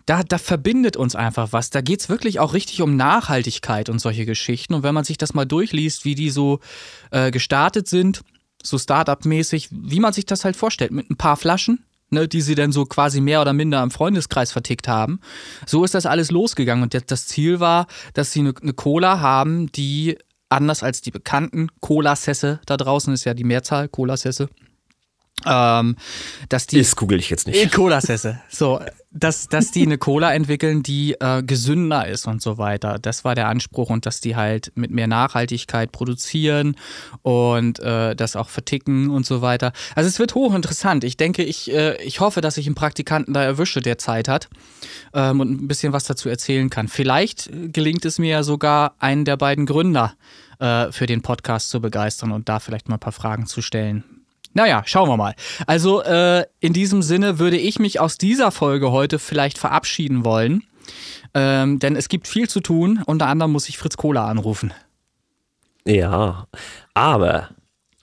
da, 0.05 0.23
da 0.23 0.37
verbindet 0.37 0.97
uns 0.97 1.15
einfach 1.15 1.51
was. 1.51 1.69
Da 1.71 1.81
geht 1.81 1.99
es 2.01 2.09
wirklich 2.09 2.39
auch 2.39 2.53
richtig 2.53 2.81
um 2.81 2.95
Nachhaltigkeit 2.95 3.89
und 3.89 3.99
solche 3.99 4.25
Geschichten. 4.25 4.73
Und 4.75 4.83
wenn 4.83 4.93
man 4.93 5.03
sich 5.03 5.17
das 5.17 5.33
mal 5.33 5.45
durchliest, 5.45 6.05
wie 6.05 6.15
die 6.15 6.29
so 6.29 6.59
äh, 7.11 7.31
gestartet 7.31 7.87
sind, 7.87 8.21
so 8.61 8.77
Startup-mäßig, 8.77 9.69
wie 9.71 9.99
man 9.99 10.13
sich 10.13 10.25
das 10.25 10.45
halt 10.45 10.55
vorstellt, 10.55 10.91
mit 10.91 11.09
ein 11.09 11.17
paar 11.17 11.37
Flaschen, 11.37 11.83
ne, 12.11 12.27
die 12.27 12.41
sie 12.41 12.55
dann 12.55 12.71
so 12.71 12.85
quasi 12.85 13.19
mehr 13.21 13.41
oder 13.41 13.53
minder 13.53 13.81
im 13.81 13.89
Freundeskreis 13.91 14.51
vertickt 14.51 14.87
haben. 14.87 15.19
So 15.65 15.83
ist 15.83 15.93
das 15.95 16.05
alles 16.05 16.29
losgegangen. 16.31 16.83
Und 16.83 16.93
das- 16.93 17.05
das 17.07 17.25
Ziel 17.27 17.59
war, 17.59 17.87
dass 18.13 18.31
sie 18.31 18.41
eine, 18.41 18.53
eine 18.61 18.73
Cola 18.73 19.19
haben, 19.19 19.71
die 19.71 20.17
anders 20.49 20.83
als 20.83 21.01
die 21.01 21.11
bekannten 21.11 21.69
Cola-Sesse 21.81 22.59
da 22.67 22.77
draußen 22.77 23.11
ist 23.13 23.23
ja 23.25 23.33
die 23.33 23.43
Mehrzahl 23.43 23.87
Cola-Sesse. 23.89 24.49
Ähm, 25.45 25.97
dass 26.49 26.65
die 26.67 26.77
Das 26.77 26.95
google 26.95 27.19
ich 27.19 27.29
jetzt 27.29 27.45
nicht. 27.47 27.71
Cola-Sesse. 27.73 28.39
So, 28.49 28.79
dass, 29.15 29.47
dass 29.47 29.71
die 29.71 29.83
eine 29.83 29.97
Cola 29.97 30.33
entwickeln, 30.33 30.83
die 30.83 31.13
äh, 31.13 31.41
gesünder 31.41 32.07
ist 32.07 32.27
und 32.27 32.41
so 32.41 32.57
weiter. 32.57 32.99
Das 32.99 33.23
war 33.23 33.33
der 33.33 33.47
Anspruch 33.47 33.89
und 33.89 34.05
dass 34.05 34.19
die 34.19 34.35
halt 34.35 34.73
mit 34.75 34.91
mehr 34.91 35.07
Nachhaltigkeit 35.07 35.91
produzieren 35.91 36.75
und 37.21 37.79
äh, 37.79 38.15
das 38.15 38.35
auch 38.35 38.49
verticken 38.49 39.09
und 39.09 39.25
so 39.25 39.41
weiter. 39.41 39.71
Also 39.95 40.09
es 40.09 40.19
wird 40.19 40.35
hochinteressant. 40.35 41.05
Ich 41.05 41.15
denke, 41.15 41.43
ich, 41.43 41.71
äh, 41.71 41.95
ich 42.03 42.19
hoffe, 42.19 42.41
dass 42.41 42.57
ich 42.57 42.65
einen 42.65 42.75
Praktikanten 42.75 43.33
da 43.33 43.41
erwische, 43.41 43.79
der 43.79 43.97
Zeit 43.97 44.27
hat 44.27 44.49
ähm, 45.13 45.39
und 45.39 45.63
ein 45.63 45.67
bisschen 45.67 45.93
was 45.93 46.03
dazu 46.03 46.27
erzählen 46.27 46.69
kann. 46.69 46.89
Vielleicht 46.89 47.49
gelingt 47.73 48.03
es 48.03 48.19
mir 48.19 48.29
ja 48.29 48.43
sogar, 48.43 48.95
einen 48.99 49.23
der 49.23 49.37
beiden 49.37 49.65
Gründer 49.65 50.13
äh, 50.59 50.91
für 50.91 51.05
den 51.05 51.21
Podcast 51.21 51.69
zu 51.69 51.79
begeistern 51.79 52.33
und 52.33 52.49
da 52.49 52.59
vielleicht 52.59 52.89
mal 52.89 52.97
ein 52.97 52.99
paar 52.99 53.13
Fragen 53.13 53.45
zu 53.45 53.61
stellen. 53.61 54.03
Naja, 54.55 54.83
schauen 54.85 55.09
wir 55.09 55.17
mal. 55.17 55.35
Also 55.67 56.01
äh, 56.01 56.45
in 56.61 56.71
diesem 56.71 57.01
Sinne 57.01 57.39
würde 57.39 57.57
ich 57.57 57.77
mich 57.77 57.99
aus 57.99 58.17
dieser 58.17 58.51
Folge 58.51 58.91
heute 58.91 59.19
vielleicht 59.19 59.57
verabschieden 59.57 60.23
wollen. 60.23 60.63
Ähm, 61.33 61.79
denn 61.79 61.97
es 61.97 62.07
gibt 62.07 62.25
viel 62.25 62.47
zu 62.47 62.61
tun. 62.61 63.03
Unter 63.05 63.27
anderem 63.27 63.51
muss 63.51 63.67
ich 63.67 63.77
Fritz 63.77 63.97
Kohler 63.97 64.23
anrufen. 64.23 64.73
Ja, 65.85 66.47
aber 66.93 67.49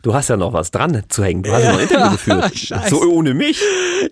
du 0.03 0.13
hast 0.13 0.29
ja 0.29 0.37
noch 0.37 0.53
was 0.53 0.71
dran 0.71 1.03
zu 1.09 1.25
hängen. 1.25 1.43
Du 1.43 1.51
hast 1.53 1.63
ja 1.63 1.73
noch 1.73 1.79
ein 1.79 1.85
Interview 1.85 2.11
geführt. 2.13 2.59
Scheiße. 2.59 2.91
So 2.91 3.01
ohne 3.11 3.33
mich. 3.33 3.59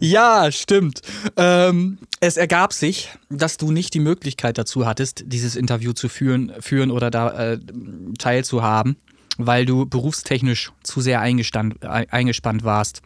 Ja, 0.00 0.50
stimmt. 0.50 1.02
Ähm, 1.36 1.98
es 2.20 2.38
ergab 2.38 2.72
sich, 2.72 3.10
dass 3.28 3.58
du 3.58 3.70
nicht 3.70 3.92
die 3.92 4.00
Möglichkeit 4.00 4.56
dazu 4.56 4.86
hattest, 4.86 5.24
dieses 5.26 5.56
Interview 5.56 5.92
zu 5.92 6.08
führen, 6.08 6.54
führen 6.58 6.90
oder 6.90 7.10
da 7.10 7.52
äh, 7.52 7.58
teilzuhaben, 8.18 8.96
weil 9.46 9.66
du 9.66 9.86
berufstechnisch 9.86 10.72
zu 10.82 11.00
sehr 11.00 11.20
eingespannt 11.20 12.64
warst. 12.64 13.02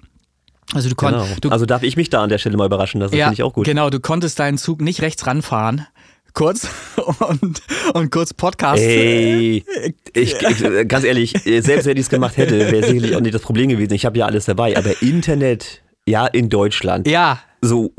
Also 0.72 0.88
du, 0.88 0.94
kon 0.94 1.12
Genau. 1.12 1.52
Also 1.52 1.66
darf 1.66 1.82
ich 1.82 1.96
mich 1.96 2.10
da 2.10 2.22
an 2.22 2.28
der 2.28 2.38
Stelle 2.38 2.56
mal 2.56 2.66
überraschen, 2.66 3.00
das 3.00 3.10
finde 3.10 3.32
ich 3.32 3.42
auch 3.42 3.52
gut. 3.52 3.66
Genau, 3.66 3.90
du 3.90 4.00
konntest 4.00 4.38
deinen 4.38 4.58
Zug 4.58 4.80
nicht 4.80 5.02
rechts 5.02 5.26
ranfahren. 5.26 5.86
Kurz 6.32 6.68
und, 7.20 7.62
und 7.92 8.10
kurz 8.10 8.34
Podcast. 8.34 8.82
Ey, 8.82 9.64
ich, 10.14 10.34
ich, 10.34 10.88
ganz 10.88 11.04
ehrlich, 11.04 11.32
selbst 11.44 11.86
wenn 11.86 11.96
ich 11.96 12.04
es 12.04 12.08
gemacht 12.08 12.36
hätte, 12.36 12.58
wäre 12.72 12.84
sicherlich 12.84 13.14
auch 13.14 13.20
nicht 13.20 13.34
das 13.34 13.42
Problem 13.42 13.68
gewesen. 13.68 13.92
Ich 13.92 14.04
habe 14.04 14.18
ja 14.18 14.26
alles 14.26 14.46
dabei, 14.46 14.76
aber 14.76 15.00
Internet, 15.00 15.82
ja, 16.06 16.26
in 16.26 16.48
Deutschland, 16.48 17.06
Ja, 17.06 17.40
so 17.66 17.92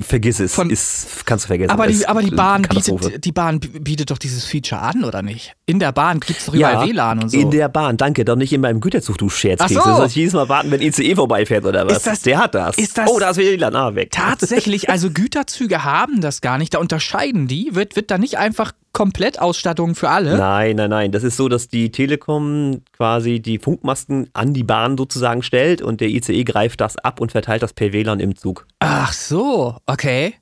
vergiss 0.00 0.40
es, 0.40 0.54
Von- 0.54 0.70
ist, 0.70 1.24
kannst 1.26 1.44
du 1.44 1.48
vergessen. 1.48 1.70
aber 1.70 1.86
die, 1.86 2.06
aber 2.06 2.22
die 2.22 2.30
Bahn 2.30 2.62
bietet, 2.62 3.24
die 3.24 3.32
Bahn 3.32 3.60
bietet 3.60 4.10
doch 4.10 4.18
dieses 4.18 4.44
Feature 4.44 4.80
an, 4.80 5.04
oder 5.04 5.22
nicht? 5.22 5.54
In 5.66 5.78
der 5.78 5.92
Bahn 5.92 6.20
gibt 6.20 6.40
es 6.40 6.46
doch 6.46 6.54
überall 6.54 6.86
WLAN 6.88 7.22
und 7.22 7.28
so. 7.30 7.38
in 7.38 7.50
der 7.50 7.68
Bahn, 7.68 7.96
danke, 7.96 8.24
doch 8.24 8.36
nicht 8.36 8.52
in 8.52 8.60
meinem 8.60 8.80
Güterzug, 8.80 9.18
du 9.18 9.28
Scherzkeks. 9.28 9.72
So. 9.72 9.80
Da 9.80 9.96
soll 9.96 10.06
ich 10.06 10.14
jedes 10.14 10.32
Mal 10.34 10.48
warten, 10.48 10.70
wenn 10.70 10.80
ICE 10.82 11.14
vorbeifährt 11.14 11.64
oder 11.64 11.86
was? 11.86 11.98
Ist 11.98 12.06
das- 12.06 12.20
der 12.22 12.38
hat 12.38 12.54
das. 12.54 12.76
ist 12.78 12.98
das- 12.98 13.08
oh, 13.10 13.18
da 13.18 13.30
ist 13.30 13.36
WLAN, 13.38 13.74
ah, 13.76 13.94
weg. 13.94 14.10
Tatsächlich, 14.12 14.90
also 14.90 15.10
Güterzüge 15.10 15.84
haben 15.84 16.20
das 16.20 16.40
gar 16.40 16.58
nicht. 16.58 16.74
Da 16.74 16.78
unterscheiden 16.78 17.46
die. 17.48 17.74
Wird, 17.74 17.96
wird 17.96 18.10
da 18.10 18.18
nicht 18.18 18.38
einfach 18.38 18.72
Komplettausstattung 18.92 19.94
für 19.94 20.10
alle? 20.10 20.36
Nein, 20.36 20.76
nein, 20.76 20.90
nein. 20.90 21.12
Das 21.12 21.22
ist 21.22 21.36
so, 21.36 21.48
dass 21.48 21.68
die 21.68 21.90
Telekom 21.90 22.82
quasi 22.92 23.40
die 23.40 23.58
Funkmasten 23.58 24.28
an 24.32 24.52
die 24.52 24.64
Bahn 24.64 24.96
sozusagen 24.98 25.42
stellt 25.42 25.82
und 25.82 26.00
der 26.00 26.08
ICE 26.08 26.44
greift 26.44 26.80
das 26.80 26.96
ab 26.98 27.20
und 27.20 27.32
verteilt 27.32 27.62
das 27.62 27.72
per 27.72 27.92
WLAN 27.92 28.20
im 28.20 28.36
Zug. 28.36 28.66
Ach 28.80 29.12
so, 29.12 29.76
okay. 29.86 30.34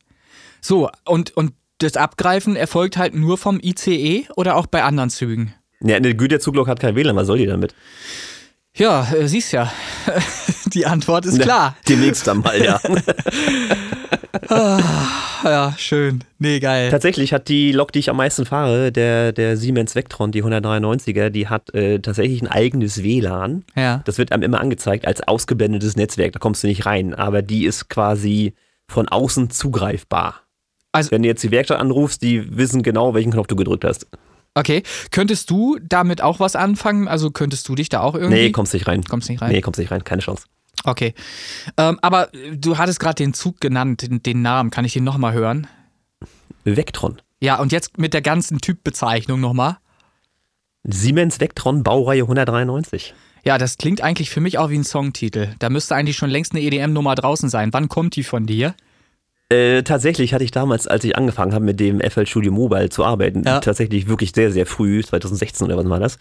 So, 0.60 0.90
und, 1.04 1.36
und 1.36 1.52
das 1.78 1.96
Abgreifen 1.96 2.56
erfolgt 2.56 2.96
halt 2.96 3.14
nur 3.14 3.38
vom 3.38 3.60
ICE 3.62 4.26
oder 4.36 4.56
auch 4.56 4.66
bei 4.66 4.82
anderen 4.82 5.10
Zügen? 5.10 5.54
Ja, 5.82 5.96
eine 5.96 6.14
Güterzuglok 6.14 6.68
hat 6.68 6.80
kein 6.80 6.94
WLAN, 6.96 7.16
was 7.16 7.26
soll 7.26 7.38
die 7.38 7.46
damit? 7.46 7.74
Ja, 8.76 9.12
äh, 9.12 9.26
siehst 9.26 9.52
ja. 9.52 9.72
Die 10.74 10.86
Antwort 10.86 11.26
ist 11.26 11.40
klar. 11.40 11.76
Demnächst 11.88 12.26
dann 12.26 12.38
mal, 12.38 12.62
ja. 12.62 12.80
Ja, 15.42 15.74
schön. 15.78 16.22
Nee, 16.38 16.60
geil. 16.60 16.90
Tatsächlich 16.90 17.32
hat 17.32 17.48
die 17.48 17.72
Lok, 17.72 17.92
die 17.92 17.98
ich 18.00 18.10
am 18.10 18.16
meisten 18.16 18.44
fahre, 18.44 18.92
der, 18.92 19.32
der 19.32 19.56
Siemens 19.56 19.94
Vectron, 19.94 20.32
die 20.32 20.44
193er, 20.44 21.30
die 21.30 21.48
hat 21.48 21.74
äh, 21.74 21.98
tatsächlich 21.98 22.42
ein 22.42 22.48
eigenes 22.48 23.02
WLAN. 23.02 23.64
Ja. 23.74 24.02
Das 24.04 24.18
wird 24.18 24.32
einem 24.32 24.42
immer 24.42 24.60
angezeigt 24.60 25.06
als 25.06 25.26
ausgeblendetes 25.26 25.96
Netzwerk, 25.96 26.32
da 26.32 26.38
kommst 26.38 26.62
du 26.62 26.66
nicht 26.66 26.86
rein, 26.86 27.14
aber 27.14 27.42
die 27.42 27.64
ist 27.64 27.88
quasi 27.88 28.54
von 28.88 29.08
außen 29.08 29.50
zugreifbar. 29.50 30.42
Also, 30.92 31.10
Wenn 31.12 31.22
du 31.22 31.28
jetzt 31.28 31.42
die 31.42 31.52
Werkstatt 31.52 31.80
anrufst, 31.80 32.22
die 32.22 32.56
wissen 32.56 32.82
genau, 32.82 33.14
welchen 33.14 33.32
Knopf 33.32 33.46
du 33.46 33.56
gedrückt 33.56 33.84
hast. 33.84 34.08
Okay. 34.54 34.82
Könntest 35.10 35.50
du 35.50 35.78
damit 35.80 36.22
auch 36.22 36.40
was 36.40 36.56
anfangen? 36.56 37.08
Also 37.08 37.30
könntest 37.30 37.68
du 37.68 37.74
dich 37.74 37.88
da 37.88 38.00
auch 38.00 38.14
irgendwie. 38.14 38.34
Nee, 38.34 38.52
kommst 38.52 38.74
nicht 38.74 38.86
rein. 38.86 39.04
Kommst 39.04 39.28
nicht 39.28 39.40
rein? 39.40 39.52
Nee, 39.52 39.60
kommst 39.60 39.78
nicht 39.78 39.90
rein. 39.90 40.04
Keine 40.04 40.22
Chance. 40.22 40.44
Okay. 40.84 41.14
Ähm, 41.76 41.98
aber 42.02 42.28
du 42.54 42.78
hattest 42.78 43.00
gerade 43.00 43.16
den 43.16 43.34
Zug 43.34 43.60
genannt, 43.60 44.02
den, 44.02 44.22
den 44.22 44.42
Namen. 44.42 44.70
Kann 44.70 44.84
ich 44.84 44.92
den 44.92 45.04
nochmal 45.04 45.32
hören? 45.32 45.66
Vectron. 46.64 47.20
Ja, 47.40 47.58
und 47.58 47.72
jetzt 47.72 47.98
mit 47.98 48.12
der 48.12 48.22
ganzen 48.22 48.60
Typbezeichnung 48.60 49.40
nochmal. 49.40 49.78
Siemens 50.84 51.40
Vectron 51.40 51.82
Baureihe 51.82 52.22
193. 52.22 53.14
Ja, 53.44 53.56
das 53.56 53.78
klingt 53.78 54.02
eigentlich 54.02 54.30
für 54.30 54.40
mich 54.40 54.58
auch 54.58 54.70
wie 54.70 54.78
ein 54.78 54.84
Songtitel. 54.84 55.54
Da 55.58 55.70
müsste 55.70 55.94
eigentlich 55.94 56.16
schon 56.16 56.30
längst 56.30 56.52
eine 56.52 56.62
EDM-Nummer 56.62 57.14
draußen 57.14 57.48
sein. 57.48 57.72
Wann 57.72 57.88
kommt 57.88 58.16
die 58.16 58.24
von 58.24 58.46
dir? 58.46 58.74
Äh, 59.50 59.82
tatsächlich 59.82 60.32
hatte 60.32 60.44
ich 60.44 60.52
damals, 60.52 60.86
als 60.86 61.04
ich 61.04 61.16
angefangen 61.16 61.52
habe, 61.52 61.64
mit 61.64 61.80
dem 61.80 62.00
FL 62.00 62.24
Studio 62.24 62.52
Mobile 62.52 62.88
zu 62.88 63.04
arbeiten, 63.04 63.42
ja. 63.44 63.58
tatsächlich 63.58 64.08
wirklich 64.08 64.32
sehr, 64.32 64.52
sehr 64.52 64.64
früh, 64.64 65.02
2016 65.02 65.66
oder 65.66 65.76
was 65.76 65.88
war 65.88 65.98
das, 65.98 66.18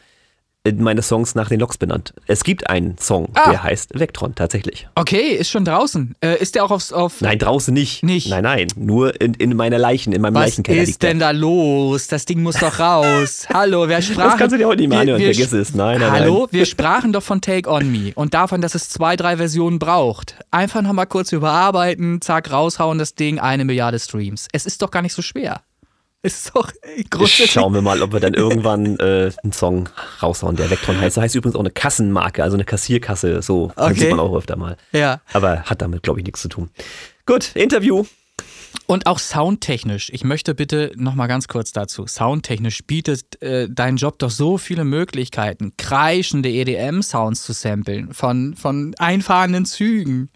meine 0.74 1.02
Songs 1.02 1.36
nach 1.36 1.50
den 1.50 1.60
Loks 1.60 1.78
benannt. 1.78 2.14
Es 2.28 2.44
gibt 2.44 2.70
einen 2.70 2.98
Song, 2.98 3.30
ah. 3.34 3.50
der 3.50 3.64
heißt 3.64 4.00
Vectron, 4.00 4.36
tatsächlich. 4.36 4.88
Okay, 4.96 5.36
ist 5.36 5.50
schon 5.50 5.66
draußen. 5.66 6.16
Äh, 6.22 6.40
ist 6.40 6.56
der 6.56 6.64
auch 6.64 6.72
aufs, 6.72 6.94
auf. 6.94 7.22
Nein, 7.22 7.40
draußen 7.40 7.74
nicht. 7.74 8.04
Nicht. 8.04 8.30
Nein, 8.30 8.44
nein. 8.44 8.68
Nur 8.76 9.20
in, 9.20 9.34
in 9.34 9.56
meiner 9.56 9.78
Leichen, 9.78 10.14
in 10.14 10.22
meinem 10.22 10.36
Was 10.36 10.46
Leichenkeller. 10.46 10.82
Was 10.82 10.90
ist 10.90 11.04
denn 11.04 11.20
da 11.20 11.32
los? 11.32 12.08
Das 12.08 12.26
Ding 12.26 12.42
muss 12.42 12.56
doch 12.56 12.80
raus. 12.80 13.48
Hallo, 13.54 13.88
wer 13.88 14.02
sprach. 14.02 14.32
Das 14.32 14.38
kannst 14.38 14.54
du 14.54 14.58
dir 14.58 14.68
heute 14.68 14.82
nicht 14.82 14.90
mehr 14.90 15.00
anhören, 15.00 15.22
vergiss 15.22 15.52
es. 15.52 15.74
Nein, 15.74 16.00
nein. 16.00 16.12
Hallo, 16.12 16.40
nein. 16.42 16.48
wir 16.52 16.66
sprachen 16.68 17.14
doch 17.14 17.24
von 17.24 17.42
Take 17.42 17.70
On 17.70 17.92
Me 17.92 18.12
und 18.16 18.34
davon, 18.34 18.62
dass 18.62 18.76
es 18.76 18.90
zwei, 18.90 19.16
drei 19.16 19.38
Versionen 19.38 19.80
braucht. 19.80 20.36
Einfach 20.52 20.82
nochmal 20.82 21.08
kurz 21.08 21.32
überarbeiten, 21.32 22.22
zack, 22.22 22.52
raushauen 22.52 22.98
das 22.98 23.16
Ding, 23.16 23.40
eine 23.40 23.66
Milliarde 23.66 24.00
Streams. 24.00 24.48
Es 24.52 24.66
ist 24.66 24.82
doch 24.82 24.92
gar 24.92 25.02
nicht 25.02 25.14
so 25.14 25.22
schwer. 25.22 25.62
Ist 26.22 26.54
doch 26.54 26.70
grundsätzlich. 27.10 27.52
Schauen 27.52 27.74
wir 27.74 27.82
mal, 27.82 28.02
ob 28.02 28.12
wir 28.12 28.20
dann 28.20 28.34
irgendwann 28.34 28.98
äh, 29.00 29.32
einen 29.42 29.54
Song 29.54 29.88
raushauen, 30.22 30.58
der 30.58 30.70
Vectron 30.70 31.00
heißt. 31.00 31.16
Das 31.16 31.24
heißt 31.24 31.36
übrigens 31.36 31.56
auch 31.56 31.62
eine 31.62 31.72
Kassenmarke, 31.72 32.44
also 32.44 32.58
eine 32.58 32.66
Kassierkasse. 32.66 33.42
So 33.42 33.72
okay. 33.78 33.94
sieht 33.94 34.10
man 34.10 34.20
auch 34.20 34.36
öfter 34.36 34.58
mal. 34.58 34.76
Ja. 34.92 35.22
Aber 35.32 35.64
hat 35.64 35.82
damit, 35.82 36.04
glaube 36.04 36.20
ich, 36.20 36.26
nichts 36.26 36.42
zu 36.42 36.50
tun. 36.50 36.70
Gut, 37.26 37.56
Interview. 37.56 38.04
Und 38.86 39.06
auch 39.08 39.20
soundtechnisch. 39.20 40.10
Ich 40.12 40.24
möchte 40.24 40.56
bitte 40.56 40.92
nochmal 40.96 41.28
ganz 41.28 41.48
kurz 41.48 41.72
dazu. 41.72 42.06
Soundtechnisch 42.06 42.84
bietet 42.86 43.42
äh, 43.42 43.68
dein 43.70 43.96
Job 43.96 44.20
doch 44.20 44.30
so 44.30 44.58
viele 44.58 44.84
Möglichkeiten, 44.84 45.74
kreischende 45.78 46.50
EDM-Sounds 46.50 47.44
zu 47.44 47.54
samplen 47.54 48.14
von, 48.14 48.56
von 48.56 48.94
einfahrenden 48.98 49.66
Zügen. 49.66 50.30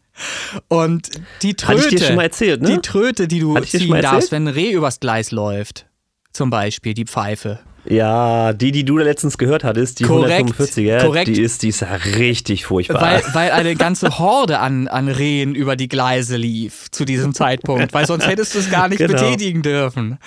Und 0.67 1.09
die 1.41 1.55
Tröte, 1.55 2.13
erzählt, 2.13 2.61
ne? 2.61 2.69
die 2.69 2.77
Tröte, 2.79 3.27
die 3.27 3.39
du 3.39 3.59
ziehen 3.61 4.01
darfst, 4.01 4.31
wenn 4.31 4.47
ein 4.47 4.53
Reh 4.53 4.71
übers 4.71 4.99
Gleis 4.99 5.31
läuft, 5.31 5.87
zum 6.31 6.49
Beispiel 6.49 6.93
die 6.93 7.05
Pfeife. 7.05 7.59
Ja, 7.85 8.53
die, 8.53 8.71
die 8.71 8.85
du 8.85 8.97
da 8.97 9.03
letztens 9.03 9.37
gehört 9.37 9.63
hattest, 9.63 9.99
die 9.99 10.05
korrekt, 10.05 10.51
145er, 10.51 11.01
korrekt. 11.01 11.27
die 11.27 11.41
ist, 11.41 11.63
die 11.63 11.69
ist 11.69 11.83
richtig 12.17 12.65
furchtbar. 12.65 13.01
Weil, 13.01 13.23
weil 13.33 13.51
eine 13.51 13.75
ganze 13.75 14.19
Horde 14.19 14.59
an, 14.59 14.87
an 14.87 15.09
Rehen 15.09 15.53
über 15.53 15.75
die 15.75 15.89
Gleise 15.89 16.37
lief 16.37 16.89
zu 16.91 17.03
diesem 17.03 17.33
Zeitpunkt, 17.33 17.93
weil 17.93 18.05
sonst 18.05 18.27
hättest 18.27 18.55
du 18.55 18.59
es 18.59 18.71
gar 18.71 18.87
nicht 18.87 18.99
genau. 18.99 19.13
betätigen 19.13 19.61
dürfen. 19.61 20.17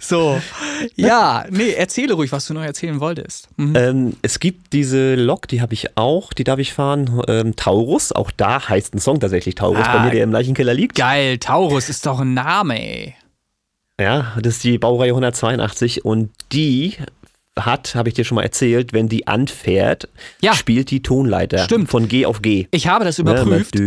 So, 0.00 0.40
ja, 0.96 1.44
nee, 1.50 1.72
erzähle 1.72 2.14
ruhig, 2.14 2.32
was 2.32 2.46
du 2.46 2.54
noch 2.54 2.62
erzählen 2.62 2.98
wolltest. 3.00 3.48
Mhm. 3.56 3.76
Ähm, 3.76 4.16
es 4.22 4.40
gibt 4.40 4.72
diese 4.72 5.14
Lok, 5.14 5.46
die 5.48 5.60
habe 5.60 5.74
ich 5.74 5.96
auch, 5.96 6.32
die 6.32 6.44
darf 6.44 6.58
ich 6.58 6.72
fahren, 6.72 7.22
ähm, 7.28 7.54
Taurus, 7.54 8.12
auch 8.12 8.30
da 8.30 8.68
heißt 8.68 8.94
ein 8.94 8.98
Song 8.98 9.20
tatsächlich 9.20 9.54
Taurus, 9.54 9.84
ah, 9.84 9.98
bei 9.98 10.04
mir, 10.04 10.10
der 10.10 10.24
im 10.24 10.32
Leichenkeller 10.32 10.74
liegt. 10.74 10.96
Geil, 10.96 11.38
Taurus 11.38 11.88
ist 11.88 12.04
doch 12.06 12.20
ein 12.20 12.34
Name, 12.34 12.80
ey. 12.80 13.14
Ja, 14.00 14.34
das 14.40 14.56
ist 14.56 14.64
die 14.64 14.78
Baureihe 14.78 15.10
182 15.10 16.04
und 16.04 16.30
die 16.52 16.96
hat, 17.58 17.94
habe 17.94 18.10
ich 18.10 18.14
dir 18.14 18.24
schon 18.24 18.36
mal 18.36 18.42
erzählt, 18.42 18.92
wenn 18.92 19.08
die 19.08 19.26
anfährt, 19.26 20.08
ja. 20.42 20.54
spielt 20.54 20.90
die 20.90 21.00
Tonleiter 21.00 21.64
Stimmt. 21.64 21.88
von 21.88 22.06
G 22.06 22.26
auf 22.26 22.42
G. 22.42 22.66
Ich 22.70 22.86
habe 22.88 23.06
das 23.06 23.18
überprüft. 23.18 23.74
Ne, 23.74 23.80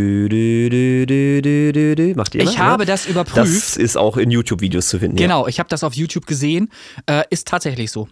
Macht 2.16 2.34
ihr 2.34 2.41
Ich 2.41 2.55
immer, 2.55 2.66
habe 2.66 2.84
ne? 2.84 2.88
das 2.88 3.05
überprüft. 3.05 3.38
Das 3.38 3.78
ist 3.78 3.95
auch 3.97 4.18
in 4.18 4.32
YouTube-Videos 4.32 4.88
zu 4.88 4.97
finden. 4.97 5.18
Genau, 5.18 5.45
ich 5.47 5.60
habe 5.60 5.70
das 5.70 5.84
auf 5.84 5.93
YouTube 5.93 6.26
gesehen. 6.26 6.72
Äh, 7.05 7.24
ist 7.30 7.47
tatsächlich 7.47 7.91
so. 7.91 8.07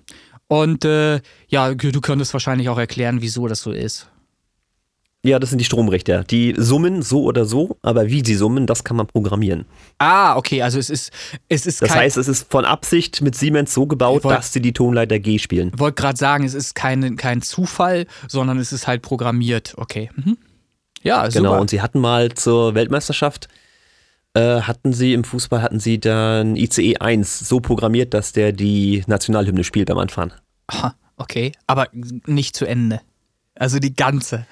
Und 0.47 0.85
äh, 0.85 1.21
ja, 1.47 1.73
du 1.73 2.01
könntest 2.01 2.33
wahrscheinlich 2.33 2.69
auch 2.69 2.77
erklären, 2.77 3.21
wieso 3.21 3.47
das 3.47 3.61
so 3.61 3.71
ist. 3.71 4.07
Ja, 5.23 5.39
das 5.39 5.49
sind 5.49 5.59
die 5.59 5.65
Stromrichter. 5.65 6.23
Die 6.23 6.53
summen 6.57 7.01
so 7.01 7.23
oder 7.23 7.45
so, 7.45 7.77
aber 7.81 8.07
wie 8.07 8.23
sie 8.23 8.35
summen, 8.35 8.67
das 8.67 8.83
kann 8.83 8.97
man 8.97 9.07
programmieren. 9.07 9.65
Ah, 9.97 10.37
okay, 10.37 10.61
also 10.61 10.77
es 10.77 10.89
ist 10.89 11.11
es 11.49 11.65
ist 11.65 11.81
Das 11.81 11.93
heißt, 11.93 12.17
es 12.17 12.27
ist 12.27 12.49
von 12.51 12.65
Absicht 12.65 13.21
mit 13.21 13.35
Siemens 13.35 13.73
so 13.73 13.87
gebaut, 13.87 14.23
wollt, 14.23 14.37
dass 14.37 14.53
sie 14.53 14.61
die 14.61 14.73
Tonleiter 14.73 15.19
G 15.19 15.39
spielen. 15.39 15.71
Ich 15.73 15.79
wollte 15.79 16.01
gerade 16.01 16.17
sagen, 16.17 16.45
es 16.45 16.53
ist 16.53 16.75
kein, 16.75 17.15
kein 17.17 17.41
Zufall, 17.41 18.05
sondern 18.27 18.59
es 18.59 18.71
ist 18.71 18.87
halt 18.87 19.01
programmiert. 19.01 19.73
Okay. 19.77 20.09
Mhm. 20.15 20.37
Ja, 21.01 21.25
super. 21.29 21.43
Genau, 21.43 21.59
und 21.61 21.69
sie 21.69 21.81
hatten 21.81 21.99
mal 21.99 22.31
zur 22.33 22.75
Weltmeisterschaft 22.75 23.47
äh, 24.37 24.61
hatten 24.61 24.93
sie 24.93 25.13
im 25.13 25.23
Fußball 25.23 25.61
hatten 25.61 25.79
sie 25.79 25.99
dann 25.99 26.55
ICE 26.55 26.97
1 26.97 27.39
so 27.39 27.59
programmiert, 27.59 28.13
dass 28.13 28.33
der 28.33 28.51
die 28.51 29.03
Nationalhymne 29.07 29.63
spielt 29.63 29.87
beim 29.87 29.97
Anfahren. 29.97 30.31
Aha, 30.67 30.93
okay, 31.17 31.53
aber 31.65 31.87
nicht 31.91 32.55
zu 32.55 32.65
Ende. 32.65 33.01
Also 33.59 33.79
die 33.79 33.95
ganze. 33.95 34.45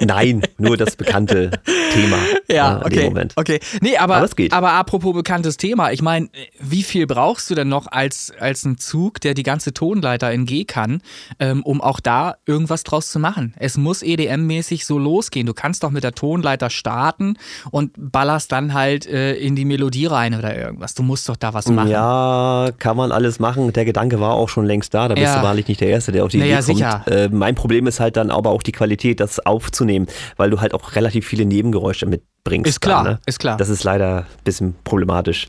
Nein, 0.00 0.42
nur 0.58 0.76
das 0.76 0.96
bekannte 0.96 1.50
Thema. 1.92 2.16
Ja, 2.48 2.78
äh, 2.78 2.84
okay. 2.84 3.04
Moment. 3.06 3.32
Okay. 3.36 3.58
Nee, 3.80 3.96
aber, 3.96 4.16
aber, 4.16 4.24
es 4.24 4.36
geht. 4.36 4.52
aber 4.52 4.72
apropos 4.72 5.12
bekanntes 5.14 5.56
Thema, 5.56 5.90
ich 5.90 6.00
meine, 6.00 6.28
wie 6.60 6.84
viel 6.84 7.06
brauchst 7.06 7.50
du 7.50 7.56
denn 7.56 7.68
noch 7.68 7.88
als, 7.88 8.32
als 8.38 8.64
ein 8.64 8.78
Zug, 8.78 9.20
der 9.20 9.34
die 9.34 9.42
ganze 9.42 9.74
Tonleiter 9.74 10.32
in 10.32 10.46
G 10.46 10.64
kann, 10.64 11.02
ähm, 11.40 11.64
um 11.64 11.80
auch 11.80 11.98
da 11.98 12.36
irgendwas 12.46 12.84
draus 12.84 13.10
zu 13.10 13.18
machen? 13.18 13.52
Es 13.58 13.76
muss 13.76 14.02
EDM-mäßig 14.02 14.86
so 14.86 14.98
losgehen. 14.98 15.46
Du 15.46 15.54
kannst 15.54 15.82
doch 15.82 15.90
mit 15.90 16.04
der 16.04 16.12
Tonleiter 16.12 16.70
starten 16.70 17.36
und 17.72 17.92
ballerst 17.96 18.52
dann 18.52 18.74
halt 18.74 19.06
äh, 19.06 19.34
in 19.34 19.56
die 19.56 19.64
Melodie 19.64 20.06
rein 20.06 20.34
oder 20.34 20.56
irgendwas. 20.56 20.94
Du 20.94 21.02
musst 21.02 21.28
doch 21.28 21.36
da 21.36 21.52
was 21.52 21.68
machen. 21.68 21.90
Ja, 21.90 22.70
kann 22.78 22.96
man 22.96 23.10
alles 23.10 23.40
machen. 23.40 23.72
Der 23.72 23.84
Gedanke 23.84 24.20
war 24.20 24.34
auch 24.34 24.48
schon 24.48 24.66
längst 24.66 24.94
da. 24.94 25.08
Da 25.08 25.14
bist 25.14 25.26
ja. 25.26 25.38
du 25.38 25.42
wahrlich 25.42 25.66
nicht 25.66 25.80
der 25.80 25.88
Erste, 25.88 26.12
der 26.12 26.24
auf 26.24 26.30
die 26.30 26.38
naja, 26.38 26.60
Idee 26.60 26.66
kommt. 26.66 26.78
Sicher. 26.78 27.24
Äh, 27.24 27.28
mein 27.28 27.56
Problem 27.56 27.88
ist 27.88 27.98
halt 27.98 28.16
dann 28.16 28.30
aber 28.30 28.50
auch 28.50 28.62
die 28.62 28.72
Qualität, 28.72 29.18
das 29.18 29.44
aufzunehmen, 29.44 29.85
weil 30.36 30.50
du 30.50 30.60
halt 30.60 30.74
auch 30.74 30.94
relativ 30.94 31.26
viele 31.26 31.44
Nebengeräusche 31.44 32.06
mitbringst. 32.06 32.68
Ist 32.68 32.80
klar, 32.80 33.04
da, 33.04 33.10
ne? 33.10 33.18
ist 33.26 33.38
klar. 33.38 33.56
Das 33.56 33.68
ist 33.68 33.84
leider 33.84 34.18
ein 34.18 34.44
bisschen 34.44 34.74
problematisch. 34.84 35.48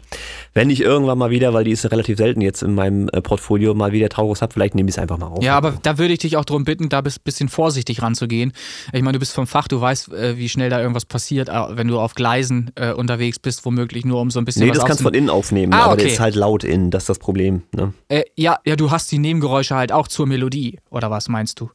Wenn 0.54 0.70
ich 0.70 0.82
irgendwann 0.82 1.18
mal 1.18 1.30
wieder, 1.30 1.54
weil 1.54 1.64
die 1.64 1.72
ist 1.72 1.90
relativ 1.92 2.18
selten 2.18 2.42
jetzt 2.42 2.64
in 2.64 2.74
meinem 2.74 3.10
äh, 3.10 3.22
Portfolio, 3.22 3.74
mal 3.74 3.92
wieder 3.92 4.10
Taurus 4.10 4.42
habe, 4.42 4.54
vielleicht 4.54 4.76
nehme 4.76 4.90
ich 4.90 4.96
es 4.96 5.00
einfach 5.00 5.18
mal 5.18 5.28
auf. 5.28 5.44
Ja, 5.44 5.56
aber 5.56 5.74
da 5.82 5.98
würde 5.98 6.14
ich 6.14 6.20
dich 6.20 6.38
auch 6.38 6.46
darum 6.46 6.64
bitten, 6.64 6.90
da 6.90 7.00
ein 7.00 7.14
bisschen 7.24 7.50
vorsichtig 7.50 8.02
ranzugehen. 8.02 8.54
Ich 8.94 9.02
meine, 9.02 9.14
du 9.14 9.20
bist 9.20 9.34
vom 9.34 9.48
Fach, 9.48 9.68
du 9.68 9.80
weißt, 9.80 10.14
äh, 10.14 10.38
wie 10.38 10.50
schnell 10.50 10.70
da 10.70 10.80
irgendwas 10.80 11.06
passiert, 11.06 11.50
wenn 11.50 11.88
du 11.88 12.00
auf 12.00 12.16
Gleisen 12.16 12.72
äh, 12.76 12.94
unterwegs 12.94 13.40
bist, 13.40 13.66
womöglich 13.66 14.06
nur 14.06 14.20
um 14.22 14.32
so 14.32 14.40
ein 14.40 14.46
bisschen. 14.46 14.66
Nee, 14.66 14.72
das 14.72 14.86
kannst 14.86 15.02
du 15.02 15.04
von 15.04 15.14
innen 15.14 15.30
aufnehmen, 15.30 15.74
ah, 15.74 15.84
aber 15.84 15.94
okay. 15.94 16.04
der 16.04 16.12
ist 16.14 16.20
halt 16.20 16.36
laut 16.36 16.64
innen, 16.64 16.92
das 16.92 17.04
ist 17.04 17.10
das 17.10 17.20
Problem. 17.20 17.64
Ne? 17.76 17.94
Äh, 18.10 18.24
ja, 18.36 18.58
ja, 18.66 18.76
du 18.76 18.92
hast 18.92 19.12
die 19.12 19.20
Nebengeräusche 19.20 19.76
halt 19.76 19.92
auch 19.92 20.08
zur 20.08 20.28
Melodie, 20.28 20.80
oder 20.90 21.12
was 21.12 21.30
meinst 21.30 21.60
du? 21.60 21.70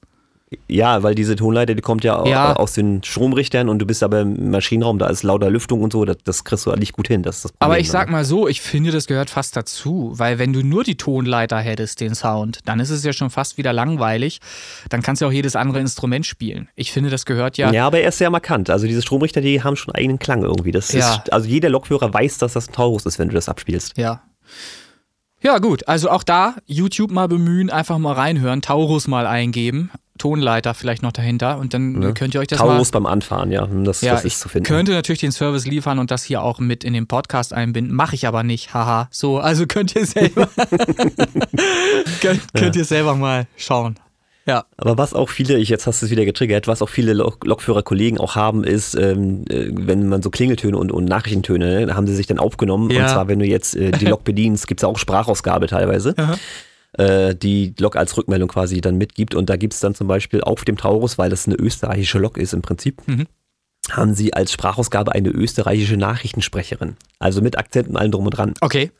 Ja, 0.68 1.02
weil 1.02 1.14
diese 1.14 1.36
Tonleiter, 1.36 1.74
die 1.74 1.82
kommt 1.82 2.04
ja, 2.04 2.24
ja, 2.26 2.56
aus 2.56 2.72
den 2.72 3.02
Stromrichtern 3.02 3.68
und 3.68 3.78
du 3.78 3.86
bist 3.86 4.02
aber 4.02 4.20
im 4.20 4.50
Maschinenraum, 4.50 4.98
da 4.98 5.08
ist 5.08 5.22
lauter 5.22 5.50
Lüftung 5.50 5.82
und 5.82 5.92
so, 5.92 6.04
das, 6.04 6.16
das 6.24 6.44
kriegst 6.44 6.66
du 6.66 6.70
halt 6.70 6.80
nicht 6.80 6.92
gut 6.92 7.08
hin. 7.08 7.22
Das 7.22 7.42
das 7.42 7.52
aber 7.58 7.78
ich 7.78 7.90
sag 7.90 8.10
mal 8.10 8.24
so, 8.24 8.48
ich 8.48 8.60
finde, 8.60 8.90
das 8.90 9.06
gehört 9.06 9.30
fast 9.30 9.56
dazu, 9.56 10.12
weil 10.14 10.38
wenn 10.38 10.52
du 10.52 10.62
nur 10.62 10.84
die 10.84 10.96
Tonleiter 10.96 11.58
hättest, 11.58 12.00
den 12.00 12.14
Sound, 12.14 12.60
dann 12.64 12.80
ist 12.80 12.90
es 12.90 13.04
ja 13.04 13.12
schon 13.12 13.30
fast 13.30 13.58
wieder 13.58 13.72
langweilig. 13.72 14.40
Dann 14.88 15.02
kannst 15.02 15.22
du 15.22 15.26
auch 15.26 15.32
jedes 15.32 15.56
andere 15.56 15.80
Instrument 15.80 16.26
spielen. 16.26 16.68
Ich 16.74 16.92
finde, 16.92 17.10
das 17.10 17.26
gehört 17.26 17.56
ja. 17.56 17.72
Ja, 17.72 17.86
aber 17.86 18.00
er 18.00 18.08
ist 18.08 18.18
sehr 18.18 18.30
markant. 18.30 18.70
Also 18.70 18.86
diese 18.86 19.02
Stromrichter, 19.02 19.40
die 19.40 19.62
haben 19.62 19.76
schon 19.76 19.94
eigenen 19.94 20.18
Klang 20.18 20.42
irgendwie. 20.42 20.72
Das 20.72 20.92
ja. 20.92 21.14
ist, 21.14 21.32
also 21.32 21.48
jeder 21.48 21.68
Lokführer 21.70 22.12
weiß, 22.12 22.38
dass 22.38 22.54
das 22.54 22.68
ein 22.68 22.72
Taurus 22.72 23.06
ist, 23.06 23.18
wenn 23.18 23.28
du 23.28 23.34
das 23.34 23.48
abspielst. 23.48 23.96
Ja. 23.96 24.22
Ja, 25.42 25.58
gut. 25.58 25.88
Also 25.88 26.08
auch 26.08 26.22
da 26.22 26.54
YouTube 26.66 27.10
mal 27.10 27.26
bemühen, 27.26 27.68
einfach 27.68 27.98
mal 27.98 28.12
reinhören, 28.12 28.62
Taurus 28.62 29.08
mal 29.08 29.26
eingeben. 29.26 29.90
Tonleiter 30.22 30.72
vielleicht 30.72 31.02
noch 31.02 31.10
dahinter 31.10 31.58
und 31.58 31.74
dann 31.74 31.94
ne? 31.94 32.14
könnt 32.14 32.32
ihr 32.34 32.40
euch 32.40 32.46
das 32.46 32.60
Taurus 32.60 32.92
mal, 32.92 33.00
beim 33.00 33.06
Anfahren, 33.06 33.50
ja, 33.50 33.66
das, 33.66 34.02
ja, 34.02 34.12
das 34.12 34.24
ist 34.24 34.38
zu 34.38 34.48
finden. 34.48 34.68
könnte 34.68 34.92
natürlich 34.92 35.18
den 35.18 35.32
Service 35.32 35.66
liefern 35.66 35.98
und 35.98 36.12
das 36.12 36.22
hier 36.22 36.44
auch 36.44 36.60
mit 36.60 36.84
in 36.84 36.92
den 36.92 37.08
Podcast 37.08 37.52
einbinden, 37.52 37.92
mache 37.92 38.14
ich 38.14 38.28
aber 38.28 38.44
nicht, 38.44 38.72
haha. 38.72 39.08
So, 39.10 39.40
also 39.40 39.66
könnt 39.66 39.96
ihr 39.96 40.06
selber 40.06 40.48
könnt, 42.20 42.40
könnt 42.54 42.76
ja. 42.76 42.82
ihr 42.82 42.84
selber 42.84 43.16
mal 43.16 43.48
schauen. 43.56 43.98
Ja. 44.46 44.64
Aber 44.76 44.96
was 44.96 45.12
auch 45.12 45.28
viele, 45.28 45.58
ich 45.58 45.68
jetzt 45.68 45.88
hast 45.88 46.02
du 46.02 46.06
es 46.06 46.12
wieder 46.12 46.24
getriggert, 46.24 46.68
was 46.68 46.82
auch 46.82 46.88
viele 46.88 47.14
Lok 47.14 47.44
Lokführerkollegen 47.44 48.20
auch 48.20 48.36
haben, 48.36 48.62
ist, 48.62 48.94
ähm, 48.94 49.44
äh, 49.48 49.70
wenn 49.72 50.08
man 50.08 50.22
so 50.22 50.30
Klingeltöne 50.30 50.76
und, 50.76 50.92
und 50.92 51.04
Nachrichtentöne, 51.04 51.86
ne, 51.86 51.96
haben 51.96 52.06
sie 52.06 52.14
sich 52.14 52.28
dann 52.28 52.38
aufgenommen. 52.38 52.90
Ja. 52.90 53.02
Und 53.02 53.08
zwar, 53.10 53.26
wenn 53.26 53.40
du 53.40 53.44
jetzt 53.44 53.74
äh, 53.74 53.90
die 53.90 54.04
Lok 54.12 54.22
bedienst, 54.22 54.68
gibt 54.68 54.80
es 54.80 54.84
auch 54.84 54.98
Sprachausgabe 54.98 55.66
teilweise. 55.66 56.14
Aha 56.16 56.36
äh, 56.94 57.34
die 57.34 57.74
Lok 57.78 57.96
als 57.96 58.16
Rückmeldung 58.16 58.48
quasi 58.48 58.80
dann 58.80 58.98
mitgibt. 58.98 59.34
Und 59.34 59.48
da 59.48 59.56
gibt 59.56 59.74
es 59.74 59.80
dann 59.80 59.94
zum 59.94 60.08
Beispiel 60.08 60.40
auf 60.40 60.64
dem 60.64 60.76
Taurus, 60.76 61.18
weil 61.18 61.30
das 61.30 61.46
eine 61.46 61.56
österreichische 61.56 62.18
Lok 62.18 62.36
ist 62.36 62.52
im 62.52 62.62
Prinzip, 62.62 63.06
mhm. 63.06 63.26
haben 63.90 64.14
sie 64.14 64.34
als 64.34 64.52
Sprachausgabe 64.52 65.12
eine 65.12 65.30
österreichische 65.30 65.96
Nachrichtensprecherin. 65.96 66.96
Also 67.18 67.40
mit 67.40 67.58
Akzent 67.58 67.88
und 67.88 67.96
allem 67.96 68.12
drum 68.12 68.26
und 68.26 68.32
dran. 68.32 68.54
Okay. 68.60 68.90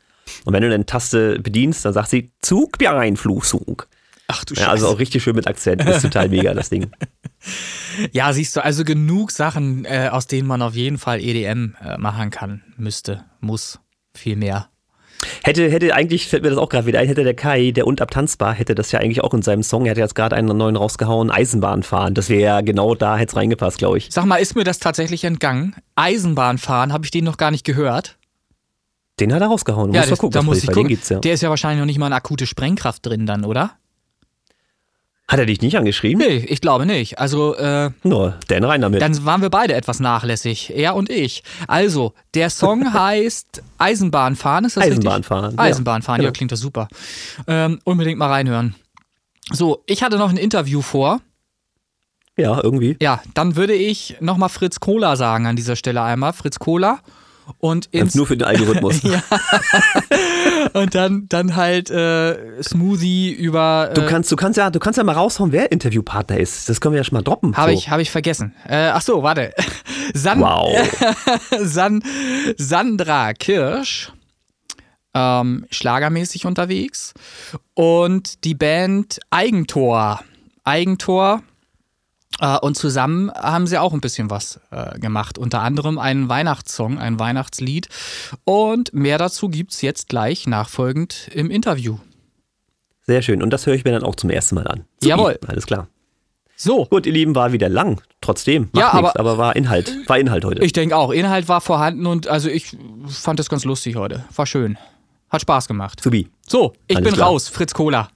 Und 0.45 0.53
wenn 0.53 0.61
du 0.61 0.73
eine 0.73 0.85
Taste 0.85 1.39
bedienst, 1.39 1.85
dann 1.85 1.93
sagt 1.93 2.09
sie 2.09 2.31
Zugbeeinflussung. 2.41 3.83
Ach 4.27 4.45
du 4.45 4.53
Ja, 4.55 4.69
also 4.69 4.87
auch 4.87 4.99
richtig 4.99 5.21
schön 5.21 5.35
mit 5.35 5.47
Akzent. 5.47 5.83
Ist 5.83 6.01
total 6.01 6.29
mega, 6.29 6.53
das 6.53 6.69
Ding. 6.69 6.89
Ja, 8.11 8.33
siehst 8.33 8.55
du, 8.55 8.63
also 8.63 8.83
genug 8.83 9.29
Sachen, 9.29 9.85
äh, 9.85 10.09
aus 10.11 10.25
denen 10.25 10.47
man 10.47 10.61
auf 10.63 10.73
jeden 10.73 10.97
Fall 10.97 11.19
EDM 11.19 11.75
äh, 11.79 11.97
machen 11.97 12.31
kann, 12.31 12.63
müsste, 12.75 13.23
muss, 13.39 13.79
viel 14.15 14.35
mehr. 14.35 14.69
Hätte, 15.43 15.69
hätte 15.69 15.93
eigentlich, 15.93 16.27
fällt 16.27 16.43
mir 16.43 16.49
das 16.49 16.59
auch 16.59 16.69
gerade 16.69 16.85
wieder 16.85 16.99
ein, 16.99 17.07
hätte 17.07 17.23
der 17.23 17.33
Kai, 17.33 17.71
der 17.71 17.87
unabtanzbar, 17.87 18.53
hätte 18.53 18.75
das 18.75 18.91
ja 18.91 18.99
eigentlich 18.99 19.23
auch 19.23 19.33
in 19.33 19.41
seinem 19.41 19.63
Song, 19.63 19.85
er 19.85 19.91
hat 19.91 19.97
jetzt 19.97 20.15
gerade 20.15 20.35
einen 20.35 20.55
neuen 20.57 20.75
rausgehauen, 20.75 21.31
Eisenbahn 21.31 21.83
fahren. 21.83 22.13
Das 22.13 22.29
wäre 22.29 22.41
ja 22.41 22.61
genau 22.61 22.95
da, 22.95 23.17
hätte 23.17 23.31
es 23.31 23.35
reingepasst, 23.35 23.77
glaube 23.77 23.97
ich. 23.97 24.07
Sag 24.11 24.25
mal, 24.25 24.37
ist 24.37 24.55
mir 24.55 24.63
das 24.63 24.79
tatsächlich 24.79 25.23
entgangen? 25.23 25.75
Eisenbahn 25.95 26.57
fahren, 26.57 26.93
habe 26.93 27.05
ich 27.05 27.11
den 27.11 27.25
noch 27.25 27.37
gar 27.37 27.51
nicht 27.51 27.65
gehört. 27.65 28.17
Den 29.19 29.33
hat 29.33 29.41
er 29.41 29.47
rausgehauen. 29.47 29.93
Ja, 29.93 29.99
musst 29.99 30.07
mal 30.07 30.09
das, 30.09 30.19
gucken, 30.19 30.33
da 30.33 30.41
muss 30.41 30.63
ich 30.63 30.71
gucken. 30.71 30.99
ja. 31.09 31.19
Der 31.19 31.33
ist 31.33 31.41
ja 31.41 31.49
wahrscheinlich 31.49 31.79
noch 31.79 31.85
nicht 31.85 31.99
mal 31.99 32.07
eine 32.07 32.15
akute 32.15 32.47
Sprengkraft 32.47 33.05
drin 33.05 33.25
dann, 33.25 33.45
oder? 33.45 33.71
Hat 35.27 35.39
er 35.39 35.45
dich 35.45 35.61
nicht 35.61 35.77
angeschrieben? 35.77 36.19
Nee, 36.25 36.45
ich 36.49 36.59
glaube 36.59 36.85
nicht. 36.85 37.17
Also, 37.17 37.55
äh, 37.55 37.91
Nur, 38.03 38.37
dann 38.49 38.63
rein 38.65 38.81
damit. 38.81 39.01
dann 39.01 39.23
waren 39.25 39.41
wir 39.41 39.49
beide 39.49 39.73
etwas 39.73 39.99
nachlässig, 40.01 40.73
er 40.75 40.95
und 40.95 41.09
ich. 41.09 41.43
Also, 41.67 42.13
der 42.33 42.49
Song 42.49 42.93
heißt 42.93 43.63
Eisenbahnfahren, 43.77 44.65
ist 44.65 44.75
das 44.77 44.83
Eisenbahn 44.83 45.13
richtig? 45.13 45.27
fahren, 45.27 45.55
ja. 45.57 45.63
Eisenbahnfahren, 45.63 46.21
ja, 46.21 46.27
Genau. 46.27 46.37
klingt 46.37 46.51
das 46.51 46.59
super. 46.59 46.87
Ähm, 47.47 47.79
unbedingt 47.85 48.19
mal 48.19 48.27
reinhören. 48.29 48.75
So, 49.51 49.81
ich 49.85 50.03
hatte 50.03 50.17
noch 50.17 50.29
ein 50.29 50.37
Interview 50.37 50.81
vor. 50.81 51.21
ja, 52.37 52.61
irgendwie. 52.61 52.97
Ja, 53.01 53.21
dann 53.33 53.55
würde 53.55 53.73
ich 53.73 54.17
nochmal 54.19 54.49
Fritz 54.49 54.79
Kohler 54.81 55.15
sagen 55.15 55.45
an 55.47 55.55
dieser 55.55 55.75
Stelle 55.77 56.01
einmal. 56.01 56.33
Fritz 56.33 56.59
Kohler. 56.59 56.99
Und, 57.57 57.87
ins, 57.87 58.15
Nur 58.15 58.27
für 58.27 58.37
den 58.37 58.47
Algorithmus. 58.47 59.01
und 60.73 60.95
dann, 60.95 61.27
dann 61.29 61.55
halt 61.55 61.89
äh, 61.89 62.61
Smoothie 62.61 63.31
über. 63.31 63.89
Äh, 63.91 63.93
Du 63.93 64.05
kannst, 64.05 64.31
du 64.31 64.35
kannst 64.35 64.57
ja, 64.57 64.69
du 64.69 64.79
kannst 64.79 64.97
ja 64.97 65.03
mal 65.03 65.13
raushauen, 65.13 65.51
wer 65.51 65.71
Interviewpartner 65.71 66.37
ist. 66.37 66.69
Das 66.69 66.81
können 66.81 66.93
wir 66.93 66.99
ja 66.99 67.03
schon 67.03 67.17
mal 67.17 67.21
droppen. 67.21 67.55
Habe 67.55 67.71
so. 67.71 67.77
ich, 67.77 67.89
hab 67.89 67.99
ich 67.99 68.11
vergessen. 68.11 68.53
Äh, 68.67 68.87
ach 68.87 69.01
so, 69.01 69.23
warte. 69.23 69.53
San 70.13 70.39
Wow. 70.39 70.75
San 71.61 72.03
Sandra 72.57 73.33
Kirsch, 73.33 74.11
ähm, 75.13 75.65
schlagermäßig 75.69 76.45
unterwegs. 76.45 77.13
Und 77.73 78.43
die 78.43 78.55
Band 78.55 79.19
Eigentor. 79.29 80.21
Eigentor. 80.63 81.43
Äh, 82.39 82.57
und 82.59 82.75
zusammen 82.75 83.31
haben 83.33 83.67
sie 83.67 83.77
auch 83.77 83.93
ein 83.93 84.01
bisschen 84.01 84.29
was 84.29 84.59
äh, 84.71 84.97
gemacht. 84.99 85.37
Unter 85.37 85.61
anderem 85.61 85.97
einen 85.99 86.29
Weihnachtssong, 86.29 86.97
ein 86.99 87.19
Weihnachtslied. 87.19 87.89
Und 88.43 88.93
mehr 88.93 89.17
dazu 89.17 89.49
gibt 89.49 89.71
es 89.73 89.81
jetzt 89.81 90.09
gleich 90.09 90.47
nachfolgend 90.47 91.29
im 91.33 91.49
Interview. 91.51 91.97
Sehr 93.05 93.21
schön. 93.21 93.43
Und 93.43 93.49
das 93.51 93.65
höre 93.65 93.75
ich 93.75 93.83
mir 93.83 93.91
dann 93.91 94.03
auch 94.03 94.15
zum 94.15 94.29
ersten 94.29 94.55
Mal 94.55 94.67
an. 94.67 94.85
Jawohl. 95.03 95.37
Alles 95.47 95.65
klar. 95.65 95.87
So, 96.55 96.85
Gut, 96.85 97.05
ihr 97.05 97.11
Lieben, 97.11 97.35
war 97.35 97.51
wieder 97.51 97.67
lang. 97.67 98.01
Trotzdem. 98.21 98.69
Macht 98.71 98.75
Ja, 98.93 99.01
nichts, 99.01 99.15
aber- 99.15 99.19
aber 99.19 99.37
war 99.37 99.55
Inhalt. 99.55 99.91
War 100.07 100.17
Inhalt 100.17 100.45
heute. 100.45 100.63
Ich 100.63 100.71
denke 100.71 100.95
auch. 100.95 101.11
Inhalt 101.11 101.49
war 101.49 101.59
vorhanden 101.61 102.05
und 102.05 102.27
also 102.27 102.47
ich 102.47 102.77
fand 103.07 103.39
das 103.39 103.49
ganz 103.49 103.65
lustig 103.65 103.95
heute. 103.95 104.23
War 104.35 104.45
schön. 104.45 104.77
Hat 105.29 105.41
Spaß 105.41 105.67
gemacht. 105.67 106.01
Subi. 106.01 106.29
So, 106.47 106.73
ich 106.87 106.95
Alles 106.95 107.05
bin 107.09 107.15
klar. 107.15 107.29
raus. 107.29 107.49
Fritz 107.49 107.73
Kohler. 107.73 108.09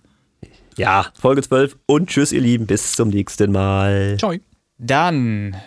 Ja, 0.78 1.07
Folge 1.19 1.41
12 1.41 1.75
und 1.88 2.09
tschüss, 2.09 2.32
ihr 2.32 2.41
Lieben. 2.41 2.67
Bis 2.67 2.93
zum 2.93 3.09
nächsten 3.09 3.51
Mal. 3.51 4.15
Ciao. 4.19 4.34
Dann 4.78 5.57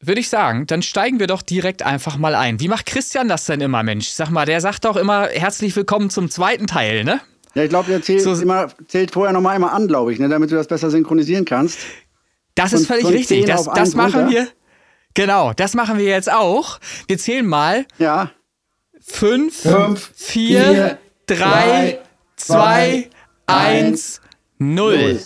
würde 0.00 0.20
ich 0.20 0.28
sagen, 0.28 0.66
dann 0.66 0.82
steigen 0.82 1.20
wir 1.20 1.26
doch 1.28 1.42
direkt 1.42 1.82
einfach 1.84 2.16
mal 2.16 2.34
ein. 2.34 2.60
Wie 2.60 2.68
macht 2.68 2.86
Christian 2.86 3.28
das 3.28 3.46
denn 3.46 3.60
immer, 3.60 3.82
Mensch? 3.82 4.08
Sag 4.08 4.30
mal, 4.30 4.44
der 4.44 4.60
sagt 4.60 4.84
doch 4.84 4.96
immer 4.96 5.28
herzlich 5.28 5.74
willkommen 5.76 6.10
zum 6.10 6.30
zweiten 6.30 6.66
Teil, 6.66 7.04
ne? 7.04 7.20
Ja, 7.54 7.62
ich 7.62 7.70
glaube, 7.70 7.88
der 7.90 8.02
zählt, 8.02 8.22
So- 8.22 8.34
immer, 8.34 8.68
zählt 8.88 9.12
vorher 9.12 9.32
noch 9.32 9.40
mal 9.40 9.50
einmal 9.54 9.70
an, 9.70 9.88
glaube 9.88 10.12
ich, 10.12 10.18
ne, 10.18 10.28
damit 10.28 10.50
du 10.50 10.56
das 10.56 10.66
besser 10.66 10.90
synchronisieren 10.90 11.44
kannst. 11.44 11.78
Das 12.54 12.72
ist 12.72 12.86
Von- 12.86 12.96
völlig 12.96 13.04
von 13.04 13.12
richtig. 13.14 13.38
10 13.40 13.46
Das, 13.46 13.64
das 13.64 13.74
1 13.78 13.94
machen 13.94 14.20
runter? 14.24 14.30
wir. 14.30 14.48
Genau, 15.14 15.52
das 15.54 15.74
machen 15.74 15.96
wir 15.96 16.04
jetzt 16.04 16.30
auch. 16.30 16.78
Wir 17.08 17.18
zählen 17.18 17.46
mal. 17.46 17.86
Ja, 17.98 18.30
Fünf, 19.08 19.60
Fünf, 19.60 20.10
vier, 20.16 20.60
vier, 20.64 20.98
drei, 21.26 21.36
drei, 21.36 21.98
zwei, 22.34 23.08
zwei, 23.08 23.10
eins, 23.46 24.20
null. 24.58 24.98
null. 24.98 25.20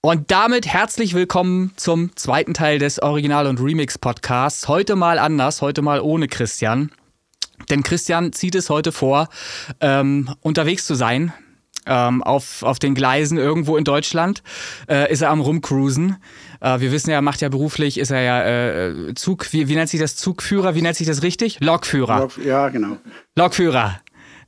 Und 0.00 0.30
damit 0.30 0.66
herzlich 0.66 1.14
willkommen 1.14 1.72
zum 1.76 2.14
zweiten 2.16 2.54
Teil 2.54 2.78
des 2.78 3.02
Original- 3.02 3.46
und 3.46 3.60
Remix-Podcasts. 3.60 4.68
Heute 4.68 4.94
mal 4.94 5.18
anders, 5.18 5.60
heute 5.60 5.82
mal 5.82 6.00
ohne 6.00 6.28
Christian. 6.28 6.92
Denn 7.68 7.82
Christian 7.82 8.32
zieht 8.32 8.54
es 8.54 8.70
heute 8.70 8.92
vor, 8.92 9.28
ähm, 9.80 10.34
unterwegs 10.40 10.86
zu 10.86 10.94
sein. 10.94 11.32
Ähm, 11.84 12.22
auf, 12.22 12.62
auf 12.62 12.78
den 12.78 12.94
Gleisen 12.94 13.38
irgendwo 13.38 13.76
in 13.76 13.84
Deutschland 13.84 14.42
äh, 14.88 15.10
ist 15.10 15.22
er 15.22 15.30
am 15.30 15.40
Rumcruisen. 15.40 16.16
Äh, 16.60 16.80
wir 16.80 16.92
wissen 16.92 17.10
ja, 17.10 17.16
er 17.16 17.22
macht 17.22 17.40
ja 17.40 17.48
beruflich, 17.48 17.98
ist 17.98 18.10
er 18.10 18.20
ja 18.20 18.44
äh, 18.44 19.14
Zug, 19.14 19.52
wie, 19.52 19.68
wie 19.68 19.74
nennt 19.74 19.88
sich 19.88 19.98
das 19.98 20.14
Zugführer? 20.14 20.74
Wie 20.74 20.82
nennt 20.82 20.96
sich 20.96 21.06
das 21.06 21.22
richtig? 21.22 21.58
Lokführer. 21.60 22.28
ja, 22.44 22.68
genau. 22.68 22.98
Lokführer. 23.36 24.00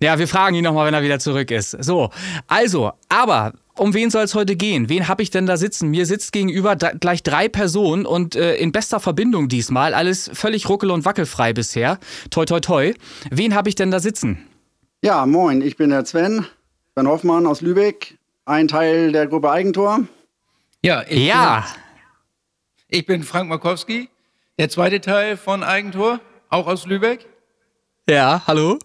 Ja, 0.02 0.18
wir 0.18 0.26
fragen 0.28 0.54
ihn 0.56 0.64
nochmal, 0.64 0.86
wenn 0.86 0.94
er 0.94 1.02
wieder 1.02 1.18
zurück 1.18 1.50
ist. 1.50 1.70
So, 1.84 2.10
also, 2.46 2.92
aber 3.08 3.52
um 3.76 3.92
wen 3.94 4.10
soll 4.10 4.24
es 4.24 4.34
heute 4.34 4.56
gehen? 4.56 4.88
Wen 4.88 5.08
habe 5.08 5.22
ich 5.22 5.30
denn 5.30 5.46
da 5.46 5.56
sitzen? 5.56 5.90
Mir 5.90 6.06
sitzt 6.06 6.32
gegenüber 6.32 6.74
d- 6.76 6.92
gleich 6.98 7.22
drei 7.22 7.48
Personen 7.48 8.06
und 8.06 8.34
äh, 8.34 8.54
in 8.56 8.72
bester 8.72 8.98
Verbindung 9.00 9.48
diesmal. 9.48 9.92
Alles 9.94 10.30
völlig 10.32 10.68
ruckel- 10.68 10.90
und 10.90 11.04
wackelfrei 11.04 11.52
bisher. 11.52 11.98
Toi, 12.30 12.44
toi, 12.46 12.60
toi. 12.60 12.94
Wen 13.30 13.54
habe 13.54 13.68
ich 13.68 13.74
denn 13.74 13.90
da 13.90 14.00
sitzen? 14.00 14.38
Ja, 15.02 15.24
moin, 15.26 15.60
ich 15.62 15.76
bin 15.76 15.90
der 15.90 16.04
Sven, 16.04 16.46
Sven 16.94 17.06
Hoffmann 17.08 17.46
aus 17.46 17.60
Lübeck, 17.62 18.18
ein 18.46 18.68
Teil 18.68 19.12
der 19.12 19.26
Gruppe 19.26 19.50
Eigentor. 19.50 20.00
Ja, 20.82 21.02
ich, 21.08 21.26
Ja, 21.26 21.66
Bin, 22.88 22.98
ich 23.00 23.06
bin 23.06 23.22
Frank 23.22 23.48
Markowski, 23.48 24.08
der 24.58 24.68
zweite 24.70 25.00
Teil 25.00 25.36
von 25.38 25.62
Eigentor, 25.62 26.20
auch 26.48 26.66
aus 26.66 26.86
Lübeck. 26.86 27.26
ja, 28.08 28.42
hallo? 28.46 28.78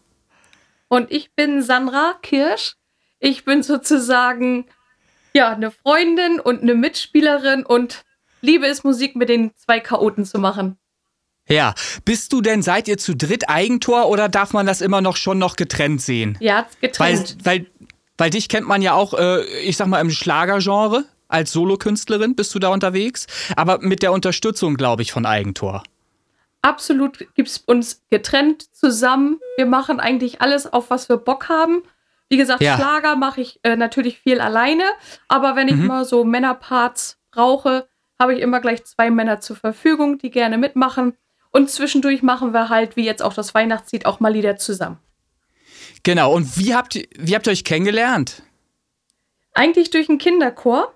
Und 0.88 1.12
ich 1.12 1.34
bin 1.36 1.62
Sandra 1.62 2.16
Kirsch. 2.22 2.76
Ich 3.20 3.46
bin 3.46 3.64
sozusagen 3.64 4.66
ja 5.34 5.52
eine 5.52 5.72
Freundin 5.72 6.40
und 6.40 6.62
eine 6.62 6.76
Mitspielerin 6.76 7.66
und 7.66 8.04
liebe 8.42 8.68
es, 8.68 8.84
Musik 8.84 9.16
mit 9.16 9.30
den 9.30 9.52
zwei 9.56 9.80
Chaoten 9.80 10.26
zu 10.26 10.40
machen. 10.40 10.78
Ja, 11.48 11.76
bist 12.06 12.34
du 12.34 12.42
denn, 12.42 12.62
seid 12.64 12.88
ihr 12.88 12.98
zu 12.98 13.16
dritt 13.16 13.50
Eigentor 13.50 14.10
oder 14.10 14.30
darf 14.30 14.54
man 14.54 14.66
das 14.66 14.82
immer 14.82 15.02
noch 15.02 15.16
schon 15.16 15.38
noch 15.38 15.56
getrennt 15.56 16.02
sehen? 16.02 16.38
Ja, 16.40 16.66
Weil, 16.82 16.90
getrennt. 16.90 17.38
weil, 17.44 17.66
weil 18.18 18.30
dich 18.32 18.50
kennt 18.50 18.68
man 18.68 18.82
ja 18.82 18.94
auch, 18.94 19.14
äh, 19.14 19.44
ich 19.60 19.78
sag 19.78 19.88
mal, 19.88 20.00
im 20.02 20.10
Schlagergenre. 20.10 21.06
Als 21.28 21.52
Solokünstlerin 21.52 22.36
bist 22.36 22.54
du 22.54 22.60
da 22.60 22.70
unterwegs, 22.70 23.26
aber 23.56 23.80
mit 23.80 24.04
der 24.04 24.12
Unterstützung, 24.12 24.76
glaube 24.76 25.02
ich, 25.02 25.12
von 25.12 25.26
Eigentor. 25.26 25.84
Absolut 26.66 27.20
gibt 27.36 27.48
es 27.50 27.58
uns 27.60 28.04
getrennt 28.10 28.64
zusammen. 28.76 29.40
Wir 29.58 29.66
machen 29.68 30.00
eigentlich 30.00 30.42
alles, 30.42 30.66
auf 30.72 30.90
was 30.90 31.10
wir 31.10 31.18
Bock 31.18 31.48
haben. 31.48 31.84
Wie 32.28 32.38
gesagt, 32.38 32.62
Ja. 32.62 32.76
Schlager 32.76 33.16
mache 33.16 33.42
ich 33.42 33.60
äh, 33.64 33.76
natürlich 33.76 34.18
viel 34.20 34.42
alleine, 34.42 34.84
aber 35.28 35.56
wenn 35.56 35.68
ich 35.68 35.76
Mhm. 35.76 35.86
mal 35.88 36.06
so 36.06 36.24
Männerparts 36.24 37.20
brauche, 37.32 37.88
habe 38.20 38.34
ich 38.34 38.42
immer 38.42 38.62
gleich 38.62 38.84
zwei 38.84 39.12
Männer 39.12 39.40
zur 39.42 39.58
Verfügung, 39.58 40.18
die 40.18 40.32
gerne 40.32 40.58
mitmachen. 40.58 41.16
Und 41.52 41.70
zwischendurch 41.70 42.24
machen 42.24 42.52
wir 42.54 42.70
halt, 42.70 42.96
wie 42.96 43.06
jetzt 43.06 43.22
auch 43.22 43.34
das 43.34 43.54
Weihnachtslied, 43.54 44.06
auch 44.08 44.20
mal 44.20 44.34
Lieder 44.34 44.58
zusammen. 44.58 44.98
Genau, 46.04 46.34
und 46.34 46.58
wie 46.58 46.74
habt, 46.74 46.96
ihr- 46.96 47.08
wie 47.18 47.36
habt 47.36 47.48
ihr 47.48 47.52
euch 47.52 47.64
kennengelernt? 47.64 48.42
Eigentlich 49.54 49.92
durch 49.92 50.10
einen 50.10 50.18
Kinderchor. 50.18 50.94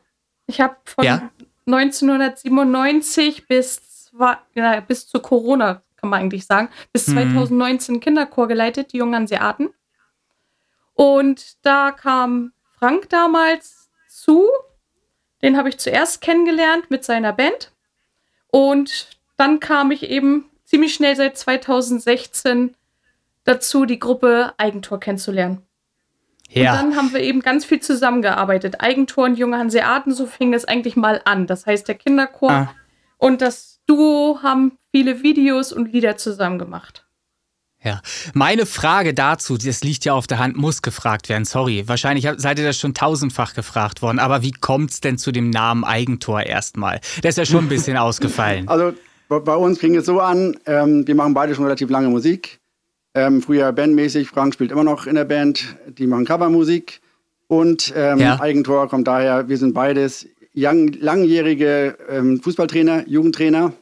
Ich 0.47 0.61
habe 0.61 0.75
von 0.85 1.03
Ja. 1.05 1.29
1997 1.67 3.47
bis, 3.47 3.81
zwei- 4.09 4.37
ja, 4.55 4.79
bis 4.79 5.07
zu 5.07 5.19
Corona, 5.19 5.81
kann 5.97 6.09
man 6.09 6.21
eigentlich 6.21 6.45
sagen, 6.45 6.69
bis 6.93 7.07
Mhm. 7.07 7.13
2019 7.13 7.95
einen 7.95 8.01
Kinderchor 8.01 8.47
geleitet, 8.47 8.93
die 8.93 8.97
Jungen 8.97 9.15
Hanseaten. 9.15 9.69
Und 10.93 11.57
da 11.65 11.91
kam 11.91 12.51
Frank 12.77 13.09
damals 13.09 13.89
zu. 14.09 14.45
Den 15.41 15.57
habe 15.57 15.69
ich 15.69 15.77
zuerst 15.77 16.21
kennengelernt 16.21 16.89
mit 16.91 17.03
seiner 17.05 17.33
Band. 17.33 17.71
Und 18.51 19.09
dann 19.37 19.59
kam 19.59 19.91
ich 19.91 20.03
eben 20.03 20.49
ziemlich 20.65 20.93
schnell 20.93 21.15
seit 21.15 21.37
2016 21.37 22.75
dazu, 23.45 23.85
die 23.85 23.99
Gruppe 23.99 24.53
Eigentor 24.57 24.99
kennenzulernen. 24.99 25.65
Und 26.73 26.81
dann 26.81 26.95
haben 26.97 27.13
wir 27.13 27.21
eben 27.21 27.41
ganz 27.41 27.63
viel 27.63 27.79
zusammengearbeitet. 27.79 28.81
Eigentor 28.81 29.25
und 29.25 29.37
junge 29.37 29.57
Hanseaten, 29.57 30.11
so 30.13 30.25
fing 30.25 30.53
es 30.53 30.65
eigentlich 30.65 30.95
mal 30.95 31.21
an. 31.25 31.45
Das 31.47 31.65
heißt, 31.65 31.87
der 31.87 31.95
Kinderchor 31.95 32.51
Ah. 32.51 32.75
und 33.17 33.41
das 33.41 33.78
Duo 33.89 34.39
haben 34.43 34.73
viele 34.91 35.23
Videos 35.23 35.73
und 35.73 35.91
Lieder 35.91 36.15
zusammen 36.15 36.59
gemacht. 36.59 37.07
Ja, 37.83 38.01
meine 38.33 38.65
Frage 38.65 39.13
dazu, 39.13 39.57
das 39.57 39.83
liegt 39.83 40.03
ja 40.05 40.13
auf 40.13 40.27
der 40.27 40.37
Hand, 40.37 40.57
muss 40.57 40.81
gefragt 40.81 41.29
werden. 41.29 41.45
Sorry, 41.45 41.87
wahrscheinlich 41.87 42.27
seid 42.37 42.59
ihr 42.59 42.65
das 42.65 42.77
schon 42.77 42.93
tausendfach 42.93 43.53
gefragt 43.53 44.01
worden. 44.01 44.19
Aber 44.19 44.43
wie 44.43 44.51
kommt's 44.51 44.99
denn 44.99 45.17
zu 45.17 45.31
dem 45.31 45.49
Namen 45.49 45.85
Eigentor 45.85 46.43
erstmal? 46.43 46.99
Der 47.23 47.29
ist 47.29 47.37
ja 47.37 47.45
schon 47.45 47.65
ein 47.65 47.69
bisschen 47.69 47.97
ausgefallen. 47.97 48.67
Also 48.67 48.93
bei 49.29 49.55
uns 49.55 49.79
fing 49.79 49.95
es 49.95 50.05
so 50.05 50.19
an, 50.19 50.57
ähm, 50.65 51.07
wir 51.07 51.15
machen 51.15 51.33
beide 51.33 51.55
schon 51.55 51.63
relativ 51.63 51.89
lange 51.89 52.09
Musik. 52.09 52.59
Ähm, 53.15 53.41
früher 53.41 53.71
bandmäßig, 53.71 54.27
Frank 54.27 54.53
spielt 54.53 54.71
immer 54.71 54.83
noch 54.83 55.07
in 55.07 55.15
der 55.15 55.25
Band, 55.25 55.77
die 55.97 56.05
machen 56.05 56.25
Covermusik. 56.25 57.01
Und 57.47 57.93
ähm, 57.95 58.19
ja. 58.19 58.39
Eigentor 58.39 58.87
kommt 58.87 59.07
daher, 59.07 59.49
wir 59.49 59.57
sind 59.57 59.73
beides 59.73 60.27
young, 60.55 60.93
langjährige 60.99 61.97
ähm, 62.09 62.41
Fußballtrainer, 62.41 63.07
Jugendtrainer. 63.07 63.73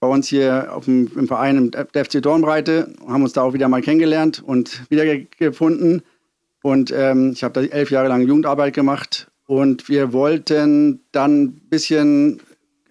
Bei 0.00 0.06
uns 0.06 0.28
hier 0.28 0.68
auf 0.72 0.84
dem, 0.84 1.10
im 1.16 1.26
Verein 1.26 1.70
der 1.72 2.04
FC 2.04 2.22
Dornbreite, 2.22 2.94
haben 3.08 3.22
uns 3.22 3.32
da 3.32 3.42
auch 3.42 3.52
wieder 3.52 3.68
mal 3.68 3.82
kennengelernt 3.82 4.42
und 4.44 4.82
wiedergefunden. 4.90 6.02
Und 6.62 6.92
ähm, 6.92 7.32
ich 7.32 7.42
habe 7.42 7.54
da 7.60 7.66
elf 7.66 7.90
Jahre 7.90 8.08
lang 8.08 8.22
Jugendarbeit 8.26 8.74
gemacht. 8.74 9.28
Und 9.46 9.88
wir 9.88 10.12
wollten 10.12 11.00
dann 11.10 11.42
ein 11.42 11.52
bisschen 11.68 12.40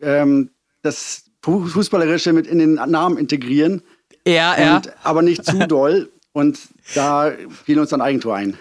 ähm, 0.02 0.50
das 0.82 1.26
Fußballerische 1.42 2.34
mit 2.34 2.48
in 2.48 2.60
den 2.60 2.74
Namen 2.74 3.18
integrieren. 3.18 3.84
Ja, 4.28 4.52
und, 4.52 4.86
ja. 4.88 4.94
Aber 5.04 5.22
nicht 5.22 5.46
zu 5.46 5.60
doll. 5.68 6.10
Und 6.34 6.60
da 6.94 7.32
fiel 7.64 7.80
uns 7.80 7.90
dann 7.90 8.02
Eigentor 8.02 8.36
ein. 8.36 8.58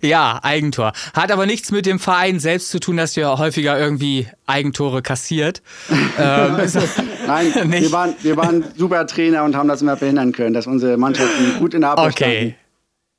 Ja, 0.00 0.40
Eigentor. 0.42 0.92
Hat 1.14 1.32
aber 1.32 1.46
nichts 1.46 1.70
mit 1.70 1.86
dem 1.86 1.98
Verein 1.98 2.38
selbst 2.38 2.70
zu 2.70 2.78
tun, 2.78 2.96
dass 2.96 3.16
ihr 3.16 3.38
häufiger 3.38 3.78
irgendwie 3.78 4.28
Eigentore 4.46 5.02
kassiert. 5.02 5.62
ähm, 6.18 6.56
Nein, 7.26 7.52
wir 7.72 7.92
waren, 7.92 8.14
wir 8.22 8.36
waren 8.36 8.64
super 8.76 9.06
Trainer 9.06 9.44
und 9.44 9.56
haben 9.56 9.68
das 9.68 9.82
immer 9.82 9.96
verhindern 9.96 10.32
können, 10.32 10.54
dass 10.54 10.66
unsere 10.66 10.96
Mannschaften 10.96 11.58
gut 11.58 11.74
in 11.74 11.80
der 11.80 11.90
Abwehr 11.90 12.06
Okay. 12.06 12.36
Standen. 12.38 12.66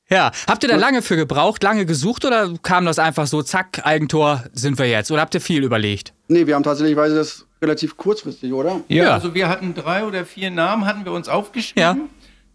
Ja, 0.09 0.31
habt 0.47 0.63
ihr 0.63 0.69
da 0.69 0.77
lange 0.77 1.01
für 1.01 1.17
gebraucht, 1.17 1.63
lange 1.63 1.85
gesucht 1.85 2.23
oder 2.23 2.53
kam 2.63 2.85
das 2.85 2.97
einfach 2.97 3.27
so, 3.27 3.41
zack, 3.41 3.81
Eigentor 3.85 4.45
sind 4.53 4.79
wir 4.79 4.87
jetzt? 4.87 5.11
Oder 5.11 5.19
habt 5.19 5.35
ihr 5.35 5.41
viel 5.41 5.63
überlegt? 5.63 6.13
Nee, 6.29 6.47
wir 6.47 6.55
haben 6.55 6.63
tatsächlich 6.63 6.95
das 6.95 7.45
relativ 7.61 7.97
kurzfristig, 7.97 8.53
oder? 8.53 8.81
Ja, 8.87 9.03
ja, 9.03 9.13
also 9.15 9.33
wir 9.33 9.49
hatten 9.49 9.73
drei 9.73 10.05
oder 10.05 10.25
vier 10.25 10.49
Namen, 10.49 10.85
hatten 10.85 11.03
wir 11.03 11.11
uns 11.11 11.27
aufgeschrieben. 11.27 11.81
Ja. 11.81 11.97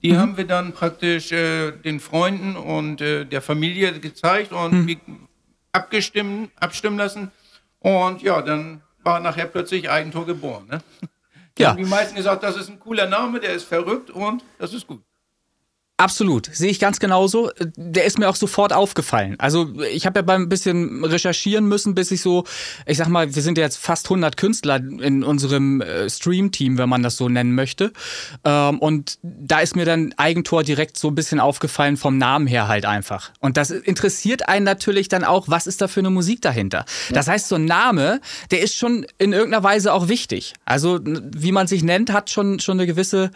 Die 0.02 0.12
mhm. 0.12 0.18
haben 0.18 0.36
wir 0.36 0.46
dann 0.46 0.72
praktisch 0.72 1.32
äh, 1.32 1.72
den 1.72 2.00
Freunden 2.00 2.56
und 2.56 3.00
äh, 3.00 3.24
der 3.24 3.40
Familie 3.40 3.98
gezeigt 4.00 4.52
und 4.52 4.86
mhm. 4.86 5.28
abgestimmt, 5.72 6.50
abstimmen 6.58 6.98
lassen. 6.98 7.30
Und 7.78 8.22
ja, 8.22 8.42
dann 8.42 8.82
war 9.02 9.20
nachher 9.20 9.46
plötzlich 9.46 9.90
Eigentor 9.90 10.26
geboren. 10.26 10.66
Ne? 10.70 10.82
Ja. 11.58 11.74
Die 11.74 11.84
meisten 11.84 12.16
gesagt, 12.16 12.42
das 12.42 12.56
ist 12.56 12.70
ein 12.70 12.80
cooler 12.80 13.06
Name, 13.06 13.38
der 13.38 13.52
ist 13.52 13.64
verrückt 13.64 14.08
und 14.08 14.42
das 14.58 14.72
ist 14.72 14.86
gut. 14.86 15.02
Absolut, 16.02 16.50
sehe 16.52 16.68
ich 16.68 16.80
ganz 16.80 16.98
genauso. 16.98 17.52
Der 17.76 18.04
ist 18.04 18.18
mir 18.18 18.28
auch 18.28 18.34
sofort 18.34 18.72
aufgefallen. 18.72 19.36
Also 19.38 19.72
ich 19.92 20.04
habe 20.04 20.18
ja 20.18 20.22
beim 20.22 20.48
bisschen 20.48 21.04
recherchieren 21.04 21.68
müssen, 21.68 21.94
bis 21.94 22.10
ich 22.10 22.22
so, 22.22 22.42
ich 22.86 22.98
sag 22.98 23.06
mal, 23.06 23.32
wir 23.32 23.40
sind 23.40 23.56
ja 23.56 23.62
jetzt 23.62 23.76
fast 23.76 24.06
100 24.06 24.36
Künstler 24.36 24.76
in 24.78 25.22
unserem 25.22 25.80
äh, 25.80 26.10
Stream-Team, 26.10 26.76
wenn 26.76 26.88
man 26.88 27.04
das 27.04 27.16
so 27.16 27.28
nennen 27.28 27.54
möchte. 27.54 27.92
Ähm, 28.44 28.80
und 28.80 29.20
da 29.22 29.60
ist 29.60 29.76
mir 29.76 29.84
dann 29.84 30.12
Eigentor 30.16 30.64
direkt 30.64 30.98
so 30.98 31.06
ein 31.06 31.14
bisschen 31.14 31.38
aufgefallen 31.38 31.96
vom 31.96 32.18
Namen 32.18 32.48
her 32.48 32.66
halt 32.66 32.84
einfach. 32.84 33.30
Und 33.38 33.56
das 33.56 33.70
interessiert 33.70 34.48
einen 34.48 34.64
natürlich 34.64 35.06
dann 35.06 35.22
auch, 35.22 35.46
was 35.46 35.68
ist 35.68 35.82
da 35.82 35.86
für 35.86 36.00
eine 36.00 36.10
Musik 36.10 36.42
dahinter. 36.42 36.84
Das 37.12 37.28
heißt, 37.28 37.46
so 37.46 37.54
ein 37.54 37.64
Name, 37.64 38.20
der 38.50 38.60
ist 38.60 38.74
schon 38.74 39.06
in 39.18 39.32
irgendeiner 39.32 39.62
Weise 39.62 39.92
auch 39.92 40.08
wichtig. 40.08 40.54
Also 40.64 40.98
wie 41.04 41.52
man 41.52 41.68
sich 41.68 41.84
nennt, 41.84 42.12
hat 42.12 42.28
schon, 42.28 42.58
schon 42.58 42.80
eine 42.80 42.88
gewisse 42.88 43.30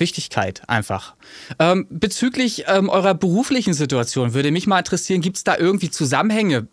Wichtigkeit 0.00 0.62
einfach. 0.68 1.14
Ähm, 1.58 1.86
bezüglich 1.90 2.64
ähm, 2.66 2.88
eurer 2.88 3.14
beruflichen 3.14 3.74
Situation 3.74 4.34
würde 4.34 4.50
mich 4.50 4.66
mal 4.66 4.78
interessieren, 4.78 5.20
gibt 5.20 5.36
es 5.36 5.44
da 5.44 5.56
irgendwie 5.56 5.90
Zusammenhänge? 5.90 6.66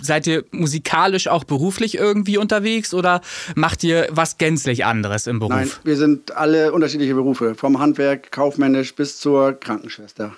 Seid 0.00 0.26
ihr 0.26 0.44
musikalisch 0.50 1.28
auch 1.28 1.44
beruflich 1.44 1.96
irgendwie 1.96 2.38
unterwegs 2.38 2.92
oder 2.94 3.20
macht 3.54 3.84
ihr 3.84 4.08
was 4.10 4.38
gänzlich 4.38 4.84
anderes 4.84 5.26
im 5.26 5.38
Beruf? 5.38 5.52
Nein, 5.52 5.70
wir 5.84 5.96
sind 5.96 6.36
alle 6.36 6.72
unterschiedliche 6.72 7.14
Berufe, 7.14 7.54
vom 7.54 7.78
Handwerk, 7.78 8.32
kaufmännisch 8.32 8.94
bis 8.94 9.18
zur 9.18 9.52
Krankenschwester. 9.52 10.34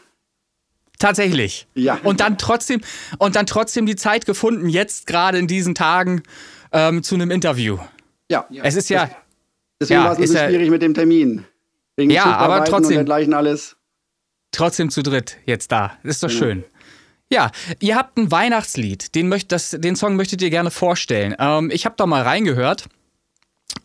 Tatsächlich. 0.99 1.67
Ja. 1.75 1.99
Und 2.05 2.21
dann 2.21 2.39
trotzdem 2.39 2.81
und 3.19 3.35
dann 3.35 3.47
trotzdem 3.47 3.87
die 3.87 3.97
Zeit 3.97 4.27
gefunden, 4.27 4.69
jetzt 4.69 5.07
gerade 5.07 5.39
in 5.39 5.47
diesen 5.47 5.75
Tagen 5.75 6.23
ähm, 6.73 7.03
zu 7.03 7.15
einem 7.15 7.31
Interview. 7.31 7.79
Ja. 8.31 8.47
Es 8.63 8.77
ist 8.77 8.89
ja. 8.89 9.11
Deswegen 9.81 10.01
ja, 10.01 10.05
war 10.05 10.13
es 10.13 10.19
ein 10.19 10.23
bisschen 10.23 10.49
schwierig 10.49 10.71
mit 10.71 10.81
dem 10.81 10.95
Termin. 10.95 11.45
Wegen 11.97 12.11
ja, 12.11 12.25
aber 12.25 12.65
trotzdem. 12.65 12.99
Und 12.99 13.07
dergleichen 13.07 13.35
alles. 13.35 13.77
Trotzdem 14.51 14.91
zu 14.91 15.03
dritt 15.03 15.39
jetzt 15.47 15.73
da. 15.73 15.99
Ist 16.03 16.23
doch 16.23 16.29
genau. 16.29 16.39
schön. 16.39 16.65
Ja, 17.31 17.51
ihr 17.81 17.97
habt 17.97 18.19
ein 18.19 18.31
Weihnachtslied. 18.31 19.15
Den, 19.15 19.29
möcht, 19.29 19.53
das, 19.53 19.71
den 19.71 19.97
Song 19.97 20.17
möchtet 20.17 20.43
ihr 20.43 20.51
gerne 20.51 20.71
vorstellen. 20.71 21.35
Ähm, 21.39 21.71
ich 21.71 21.87
habe 21.87 21.95
da 21.97 22.07
mal 22.07 22.23
reingehört. 22.23 22.89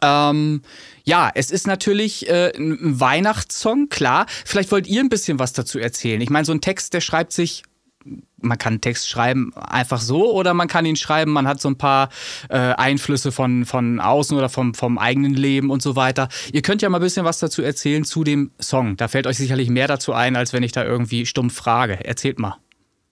Ähm, 0.01 0.61
ja, 1.05 1.31
es 1.33 1.51
ist 1.51 1.65
natürlich 1.65 2.29
äh, 2.29 2.51
ein 2.57 2.99
Weihnachtssong, 2.99 3.87
klar. 3.87 4.25
Vielleicht 4.45 4.71
wollt 4.71 4.87
ihr 4.87 4.99
ein 4.99 5.07
bisschen 5.07 5.39
was 5.39 5.53
dazu 5.53 5.79
erzählen. 5.79 6.19
Ich 6.19 6.29
meine, 6.29 6.43
so 6.43 6.51
ein 6.51 6.59
Text, 6.59 6.93
der 6.93 6.99
schreibt 6.99 7.31
sich 7.31 7.63
man 8.39 8.57
kann 8.57 8.81
Text 8.81 9.09
schreiben 9.09 9.51
einfach 9.55 10.01
so 10.01 10.31
oder 10.33 10.53
man 10.53 10.67
kann 10.67 10.85
ihn 10.85 10.95
schreiben, 10.95 11.31
man 11.31 11.47
hat 11.47 11.61
so 11.61 11.69
ein 11.69 11.77
paar 11.77 12.09
äh, 12.49 12.57
Einflüsse 12.57 13.31
von, 13.31 13.65
von 13.65 13.99
außen 13.99 14.37
oder 14.37 14.49
vom, 14.49 14.73
vom 14.73 14.97
eigenen 14.97 15.33
Leben 15.33 15.69
und 15.69 15.81
so 15.81 15.95
weiter. 15.95 16.29
Ihr 16.51 16.61
könnt 16.61 16.81
ja 16.81 16.89
mal 16.89 16.99
ein 16.99 17.03
bisschen 17.03 17.25
was 17.25 17.39
dazu 17.39 17.61
erzählen 17.61 18.03
zu 18.05 18.23
dem 18.23 18.51
Song. 18.59 18.97
Da 18.97 19.07
fällt 19.07 19.27
euch 19.27 19.37
sicherlich 19.37 19.69
mehr 19.69 19.87
dazu 19.87 20.13
ein, 20.13 20.35
als 20.35 20.53
wenn 20.53 20.63
ich 20.63 20.71
da 20.71 20.83
irgendwie 20.83 21.25
stumpf 21.25 21.55
frage. 21.55 22.03
Erzählt 22.05 22.39
mal. 22.39 22.57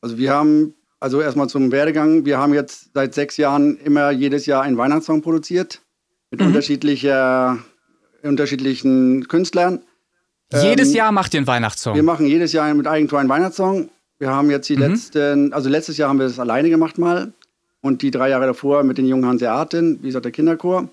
Also 0.01 0.17
wir 0.17 0.31
haben, 0.31 0.75
also 0.99 1.21
erstmal 1.21 1.49
zum 1.49 1.71
Werdegang, 1.71 2.25
wir 2.25 2.37
haben 2.37 2.53
jetzt 2.53 2.91
seit 2.93 3.13
sechs 3.13 3.37
Jahren 3.37 3.77
immer 3.77 4.11
jedes 4.11 4.45
Jahr 4.45 4.61
einen 4.61 4.77
Weihnachtssong 4.77 5.21
produziert 5.21 5.81
mit 6.29 6.39
mhm. 6.39 6.47
unterschiedlicher, 6.47 7.57
unterschiedlichen 8.21 9.27
Künstlern. 9.27 9.81
Jedes 10.53 10.89
ähm, 10.89 10.95
Jahr 10.95 11.11
macht 11.11 11.33
ihr 11.33 11.39
einen 11.39 11.47
Weihnachtssong? 11.47 11.95
Wir 11.95 12.03
machen 12.03 12.27
jedes 12.27 12.53
Jahr 12.53 12.71
mit 12.75 12.85
Eigentor 12.85 13.19
einen 13.19 13.29
Weihnachtssong 13.29 13.89
wir 14.19 14.29
haben 14.29 14.49
jetzt 14.49 14.69
die 14.69 14.75
mhm. 14.75 14.81
letzten, 14.81 15.53
also 15.53 15.69
letztes 15.69 15.97
Jahr 15.97 16.09
haben 16.09 16.19
wir 16.19 16.25
das 16.25 16.39
alleine 16.39 16.69
gemacht 16.69 16.97
mal 16.97 17.33
und 17.81 18.01
die 18.01 18.11
drei 18.11 18.29
Jahre 18.29 18.45
davor 18.45 18.83
mit 18.83 18.97
den 18.97 19.05
jungen 19.05 19.25
Hanseaten, 19.25 19.99
wie 20.01 20.07
gesagt, 20.07 20.25
der 20.25 20.31
Kinderchor. 20.31 20.89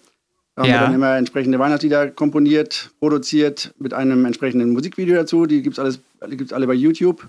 Da 0.55 0.63
haben 0.63 0.69
ja. 0.69 0.75
wir 0.75 0.81
dann 0.81 0.95
immer 0.95 1.17
entsprechende 1.17 1.59
Weihnachtslieder 1.59 2.11
komponiert, 2.11 2.91
produziert 3.01 3.73
mit 3.79 3.95
einem 3.95 4.27
entsprechenden 4.27 4.71
Musikvideo 4.71 5.15
dazu. 5.15 5.47
Die 5.47 5.63
gibt 5.63 5.79
es 5.79 6.53
alle 6.53 6.67
bei 6.67 6.75
YouTube. 6.75 7.27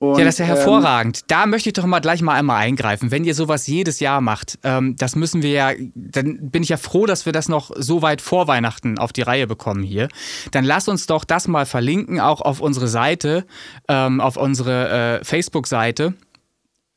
Und, 0.00 0.18
ja, 0.18 0.24
das 0.24 0.34
ist 0.34 0.38
ja 0.38 0.44
ähm, 0.44 0.54
hervorragend. 0.54 1.18
Ähm, 1.18 1.24
da 1.26 1.46
möchte 1.46 1.70
ich 1.70 1.72
doch 1.72 1.84
mal 1.84 1.98
gleich 1.98 2.22
mal 2.22 2.34
einmal 2.34 2.58
eingreifen. 2.58 3.10
Wenn 3.10 3.24
ihr 3.24 3.34
sowas 3.34 3.66
jedes 3.66 3.98
Jahr 3.98 4.20
macht, 4.20 4.58
ähm, 4.62 4.96
das 4.96 5.16
müssen 5.16 5.42
wir 5.42 5.50
ja, 5.50 5.72
dann 5.94 6.50
bin 6.50 6.62
ich 6.62 6.68
ja 6.68 6.76
froh, 6.76 7.04
dass 7.04 7.26
wir 7.26 7.32
das 7.32 7.48
noch 7.48 7.72
so 7.76 8.00
weit 8.00 8.20
vor 8.20 8.46
Weihnachten 8.46 8.98
auf 8.98 9.12
die 9.12 9.22
Reihe 9.22 9.48
bekommen 9.48 9.82
hier. 9.82 10.08
Dann 10.52 10.64
lass 10.64 10.86
uns 10.86 11.06
doch 11.06 11.24
das 11.24 11.48
mal 11.48 11.66
verlinken, 11.66 12.20
auch 12.20 12.40
auf 12.40 12.60
unsere 12.60 12.86
Seite, 12.86 13.44
ähm, 13.88 14.20
auf 14.20 14.36
unsere 14.36 15.18
äh, 15.20 15.24
Facebook-Seite 15.24 16.14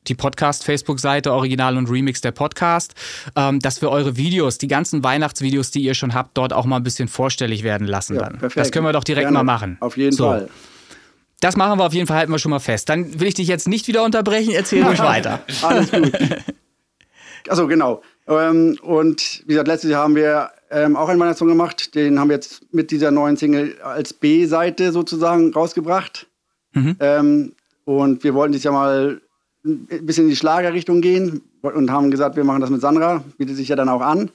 die 0.08 0.16
Podcast-Facebook-Seite, 0.16 1.32
Original 1.32 1.78
und 1.78 1.90
Remix 1.90 2.22
der 2.22 2.32
Podcast, 2.32 2.96
ähm, 3.36 3.60
dass 3.60 3.82
wir 3.82 3.92
eure 3.92 4.18
Videos, 4.18 4.58
die 4.58 4.68
ganzen 4.68 5.04
Weihnachtsvideos, 5.04 5.70
die 5.70 5.82
ihr 5.82 5.94
schon 5.94 6.16
habt, 6.16 6.38
dort 6.38 6.54
auch 6.54 6.66
mal 6.66 6.78
ein 6.78 6.84
bisschen 6.84 7.08
vorstellig 7.08 7.64
werden 7.64 7.86
lassen 7.86 8.16
ja, 8.16 8.24
dann. 8.24 8.40
Perfekt. 8.40 8.58
Das 8.58 8.72
können 8.72 8.86
wir 8.86 8.94
doch 8.94 9.04
direkt 9.04 9.26
Gerne. 9.26 9.38
mal 9.38 9.44
machen. 9.44 9.78
Auf 9.80 9.98
jeden 9.98 10.12
so. 10.12 10.26
Fall. 10.26 10.50
Das 11.42 11.58
machen 11.58 11.80
wir 11.80 11.86
auf 11.86 11.94
jeden 11.94 12.08
Fall, 12.08 12.18
halten 12.18 12.32
wir 12.32 12.40
schon 12.40 12.52
mal 12.52 12.60
fest. 12.60 12.88
Dann 12.88 13.20
will 13.20 13.28
ich 13.28 13.34
dich 13.34 13.48
jetzt 13.48 13.68
nicht 13.68 13.88
wieder 13.88 14.04
unterbrechen, 14.04 14.54
erzähl 14.54 14.84
ruhig 14.84 15.00
weiter. 15.04 15.42
Alles 15.64 15.92
gut. 15.92 16.12
Achso, 17.50 17.68
genau. 17.68 18.02
Ähm, 18.28 18.78
und 18.84 19.42
wie 19.46 19.54
gesagt, 19.54 19.68
letztes 19.68 19.90
Jahr 19.90 20.04
haben 20.04 20.16
wir 20.16 20.52
ähm, 20.70 20.96
auch 20.96 21.10
einen 21.10 21.20
Weihnachtssong 21.20 21.48
gemacht. 21.48 21.96
Den 21.96 22.20
haben 22.20 22.30
wir 22.30 22.36
jetzt 22.36 22.74
mit 22.74 22.92
dieser 22.92 23.10
neuen 23.10 23.38
Single 23.38 23.76
als 23.84 24.14
B-Seite 24.14 24.92
sozusagen 24.92 25.52
rausgebracht. 25.52 26.28
Mhm. 26.74 26.96
Ähm, 27.00 27.54
und 27.86 28.24
wir 28.24 28.36
wollten 28.36 28.54
dieses 28.54 28.66
Jahr 28.66 28.74
mal 28.76 29.20
ein 29.66 30.06
bisschen 30.06 30.26
in 30.26 30.30
die 30.30 30.36
Schlagerrichtung 30.36 31.02
gehen 31.02 31.42
und 31.62 31.92
haben 31.92 32.12
gesagt, 32.12 32.36
wir 32.36 32.44
machen 32.44 32.62
das 32.62 32.70
mit 32.70 32.82
Sandra. 32.82 33.24
Bietet 33.40 33.58
sich 33.58 33.68
ja 33.68 33.76
dann 33.76 33.90
auch 33.90 34.02
an. 34.02 34.30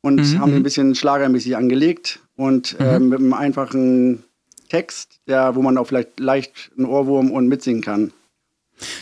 Und 0.00 0.16
mhm. 0.16 0.40
haben 0.40 0.52
ein 0.52 0.58
mhm. 0.58 0.62
bisschen 0.64 0.94
schlagermäßig 0.94 1.56
angelegt 1.56 2.20
und 2.36 2.78
mhm. 2.78 2.86
äh, 2.86 2.98
mit 2.98 3.18
einem 3.20 3.32
einfachen 3.32 4.24
Text, 4.68 5.20
der, 5.26 5.54
wo 5.54 5.62
man 5.62 5.78
auch 5.78 5.86
vielleicht 5.86 6.20
leicht 6.20 6.70
einen 6.76 6.86
Ohrwurm 6.86 7.30
und 7.30 7.48
mitsingen 7.48 7.82
kann. 7.82 8.12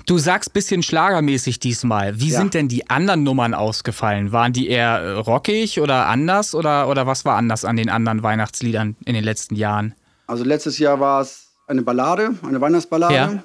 Du 0.06 0.18
sagst 0.18 0.52
bisschen 0.52 0.82
schlagermäßig 0.82 1.60
diesmal. 1.60 2.18
Wie 2.20 2.30
ja. 2.30 2.38
sind 2.38 2.54
denn 2.54 2.68
die 2.68 2.88
anderen 2.88 3.22
Nummern 3.22 3.54
ausgefallen? 3.54 4.32
Waren 4.32 4.52
die 4.52 4.68
eher 4.68 4.98
äh, 4.98 5.10
rockig 5.12 5.80
oder 5.80 6.06
anders 6.06 6.54
oder, 6.54 6.88
oder 6.88 7.06
was 7.06 7.24
war 7.24 7.36
anders 7.36 7.64
an 7.64 7.76
den 7.76 7.90
anderen 7.90 8.22
Weihnachtsliedern 8.22 8.96
in 9.04 9.14
den 9.14 9.24
letzten 9.24 9.54
Jahren? 9.54 9.94
Also 10.26 10.44
letztes 10.44 10.78
Jahr 10.78 10.98
war 10.98 11.20
es 11.20 11.48
eine 11.66 11.82
Ballade, 11.82 12.34
eine 12.42 12.60
Weihnachtsballade. 12.60 13.14
Ja. 13.14 13.42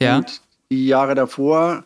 ja. 0.00 0.16
Und 0.18 0.42
die 0.70 0.86
Jahre 0.86 1.14
davor 1.14 1.84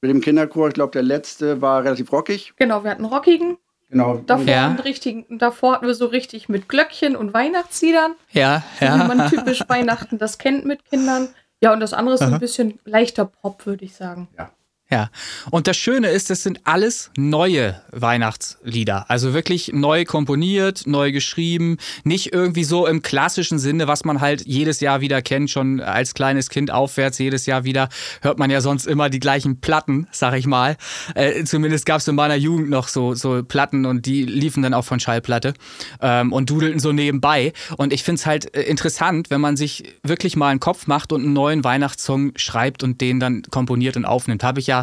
mit 0.00 0.10
dem 0.10 0.20
Kinderchor, 0.20 0.68
ich 0.68 0.74
glaube 0.74 0.92
der 0.92 1.02
letzte 1.02 1.60
war 1.60 1.84
relativ 1.84 2.12
rockig. 2.12 2.54
Genau, 2.56 2.84
wir 2.84 2.90
hatten 2.90 3.04
rockigen. 3.04 3.58
Genau. 3.90 4.18
Davor, 4.26 4.44
ja. 4.44 4.72
richtigen, 4.84 5.38
davor 5.38 5.74
hatten 5.74 5.86
wir 5.86 5.94
so 5.94 6.06
richtig 6.06 6.48
mit 6.48 6.68
Glöckchen 6.68 7.16
und 7.16 7.32
Weihnachtsliedern. 7.32 8.14
Ja, 8.32 8.62
so 8.78 8.84
ja. 8.84 8.94
Wie 8.94 9.16
man 9.16 9.30
typisch 9.30 9.62
Weihnachten 9.68 10.18
das 10.18 10.38
kennt 10.38 10.64
mit 10.66 10.84
Kindern. 10.84 11.28
Ja, 11.60 11.72
und 11.72 11.80
das 11.80 11.92
andere 11.94 12.14
ist 12.14 12.20
so 12.20 12.26
ein 12.26 12.38
bisschen 12.38 12.78
leichter 12.84 13.24
Pop, 13.24 13.66
würde 13.66 13.84
ich 13.84 13.96
sagen. 13.96 14.28
Ja. 14.36 14.50
Ja, 14.90 15.10
und 15.50 15.66
das 15.66 15.76
Schöne 15.76 16.08
ist, 16.08 16.30
das 16.30 16.42
sind 16.42 16.60
alles 16.64 17.10
neue 17.14 17.78
Weihnachtslieder. 17.92 19.04
Also 19.10 19.34
wirklich 19.34 19.70
neu 19.74 20.06
komponiert, 20.06 20.86
neu 20.86 21.12
geschrieben. 21.12 21.76
Nicht 22.04 22.32
irgendwie 22.32 22.64
so 22.64 22.86
im 22.86 23.02
klassischen 23.02 23.58
Sinne, 23.58 23.86
was 23.86 24.06
man 24.06 24.22
halt 24.22 24.46
jedes 24.46 24.80
Jahr 24.80 25.02
wieder 25.02 25.20
kennt, 25.20 25.50
schon 25.50 25.80
als 25.80 26.14
kleines 26.14 26.48
Kind 26.48 26.70
aufwärts, 26.70 27.18
jedes 27.18 27.44
Jahr 27.44 27.64
wieder 27.64 27.90
hört 28.22 28.38
man 28.38 28.48
ja 28.48 28.62
sonst 28.62 28.86
immer 28.86 29.10
die 29.10 29.20
gleichen 29.20 29.60
Platten, 29.60 30.08
sag 30.10 30.34
ich 30.38 30.46
mal. 30.46 30.78
Äh, 31.14 31.44
zumindest 31.44 31.84
gab 31.84 31.98
es 31.98 32.08
in 32.08 32.14
meiner 32.14 32.36
Jugend 32.36 32.70
noch 32.70 32.88
so, 32.88 33.14
so 33.14 33.42
Platten 33.44 33.84
und 33.84 34.06
die 34.06 34.22
liefen 34.22 34.62
dann 34.62 34.72
auch 34.72 34.86
von 34.86 35.00
Schallplatte 35.00 35.52
ähm, 36.00 36.32
und 36.32 36.48
dudelten 36.48 36.80
so 36.80 36.92
nebenbei. 36.92 37.52
Und 37.76 37.92
ich 37.92 38.04
finde 38.04 38.20
es 38.20 38.26
halt 38.26 38.54
äh, 38.56 38.62
interessant, 38.62 39.28
wenn 39.28 39.42
man 39.42 39.58
sich 39.58 39.96
wirklich 40.02 40.34
mal 40.34 40.48
einen 40.48 40.60
Kopf 40.60 40.86
macht 40.86 41.12
und 41.12 41.24
einen 41.24 41.34
neuen 41.34 41.62
Weihnachtssong 41.62 42.32
schreibt 42.36 42.82
und 42.82 43.02
den 43.02 43.20
dann 43.20 43.42
komponiert 43.50 43.98
und 43.98 44.06
aufnimmt. 44.06 44.42
Habe 44.42 44.60
ich 44.60 44.66
ja 44.66 44.77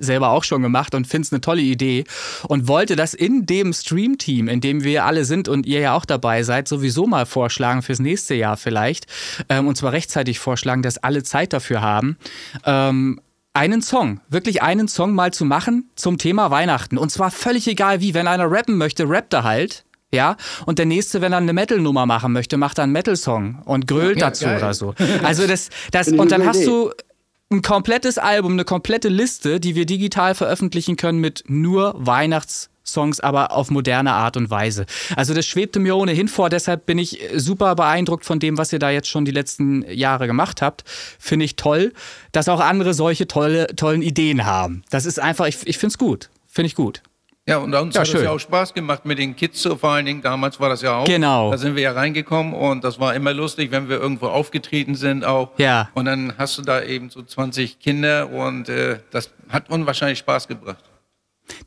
selber 0.00 0.30
auch 0.30 0.44
schon 0.44 0.62
gemacht 0.62 0.94
und 0.94 1.06
finde 1.06 1.26
es 1.26 1.32
eine 1.32 1.40
tolle 1.40 1.62
Idee 1.62 2.04
und 2.48 2.68
wollte 2.68 2.96
das 2.96 3.14
in 3.14 3.46
dem 3.46 3.72
Stream-Team, 3.72 4.48
in 4.48 4.60
dem 4.60 4.82
wir 4.82 5.04
alle 5.04 5.24
sind 5.24 5.48
und 5.48 5.66
ihr 5.66 5.80
ja 5.80 5.94
auch 5.94 6.04
dabei 6.04 6.42
seid, 6.42 6.66
sowieso 6.66 7.06
mal 7.06 7.26
vorschlagen 7.26 7.82
fürs 7.82 8.00
nächste 8.00 8.34
Jahr 8.34 8.56
vielleicht 8.56 9.06
ähm, 9.48 9.68
und 9.68 9.76
zwar 9.76 9.92
rechtzeitig 9.92 10.38
vorschlagen, 10.38 10.82
dass 10.82 10.98
alle 10.98 11.22
Zeit 11.22 11.52
dafür 11.52 11.82
haben. 11.82 12.16
Ähm, 12.64 13.20
einen 13.52 13.82
Song, 13.82 14.20
wirklich 14.28 14.62
einen 14.62 14.88
Song 14.88 15.14
mal 15.14 15.32
zu 15.32 15.44
machen 15.44 15.90
zum 15.96 16.18
Thema 16.18 16.50
Weihnachten. 16.50 16.98
Und 16.98 17.10
zwar 17.10 17.30
völlig 17.30 17.66
egal 17.66 18.00
wie, 18.00 18.14
wenn 18.14 18.28
einer 18.28 18.50
rappen 18.50 18.76
möchte, 18.76 19.08
rappt 19.08 19.32
er 19.32 19.44
halt. 19.44 19.84
Ja, 20.12 20.36
und 20.66 20.80
der 20.80 20.86
nächste, 20.86 21.20
wenn 21.20 21.32
er 21.32 21.38
eine 21.38 21.52
Metal-Nummer 21.52 22.04
machen 22.04 22.32
möchte, 22.32 22.56
macht 22.56 22.78
er 22.78 22.84
einen 22.84 22.92
Metal-Song 22.92 23.62
und 23.64 23.86
grölt 23.86 24.18
ja, 24.18 24.26
dazu 24.26 24.44
geil. 24.44 24.58
oder 24.58 24.74
so. 24.74 24.94
Also 25.22 25.46
das, 25.46 25.70
das, 25.92 26.08
und 26.08 26.32
dann 26.32 26.46
hast 26.46 26.66
du 26.66 26.90
ein 27.50 27.62
komplettes 27.62 28.16
Album, 28.16 28.52
eine 28.52 28.64
komplette 28.64 29.08
Liste, 29.08 29.58
die 29.58 29.74
wir 29.74 29.84
digital 29.84 30.34
veröffentlichen 30.34 30.96
können 30.96 31.18
mit 31.18 31.44
nur 31.48 31.94
Weihnachtssongs, 31.98 33.18
aber 33.18 33.52
auf 33.52 33.70
moderne 33.70 34.12
Art 34.12 34.36
und 34.36 34.50
Weise. 34.50 34.86
Also 35.16 35.34
das 35.34 35.46
schwebte 35.46 35.80
mir 35.80 35.96
ohnehin 35.96 36.28
vor, 36.28 36.48
deshalb 36.48 36.86
bin 36.86 36.98
ich 36.98 37.18
super 37.34 37.74
beeindruckt 37.74 38.24
von 38.24 38.38
dem, 38.38 38.56
was 38.56 38.72
ihr 38.72 38.78
da 38.78 38.90
jetzt 38.90 39.08
schon 39.08 39.24
die 39.24 39.32
letzten 39.32 39.82
Jahre 39.90 40.28
gemacht 40.28 40.62
habt. 40.62 40.84
Finde 41.18 41.44
ich 41.44 41.56
toll, 41.56 41.92
dass 42.30 42.48
auch 42.48 42.60
andere 42.60 42.94
solche 42.94 43.26
tolle, 43.26 43.74
tollen 43.74 44.02
Ideen 44.02 44.46
haben. 44.46 44.82
Das 44.90 45.04
ist 45.04 45.18
einfach, 45.18 45.46
ich, 45.46 45.66
ich 45.66 45.78
finde 45.78 45.92
es 45.92 45.98
gut. 45.98 46.30
Finde 46.46 46.68
ich 46.68 46.76
gut. 46.76 47.02
Ja, 47.50 47.58
und 47.58 47.74
uns 47.74 47.94
ja, 47.94 48.00
hat 48.02 48.08
es 48.08 48.22
ja 48.22 48.30
auch 48.30 48.38
Spaß 48.38 48.74
gemacht 48.74 49.04
mit 49.04 49.18
den 49.18 49.34
Kids 49.36 49.62
so 49.62 49.76
vor 49.76 49.90
allen 49.90 50.06
Dingen. 50.06 50.22
Damals 50.22 50.60
war 50.60 50.68
das 50.68 50.82
ja 50.82 50.98
auch. 50.98 51.04
Genau. 51.04 51.50
Da 51.50 51.58
sind 51.58 51.74
wir 51.74 51.82
ja 51.82 51.92
reingekommen 51.92 52.54
und 52.54 52.84
das 52.84 53.00
war 53.00 53.14
immer 53.14 53.32
lustig, 53.32 53.70
wenn 53.70 53.88
wir 53.88 54.00
irgendwo 54.00 54.26
aufgetreten 54.26 54.94
sind 54.94 55.24
auch. 55.24 55.50
Ja. 55.58 55.88
Und 55.94 56.04
dann 56.04 56.34
hast 56.38 56.58
du 56.58 56.62
da 56.62 56.82
eben 56.82 57.10
so 57.10 57.22
20 57.22 57.80
Kinder 57.80 58.30
und 58.30 58.68
äh, 58.68 58.98
das 59.10 59.30
hat 59.48 59.68
unwahrscheinlich 59.70 60.18
Spaß 60.18 60.48
gebracht 60.48 60.89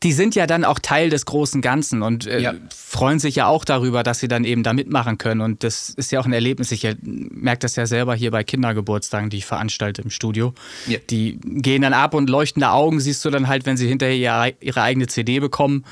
die 0.04 0.14
sind 0.14 0.36
ja 0.36 0.48
dann 0.48 0.66
auch 0.66 0.80
Teil 0.80 1.10
des 1.10 1.26
großen 1.26 1.62
Ganzen 1.62 2.02
und 2.02 2.28
äh, 2.28 2.40
ja. 2.40 2.54
freuen 2.76 3.20
sich 3.20 3.36
ja 3.36 3.48
auch 3.48 3.66
darüber, 3.66 4.04
dass 4.04 4.20
sie 4.20 4.28
dann 4.28 4.44
eben 4.44 4.64
da 4.64 4.74
mitmachen 4.74 5.18
können. 5.18 5.42
Und 5.42 5.64
das 5.64 5.90
ist 5.90 6.12
ja 6.12 6.20
auch 6.20 6.26
ein 6.26 6.34
Erlebnis. 6.34 6.72
Ich 6.72 6.88
merke 7.02 7.60
das 7.60 7.76
ja 7.76 7.86
selber 7.86 8.16
hier 8.16 8.32
bei 8.32 8.44
Kindergeburtstagen, 8.44 9.30
die 9.30 9.38
ich 9.38 9.46
veranstalte 9.46 10.02
im 10.02 10.10
Studio. 10.10 10.54
Ja. 10.88 11.00
Die 11.10 11.40
gehen 11.44 11.82
dann 11.82 11.94
ab 11.94 12.14
und 12.14 12.30
leuchtende 12.30 12.70
Augen 12.70 13.00
siehst 13.00 13.24
du 13.26 13.30
dann 13.30 13.48
halt, 13.48 13.66
wenn 13.66 13.78
sie 13.78 13.88
hinterher 13.88 14.16
ihre, 14.16 14.54
ihre 14.60 14.82
eigene 14.82 15.08
CD 15.08 15.40
bekommen 15.40 15.86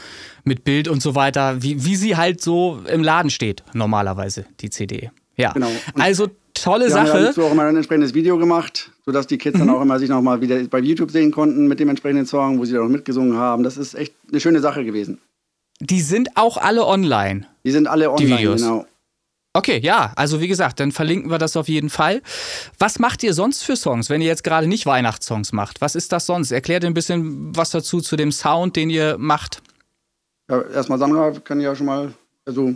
mit 0.44 0.64
Bild 0.64 0.88
und 0.88 1.02
so 1.02 1.16
weiter, 1.16 1.62
wie, 1.62 1.86
wie 1.86 1.96
sie 1.96 2.18
halt 2.18 2.42
so 2.42 2.82
im 2.88 3.04
Laden 3.04 3.30
steht, 3.30 3.64
normalerweise, 3.74 4.46
die 4.60 4.70
CD. 4.70 5.12
Ja, 5.38 5.54
genau. 5.54 5.72
also 5.96 6.28
tolle 6.64 6.86
wir 6.86 6.92
Sache. 6.92 7.08
Wir 7.08 7.14
haben 7.14 7.26
dazu 7.26 7.44
auch 7.44 7.52
immer 7.52 7.64
ein 7.64 7.76
entsprechendes 7.76 8.14
Video 8.14 8.38
gemacht, 8.38 8.92
sodass 9.06 9.28
die 9.28 9.38
Kids 9.38 9.56
mhm. 9.56 9.68
dann 9.68 9.70
auch 9.76 9.82
immer 9.82 10.00
sich 10.00 10.10
nochmal 10.10 10.42
wieder 10.42 10.62
bei 10.66 10.80
YouTube 10.80 11.12
sehen 11.12 11.32
konnten 11.32 11.68
mit 11.68 11.80
dem 11.80 11.90
entsprechenden 11.90 12.26
Song, 12.26 12.60
wo 12.60 12.66
sie 12.66 12.74
dann 12.74 12.84
auch 12.84 12.90
mitgesungen 12.90 13.36
haben. 13.36 13.64
Das 13.64 13.78
ist 13.78 13.96
echt 13.96 14.14
eine 14.30 14.40
schöne 14.40 14.60
Sache 14.60 14.86
gewesen. 14.86 15.20
Die 15.80 16.02
sind 16.02 16.30
auch 16.36 16.58
alle 16.58 16.86
online. 16.86 17.48
Die 17.64 17.72
sind 17.72 17.88
alle 17.88 18.12
online, 18.12 18.28
die 18.28 18.38
Videos. 18.38 18.62
genau. 18.62 18.86
Okay, 19.54 19.80
ja, 19.84 20.14
also 20.16 20.40
wie 20.40 20.48
gesagt, 20.48 20.80
dann 20.80 20.94
verlinken 20.94 21.30
wir 21.30 21.38
das 21.38 21.58
auf 21.58 21.68
jeden 21.68 21.90
Fall. 21.90 22.22
Was 22.80 23.00
macht 23.00 23.22
ihr 23.22 23.34
sonst 23.34 23.64
für 23.64 23.76
Songs, 23.76 24.10
wenn 24.10 24.22
ihr 24.22 24.28
jetzt 24.28 24.46
gerade 24.46 24.66
nicht 24.66 24.86
Weihnachtssongs 24.86 25.52
macht? 25.52 25.82
Was 25.82 25.96
ist 25.96 26.14
das 26.14 26.26
sonst? 26.26 26.52
Erklärt 26.52 26.86
ein 26.86 26.94
bisschen 26.94 27.54
was 27.54 27.72
dazu 27.72 28.00
zu 28.00 28.16
dem 28.16 28.32
Sound, 28.32 28.78
den 28.78 28.90
ihr 28.90 29.18
macht. 29.18 29.62
Ja, 30.50 30.62
erstmal 30.74 31.00
Sandra 31.00 31.32
kann 31.44 31.60
ja 31.60 31.76
schon 31.76 31.86
mal, 31.86 32.14
also 32.46 32.76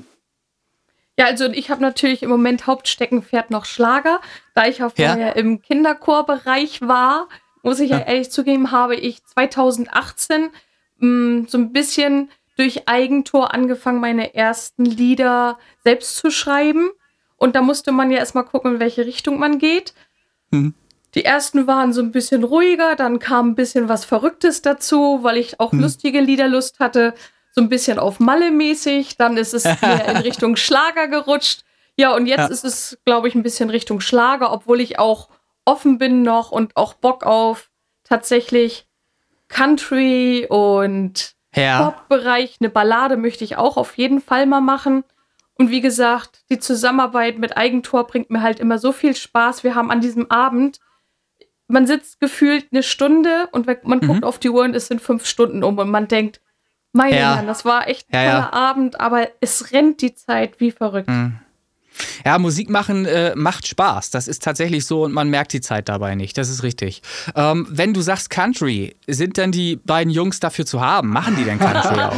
ja, 1.18 1.26
also 1.26 1.46
ich 1.46 1.70
habe 1.70 1.82
natürlich 1.82 2.24
im 2.24 2.30
Moment 2.30 2.68
Hauptsteckenpferd 2.68 3.50
noch 3.50 3.66
Schlager. 3.66 4.20
Da 4.54 4.68
ich 4.68 4.84
auch 4.84 4.92
vorher 4.96 5.18
ja. 5.18 5.32
im 5.32 5.62
Kinderchorbereich 5.62 6.82
war, 6.82 7.30
muss 7.64 7.80
ich 7.80 7.92
ja. 7.92 8.00
ja 8.00 8.06
ehrlich 8.06 8.32
zugeben, 8.32 8.72
habe 8.72 8.96
ich 8.96 9.24
2018 9.24 10.50
mh, 10.98 11.08
mm, 11.08 11.48
so 11.48 11.58
ein 11.58 11.72
bisschen 11.72 12.30
durch 12.58 12.88
Eigentor 12.88 13.54
angefangen, 13.54 14.00
meine 14.00 14.34
ersten 14.34 14.86
Lieder 14.86 15.58
selbst 15.84 16.18
zu 16.18 16.32
schreiben. 16.32 16.90
Und 17.38 17.56
da 17.56 17.62
musste 17.62 17.92
man 17.92 18.12
ja 18.12 18.18
erstmal 18.18 18.46
gucken, 18.46 18.76
in 18.76 18.80
welche 18.80 19.06
Richtung 19.06 19.40
man 19.40 19.58
geht. 19.58 19.94
Mhm. 20.52 20.74
Die 21.16 21.24
ersten 21.24 21.66
waren 21.66 21.94
so 21.94 22.02
ein 22.02 22.12
bisschen 22.12 22.44
ruhiger, 22.44 22.96
dann 22.96 23.20
kam 23.20 23.50
ein 23.50 23.56
bisschen 23.56 23.88
was 23.88 24.04
Verrücktes 24.04 24.62
dazu, 24.62 25.20
weil 25.22 25.38
ich 25.38 25.62
auch 25.62 25.72
mhm. 25.72 25.82
lustige 25.82 26.20
Liederlust 26.20 26.80
hatte 26.80 27.14
so 27.56 27.62
ein 27.62 27.70
bisschen 27.70 28.00
auf 28.00 28.20
Malle 28.20 28.52
mäßig, 28.52 29.18
dann 29.18 29.38
ist 29.38 29.54
es 29.54 29.64
mehr 29.64 30.06
in 30.10 30.18
Richtung 30.24 30.58
Schlager 30.58 31.08
gerutscht. 31.08 31.64
Ja, 31.96 32.14
und 32.14 32.28
jetzt 32.28 32.40
ja. 32.40 32.48
ist 32.48 32.66
es, 32.66 32.98
glaube 33.06 33.30
ich, 33.30 33.36
ein 33.36 33.44
bisschen 33.44 33.70
Richtung 33.70 34.02
Schlager, 34.02 34.52
obwohl 34.52 34.82
ich 34.82 35.00
auch 35.00 35.30
offen 35.64 35.98
bin 35.98 36.22
noch 36.22 36.52
und 36.52 36.76
auch 36.76 36.94
Bock 36.94 37.24
auf 37.24 37.72
tatsächlich 38.04 38.88
Country 39.48 40.46
und 40.50 41.36
ja. 41.56 41.84
Pop-Bereich. 41.84 42.58
Eine 42.60 42.70
Ballade 42.70 43.16
möchte 43.16 43.46
ich 43.46 43.56
auch 43.56 43.78
auf 43.78 43.98
jeden 43.98 44.20
Fall 44.20 44.46
mal 44.46 44.62
machen. 44.62 45.06
Und 45.58 45.70
wie 45.70 45.80
gesagt, 45.80 46.44
die 46.50 46.60
Zusammenarbeit 46.60 47.38
mit 47.38 47.56
Eigentor 47.56 48.06
bringt 48.06 48.30
mir 48.30 48.42
halt 48.42 48.60
immer 48.60 48.78
so 48.78 48.92
viel 48.92 49.16
Spaß. 49.16 49.64
Wir 49.64 49.76
haben 49.76 49.92
an 49.92 50.02
diesem 50.02 50.30
Abend, 50.30 50.80
man 51.68 51.88
sitzt 51.88 52.20
gefühlt 52.20 52.68
eine 52.72 52.84
Stunde 52.84 53.48
und 53.54 53.66
man 53.66 54.00
mhm. 54.00 54.08
guckt 54.08 54.26
auf 54.26 54.40
die 54.40 54.50
Uhr 54.50 54.64
und 54.64 54.76
es 54.76 54.88
sind 54.88 55.02
fünf 55.02 55.26
Stunden 55.26 55.64
um 55.64 55.78
und 55.78 55.90
man 55.90 56.10
denkt, 56.10 56.42
meine 56.96 57.20
ja. 57.20 57.36
Herren, 57.36 57.48
das 57.48 57.66
war 57.66 57.88
echt 57.88 58.08
ein 58.12 58.26
ja, 58.26 58.32
toller 58.32 58.50
ja. 58.52 58.54
Abend, 58.54 59.00
aber 59.00 59.28
es 59.42 59.72
rennt 59.72 60.02
die 60.02 60.16
Zeit 60.16 60.60
wie 60.60 60.72
verrückt. 60.72 61.10
Mhm. 61.10 61.40
Ja, 62.26 62.38
Musik 62.40 62.70
machen 62.70 63.06
äh, 63.06 63.34
macht 63.36 63.68
Spaß. 63.68 64.12
Das 64.12 64.28
ist 64.28 64.44
tatsächlich 64.44 64.86
so 64.86 65.04
und 65.04 65.14
man 65.14 65.30
merkt 65.30 65.54
die 65.54 65.62
Zeit 65.62 65.88
dabei 65.88 66.16
nicht. 66.16 66.38
Das 66.38 66.50
ist 66.50 66.64
richtig. 66.64 67.02
Ähm, 67.36 67.68
wenn 67.70 67.94
du 67.94 68.02
sagst 68.02 68.30
Country, 68.30 68.96
sind 69.08 69.38
denn 69.38 69.52
die 69.52 69.78
beiden 69.78 70.12
Jungs 70.12 70.40
dafür 70.40 70.66
zu 70.66 70.82
haben? 70.82 71.10
Machen 71.10 71.36
die 71.38 71.46
denn 71.46 71.60
Country 71.60 72.02
auch? 72.02 72.16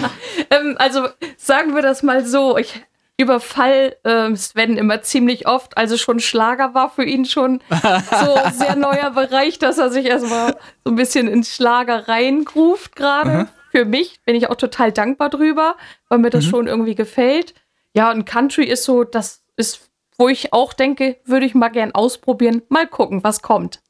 ähm, 0.49 0.75
also 0.79 1.07
sagen 1.37 1.75
wir 1.75 1.81
das 1.81 2.01
mal 2.01 2.25
so. 2.25 2.57
Ich 2.57 2.81
überfall 3.19 3.95
äh, 4.03 4.35
Sven 4.35 4.77
immer 4.77 5.01
ziemlich 5.03 5.47
oft. 5.47 5.77
Also 5.77 5.97
schon 5.97 6.19
Schlager 6.19 6.73
war 6.73 6.89
für 6.89 7.03
ihn 7.03 7.25
schon 7.25 7.61
so 7.69 8.39
sehr 8.53 8.75
neuer 8.75 9.11
Bereich, 9.11 9.59
dass 9.59 9.77
er 9.77 9.91
sich 9.91 10.05
erstmal 10.05 10.55
so 10.83 10.91
ein 10.91 10.95
bisschen 10.95 11.27
ins 11.27 11.53
Schlager 11.53 12.07
reingruft 12.07 12.95
gerade. 12.95 13.29
Mhm 13.29 13.47
für 13.77 13.85
mich 13.85 14.19
bin 14.25 14.35
ich 14.35 14.49
auch 14.49 14.55
total 14.55 14.91
dankbar 14.91 15.29
drüber, 15.29 15.75
weil 16.09 16.17
mir 16.17 16.31
das 16.31 16.45
mhm. 16.45 16.49
schon 16.49 16.67
irgendwie 16.67 16.95
gefällt. 16.95 17.53
Ja, 17.93 18.11
und 18.11 18.25
Country 18.25 18.65
ist 18.65 18.83
so, 18.83 19.03
das 19.03 19.43
ist, 19.55 19.91
wo 20.17 20.27
ich 20.29 20.51
auch 20.51 20.73
denke, 20.73 21.17
würde 21.25 21.45
ich 21.45 21.53
mal 21.53 21.69
gern 21.69 21.93
ausprobieren, 21.93 22.63
mal 22.69 22.87
gucken, 22.87 23.23
was 23.23 23.43
kommt. 23.43 23.81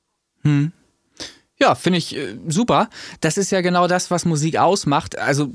Hm. 0.42 0.74
Ja, 1.58 1.74
finde 1.74 2.00
ich 2.00 2.18
äh, 2.18 2.38
super. 2.48 2.90
Das 3.22 3.38
ist 3.38 3.50
ja 3.50 3.62
genau 3.62 3.88
das, 3.88 4.12
was 4.12 4.26
Musik 4.26 4.58
ausmacht. 4.58 5.18
Also 5.18 5.48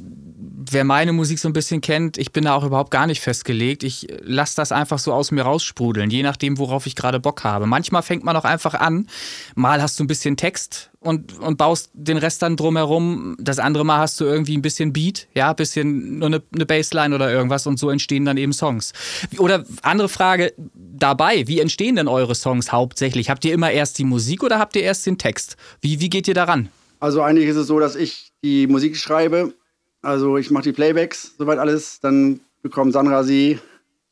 wer 0.70 0.84
meine 0.84 1.12
Musik 1.12 1.38
so 1.38 1.48
ein 1.48 1.52
bisschen 1.52 1.80
kennt, 1.80 2.18
ich 2.18 2.32
bin 2.32 2.44
da 2.44 2.54
auch 2.54 2.64
überhaupt 2.64 2.90
gar 2.90 3.06
nicht 3.06 3.20
festgelegt. 3.20 3.82
Ich 3.82 4.06
lasse 4.20 4.56
das 4.56 4.72
einfach 4.72 4.98
so 4.98 5.12
aus 5.12 5.30
mir 5.30 5.42
raussprudeln, 5.42 6.10
je 6.10 6.22
nachdem, 6.22 6.58
worauf 6.58 6.86
ich 6.86 6.96
gerade 6.96 7.20
Bock 7.20 7.44
habe. 7.44 7.66
Manchmal 7.66 8.02
fängt 8.02 8.24
man 8.24 8.36
auch 8.36 8.44
einfach 8.44 8.74
an. 8.74 9.08
Mal 9.54 9.82
hast 9.82 9.98
du 9.98 10.04
ein 10.04 10.06
bisschen 10.06 10.36
Text 10.36 10.90
und, 11.00 11.38
und 11.38 11.58
baust 11.58 11.90
den 11.94 12.16
Rest 12.16 12.42
dann 12.42 12.56
drumherum. 12.56 13.36
Das 13.40 13.58
andere 13.58 13.84
Mal 13.84 13.98
hast 13.98 14.20
du 14.20 14.24
irgendwie 14.24 14.56
ein 14.56 14.62
bisschen 14.62 14.92
Beat, 14.92 15.28
ja, 15.34 15.50
ein 15.50 15.56
bisschen 15.56 16.18
nur 16.18 16.26
eine, 16.26 16.42
eine 16.54 16.66
Bassline 16.66 17.14
oder 17.14 17.30
irgendwas 17.32 17.66
und 17.66 17.78
so 17.78 17.90
entstehen 17.90 18.24
dann 18.24 18.36
eben 18.36 18.52
Songs. 18.52 18.92
Oder 19.38 19.64
andere 19.82 20.08
Frage 20.08 20.52
dabei, 20.74 21.46
wie 21.46 21.60
entstehen 21.60 21.96
denn 21.96 22.08
eure 22.08 22.34
Songs 22.34 22.72
hauptsächlich? 22.72 23.30
Habt 23.30 23.44
ihr 23.44 23.52
immer 23.52 23.70
erst 23.70 23.98
die 23.98 24.04
Musik 24.04 24.42
oder 24.42 24.58
habt 24.58 24.76
ihr 24.76 24.82
erst 24.82 25.06
den 25.06 25.18
Text? 25.18 25.56
Wie, 25.80 26.00
wie 26.00 26.10
geht 26.10 26.28
ihr 26.28 26.34
daran? 26.34 26.68
Also 27.00 27.20
eigentlich 27.22 27.48
ist 27.48 27.56
es 27.56 27.66
so, 27.66 27.80
dass 27.80 27.96
ich 27.96 28.30
die 28.44 28.68
Musik 28.68 28.96
schreibe 28.96 29.54
also 30.02 30.36
ich 30.36 30.50
mache 30.50 30.64
die 30.64 30.72
Playbacks, 30.72 31.34
soweit 31.38 31.58
alles. 31.58 32.00
Dann 32.00 32.40
bekommt 32.62 32.92
Sandra 32.92 33.24
sie 33.24 33.58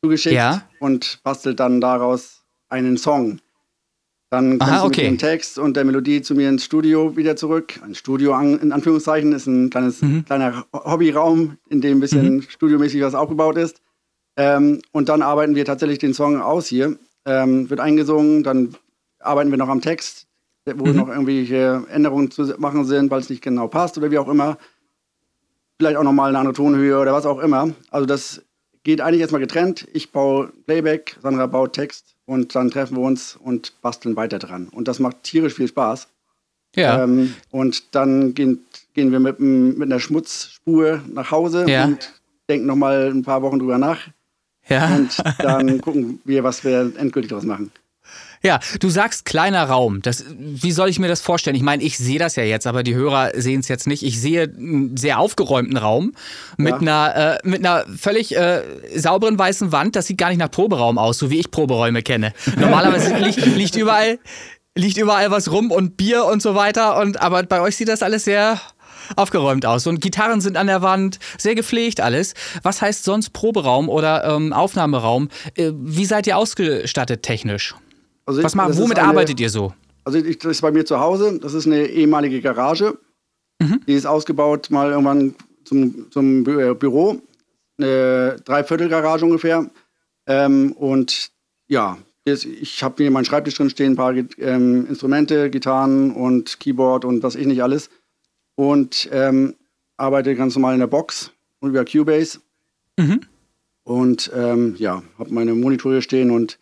zugeschickt 0.01 0.35
ja. 0.35 0.63
und 0.79 1.19
bastelt 1.23 1.59
dann 1.59 1.81
daraus 1.81 2.41
einen 2.69 2.97
Song. 2.97 3.39
Dann 4.29 4.59
kommt 4.59 4.71
Aha, 4.71 4.79
sie 4.79 4.87
okay. 4.87 5.01
mit 5.03 5.11
dem 5.11 5.17
Text 5.17 5.59
und 5.59 5.75
der 5.75 5.83
Melodie 5.83 6.21
zu 6.21 6.35
mir 6.35 6.47
ins 6.47 6.63
Studio 6.63 7.17
wieder 7.17 7.35
zurück. 7.35 7.79
Ein 7.83 7.95
Studio 7.95 8.39
in 8.39 8.71
Anführungszeichen 8.71 9.33
ist 9.33 9.45
ein 9.45 9.69
kleines, 9.69 10.01
mhm. 10.01 10.23
kleiner 10.23 10.65
Hobbyraum, 10.71 11.57
in 11.69 11.81
dem 11.81 11.97
ein 11.97 11.99
bisschen 11.99 12.35
mhm. 12.35 12.41
studiomäßig 12.43 13.01
was 13.01 13.13
aufgebaut 13.13 13.57
ist. 13.57 13.81
Ähm, 14.37 14.81
und 14.93 15.09
dann 15.09 15.21
arbeiten 15.21 15.55
wir 15.55 15.65
tatsächlich 15.65 15.99
den 15.99 16.13
Song 16.13 16.41
aus 16.41 16.67
hier. 16.67 16.97
Ähm, 17.25 17.69
wird 17.69 17.81
eingesungen, 17.81 18.43
dann 18.43 18.75
arbeiten 19.19 19.51
wir 19.51 19.57
noch 19.57 19.67
am 19.67 19.81
Text. 19.81 20.27
wo 20.65 20.85
mhm. 20.85 20.95
noch 20.95 21.09
irgendwelche 21.09 21.83
Änderungen 21.91 22.31
zu 22.31 22.55
machen 22.57 22.85
sind, 22.85 23.11
weil 23.11 23.19
es 23.19 23.29
nicht 23.29 23.43
genau 23.43 23.67
passt 23.67 23.97
oder 23.97 24.11
wie 24.11 24.17
auch 24.17 24.29
immer. 24.29 24.57
Vielleicht 25.81 25.97
auch 25.97 26.03
nochmal 26.03 26.29
eine 26.29 26.37
andere 26.37 26.53
Tonhöhe 26.53 26.99
oder 26.99 27.11
was 27.11 27.25
auch 27.25 27.39
immer. 27.39 27.73
Also 27.89 28.05
das 28.05 28.43
geht 28.83 29.01
eigentlich 29.01 29.21
erstmal 29.21 29.41
getrennt. 29.41 29.87
Ich 29.93 30.11
baue 30.11 30.53
Playback, 30.67 31.17
Sandra 31.23 31.47
baut 31.47 31.73
Text 31.73 32.13
und 32.25 32.53
dann 32.53 32.69
treffen 32.69 32.97
wir 32.97 33.01
uns 33.01 33.35
und 33.35 33.73
basteln 33.81 34.15
weiter 34.15 34.37
dran. 34.37 34.69
Und 34.69 34.87
das 34.87 34.99
macht 34.99 35.23
tierisch 35.23 35.55
viel 35.55 35.67
Spaß. 35.67 36.07
Ja. 36.75 37.03
Ähm, 37.03 37.33
und 37.49 37.95
dann 37.95 38.35
gehen, 38.35 38.59
gehen 38.93 39.11
wir 39.11 39.19
mit, 39.19 39.39
mit 39.39 39.81
einer 39.81 39.99
Schmutzspur 39.99 41.01
nach 41.11 41.31
Hause 41.31 41.65
ja. 41.67 41.85
und 41.85 42.13
denken 42.47 42.67
nochmal 42.67 43.09
ein 43.09 43.23
paar 43.23 43.41
Wochen 43.41 43.57
drüber 43.57 43.79
nach. 43.79 44.01
Ja. 44.69 44.95
Und 44.95 45.17
dann 45.39 45.81
gucken 45.81 46.21
wir, 46.25 46.43
was 46.43 46.63
wir 46.63 46.93
endgültig 46.95 47.29
daraus 47.29 47.45
machen. 47.45 47.71
Ja, 48.43 48.59
du 48.79 48.89
sagst 48.89 49.25
kleiner 49.25 49.65
Raum. 49.65 50.01
Das, 50.01 50.25
wie 50.35 50.71
soll 50.71 50.89
ich 50.89 50.97
mir 50.97 51.07
das 51.07 51.21
vorstellen? 51.21 51.55
Ich 51.55 51.61
meine, 51.61 51.83
ich 51.83 51.97
sehe 51.97 52.17
das 52.17 52.35
ja 52.35 52.43
jetzt, 52.43 52.65
aber 52.65 52.81
die 52.81 52.95
Hörer 52.95 53.31
sehen 53.35 53.59
es 53.59 53.67
jetzt 53.67 53.85
nicht. 53.85 54.03
Ich 54.03 54.19
sehe 54.19 54.43
einen 54.43 54.97
sehr 54.97 55.19
aufgeräumten 55.19 55.77
Raum 55.77 56.13
mit, 56.57 56.73
ja. 56.73 56.77
einer, 56.77 57.39
äh, 57.43 57.47
mit 57.47 57.63
einer 57.63 57.85
völlig 57.95 58.35
äh, 58.35 58.63
sauberen 58.95 59.37
weißen 59.37 59.71
Wand. 59.71 59.95
Das 59.95 60.07
sieht 60.07 60.17
gar 60.17 60.29
nicht 60.29 60.39
nach 60.39 60.49
Proberaum 60.49 60.97
aus, 60.97 61.19
so 61.19 61.29
wie 61.29 61.39
ich 61.39 61.51
Proberäume 61.51 62.01
kenne. 62.01 62.33
Normalerweise 62.59 63.15
liegt, 63.17 63.45
liegt 63.45 63.75
überall 63.75 64.17
liegt 64.73 64.97
überall 64.97 65.29
was 65.31 65.51
rum 65.51 65.69
und 65.69 65.97
Bier 65.97 66.25
und 66.25 66.41
so 66.41 66.55
weiter. 66.55 66.97
Und 66.97 67.21
aber 67.21 67.43
bei 67.43 67.61
euch 67.61 67.75
sieht 67.75 67.89
das 67.89 68.01
alles 68.01 68.23
sehr 68.23 68.59
aufgeräumt 69.15 69.65
aus. 69.65 69.87
Und 69.87 70.01
Gitarren 70.01 70.41
sind 70.41 70.57
an 70.57 70.67
der 70.67 70.81
Wand, 70.81 71.19
sehr 71.37 71.55
gepflegt 71.55 72.01
alles. 72.01 72.33
Was 72.63 72.81
heißt 72.81 73.03
sonst 73.03 73.31
Proberaum 73.31 73.89
oder 73.89 74.23
ähm, 74.23 74.53
Aufnahmeraum? 74.53 75.29
Äh, 75.55 75.71
wie 75.73 76.05
seid 76.05 76.27
ihr 76.27 76.37
ausgestattet 76.37 77.23
technisch? 77.23 77.75
Also 78.31 78.43
Was 78.43 78.55
macht, 78.55 78.77
womit 78.77 78.97
eine, 78.97 79.09
arbeitet 79.09 79.39
ihr 79.41 79.49
so? 79.49 79.73
Also 80.05 80.19
ich, 80.19 80.37
das 80.37 80.51
ist 80.51 80.61
bei 80.61 80.71
mir 80.71 80.85
zu 80.85 80.99
Hause. 81.01 81.37
Das 81.39 81.53
ist 81.53 81.65
eine 81.65 81.85
ehemalige 81.85 82.41
Garage. 82.41 82.97
Mhm. 83.59 83.81
Die 83.85 83.93
ist 83.93 84.05
ausgebaut 84.05 84.71
mal 84.71 84.91
irgendwann 84.91 85.35
zum, 85.65 86.09
zum 86.11 86.47
äh, 86.47 86.73
Büro. 86.73 87.21
Eine 87.77 88.37
Dreiviertelgarage 88.45 89.25
ungefähr. 89.25 89.69
Ähm, 90.27 90.71
und 90.73 91.31
ja, 91.67 91.97
ich 92.23 92.83
habe 92.83 93.03
hier 93.03 93.11
meinen 93.11 93.25
Schreibtisch 93.25 93.55
drin 93.55 93.69
stehen, 93.69 93.93
ein 93.93 93.95
paar 93.97 94.13
ähm, 94.13 94.87
Instrumente, 94.87 95.49
Gitarren 95.49 96.11
und 96.11 96.61
Keyboard 96.61 97.03
und 97.03 97.23
was 97.23 97.35
ich 97.35 97.47
nicht 97.47 97.61
alles. 97.61 97.89
Und 98.55 99.09
ähm, 99.11 99.55
arbeite 99.97 100.35
ganz 100.35 100.55
normal 100.55 100.75
in 100.75 100.79
der 100.79 100.87
Box 100.87 101.31
und 101.59 101.71
über 101.71 101.83
Cubase. 101.83 102.39
Mhm. 102.97 103.21
Und 103.83 104.31
ähm, 104.33 104.75
ja, 104.77 105.03
habe 105.19 105.33
meine 105.33 105.53
Monitore 105.53 106.01
stehen 106.01 106.31
und 106.31 106.57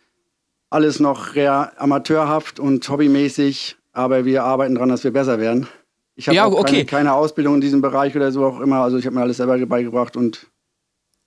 alles 0.70 1.00
noch 1.00 1.34
sehr 1.34 1.72
amateurhaft 1.76 2.60
und 2.60 2.88
hobbymäßig, 2.88 3.76
aber 3.92 4.24
wir 4.24 4.44
arbeiten 4.44 4.74
daran, 4.76 4.88
dass 4.88 5.04
wir 5.04 5.12
besser 5.12 5.40
werden. 5.40 5.66
Ich 6.14 6.28
habe 6.28 6.36
ja, 6.36 6.46
okay. 6.46 6.62
keine, 6.62 6.84
keine, 6.84 7.12
Ausbildung 7.14 7.56
in 7.56 7.60
diesem 7.60 7.80
Bereich 7.80 8.14
oder 8.14 8.30
so 8.30 8.44
auch 8.44 8.60
immer, 8.60 8.82
also 8.82 8.96
ich 8.96 9.06
habe 9.06 9.16
mir 9.16 9.22
alles 9.22 9.38
selber 9.38 9.58
beigebracht 9.66 10.16
und 10.16 10.46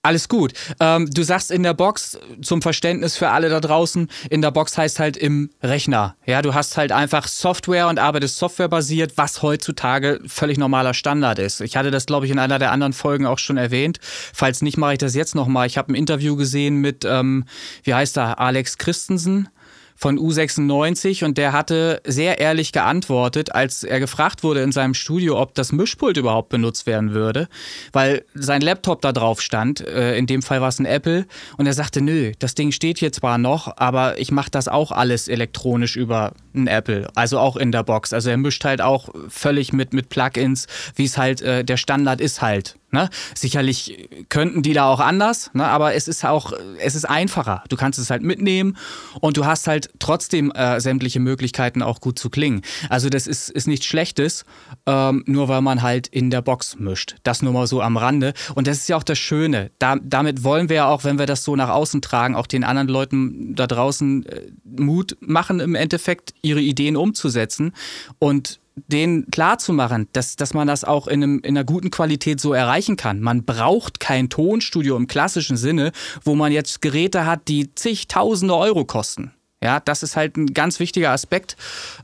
alles 0.04 0.28
gut. 0.28 0.52
Ähm, 0.80 1.08
du 1.10 1.22
sagst 1.22 1.50
in 1.50 1.62
der 1.62 1.74
Box, 1.74 2.18
zum 2.42 2.62
Verständnis 2.62 3.16
für 3.16 3.30
alle 3.30 3.48
da 3.48 3.60
draußen, 3.60 4.08
in 4.30 4.42
der 4.42 4.50
Box 4.50 4.76
heißt 4.76 5.00
halt 5.00 5.16
im 5.16 5.50
Rechner. 5.62 6.16
Ja, 6.26 6.42
du 6.42 6.54
hast 6.54 6.76
halt 6.76 6.92
einfach 6.92 7.26
Software 7.26 7.88
und 7.88 7.98
arbeitest 7.98 8.36
softwarebasiert, 8.36 9.16
was 9.16 9.42
heutzutage 9.42 10.20
völlig 10.26 10.58
normaler 10.58 10.94
Standard 10.94 11.38
ist. 11.38 11.60
Ich 11.60 11.76
hatte 11.76 11.90
das, 11.90 12.06
glaube 12.06 12.26
ich, 12.26 12.32
in 12.32 12.38
einer 12.38 12.58
der 12.58 12.70
anderen 12.70 12.92
Folgen 12.92 13.26
auch 13.26 13.38
schon 13.38 13.56
erwähnt. 13.56 13.98
Falls 14.02 14.62
nicht, 14.62 14.76
mache 14.76 14.92
ich 14.92 14.98
das 14.98 15.14
jetzt 15.14 15.34
nochmal. 15.34 15.66
Ich 15.66 15.78
habe 15.78 15.92
ein 15.92 15.96
Interview 15.96 16.36
gesehen 16.36 16.76
mit, 16.76 17.04
ähm, 17.04 17.44
wie 17.82 17.94
heißt 17.94 18.18
er, 18.18 18.38
Alex 18.40 18.78
Christensen 18.78 19.48
von 19.94 20.18
U96 20.18 21.24
und 21.24 21.38
der 21.38 21.52
hatte 21.52 22.00
sehr 22.04 22.38
ehrlich 22.38 22.72
geantwortet, 22.72 23.54
als 23.54 23.84
er 23.84 24.00
gefragt 24.00 24.42
wurde 24.42 24.62
in 24.62 24.72
seinem 24.72 24.94
Studio, 24.94 25.40
ob 25.40 25.54
das 25.54 25.72
Mischpult 25.72 26.16
überhaupt 26.16 26.48
benutzt 26.48 26.86
werden 26.86 27.14
würde, 27.14 27.48
weil 27.92 28.24
sein 28.34 28.60
Laptop 28.60 29.00
da 29.02 29.12
drauf 29.12 29.40
stand, 29.40 29.80
äh, 29.80 30.16
in 30.16 30.26
dem 30.26 30.42
Fall 30.42 30.60
war 30.60 30.68
es 30.68 30.78
ein 30.78 30.86
Apple 30.86 31.26
und 31.56 31.66
er 31.66 31.72
sagte, 31.72 32.00
nö, 32.00 32.32
das 32.38 32.54
Ding 32.54 32.72
steht 32.72 32.98
hier 32.98 33.12
zwar 33.12 33.38
noch, 33.38 33.76
aber 33.76 34.18
ich 34.18 34.30
mache 34.30 34.50
das 34.50 34.68
auch 34.68 34.92
alles 34.92 35.28
elektronisch 35.28 35.96
über 35.96 36.32
ein 36.54 36.66
Apple, 36.66 37.08
also 37.14 37.38
auch 37.38 37.56
in 37.56 37.72
der 37.72 37.82
Box. 37.82 38.12
Also 38.12 38.30
er 38.30 38.36
mischt 38.36 38.64
halt 38.64 38.80
auch 38.80 39.08
völlig 39.28 39.72
mit, 39.72 39.92
mit 39.92 40.08
Plugins, 40.08 40.66
wie 40.96 41.04
es 41.04 41.16
halt 41.16 41.40
äh, 41.42 41.64
der 41.64 41.76
Standard 41.76 42.20
ist 42.20 42.42
halt. 42.42 42.76
Ne? 42.94 43.10
Sicherlich 43.34 44.08
könnten 44.28 44.62
die 44.62 44.72
da 44.72 44.88
auch 44.88 45.00
anders, 45.00 45.50
ne? 45.52 45.66
aber 45.66 45.94
es 45.94 46.06
ist 46.06 46.24
auch, 46.24 46.52
es 46.78 46.94
ist 46.94 47.04
einfacher. 47.04 47.64
Du 47.68 47.74
kannst 47.74 47.98
es 47.98 48.08
halt 48.08 48.22
mitnehmen 48.22 48.76
und 49.20 49.36
du 49.36 49.46
hast 49.46 49.66
halt 49.66 49.90
trotzdem 49.98 50.52
äh, 50.52 50.80
sämtliche 50.80 51.18
Möglichkeiten 51.18 51.82
auch 51.82 52.00
gut 52.00 52.20
zu 52.20 52.30
klingen. 52.30 52.62
Also 52.88 53.08
das 53.08 53.26
ist, 53.26 53.50
ist 53.50 53.66
nichts 53.66 53.86
Schlechtes, 53.86 54.44
ähm, 54.86 55.24
nur 55.26 55.48
weil 55.48 55.60
man 55.60 55.82
halt 55.82 56.06
in 56.06 56.30
der 56.30 56.40
Box 56.40 56.78
mischt. 56.78 57.16
Das 57.24 57.42
nur 57.42 57.52
mal 57.52 57.66
so 57.66 57.82
am 57.82 57.96
Rande. 57.96 58.32
Und 58.54 58.68
das 58.68 58.76
ist 58.76 58.88
ja 58.88 58.96
auch 58.96 59.02
das 59.02 59.18
Schöne. 59.18 59.72
Da, 59.80 59.96
damit 60.00 60.44
wollen 60.44 60.68
wir 60.68 60.76
ja 60.76 60.86
auch, 60.86 61.02
wenn 61.02 61.18
wir 61.18 61.26
das 61.26 61.42
so 61.42 61.56
nach 61.56 61.70
außen 61.70 62.00
tragen, 62.00 62.36
auch 62.36 62.46
den 62.46 62.62
anderen 62.62 62.86
Leuten 62.86 63.56
da 63.56 63.66
draußen 63.66 64.24
äh, 64.26 64.42
Mut 64.62 65.16
machen, 65.18 65.58
im 65.58 65.74
Endeffekt 65.74 66.32
ihre 66.42 66.60
Ideen 66.60 66.96
umzusetzen. 66.96 67.72
Und 68.20 68.60
denen 68.76 69.30
klarzumachen, 69.30 70.08
dass, 70.12 70.36
dass 70.36 70.54
man 70.54 70.66
das 70.66 70.84
auch 70.84 71.06
in, 71.06 71.22
einem, 71.22 71.38
in 71.40 71.56
einer 71.56 71.64
guten 71.64 71.90
Qualität 71.90 72.40
so 72.40 72.52
erreichen 72.52 72.96
kann. 72.96 73.20
Man 73.20 73.44
braucht 73.44 74.00
kein 74.00 74.28
Tonstudio 74.28 74.96
im 74.96 75.06
klassischen 75.06 75.56
Sinne, 75.56 75.92
wo 76.24 76.34
man 76.34 76.52
jetzt 76.52 76.82
Geräte 76.82 77.26
hat, 77.26 77.48
die 77.48 77.74
zigtausende 77.74 78.54
Euro 78.54 78.84
kosten. 78.84 79.32
Ja, 79.62 79.80
das 79.80 80.02
ist 80.02 80.16
halt 80.16 80.36
ein 80.36 80.52
ganz 80.52 80.80
wichtiger 80.80 81.10
Aspekt, 81.10 81.56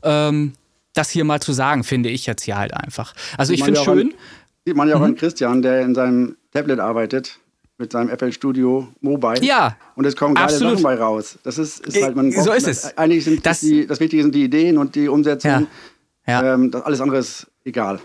ähm, 0.03 0.53
das 0.93 1.09
hier 1.09 1.23
mal 1.23 1.39
zu 1.39 1.53
sagen, 1.53 1.83
finde 1.83 2.09
ich 2.09 2.25
jetzt 2.25 2.43
hier 2.43 2.57
halt 2.57 2.73
einfach. 2.73 3.13
Also 3.37 3.53
ich 3.53 3.63
finde 3.63 3.81
schön. 3.83 4.07
An, 4.07 4.13
sieht 4.65 4.75
man 4.75 4.89
ja 4.89 4.95
auch 4.95 4.99
mhm. 4.99 5.05
an 5.05 5.15
Christian, 5.15 5.61
der 5.61 5.81
in 5.81 5.95
seinem 5.95 6.37
Tablet 6.51 6.79
arbeitet 6.79 7.39
mit 7.81 7.91
seinem 7.91 8.15
FL 8.15 8.31
Studio 8.31 8.87
Mobile. 9.01 9.43
Ja. 9.43 9.75
Und 9.95 10.05
es 10.05 10.15
kommen 10.15 10.35
geile 10.35 10.51
Sachen 10.51 10.81
bei 10.83 10.95
raus. 10.95 11.37
Das 11.43 11.57
ist, 11.57 11.85
ist 11.85 12.01
halt 12.01 12.15
man. 12.15 12.31
So 12.31 12.53
ist 12.53 12.67
es. 12.67 12.97
Eigentlich 12.97 13.25
sind 13.25 13.45
das, 13.45 13.59
die, 13.59 13.85
das 13.87 13.99
Wichtige 13.99 14.23
sind 14.23 14.33
die 14.35 14.43
Ideen 14.43 14.77
und 14.77 14.95
die 14.95 15.09
Umsetzung. 15.09 15.51
Ja. 15.51 15.63
Ja. 16.31 16.53
Ähm, 16.53 16.71
das 16.71 16.81
alles 16.83 17.01
andere 17.01 17.19
ist 17.19 17.51
egal. 17.65 17.99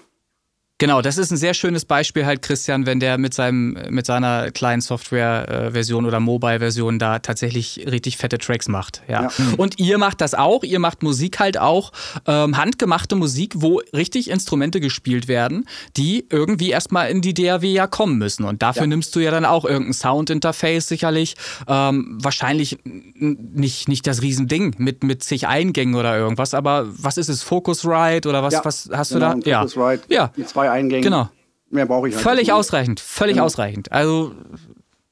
Genau, 0.78 1.00
das 1.00 1.16
ist 1.16 1.30
ein 1.30 1.38
sehr 1.38 1.54
schönes 1.54 1.86
Beispiel 1.86 2.26
halt, 2.26 2.42
Christian, 2.42 2.84
wenn 2.84 3.00
der 3.00 3.16
mit 3.16 3.32
seinem, 3.32 3.78
mit 3.88 4.04
seiner 4.04 4.50
kleinen 4.50 4.82
Software-Version 4.82 6.04
oder 6.04 6.20
Mobile-Version 6.20 6.98
da 6.98 7.18
tatsächlich 7.18 7.86
richtig 7.90 8.18
fette 8.18 8.36
Tracks 8.36 8.68
macht. 8.68 9.00
Ja. 9.08 9.22
ja. 9.22 9.30
Und 9.56 9.78
ihr 9.78 9.96
macht 9.96 10.20
das 10.20 10.34
auch, 10.34 10.64
ihr 10.64 10.78
macht 10.78 11.02
Musik 11.02 11.38
halt 11.38 11.56
auch, 11.56 11.92
ähm, 12.26 12.58
handgemachte 12.58 13.16
Musik, 13.16 13.54
wo 13.56 13.80
richtig 13.94 14.28
Instrumente 14.28 14.80
gespielt 14.80 15.28
werden, 15.28 15.66
die 15.96 16.26
irgendwie 16.28 16.68
erstmal 16.68 17.10
in 17.10 17.22
die 17.22 17.32
DAW 17.32 17.66
ja 17.66 17.86
kommen 17.86 18.18
müssen. 18.18 18.44
Und 18.44 18.60
dafür 18.60 18.82
ja. 18.82 18.88
nimmst 18.88 19.16
du 19.16 19.20
ja 19.20 19.30
dann 19.30 19.46
auch 19.46 19.64
irgendein 19.64 19.94
Sound-Interface 19.94 20.88
sicherlich. 20.88 21.36
Ähm, 21.66 22.18
wahrscheinlich 22.20 22.78
nicht, 22.84 23.88
nicht 23.88 24.06
das 24.06 24.20
Riesending 24.20 24.74
mit, 24.76 25.02
mit 25.04 25.24
zig 25.24 25.46
Eingängen 25.46 25.94
oder 25.94 26.18
irgendwas, 26.18 26.52
aber 26.52 26.86
was 26.86 27.16
ist 27.16 27.30
es? 27.30 27.42
Focusrite 27.42 28.28
oder 28.28 28.42
was, 28.42 28.52
ja. 28.52 28.64
was 28.64 28.90
hast 28.92 29.12
genau, 29.14 29.32
du 29.32 29.40
da? 29.40 29.60
Focusrite. 29.60 30.04
Ja. 30.12 30.30
Zwei 30.44 30.65
zwei 30.66 30.72
Eingängen. 30.72 31.02
Genau. 31.02 31.28
Mehr 31.70 31.86
brauche 31.86 32.08
ich 32.08 32.14
halt 32.14 32.22
Völlig 32.22 32.46
nicht. 32.46 32.52
ausreichend, 32.52 33.00
völlig 33.00 33.34
genau. 33.34 33.46
ausreichend. 33.46 33.90
Also 33.92 34.34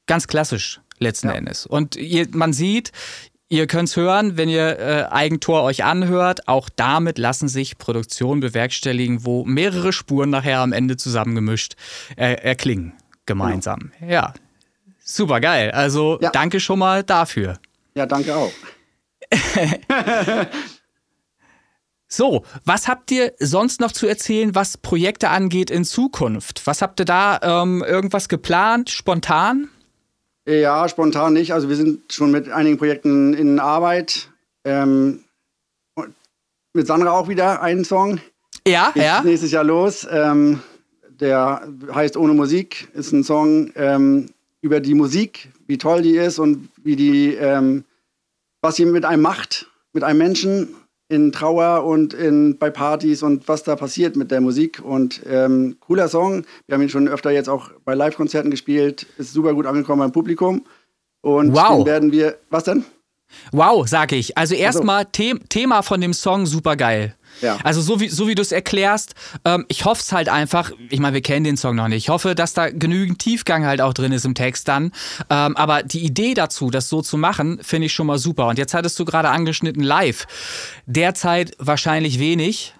ganz 0.07 0.27
klassisch 0.27 0.79
letzten 0.99 1.27
ja. 1.27 1.33
Endes. 1.33 1.65
Und 1.65 1.95
ihr, 1.95 2.27
man 2.31 2.53
sieht, 2.53 2.91
Ihr 3.47 3.67
könnt 3.67 3.89
es 3.89 3.95
hören, 3.95 4.37
wenn 4.37 4.49
ihr 4.49 4.79
äh, 4.79 5.05
Eigentor 5.11 5.61
euch 5.61 5.83
anhört. 5.83 6.47
Auch 6.47 6.67
damit 6.75 7.19
lassen 7.19 7.47
sich 7.47 7.77
Produktionen 7.77 8.41
bewerkstelligen, 8.41 9.23
wo 9.23 9.45
mehrere 9.45 9.93
Spuren 9.93 10.31
nachher 10.31 10.61
am 10.61 10.73
Ende 10.73 10.97
zusammengemischt 10.97 11.75
äh, 12.17 12.33
erklingen. 12.33 12.93
Gemeinsam. 13.27 13.91
Genau. 13.99 14.11
Ja. 14.11 14.33
Super 14.97 15.39
geil. 15.41 15.69
Also 15.69 16.17
ja. 16.21 16.31
danke 16.31 16.59
schon 16.59 16.79
mal 16.79 17.03
dafür. 17.03 17.59
Ja, 17.93 18.07
danke 18.07 18.35
auch. 18.35 18.51
So, 22.15 22.43
was 22.63 22.87
habt 22.87 23.11
ihr 23.11 23.33
sonst 23.39 23.81
noch 23.81 23.91
zu 23.91 24.07
erzählen, 24.07 24.55
was 24.55 24.77
Projekte 24.77 25.27
angeht 25.27 25.69
in 25.69 25.83
Zukunft? 25.83 26.65
Was 26.65 26.81
habt 26.81 27.01
ihr 27.01 27.05
da 27.05 27.41
ähm, 27.43 27.83
irgendwas 27.85 28.29
geplant, 28.29 28.89
spontan? 28.89 29.67
Ja, 30.47 30.87
spontan 30.87 31.33
nicht. 31.33 31.51
Also 31.51 31.67
wir 31.67 31.75
sind 31.75 32.13
schon 32.13 32.31
mit 32.31 32.47
einigen 32.47 32.77
Projekten 32.77 33.33
in 33.33 33.59
Arbeit. 33.59 34.29
Ähm, 34.63 35.25
mit 36.71 36.87
Sandra 36.87 37.11
auch 37.11 37.27
wieder 37.27 37.61
einen 37.61 37.83
Song. 37.83 38.21
Ja, 38.65 38.91
Geht 38.93 39.03
ja. 39.03 39.21
Nächstes 39.21 39.51
Jahr 39.51 39.65
los. 39.65 40.07
Ähm, 40.09 40.61
der 41.09 41.67
heißt 41.93 42.15
Ohne 42.15 42.33
Musik. 42.33 42.87
Ist 42.93 43.11
ein 43.11 43.25
Song 43.25 43.73
ähm, 43.75 44.27
über 44.61 44.79
die 44.79 44.93
Musik, 44.93 45.49
wie 45.67 45.77
toll 45.77 46.01
die 46.01 46.15
ist 46.15 46.39
und 46.39 46.69
wie 46.81 46.95
die, 46.95 47.33
ähm, 47.33 47.83
was 48.61 48.77
sie 48.77 48.85
mit 48.85 49.03
einem 49.03 49.21
macht, 49.21 49.69
mit 49.91 50.05
einem 50.05 50.19
Menschen 50.19 50.75
in 51.15 51.31
Trauer 51.31 51.85
und 51.85 52.13
in, 52.13 52.57
bei 52.57 52.69
Partys 52.69 53.23
und 53.23 53.47
was 53.47 53.63
da 53.63 53.75
passiert 53.75 54.15
mit 54.15 54.31
der 54.31 54.41
Musik. 54.41 54.81
Und 54.83 55.21
ähm, 55.25 55.77
cooler 55.79 56.09
Song. 56.09 56.45
Wir 56.67 56.75
haben 56.75 56.81
ihn 56.81 56.89
schon 56.89 57.07
öfter 57.07 57.31
jetzt 57.31 57.49
auch 57.49 57.71
bei 57.85 57.95
Live-Konzerten 57.95 58.51
gespielt. 58.51 59.07
Ist 59.17 59.33
super 59.33 59.53
gut 59.53 59.65
angekommen 59.65 59.99
beim 59.99 60.11
Publikum. 60.11 60.65
Und 61.21 61.53
wow. 61.53 61.77
den 61.77 61.85
werden 61.85 62.11
wir. 62.11 62.37
Was 62.49 62.65
denn? 62.65 62.83
Wow, 63.51 63.87
sag 63.87 64.11
ich. 64.11 64.37
Also 64.37 64.55
erstmal 64.55 65.03
so. 65.03 65.09
The 65.15 65.39
Thema 65.49 65.81
von 65.81 66.01
dem 66.01 66.13
Song 66.13 66.45
super 66.45 66.75
geil. 66.75 67.15
Ja. 67.41 67.57
Also 67.63 67.81
so 67.81 67.99
wie, 67.99 68.09
so 68.09 68.27
wie 68.27 68.35
du 68.35 68.41
es 68.41 68.51
erklärst, 68.51 69.15
ähm, 69.43 69.65
ich 69.67 69.85
hoffe 69.85 70.01
es 70.01 70.11
halt 70.11 70.29
einfach, 70.29 70.71
ich 70.89 70.99
meine, 70.99 71.13
wir 71.13 71.21
kennen 71.21 71.43
den 71.43 71.57
Song 71.57 71.75
noch 71.75 71.87
nicht, 71.87 72.05
ich 72.05 72.09
hoffe, 72.09 72.35
dass 72.35 72.53
da 72.53 72.69
genügend 72.69 73.19
Tiefgang 73.19 73.65
halt 73.65 73.81
auch 73.81 73.93
drin 73.93 74.11
ist 74.11 74.25
im 74.25 74.35
Text 74.35 74.67
dann. 74.67 74.91
Ähm, 75.29 75.55
aber 75.57 75.83
die 75.83 76.03
Idee 76.03 76.33
dazu, 76.33 76.69
das 76.69 76.89
so 76.89 77.01
zu 77.01 77.17
machen, 77.17 77.59
finde 77.61 77.87
ich 77.87 77.93
schon 77.93 78.07
mal 78.07 78.17
super. 78.17 78.47
Und 78.47 78.57
jetzt 78.57 78.73
hattest 78.73 78.99
du 78.99 79.05
gerade 79.05 79.29
angeschnitten 79.29 79.83
live. 79.83 80.27
Derzeit 80.85 81.53
wahrscheinlich 81.57 82.19
wenig, 82.19 82.73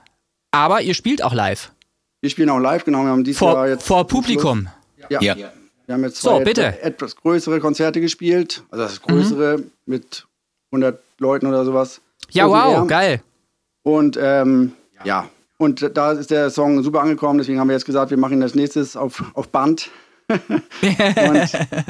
aber 0.52 0.82
ihr 0.82 0.94
spielt 0.94 1.24
auch 1.24 1.34
live. 1.34 1.72
Wir 2.22 2.30
spielen 2.30 2.50
auch 2.50 2.60
live, 2.60 2.86
genau. 2.86 3.04
Wir 3.04 3.10
haben 3.10 3.24
dieses 3.24 3.40
vor, 3.40 3.54
Jahr 3.54 3.68
jetzt. 3.68 3.86
Vor 3.86 4.08
Publikum. 4.08 4.68
Ja. 5.10 5.22
ja. 5.22 5.36
Wir 5.86 5.94
haben 5.94 6.04
jetzt 6.04 6.22
zwei 6.22 6.40
so, 6.40 6.44
bitte. 6.44 6.82
etwas 6.82 7.16
größere 7.16 7.60
Konzerte 7.60 8.02
gespielt. 8.02 8.64
Also 8.72 8.84
das 8.84 9.02
größere 9.02 9.58
mhm. 9.60 9.72
mit 9.86 10.26
100 10.72 11.00
Leuten 11.20 11.46
oder 11.46 11.64
sowas. 11.64 12.02
Ja, 12.32 12.50
wow, 12.50 12.88
geil. 12.88 13.22
Und 13.86 14.18
ähm, 14.20 14.72
ja, 15.04 15.30
und 15.58 15.92
da 15.94 16.14
ist 16.14 16.32
der 16.32 16.50
Song 16.50 16.82
super 16.82 17.02
angekommen. 17.02 17.38
Deswegen 17.38 17.60
haben 17.60 17.68
wir 17.68 17.76
jetzt 17.76 17.86
gesagt, 17.86 18.10
wir 18.10 18.18
machen 18.18 18.42
das 18.42 18.56
nächstes 18.56 18.98
auf, 18.98 19.24
auf 19.36 19.50
Band. 19.50 19.92
und 20.28 20.40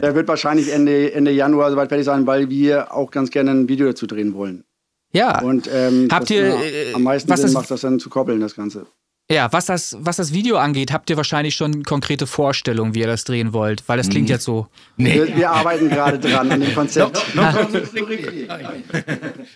der 0.01 0.13
wird 0.13 0.27
wahrscheinlich 0.27 0.73
Ende, 0.73 1.13
Ende 1.13 1.31
Januar 1.31 1.71
soweit 1.71 1.87
fertig 1.87 2.05
sein, 2.05 2.27
weil 2.27 2.49
wir 2.49 2.93
auch 2.93 3.11
ganz 3.11 3.31
gerne 3.31 3.51
ein 3.51 3.69
Video 3.69 3.87
dazu 3.87 4.07
drehen 4.07 4.33
wollen. 4.33 4.65
Ja. 5.13 5.41
Und 5.41 5.69
ähm, 5.73 6.09
habt 6.11 6.29
ihr 6.31 6.43
äh, 6.43 6.93
am 6.93 7.03
meisten 7.03 7.33
Sinn 7.37 7.53
macht 7.53 7.71
das 7.71 7.79
dann 7.79 7.97
zu 7.97 8.09
koppeln, 8.09 8.41
das 8.41 8.55
Ganze. 8.55 8.87
Ja, 9.31 9.51
was 9.53 9.67
das, 9.67 9.95
was 10.01 10.17
das 10.17 10.33
Video 10.33 10.57
angeht, 10.57 10.91
habt 10.91 11.09
ihr 11.09 11.15
wahrscheinlich 11.15 11.55
schon 11.55 11.83
konkrete 11.83 12.27
Vorstellungen, 12.27 12.93
wie 12.93 12.99
ihr 12.99 13.07
das 13.07 13.23
drehen 13.23 13.53
wollt, 13.53 13.87
weil 13.87 13.97
das 13.97 14.09
klingt 14.09 14.27
hm. 14.27 14.35
jetzt 14.35 14.43
so. 14.43 14.67
Nee. 14.97 15.13
Wir, 15.13 15.37
wir 15.37 15.49
arbeiten 15.49 15.89
gerade 15.89 16.19
dran 16.19 16.51
an 16.51 16.59
dem 16.59 16.75
Konzept. 16.75 17.25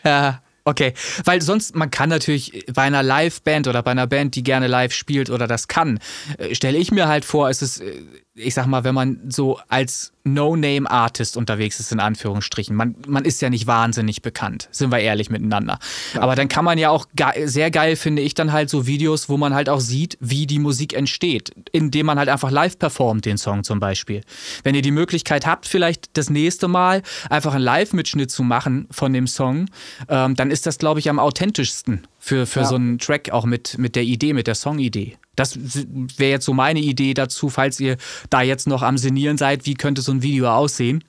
ja. 0.05 0.41
Okay, 0.65 0.93
weil 1.23 1.41
sonst, 1.41 1.75
man 1.75 1.91
kann 1.91 2.09
natürlich 2.09 2.65
bei 2.73 2.83
einer 2.83 3.03
Live-Band 3.03 3.67
oder 3.67 3.81
bei 3.83 3.91
einer 3.91 4.07
Band, 4.07 4.35
die 4.35 4.43
gerne 4.43 4.67
live 4.67 4.93
spielt 4.93 5.29
oder 5.29 5.47
das 5.47 5.67
kann, 5.67 5.99
äh, 6.37 6.53
stelle 6.53 6.77
ich 6.77 6.91
mir 6.91 7.07
halt 7.07 7.25
vor, 7.25 7.49
es 7.49 7.61
ist, 7.61 7.81
äh, 7.81 8.01
ich 8.39 8.53
sag 8.53 8.65
mal, 8.67 8.83
wenn 8.83 8.95
man 8.95 9.19
so 9.29 9.59
als 9.67 10.13
No-Name-Artist 10.23 11.37
unterwegs 11.37 11.79
ist, 11.79 11.91
in 11.91 11.99
Anführungsstrichen. 11.99 12.75
Man, 12.75 12.95
man 13.07 13.25
ist 13.25 13.41
ja 13.41 13.49
nicht 13.49 13.67
wahnsinnig 13.67 14.21
bekannt, 14.21 14.67
sind 14.71 14.91
wir 14.91 14.99
ehrlich 14.99 15.29
miteinander. 15.29 15.79
Ja. 16.13 16.21
Aber 16.21 16.35
dann 16.35 16.47
kann 16.47 16.65
man 16.65 16.77
ja 16.77 16.89
auch 16.89 17.07
ge 17.15 17.47
sehr 17.47 17.71
geil, 17.71 17.95
finde 17.95 18.21
ich, 18.21 18.33
dann 18.33 18.51
halt 18.51 18.69
so 18.69 18.85
Videos, 18.85 19.29
wo 19.29 19.37
man 19.37 19.53
halt 19.53 19.69
auch 19.69 19.79
sieht, 19.79 20.17
wie 20.19 20.47
die 20.47 20.59
Musik 20.59 20.93
entsteht, 20.93 21.51
indem 21.71 22.05
man 22.05 22.19
halt 22.19 22.29
einfach 22.29 22.51
live 22.51 22.77
performt, 22.77 23.25
den 23.25 23.37
Song 23.37 23.63
zum 23.63 23.79
Beispiel. 23.79 24.21
Wenn 24.63 24.75
ihr 24.75 24.81
die 24.81 24.91
Möglichkeit 24.91 25.45
habt, 25.45 25.67
vielleicht 25.67 26.17
das 26.17 26.29
nächste 26.29 26.67
Mal 26.67 27.01
einfach 27.29 27.53
einen 27.53 27.63
Live-Mitschnitt 27.63 28.31
zu 28.31 28.43
machen 28.43 28.87
von 28.91 29.13
dem 29.13 29.27
Song, 29.27 29.69
ähm, 30.07 30.35
dann 30.35 30.51
ist 30.51 30.65
das, 30.65 30.77
glaube 30.77 30.99
ich, 30.99 31.09
am 31.09 31.19
authentischsten 31.19 32.07
für, 32.29 32.45
für 32.45 32.59
ja. 32.59 32.65
so 32.65 32.75
einen 32.75 32.99
Track 32.99 33.31
auch 33.31 33.45
mit, 33.45 33.79
mit 33.79 33.95
der 33.95 34.03
Idee, 34.03 34.33
mit 34.33 34.45
der 34.45 34.53
Songidee. 34.53 35.17
Das 35.35 35.57
wäre 35.57 36.29
jetzt 36.29 36.45
so 36.45 36.53
meine 36.53 36.79
Idee 36.79 37.15
dazu, 37.15 37.49
falls 37.49 37.79
ihr 37.79 37.97
da 38.29 38.43
jetzt 38.43 38.67
noch 38.67 38.83
am 38.83 38.99
Senieren 38.99 39.37
seid, 39.37 39.65
wie 39.65 39.73
könnte 39.73 40.03
so 40.03 40.11
ein 40.11 40.21
Video 40.21 40.47
aussehen. 40.47 41.03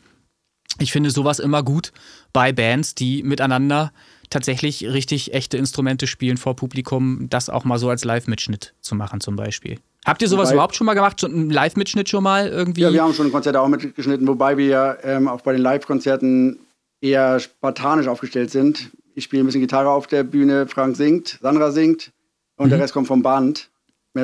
Ich 0.79 0.93
finde 0.93 1.11
sowas 1.11 1.39
immer 1.39 1.63
gut 1.63 1.93
bei 2.33 2.53
Bands, 2.53 2.95
die 2.95 3.23
miteinander 3.23 3.93
tatsächlich 4.31 4.87
richtig 4.87 5.35
echte 5.35 5.59
Instrumente 5.59 6.07
spielen 6.07 6.39
vor 6.39 6.57
Publikum, 6.57 7.27
das 7.29 7.51
auch 7.51 7.65
mal 7.65 7.79
so 7.79 7.91
als 7.91 8.05
Live-Mitschnitt 8.05 8.73
zu 8.81 8.95
machen 8.95 9.21
zum 9.21 9.37
Beispiel. 9.37 9.79
Habt 10.07 10.23
ihr 10.23 10.29
sowas 10.29 10.49
wobei, 10.49 10.55
überhaupt 10.55 10.77
schon 10.77 10.87
mal 10.87 10.95
gemacht? 10.95 11.21
So 11.21 11.27
einen 11.27 11.51
Live-Mitschnitt 11.51 12.09
schon 12.09 12.25
mal 12.25 12.49
irgendwie? 12.49 12.81
Ja, 12.81 12.93
wir 12.93 13.03
haben 13.03 13.13
schon 13.13 13.31
Konzerte 13.31 13.61
auch 13.61 13.69
mitgeschnitten, 13.69 14.27
wobei 14.27 14.57
wir 14.57 14.99
ähm, 15.03 15.29
auch 15.29 15.43
bei 15.43 15.53
den 15.53 15.61
Live-Konzerten 15.61 16.61
eher 17.03 17.41
spartanisch 17.41 18.07
aufgestellt 18.07 18.51
sind. 18.51 18.91
Ich 19.21 19.25
spiele 19.25 19.43
ein 19.43 19.47
bisschen 19.47 19.61
Gitarre 19.61 19.91
auf 19.91 20.07
der 20.07 20.23
Bühne, 20.23 20.67
Frank 20.67 20.97
singt, 20.97 21.39
Sandra 21.43 21.73
singt 21.73 22.11
und 22.57 22.69
mhm. 22.69 22.71
der 22.71 22.81
Rest 22.81 22.95
kommt 22.95 23.07
vom 23.07 23.23
Band. 23.23 23.69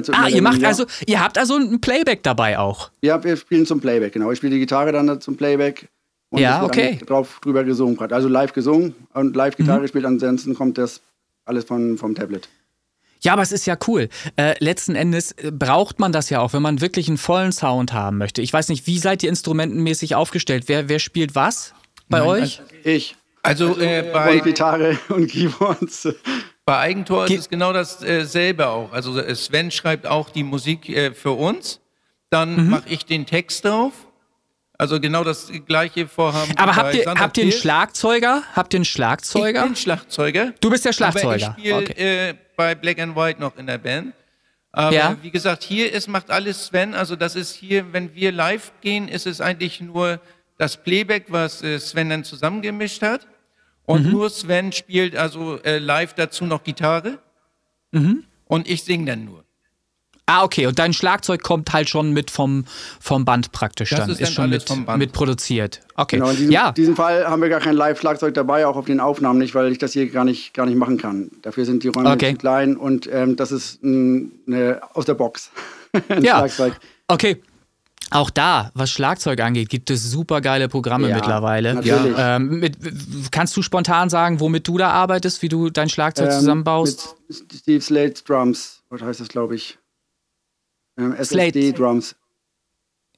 Zu, 0.02 0.12
ah, 0.14 0.26
ihr 0.26 0.40
macht 0.40 0.64
also, 0.64 0.86
ihr 1.06 1.22
habt 1.22 1.36
also 1.36 1.56
ein 1.56 1.82
Playback 1.82 2.22
dabei 2.22 2.58
auch. 2.58 2.90
Ja, 3.02 3.22
wir 3.22 3.36
spielen 3.36 3.66
zum 3.66 3.78
Playback, 3.78 4.14
genau. 4.14 4.32
Ich 4.32 4.38
spiele 4.38 4.54
die 4.54 4.58
Gitarre 4.58 4.92
dann 4.92 5.20
zum 5.20 5.36
Playback. 5.36 5.90
Und 6.30 6.40
ja, 6.40 6.64
okay. 6.64 6.98
drauf 7.04 7.40
drüber 7.42 7.62
gesungen, 7.62 8.00
also 8.10 8.26
live 8.26 8.54
gesungen 8.54 8.94
und 9.12 9.36
live 9.36 9.58
Gitarre 9.58 9.80
mhm. 9.80 9.82
gespielt. 9.82 10.06
Ansonsten 10.06 10.54
kommt 10.54 10.78
das 10.78 11.02
alles 11.44 11.64
von, 11.64 11.98
vom 11.98 12.14
Tablet. 12.14 12.48
Ja, 13.20 13.34
aber 13.34 13.42
es 13.42 13.52
ist 13.52 13.66
ja 13.66 13.76
cool. 13.86 14.08
Äh, 14.36 14.54
letzten 14.64 14.94
Endes 14.94 15.32
äh, 15.32 15.52
braucht 15.52 15.98
man 15.98 16.10
das 16.10 16.30
ja 16.30 16.40
auch, 16.40 16.54
wenn 16.54 16.62
man 16.62 16.80
wirklich 16.80 17.08
einen 17.08 17.18
vollen 17.18 17.52
Sound 17.52 17.92
haben 17.92 18.16
möchte. 18.16 18.40
Ich 18.40 18.50
weiß 18.50 18.70
nicht, 18.70 18.86
wie 18.86 18.98
seid 18.98 19.22
ihr 19.22 19.28
instrumentenmäßig 19.28 20.14
aufgestellt? 20.14 20.64
Wer, 20.68 20.88
wer 20.88 21.00
spielt 21.00 21.34
was 21.34 21.74
bei 22.08 22.20
Nein, 22.20 22.28
euch? 22.28 22.60
Also 22.60 22.72
ich. 22.82 23.16
Also 23.46 23.78
äh, 23.78 24.10
bei 24.12 24.34
und 24.34 24.44
Gitarre 24.44 24.98
und 25.08 25.28
Keyboards. 25.28 26.08
Bei 26.64 26.78
Eigentor 26.78 27.26
Ge 27.26 27.36
ist 27.36 27.42
es 27.42 27.48
genau 27.48 27.72
dasselbe 27.72 28.64
äh, 28.64 28.66
auch. 28.66 28.92
Also 28.92 29.18
äh, 29.20 29.34
Sven 29.36 29.70
schreibt 29.70 30.06
auch 30.06 30.30
die 30.30 30.42
Musik 30.42 30.88
äh, 30.88 31.12
für 31.12 31.30
uns, 31.30 31.80
dann 32.28 32.56
mhm. 32.56 32.70
mache 32.70 32.88
ich 32.88 33.06
den 33.06 33.24
Text 33.24 33.64
drauf. 33.64 33.92
Also 34.78 35.00
genau 35.00 35.24
das 35.24 35.50
gleiche 35.66 36.06
Vorhaben. 36.06 36.52
Aber 36.56 36.76
habt 36.76 36.94
ihr, 36.94 37.06
habt 37.06 37.38
ihr 37.38 37.44
einen 37.44 37.52
Schlagzeuger? 37.52 38.42
Habt 38.54 38.74
ihr 38.74 38.78
einen 38.78 38.84
Schlagzeuger? 38.84 39.60
Ich 39.60 39.66
bin 39.66 39.76
Schlagzeuger. 39.76 40.52
Du 40.60 40.68
bist 40.68 40.84
der 40.84 40.92
Schlagzeuger. 40.92 41.28
Aber 41.28 41.36
ich 41.36 41.44
spiele 41.44 41.76
okay. 41.76 42.28
äh, 42.30 42.34
bei 42.56 42.74
Black 42.74 42.98
and 42.98 43.16
White 43.16 43.40
noch 43.40 43.56
in 43.56 43.66
der 43.66 43.78
Band. 43.78 44.12
Aber 44.72 44.94
ja. 44.94 45.16
wie 45.22 45.30
gesagt, 45.30 45.62
hier 45.62 45.90
ist, 45.90 46.08
macht 46.08 46.30
alles 46.30 46.66
Sven. 46.66 46.94
Also 46.94 47.16
das 47.16 47.36
ist 47.36 47.54
hier, 47.54 47.92
wenn 47.94 48.14
wir 48.14 48.32
live 48.32 48.72
gehen, 48.82 49.08
ist 49.08 49.26
es 49.26 49.40
eigentlich 49.40 49.80
nur 49.80 50.20
das 50.58 50.76
Playback, 50.76 51.26
was 51.28 51.62
äh, 51.62 51.78
Sven 51.78 52.10
dann 52.10 52.24
zusammengemischt 52.24 53.00
hat. 53.02 53.26
Und 53.86 54.06
mhm. 54.06 54.12
nur 54.12 54.30
Sven 54.30 54.72
spielt 54.72 55.16
also 55.16 55.58
äh, 55.62 55.78
live 55.78 56.14
dazu 56.14 56.44
noch 56.44 56.64
Gitarre. 56.64 57.18
Mhm. 57.92 58.24
Und 58.46 58.68
ich 58.68 58.84
singe 58.84 59.06
dann 59.06 59.24
nur. 59.24 59.46
Ah, 60.28 60.42
okay. 60.42 60.66
Und 60.66 60.80
dein 60.80 60.92
Schlagzeug 60.92 61.42
kommt 61.44 61.72
halt 61.72 61.88
schon 61.88 62.10
mit 62.10 62.32
vom, 62.32 62.64
vom 63.00 63.24
Band 63.24 63.52
praktisch 63.52 63.90
das 63.90 64.00
dann. 64.00 64.10
Ist, 64.10 64.20
ist 64.20 64.32
schon 64.32 64.50
mit, 64.50 64.68
mit 64.96 65.12
produziert. 65.12 65.82
Okay. 65.94 66.16
Genau, 66.16 66.30
in 66.30 66.36
diesem, 66.36 66.50
ja. 66.50 66.72
diesem 66.72 66.96
Fall 66.96 67.26
haben 67.28 67.40
wir 67.40 67.48
gar 67.48 67.60
kein 67.60 67.76
Live-Schlagzeug 67.76 68.34
dabei, 68.34 68.66
auch 68.66 68.76
auf 68.76 68.86
den 68.86 68.98
Aufnahmen 68.98 69.38
nicht, 69.38 69.54
weil 69.54 69.70
ich 69.70 69.78
das 69.78 69.92
hier 69.92 70.08
gar 70.10 70.24
nicht, 70.24 70.52
gar 70.52 70.66
nicht 70.66 70.76
machen 70.76 70.98
kann. 70.98 71.30
Dafür 71.42 71.64
sind 71.64 71.84
die 71.84 71.88
Räume 71.88 72.10
okay. 72.10 72.32
zu 72.32 72.38
klein 72.38 72.76
und 72.76 73.08
ähm, 73.12 73.36
das 73.36 73.52
ist 73.52 73.84
eine, 73.84 74.80
aus 74.94 75.04
der 75.04 75.14
Box. 75.14 75.52
ein 76.08 76.24
ja. 76.24 76.38
Schlagzeug. 76.38 76.74
Okay. 77.06 77.40
Auch 78.10 78.30
da, 78.30 78.70
was 78.74 78.90
Schlagzeug 78.90 79.40
angeht, 79.40 79.68
gibt 79.68 79.90
es 79.90 80.10
super 80.10 80.40
geile 80.40 80.68
Programme 80.68 81.08
ja, 81.08 81.16
mittlerweile. 81.16 81.74
Natürlich. 81.74 82.14
Ähm, 82.16 82.60
mit, 82.60 82.76
kannst 83.32 83.56
du 83.56 83.62
spontan 83.62 84.10
sagen, 84.10 84.38
womit 84.38 84.68
du 84.68 84.78
da 84.78 84.90
arbeitest, 84.90 85.42
wie 85.42 85.48
du 85.48 85.70
dein 85.70 85.88
Schlagzeug 85.88 86.26
ähm, 86.30 86.38
zusammenbaust? 86.38 87.16
Mit 87.28 87.52
Steve 87.52 87.80
Slade 87.80 88.14
Drums, 88.24 88.82
was 88.90 89.02
heißt 89.02 89.20
das, 89.20 89.28
glaube 89.28 89.56
ich? 89.56 89.78
Ähm, 90.98 91.14
SSD 91.14 91.72
Drums. 91.72 92.14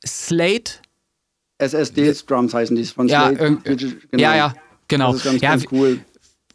Slate? 0.07 0.73
SSD 1.59 2.15
Drums 2.27 2.55
heißen 2.55 2.75
die 2.75 2.85
von 2.85 3.09
ja, 3.09 3.27
Slate. 3.27 3.61
Genau. 3.63 3.97
Ja, 4.17 4.37
ja, 4.37 4.55
genau. 4.87 5.13
Das 5.13 5.17
ist 5.17 5.25
ganz, 5.25 5.43
ja, 5.43 5.51
ganz 5.51 5.65
cool 5.71 6.01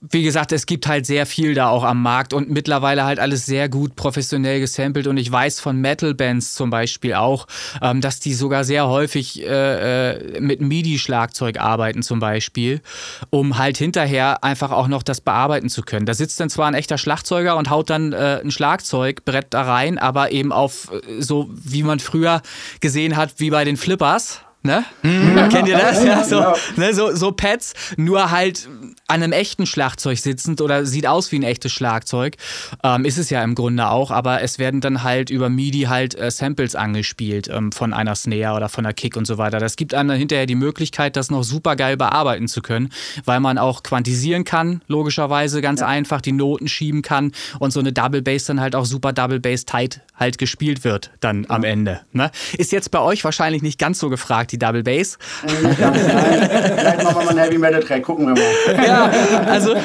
wie 0.09 0.23
gesagt, 0.23 0.51
es 0.51 0.65
gibt 0.65 0.87
halt 0.87 1.05
sehr 1.05 1.25
viel 1.25 1.53
da 1.53 1.69
auch 1.69 1.83
am 1.83 2.01
Markt 2.01 2.33
und 2.33 2.49
mittlerweile 2.49 3.05
halt 3.05 3.19
alles 3.19 3.45
sehr 3.45 3.69
gut 3.69 3.95
professionell 3.95 4.59
gesampelt 4.59 5.07
und 5.07 5.17
ich 5.17 5.31
weiß 5.31 5.61
von 5.61 5.79
Metal-Bands 5.79 6.55
zum 6.55 6.69
Beispiel 6.69 7.13
auch, 7.13 7.47
ähm, 7.81 8.01
dass 8.01 8.19
die 8.19 8.33
sogar 8.33 8.65
sehr 8.65 8.87
häufig 8.87 9.41
äh, 9.41 10.11
äh, 10.11 10.41
mit 10.41 10.61
MIDI-Schlagzeug 10.61 11.59
arbeiten 11.59 12.03
zum 12.03 12.19
Beispiel, 12.19 12.81
um 13.29 13.57
halt 13.57 13.77
hinterher 13.77 14.43
einfach 14.43 14.71
auch 14.71 14.87
noch 14.87 15.03
das 15.03 15.21
bearbeiten 15.21 15.69
zu 15.69 15.83
können. 15.83 16.05
Da 16.05 16.13
sitzt 16.13 16.39
dann 16.39 16.49
zwar 16.49 16.67
ein 16.67 16.73
echter 16.73 16.97
Schlagzeuger 16.97 17.55
und 17.55 17.69
haut 17.69 17.89
dann 17.89 18.11
äh, 18.11 18.41
ein 18.43 18.51
Schlagzeugbrett 18.51 19.47
da 19.51 19.61
rein, 19.61 19.97
aber 19.97 20.31
eben 20.31 20.51
auf 20.51 20.91
äh, 20.91 21.21
so, 21.21 21.49
wie 21.53 21.83
man 21.83 21.99
früher 21.99 22.41
gesehen 22.81 23.15
hat, 23.15 23.35
wie 23.37 23.51
bei 23.51 23.63
den 23.63 23.77
Flippers. 23.77 24.41
Ne? 24.63 24.85
Mhm. 25.01 25.49
Kennt 25.49 25.67
ihr 25.67 25.77
das? 25.77 26.03
Ja, 26.05 26.23
so, 26.23 26.41
ne, 26.77 26.93
so, 26.93 27.13
so 27.13 27.33
Pads, 27.33 27.73
nur 27.97 28.31
halt 28.31 28.69
an 29.07 29.21
einem 29.21 29.33
echten 29.33 29.65
Schlagzeug 29.65 30.17
sitzend 30.17 30.61
oder 30.61 30.85
sieht 30.85 31.05
aus 31.05 31.31
wie 31.33 31.39
ein 31.39 31.43
echtes 31.43 31.73
Schlagzeug. 31.73 32.37
Ähm, 32.81 33.03
ist 33.03 33.17
es 33.17 33.29
ja 33.29 33.43
im 33.43 33.55
Grunde 33.55 33.89
auch, 33.89 34.09
aber 34.09 34.41
es 34.41 34.59
werden 34.59 34.79
dann 34.79 35.03
halt 35.03 35.29
über 35.29 35.49
MIDI 35.49 35.81
halt 35.83 36.17
äh, 36.17 36.31
Samples 36.31 36.75
angespielt 36.75 37.49
ähm, 37.49 37.73
von 37.73 37.91
einer 37.91 38.15
Snare 38.15 38.55
oder 38.55 38.69
von 38.69 38.85
einer 38.85 38.93
Kick 38.93 39.17
und 39.17 39.27
so 39.27 39.37
weiter. 39.37 39.59
Das 39.59 39.75
gibt 39.75 39.93
einem 39.93 40.07
dann 40.07 40.17
hinterher 40.17 40.45
die 40.45 40.55
Möglichkeit, 40.55 41.17
das 41.17 41.29
noch 41.29 41.43
super 41.43 41.75
geil 41.75 41.97
bearbeiten 41.97 42.47
zu 42.47 42.61
können, 42.61 42.89
weil 43.25 43.41
man 43.41 43.57
auch 43.57 43.83
quantisieren 43.83 44.45
kann, 44.45 44.81
logischerweise 44.87 45.61
ganz 45.61 45.81
ja. 45.81 45.87
einfach, 45.87 46.21
die 46.21 46.31
Noten 46.31 46.69
schieben 46.69 47.01
kann 47.01 47.33
und 47.59 47.71
so 47.71 47.81
eine 47.81 47.91
Double 47.91 48.21
Bass 48.21 48.45
dann 48.45 48.61
halt 48.61 48.75
auch 48.75 48.85
super 48.85 49.11
Double 49.11 49.41
Bass 49.41 49.65
tight 49.65 49.99
halt 50.15 50.37
gespielt 50.37 50.83
wird 50.83 51.11
dann 51.19 51.43
ja. 51.43 51.49
am 51.49 51.63
Ende. 51.63 52.01
Ne? 52.13 52.31
Ist 52.57 52.71
jetzt 52.71 52.91
bei 52.91 52.99
euch 52.99 53.23
wahrscheinlich 53.23 53.61
nicht 53.61 53.79
ganz 53.79 53.99
so 53.99 54.09
gefragt, 54.09 54.52
die 54.53 54.59
Double 54.59 54.83
Bass. 54.83 55.17
Vielleicht 55.45 57.03
machen 57.03 57.15
wir 57.17 57.25
mal 57.25 57.29
einen 57.29 57.39
Heavy 57.39 57.57
Metal 57.57 57.83
Track, 57.83 58.03
gucken 58.03 58.27
wir 58.27 58.33
mal. 58.33 58.85
Ja, 58.85 59.11
also 59.47 59.75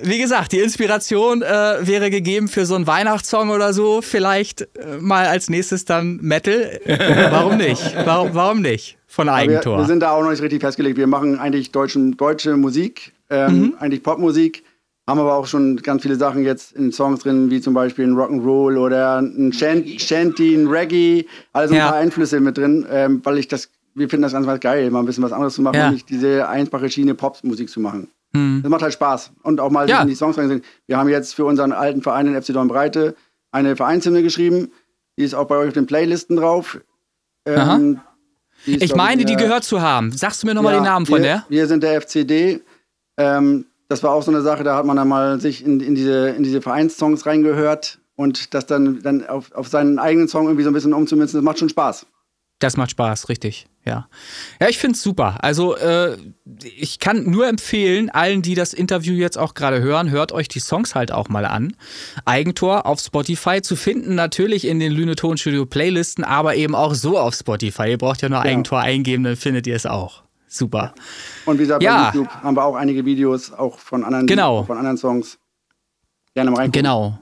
wie 0.00 0.18
gesagt, 0.18 0.52
die 0.52 0.60
Inspiration 0.60 1.42
äh, 1.42 1.46
wäre 1.80 2.08
gegeben 2.10 2.48
für 2.48 2.64
so 2.64 2.74
einen 2.74 2.86
Weihnachtssong 2.86 3.50
oder 3.50 3.72
so. 3.72 4.00
Vielleicht 4.00 4.62
äh, 4.62 4.98
mal 5.00 5.26
als 5.26 5.50
nächstes 5.50 5.84
dann 5.84 6.18
Metal. 6.22 6.80
warum 7.30 7.56
nicht? 7.56 7.94
Warum, 8.04 8.34
warum 8.34 8.62
nicht? 8.62 8.96
Von 9.06 9.28
Eigentor. 9.28 9.74
Wir, 9.74 9.82
wir, 9.82 9.86
sind 9.86 10.00
da 10.00 10.12
auch 10.12 10.22
noch 10.22 10.30
nicht 10.30 10.40
richtig 10.40 10.62
festgelegt. 10.62 10.96
Wir 10.96 11.06
machen 11.06 11.38
eigentlich 11.38 11.70
deutschen, 11.70 12.16
deutsche 12.16 12.56
Musik, 12.56 13.12
ähm, 13.28 13.58
mhm. 13.58 13.74
eigentlich 13.78 14.02
Popmusik. 14.02 14.64
haben 15.06 15.18
aber 15.18 15.34
auch 15.34 15.46
schon 15.46 15.76
ganz 15.76 16.00
viele 16.00 16.16
Sachen 16.16 16.44
jetzt 16.44 16.72
in 16.72 16.92
Songs 16.92 17.20
drin, 17.20 17.50
wie 17.50 17.60
zum 17.60 17.74
Beispiel 17.74 18.06
ein 18.06 18.14
Rock'n'Roll 18.14 18.78
oder 18.78 19.18
ein 19.18 19.52
Shanty, 19.52 20.54
ein 20.54 20.66
Reggae, 20.66 21.26
also 21.52 21.74
ja. 21.74 21.84
ein 21.84 21.90
paar 21.90 22.00
Einflüsse 22.00 22.40
mit 22.40 22.56
drin, 22.56 22.86
ähm, 22.90 23.20
weil 23.22 23.36
ich 23.36 23.48
das, 23.48 23.68
wir 23.94 24.08
finden 24.08 24.22
das 24.22 24.32
ganz, 24.32 24.60
geil, 24.60 24.90
mal 24.90 25.00
ein 25.00 25.06
bisschen 25.06 25.24
was 25.24 25.32
anderes 25.32 25.54
zu 25.54 25.62
machen 25.62 25.76
ja. 25.76 25.88
und 25.88 25.94
nicht 25.94 26.08
diese 26.08 26.48
einfache 26.48 26.88
Schiene 26.90 27.14
Popsmusik 27.14 27.68
zu 27.68 27.80
machen. 27.80 28.08
Hm. 28.34 28.60
Das 28.62 28.70
macht 28.70 28.82
halt 28.82 28.92
Spaß 28.92 29.32
und 29.42 29.60
auch 29.60 29.70
mal 29.70 29.88
ja. 29.88 30.02
in 30.02 30.08
die 30.08 30.14
Songs 30.14 30.38
reingesehen. 30.38 30.64
Wir 30.86 30.96
haben 30.96 31.08
jetzt 31.08 31.34
für 31.34 31.44
unseren 31.44 31.72
alten 31.72 32.02
Verein 32.02 32.26
in 32.26 32.40
FC 32.40 32.52
Dornbreite 32.52 33.14
eine 33.50 33.76
Vereinshymne 33.76 34.22
geschrieben, 34.22 34.70
die 35.18 35.24
ist 35.24 35.34
auch 35.34 35.46
bei 35.46 35.56
euch 35.56 35.68
auf 35.68 35.74
den 35.74 35.86
Playlisten 35.86 36.36
drauf. 36.36 36.80
Ähm, 37.44 38.00
ich 38.64 38.94
meine, 38.94 39.24
die 39.24 39.36
gehört 39.36 39.64
zu 39.64 39.82
haben. 39.82 40.12
Sagst 40.12 40.42
du 40.42 40.46
mir 40.46 40.54
nochmal 40.54 40.74
ja, 40.74 40.80
den 40.80 40.84
Namen 40.84 41.06
von 41.06 41.16
wir, 41.16 41.22
der? 41.22 41.44
Wir 41.48 41.66
sind 41.66 41.82
der 41.82 42.00
FCD. 42.00 42.62
Ähm, 43.18 43.66
das 43.88 44.02
war 44.02 44.12
auch 44.12 44.22
so 44.22 44.30
eine 44.30 44.40
Sache, 44.40 44.64
da 44.64 44.76
hat 44.76 44.86
man 44.86 44.96
dann 44.96 45.08
mal 45.08 45.38
sich 45.38 45.64
in, 45.64 45.80
in 45.80 45.94
diese, 45.94 46.30
in 46.30 46.42
diese 46.42 46.62
Vereinssongs 46.62 47.26
reingehört 47.26 47.98
und 48.16 48.54
das 48.54 48.64
dann, 48.64 49.02
dann 49.02 49.26
auf, 49.26 49.52
auf 49.52 49.68
seinen 49.68 49.98
eigenen 49.98 50.28
Song 50.28 50.46
irgendwie 50.46 50.62
so 50.62 50.70
ein 50.70 50.72
bisschen 50.72 50.94
umzumünzen, 50.94 51.38
das 51.38 51.44
macht 51.44 51.58
schon 51.58 51.68
Spaß. 51.68 52.06
Das 52.62 52.76
macht 52.76 52.92
Spaß, 52.92 53.28
richtig, 53.28 53.66
ja. 53.84 54.06
Ja, 54.60 54.68
ich 54.68 54.78
finde 54.78 54.94
es 54.94 55.02
super. 55.02 55.42
Also, 55.42 55.74
äh, 55.76 56.16
ich 56.76 57.00
kann 57.00 57.28
nur 57.28 57.48
empfehlen, 57.48 58.08
allen, 58.08 58.40
die 58.40 58.54
das 58.54 58.72
Interview 58.72 59.14
jetzt 59.14 59.36
auch 59.36 59.54
gerade 59.54 59.80
hören, 59.80 60.10
hört 60.10 60.30
euch 60.30 60.46
die 60.46 60.60
Songs 60.60 60.94
halt 60.94 61.10
auch 61.10 61.28
mal 61.28 61.44
an. 61.44 61.74
Eigentor 62.24 62.86
auf 62.86 63.00
Spotify 63.00 63.62
zu 63.62 63.74
finden, 63.74 64.14
natürlich 64.14 64.64
in 64.64 64.78
den 64.78 64.92
Lüne 64.92 65.16
Tonstudio 65.16 65.66
Playlisten, 65.66 66.22
aber 66.22 66.54
eben 66.54 66.76
auch 66.76 66.94
so 66.94 67.18
auf 67.18 67.34
Spotify. 67.34 67.90
Ihr 67.90 67.98
braucht 67.98 68.22
ja 68.22 68.28
nur 68.28 68.38
ja. 68.38 68.44
Eigentor 68.44 68.78
eingeben, 68.78 69.24
dann 69.24 69.34
findet 69.34 69.66
ihr 69.66 69.74
es 69.74 69.84
auch. 69.84 70.22
Super. 70.46 70.94
Und 71.44 71.58
wie 71.58 71.62
gesagt, 71.62 71.82
ja. 71.82 72.10
bei 72.10 72.18
YouTube 72.18 72.32
haben 72.32 72.56
wir 72.56 72.64
auch 72.64 72.76
einige 72.76 73.04
Videos, 73.04 73.52
auch 73.52 73.80
von 73.80 74.04
anderen, 74.04 74.28
genau. 74.28 74.62
von 74.62 74.78
anderen 74.78 74.98
Songs. 74.98 75.38
Gerne 76.34 76.52
mal 76.52 76.58
reingucken. 76.58 76.80
Genau. 76.80 77.18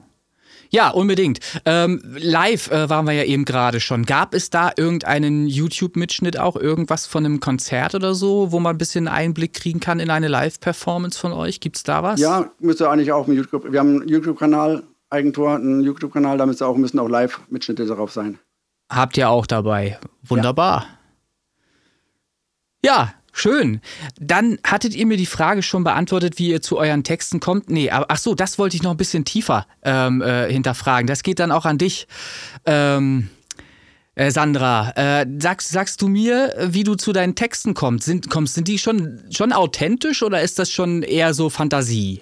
Ja, 0.73 0.89
unbedingt. 0.89 1.39
Ähm, 1.65 2.01
live 2.05 2.71
äh, 2.71 2.89
waren 2.89 3.05
wir 3.05 3.11
ja 3.11 3.25
eben 3.25 3.43
gerade 3.43 3.81
schon. 3.81 4.05
Gab 4.05 4.33
es 4.33 4.49
da 4.49 4.71
irgendeinen 4.75 5.45
YouTube-Mitschnitt 5.47 6.39
auch, 6.39 6.55
irgendwas 6.55 7.05
von 7.05 7.25
einem 7.25 7.41
Konzert 7.41 7.93
oder 7.93 8.15
so, 8.15 8.53
wo 8.53 8.59
man 8.61 8.75
ein 8.75 8.77
bisschen 8.77 9.09
Einblick 9.09 9.53
kriegen 9.53 9.81
kann 9.81 9.99
in 9.99 10.09
eine 10.09 10.29
Live-Performance 10.29 11.19
von 11.19 11.33
euch? 11.33 11.59
Gibt 11.59 11.75
es 11.75 11.83
da 11.83 12.03
was? 12.03 12.21
Ja, 12.21 12.51
müsste 12.59 12.89
eigentlich 12.89 13.11
auch. 13.11 13.27
YouTube, 13.27 13.69
wir 13.69 13.79
haben 13.79 13.99
einen 13.99 14.07
YouTube-Kanal, 14.07 14.83
Eigentor, 15.09 15.55
einen 15.55 15.81
YouTube-Kanal, 15.81 16.37
da 16.37 16.45
müsste 16.45 16.65
auch, 16.65 16.77
müssen 16.77 16.99
auch 16.99 17.09
Live-Mitschnitte 17.09 17.85
darauf 17.85 18.13
sein. 18.13 18.39
Habt 18.89 19.17
ihr 19.17 19.29
auch 19.29 19.45
dabei. 19.45 19.99
Wunderbar. 20.23 20.85
Ja, 22.83 22.93
ja 22.93 23.13
Schön. 23.41 23.81
Dann 24.19 24.59
hattet 24.63 24.93
ihr 24.93 25.07
mir 25.07 25.17
die 25.17 25.25
Frage 25.25 25.63
schon 25.63 25.83
beantwortet, 25.83 26.37
wie 26.37 26.49
ihr 26.49 26.61
zu 26.61 26.77
euren 26.77 27.03
Texten 27.03 27.39
kommt. 27.39 27.71
Nee, 27.71 27.89
aber 27.89 28.05
ach 28.09 28.19
so, 28.19 28.35
das 28.35 28.59
wollte 28.59 28.75
ich 28.75 28.83
noch 28.83 28.91
ein 28.91 28.97
bisschen 28.97 29.25
tiefer 29.25 29.65
ähm, 29.81 30.21
äh, 30.21 30.51
hinterfragen. 30.51 31.07
Das 31.07 31.23
geht 31.23 31.39
dann 31.39 31.51
auch 31.51 31.65
an 31.65 31.79
dich. 31.79 32.07
Ähm, 32.67 33.29
äh, 34.13 34.29
Sandra, 34.29 34.91
äh, 34.95 35.25
sagst, 35.39 35.69
sagst 35.69 36.03
du 36.03 36.07
mir, 36.07 36.53
wie 36.67 36.83
du 36.83 36.93
zu 36.93 37.13
deinen 37.13 37.33
Texten 37.33 37.73
kommst? 37.73 38.05
Sind, 38.05 38.29
kommst, 38.29 38.53
sind 38.53 38.67
die 38.67 38.77
schon, 38.77 39.23
schon 39.31 39.53
authentisch 39.53 40.21
oder 40.21 40.43
ist 40.43 40.59
das 40.59 40.69
schon 40.69 41.01
eher 41.01 41.33
so 41.33 41.49
Fantasie? 41.49 42.21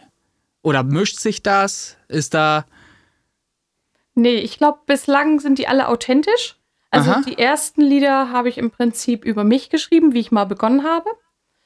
Oder 0.62 0.84
mischt 0.84 1.20
sich 1.20 1.44
das? 1.44 1.98
Ist 2.08 2.34
da. 2.34 2.66
Nee, 4.16 4.36
ich 4.36 4.58
glaube, 4.58 4.80
bislang 4.86 5.42
sind 5.42 5.60
die 5.60 5.68
alle 5.68 5.90
authentisch. 5.90 6.59
Also 6.92 7.12
Aha. 7.12 7.22
die 7.22 7.38
ersten 7.38 7.82
Lieder 7.82 8.32
habe 8.32 8.50
ich 8.50 8.58
im 8.58 8.72
Prinzip 8.72 9.24
über 9.24 9.44
mich 9.44 9.70
geschrieben, 9.70 10.14
wie 10.14 10.20
ich 10.20 10.32
mal 10.32 10.46
begonnen 10.46 10.84
habe. 10.84 11.10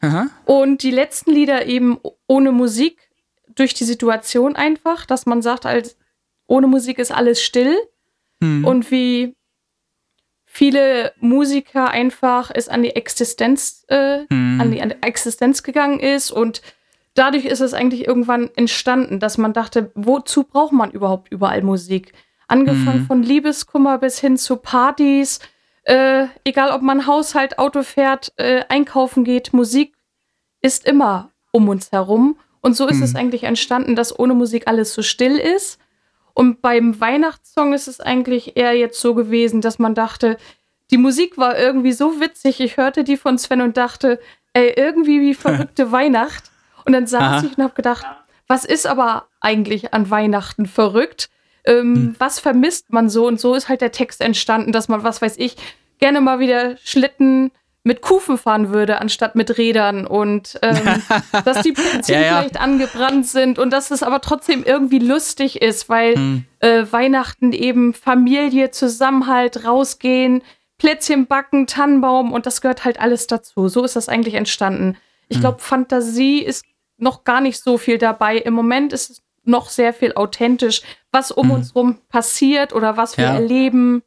Aha. 0.02 0.28
Und 0.46 0.84
die 0.84 0.92
letzten 0.92 1.32
Lieder 1.32 1.66
eben 1.66 1.98
ohne 2.28 2.52
Musik, 2.52 3.10
durch 3.56 3.74
die 3.74 3.84
Situation 3.84 4.56
einfach, 4.56 5.06
dass 5.06 5.26
man 5.26 5.42
sagt, 5.42 5.66
als 5.66 5.98
ohne 6.48 6.68
Musik 6.68 7.00
ist 7.00 7.12
alles 7.12 7.42
still. 7.42 7.76
Hm. 8.42 8.66
Und 8.66 8.92
wie 8.92 9.36
viele 10.46 11.14
Musiker 11.20 11.90
einfach 11.90 12.52
es 12.54 12.70
an 12.70 12.84
die 12.84 12.96
Existenz, 12.96 13.86
äh, 13.88 14.26
hm. 14.30 14.62
an, 14.62 14.72
die, 14.72 14.82
an 14.82 14.90
die 14.90 15.08
Existenz 15.08 15.64
gegangen 15.64 16.00
ist 16.00 16.32
und 16.32 16.62
dadurch 17.16 17.46
ist 17.46 17.60
es 17.60 17.74
eigentlich 17.74 18.08
irgendwann 18.08 18.50
entstanden, 18.56 19.20
dass 19.20 19.38
man 19.38 19.54
dachte, 19.54 19.92
wozu 19.96 20.44
braucht 20.44 20.74
man 20.74 20.92
überhaupt 20.92 21.32
überall 21.32 21.62
Musik? 21.64 22.14
Angefangen 22.48 23.02
mhm. 23.02 23.08
von 23.08 23.24
Liebeskummer 23.24 23.98
bis 23.98 24.20
hin 24.20 24.38
zu 24.38 24.58
Partys. 24.58 25.40
Äh, 25.84 26.28
egal, 26.44 26.72
ob 26.72 26.82
man 26.82 27.08
Haushalt, 27.08 27.60
Auto 27.60 27.84
fährt, 27.84 28.34
äh, 28.38 28.64
einkaufen 28.70 29.24
geht, 29.24 29.54
Musik 29.54 29.96
ist 30.62 30.86
immer 30.86 31.32
um 31.52 31.70
uns 31.70 31.92
herum. 31.92 32.38
Und 32.62 32.76
so 32.76 32.88
ist 32.88 32.98
mhm. 32.98 33.04
es 33.04 33.16
eigentlich 33.16 33.44
entstanden, 33.44 33.96
dass 33.96 34.18
ohne 34.18 34.34
Musik 34.34 34.68
alles 34.68 34.94
so 34.94 35.02
still 35.02 35.38
ist. 35.38 35.80
Und 36.34 36.62
beim 36.62 37.00
Weihnachtssong 37.00 37.74
ist 37.74 37.88
es 37.88 38.00
eigentlich 38.00 38.58
eher 38.58 38.74
jetzt 38.74 39.00
so 39.00 39.14
gewesen, 39.14 39.62
dass 39.62 39.80
man 39.80 39.94
dachte, 39.94 40.38
die 40.90 40.98
Musik 40.98 41.38
war 41.38 41.58
irgendwie 41.58 41.92
so 41.92 42.20
witzig. 42.20 42.60
Ich 42.60 42.78
hörte 42.78 43.04
die 43.04 43.18
von 43.18 43.38
Sven 43.38 43.62
und 43.62 43.78
dachte, 43.78 44.20
ey, 44.54 44.74
irgendwie 44.76 45.22
wie 45.22 45.34
verrückte 45.34 45.92
Weihnacht. 45.92 46.52
Und 46.86 46.94
dann 46.94 47.08
saß 47.08 47.22
Aha. 47.22 47.46
ich 47.46 47.58
und 47.58 47.64
habe 47.64 47.76
gedacht, 47.76 48.06
was 48.48 48.66
ist 48.66 48.88
aber 48.88 49.28
eigentlich 49.42 49.94
an 49.94 50.10
Weihnachten 50.10 50.66
verrückt? 50.66 51.30
Ähm, 51.66 51.96
hm. 51.96 52.16
was 52.20 52.40
vermisst 52.40 52.92
man 52.92 53.10
so? 53.10 53.28
Und 53.28 53.40
so 53.40 53.56
ist 53.56 53.70
halt 53.70 53.82
der 53.82 53.92
Text 53.92 54.22
entstanden, 54.22 54.72
dass 54.72 54.88
man, 54.88 55.04
was 55.04 55.22
weiß 55.22 55.36
ich, 55.38 55.56
gerne 56.00 56.22
mal 56.22 56.40
wieder 56.40 56.78
Schlitten 56.84 57.52
mit 57.86 58.02
Kufen 58.02 58.38
fahren 58.38 58.72
würde, 58.72 59.02
anstatt 59.02 59.36
mit 59.36 59.58
Rädern 59.58 60.08
und 60.08 60.58
ähm, 60.62 61.04
dass 61.46 61.62
die 61.62 61.74
Plätzchen 61.74 62.16
ja, 62.16 62.22
ja. 62.22 62.40
vielleicht 62.40 62.60
angebrannt 62.60 63.28
sind 63.28 63.60
und 63.60 63.72
dass 63.72 63.92
es 63.92 64.04
aber 64.04 64.22
trotzdem 64.22 64.64
irgendwie 64.64 65.00
lustig 65.00 65.62
ist, 65.62 65.90
weil 65.90 66.16
hm. 66.16 66.46
äh, 66.60 66.86
Weihnachten 66.90 67.52
eben 67.52 67.94
Familie, 67.94 68.72
Zusammenhalt, 68.72 69.66
rausgehen, 69.66 70.44
Plätzchen 70.78 71.28
backen, 71.28 71.68
Tannenbaum 71.68 72.32
und 72.32 72.46
das 72.46 72.62
gehört 72.62 72.86
halt 72.86 73.00
alles 73.00 73.28
dazu. 73.28 73.68
So 73.68 73.84
ist 73.84 73.96
das 73.96 74.10
eigentlich 74.10 74.36
entstanden. 74.36 74.98
Ich 75.28 75.38
hm. 75.38 75.42
glaube, 75.42 75.60
Fantasie 75.60 76.40
ist 76.40 76.66
noch 76.98 77.24
gar 77.24 77.42
nicht 77.42 77.62
so 77.62 77.78
viel 77.78 77.98
dabei. 77.98 78.38
Im 78.38 78.54
Moment 78.54 78.94
ist 78.94 79.10
es 79.10 79.23
noch 79.44 79.70
sehr 79.70 79.94
viel 79.94 80.14
authentisch, 80.14 80.82
was 81.12 81.32
um 81.32 81.48
mhm. 81.48 81.54
uns 81.54 81.76
rum 81.76 82.00
passiert 82.10 82.74
oder 82.74 82.98
was 82.98 83.18
wir 83.18 83.26
ja. 83.26 83.34
erleben. 83.36 84.04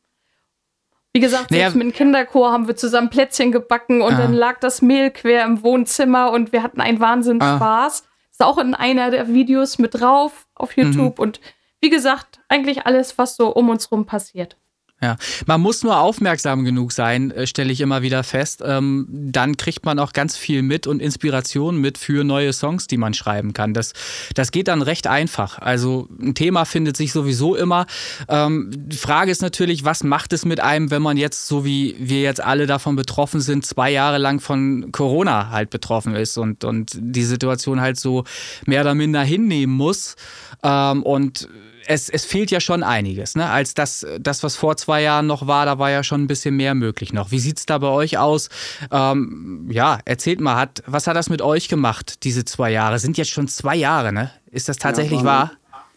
Wie 1.13 1.21
gesagt, 1.21 1.51
naja. 1.51 1.71
mit 1.71 1.83
dem 1.83 1.93
Kinderchor 1.93 2.53
haben 2.53 2.67
wir 2.67 2.77
zusammen 2.77 3.09
Plätzchen 3.11 3.53
gebacken 3.53 4.03
und 4.03 4.15
ah. 4.15 4.19
dann 4.19 4.35
lag 4.35 4.61
das 4.61 4.83
Mehl 4.83 5.11
quer 5.11 5.45
im 5.45 5.63
Wohnzimmer 5.63 6.31
und 6.31 6.53
wir 6.53 6.63
hatten 6.63 6.81
einen 6.81 7.01
Wahnsinn 7.01 7.41
ah. 7.41 7.57
Spaß. 7.57 8.05
Ist 8.31 8.43
auch 8.43 8.59
in 8.59 8.75
einer 8.75 9.11
der 9.11 9.29
Videos 9.29 9.79
mit 9.79 9.99
drauf 10.01 10.47
auf 10.55 10.77
YouTube 10.77 11.19
mhm. 11.19 11.23
und 11.23 11.41
wie 11.81 11.91
gesagt, 11.91 12.41
eigentlich 12.49 12.87
alles, 12.87 13.17
was 13.17 13.37
so 13.37 13.49
um 13.49 13.69
uns 13.69 13.91
rum 13.91 14.07
passiert. 14.07 14.57
Ja, 15.03 15.19
man 15.45 15.61
muss 15.61 15.83
nur 15.83 15.99
aufmerksam 15.99 16.65
genug 16.65 16.91
sein, 16.91 17.31
äh, 17.31 17.47
stelle 17.47 17.71
ich 17.71 17.83
immer 17.83 18.01
wieder 18.01 18.25
fest. 18.25 18.63
Ähm, 18.65 19.07
dann 19.11 19.59
kriegt 19.59 19.85
man 19.85 19.99
auch 19.99 20.15
ganz 20.15 20.39
viel 20.39 20.63
mit 20.63 20.87
und 20.87 21.03
Inspiration 21.03 21.77
mit 21.77 21.99
für 21.99 22.25
neue 22.25 22.55
Songs, 22.55 22.87
die 22.87 22.97
man 22.97 23.13
schreiben 23.13 23.53
kann. 23.53 23.75
Das, 23.75 23.93
das 24.35 24.53
geht 24.53 24.69
dann 24.69 24.81
recht 24.81 25.07
einfach. 25.07 25.59
Also 25.59 26.09
ein 26.19 26.35
Thema 26.35 26.65
findet 26.65 26.97
sich 26.97 27.13
sowieso 27.13 27.57
immer. 27.57 27.85
Ähm, 28.29 28.71
die 28.75 28.97
Frage 28.97 29.31
ist 29.31 29.43
natürlich, 29.43 29.85
was 29.85 30.03
macht 30.03 30.33
es 30.33 30.47
mit 30.47 30.61
einem, 30.61 30.91
wenn 30.91 31.03
man 31.03 31.19
jetzt, 31.19 31.47
so 31.47 31.67
wie 31.67 31.95
wir 31.99 32.23
jetzt 32.23 32.43
alle 32.43 32.67
davon 32.67 32.97
betroffen 32.97 33.43
sind, 33.43 33.67
zwei 33.67 33.91
Jahre 33.91 34.17
lang 34.17 34.41
von 34.41 34.93
Corona 34.93 35.51
halt 35.51 35.69
betroffen 35.69 36.15
ist 36.15 36.39
und, 36.39 36.65
und 36.65 36.93
die 36.95 37.25
Situation 37.25 37.83
halt 37.83 38.01
so 38.01 38.25
mehr 38.65 38.81
oder 38.81 38.95
minder 38.95 39.23
hinnehmen 39.23 39.75
muss. 39.75 40.17
Ähm, 40.63 41.03
und 41.03 41.51
es, 41.87 42.09
es 42.09 42.25
fehlt 42.25 42.51
ja 42.51 42.61
schon 42.61 42.83
einiges. 42.83 43.35
Ne? 43.35 43.49
Als 43.49 43.75
das, 43.75 44.07
das, 44.21 44.43
was 44.43 44.57
vor 44.57 44.77
zwei 44.77 45.03
Jahren 45.03 45.27
noch 45.27 45.47
war, 45.47 45.67
da 45.67 45.79
war 45.79 45.91
ja 45.91 46.03
schon 46.03 46.23
ein 46.23 46.27
bisschen 46.27 46.57
mehr 46.57 46.75
möglich 46.75 47.13
noch. 47.13 47.31
Wie 47.31 47.39
sieht 47.39 47.59
es 47.59 47.67
da 47.67 47.79
bei 47.79 47.89
euch 47.89 48.19
aus? 48.19 48.49
Ähm, 48.91 49.69
ja, 49.71 49.99
erzählt 50.05 50.41
mal, 50.41 50.57
hat, 50.57 50.83
was 50.87 51.07
hat 51.07 51.17
das 51.17 51.31
mit 51.31 51.43
euch 51.43 51.69
gemacht, 51.69 52.25
diese 52.25 52.45
zwei 52.45 52.71
Jahre? 52.71 52.99
Sind 52.99 53.17
jetzt 53.19 53.31
schon 53.31 53.49
zwei 53.49 53.77
Jahre, 53.77 54.13
ne? 54.13 54.31
Ist 54.51 54.69
das 54.69 54.79
tatsächlich 54.79 55.21
ja, 55.21 55.27
wahr? 55.27 55.53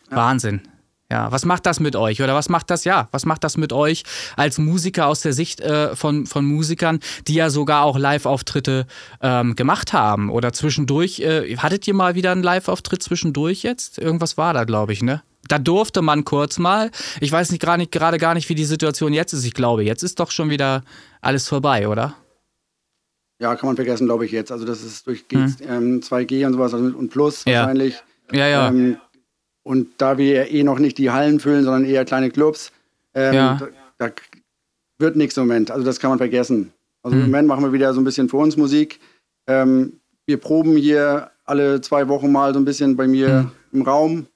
Ja. 0.09 0.17
Wahnsinn. 0.17 0.61
Ja, 1.11 1.31
was 1.31 1.43
macht 1.43 1.65
das 1.65 1.79
mit 1.79 1.95
euch? 1.95 2.21
Oder 2.21 2.35
was 2.35 2.49
macht 2.49 2.69
das, 2.69 2.83
ja, 2.83 3.07
was 3.11 3.25
macht 3.25 3.43
das 3.43 3.57
mit 3.57 3.73
euch 3.73 4.03
als 4.35 4.59
Musiker 4.59 5.07
aus 5.07 5.21
der 5.21 5.33
Sicht 5.33 5.59
äh, 5.59 5.95
von, 5.95 6.27
von 6.27 6.45
Musikern, 6.45 6.99
die 7.27 7.33
ja 7.33 7.49
sogar 7.49 7.83
auch 7.83 7.97
Live-Auftritte 7.97 8.85
ähm, 9.21 9.55
gemacht 9.55 9.91
haben? 9.91 10.29
Oder 10.29 10.53
zwischendurch, 10.53 11.21
äh, 11.21 11.57
hattet 11.57 11.87
ihr 11.87 11.95
mal 11.95 12.13
wieder 12.13 12.31
einen 12.31 12.43
Live-Auftritt 12.43 13.01
zwischendurch 13.01 13.63
jetzt? 13.63 13.97
Irgendwas 13.97 14.37
war 14.37 14.53
da, 14.53 14.65
glaube 14.65 14.93
ich, 14.93 15.01
ne? 15.01 15.23
Da 15.49 15.59
durfte 15.59 16.01
man 16.01 16.23
kurz 16.23 16.59
mal. 16.59 16.91
Ich 17.19 17.31
weiß 17.31 17.51
nicht 17.51 17.61
gerade 17.61 17.85
gerade 17.87 18.17
gar 18.17 18.33
nicht, 18.33 18.47
wie 18.47 18.55
die 18.55 18.65
Situation 18.65 19.11
jetzt 19.11 19.33
ist. 19.33 19.45
Ich 19.45 19.53
glaube, 19.53 19.83
jetzt 19.83 20.03
ist 20.03 20.19
doch 20.19 20.31
schon 20.31 20.49
wieder 20.49 20.83
alles 21.21 21.47
vorbei, 21.47 21.87
oder? 21.87 22.15
Ja, 23.41 23.55
kann 23.55 23.67
man 23.67 23.75
vergessen, 23.75 24.05
glaube 24.05 24.25
ich 24.25 24.31
jetzt. 24.31 24.51
Also 24.51 24.65
das 24.65 24.83
ist 24.83 25.07
durch 25.07 25.27
G, 25.27 25.37
hm. 25.37 25.55
ähm, 25.67 25.99
2G 26.01 26.45
und 26.45 26.53
sowas 26.53 26.73
also 26.73 26.97
und 26.97 27.09
Plus 27.09 27.43
ja. 27.45 27.61
wahrscheinlich. 27.61 28.01
Ja, 28.31 28.47
ja. 28.47 28.67
Ähm, 28.69 28.97
und 29.63 29.89
da 29.97 30.17
wir 30.17 30.49
eh 30.51 30.63
noch 30.63 30.79
nicht 30.79 30.97
die 30.97 31.11
Hallen 31.11 31.39
füllen, 31.39 31.63
sondern 31.63 31.85
eher 31.85 32.05
kleine 32.05 32.31
Clubs, 32.31 32.71
ähm, 33.13 33.33
ja. 33.33 33.57
da, 33.97 34.07
da, 34.07 34.13
wird 35.01 35.15
nichts 35.15 35.37
im 35.37 35.47
Moment. 35.47 35.71
Also 35.71 35.85
das 35.85 35.99
kann 35.99 36.09
man 36.09 36.17
vergessen. 36.17 36.73
Also 37.03 37.15
hm. 37.15 37.23
im 37.23 37.31
Moment 37.31 37.47
machen 37.47 37.63
wir 37.63 37.71
wieder 37.71 37.93
so 37.93 38.01
ein 38.01 38.03
bisschen 38.03 38.27
für 38.27 38.37
uns 38.37 38.57
Musik. 38.57 38.99
Ähm, 39.47 40.01
wir 40.25 40.37
proben 40.37 40.75
hier 40.75 41.31
alle 41.45 41.79
zwei 41.79 42.09
Wochen 42.09 42.31
mal 42.31 42.53
so 42.53 42.59
ein 42.59 42.65
bisschen 42.65 42.97
bei 42.97 43.07
mir. 43.07 43.29
Hm 43.29 43.51
im 43.71 43.81
Raum 43.81 44.27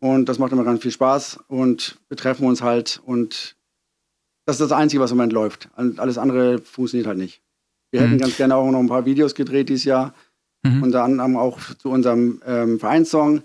und 0.00 0.28
das 0.28 0.38
macht 0.38 0.52
immer 0.52 0.64
ganz 0.64 0.82
viel 0.82 0.90
Spaß 0.90 1.40
und 1.48 1.98
wir 2.08 2.16
treffen 2.16 2.46
uns 2.46 2.62
halt 2.62 3.00
und 3.04 3.56
das 4.46 4.56
ist 4.56 4.70
das 4.70 4.72
Einzige, 4.72 5.02
was 5.02 5.10
im 5.10 5.18
Moment 5.18 5.32
läuft. 5.32 5.68
Alles 5.76 6.16
andere 6.16 6.58
funktioniert 6.58 7.06
halt 7.06 7.18
nicht. 7.18 7.42
Wir 7.90 8.00
mhm. 8.00 8.04
hätten 8.06 8.18
ganz 8.18 8.36
gerne 8.36 8.56
auch 8.56 8.70
noch 8.70 8.78
ein 8.78 8.88
paar 8.88 9.04
Videos 9.04 9.34
gedreht 9.34 9.68
dieses 9.68 9.84
Jahr, 9.84 10.14
mhm. 10.62 10.82
unter 10.82 11.04
anderem 11.04 11.36
auch 11.36 11.58
zu 11.78 11.90
unserem 11.90 12.40
ähm, 12.46 12.78
Vereinssong. 12.80 13.42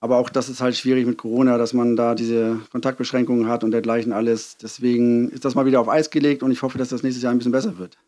Aber 0.00 0.16
auch 0.18 0.30
das 0.30 0.48
ist 0.48 0.60
halt 0.60 0.76
schwierig 0.76 1.06
mit 1.06 1.18
Corona, 1.18 1.58
dass 1.58 1.72
man 1.74 1.96
da 1.96 2.14
diese 2.14 2.60
Kontaktbeschränkungen 2.70 3.48
hat 3.48 3.64
und 3.64 3.72
dergleichen 3.72 4.12
alles. 4.12 4.56
Deswegen 4.56 5.28
ist 5.30 5.44
das 5.44 5.54
mal 5.54 5.66
wieder 5.66 5.80
auf 5.80 5.88
Eis 5.88 6.10
gelegt 6.10 6.42
und 6.42 6.52
ich 6.52 6.62
hoffe, 6.62 6.78
dass 6.78 6.90
das 6.90 7.02
nächstes 7.02 7.22
Jahr 7.22 7.32
ein 7.32 7.38
bisschen 7.38 7.52
besser 7.52 7.78
wird. 7.78 7.98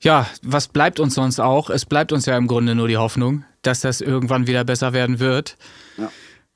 Ja, 0.00 0.26
was 0.42 0.68
bleibt 0.68 1.00
uns 1.00 1.14
sonst 1.14 1.40
auch? 1.40 1.70
Es 1.70 1.86
bleibt 1.86 2.12
uns 2.12 2.26
ja 2.26 2.36
im 2.36 2.46
Grunde 2.46 2.74
nur 2.74 2.88
die 2.88 2.96
Hoffnung, 2.96 3.44
dass 3.62 3.80
das 3.80 4.00
irgendwann 4.00 4.46
wieder 4.46 4.64
besser 4.64 4.92
werden 4.92 5.18
wird. 5.18 5.56
Ja. 5.96 6.10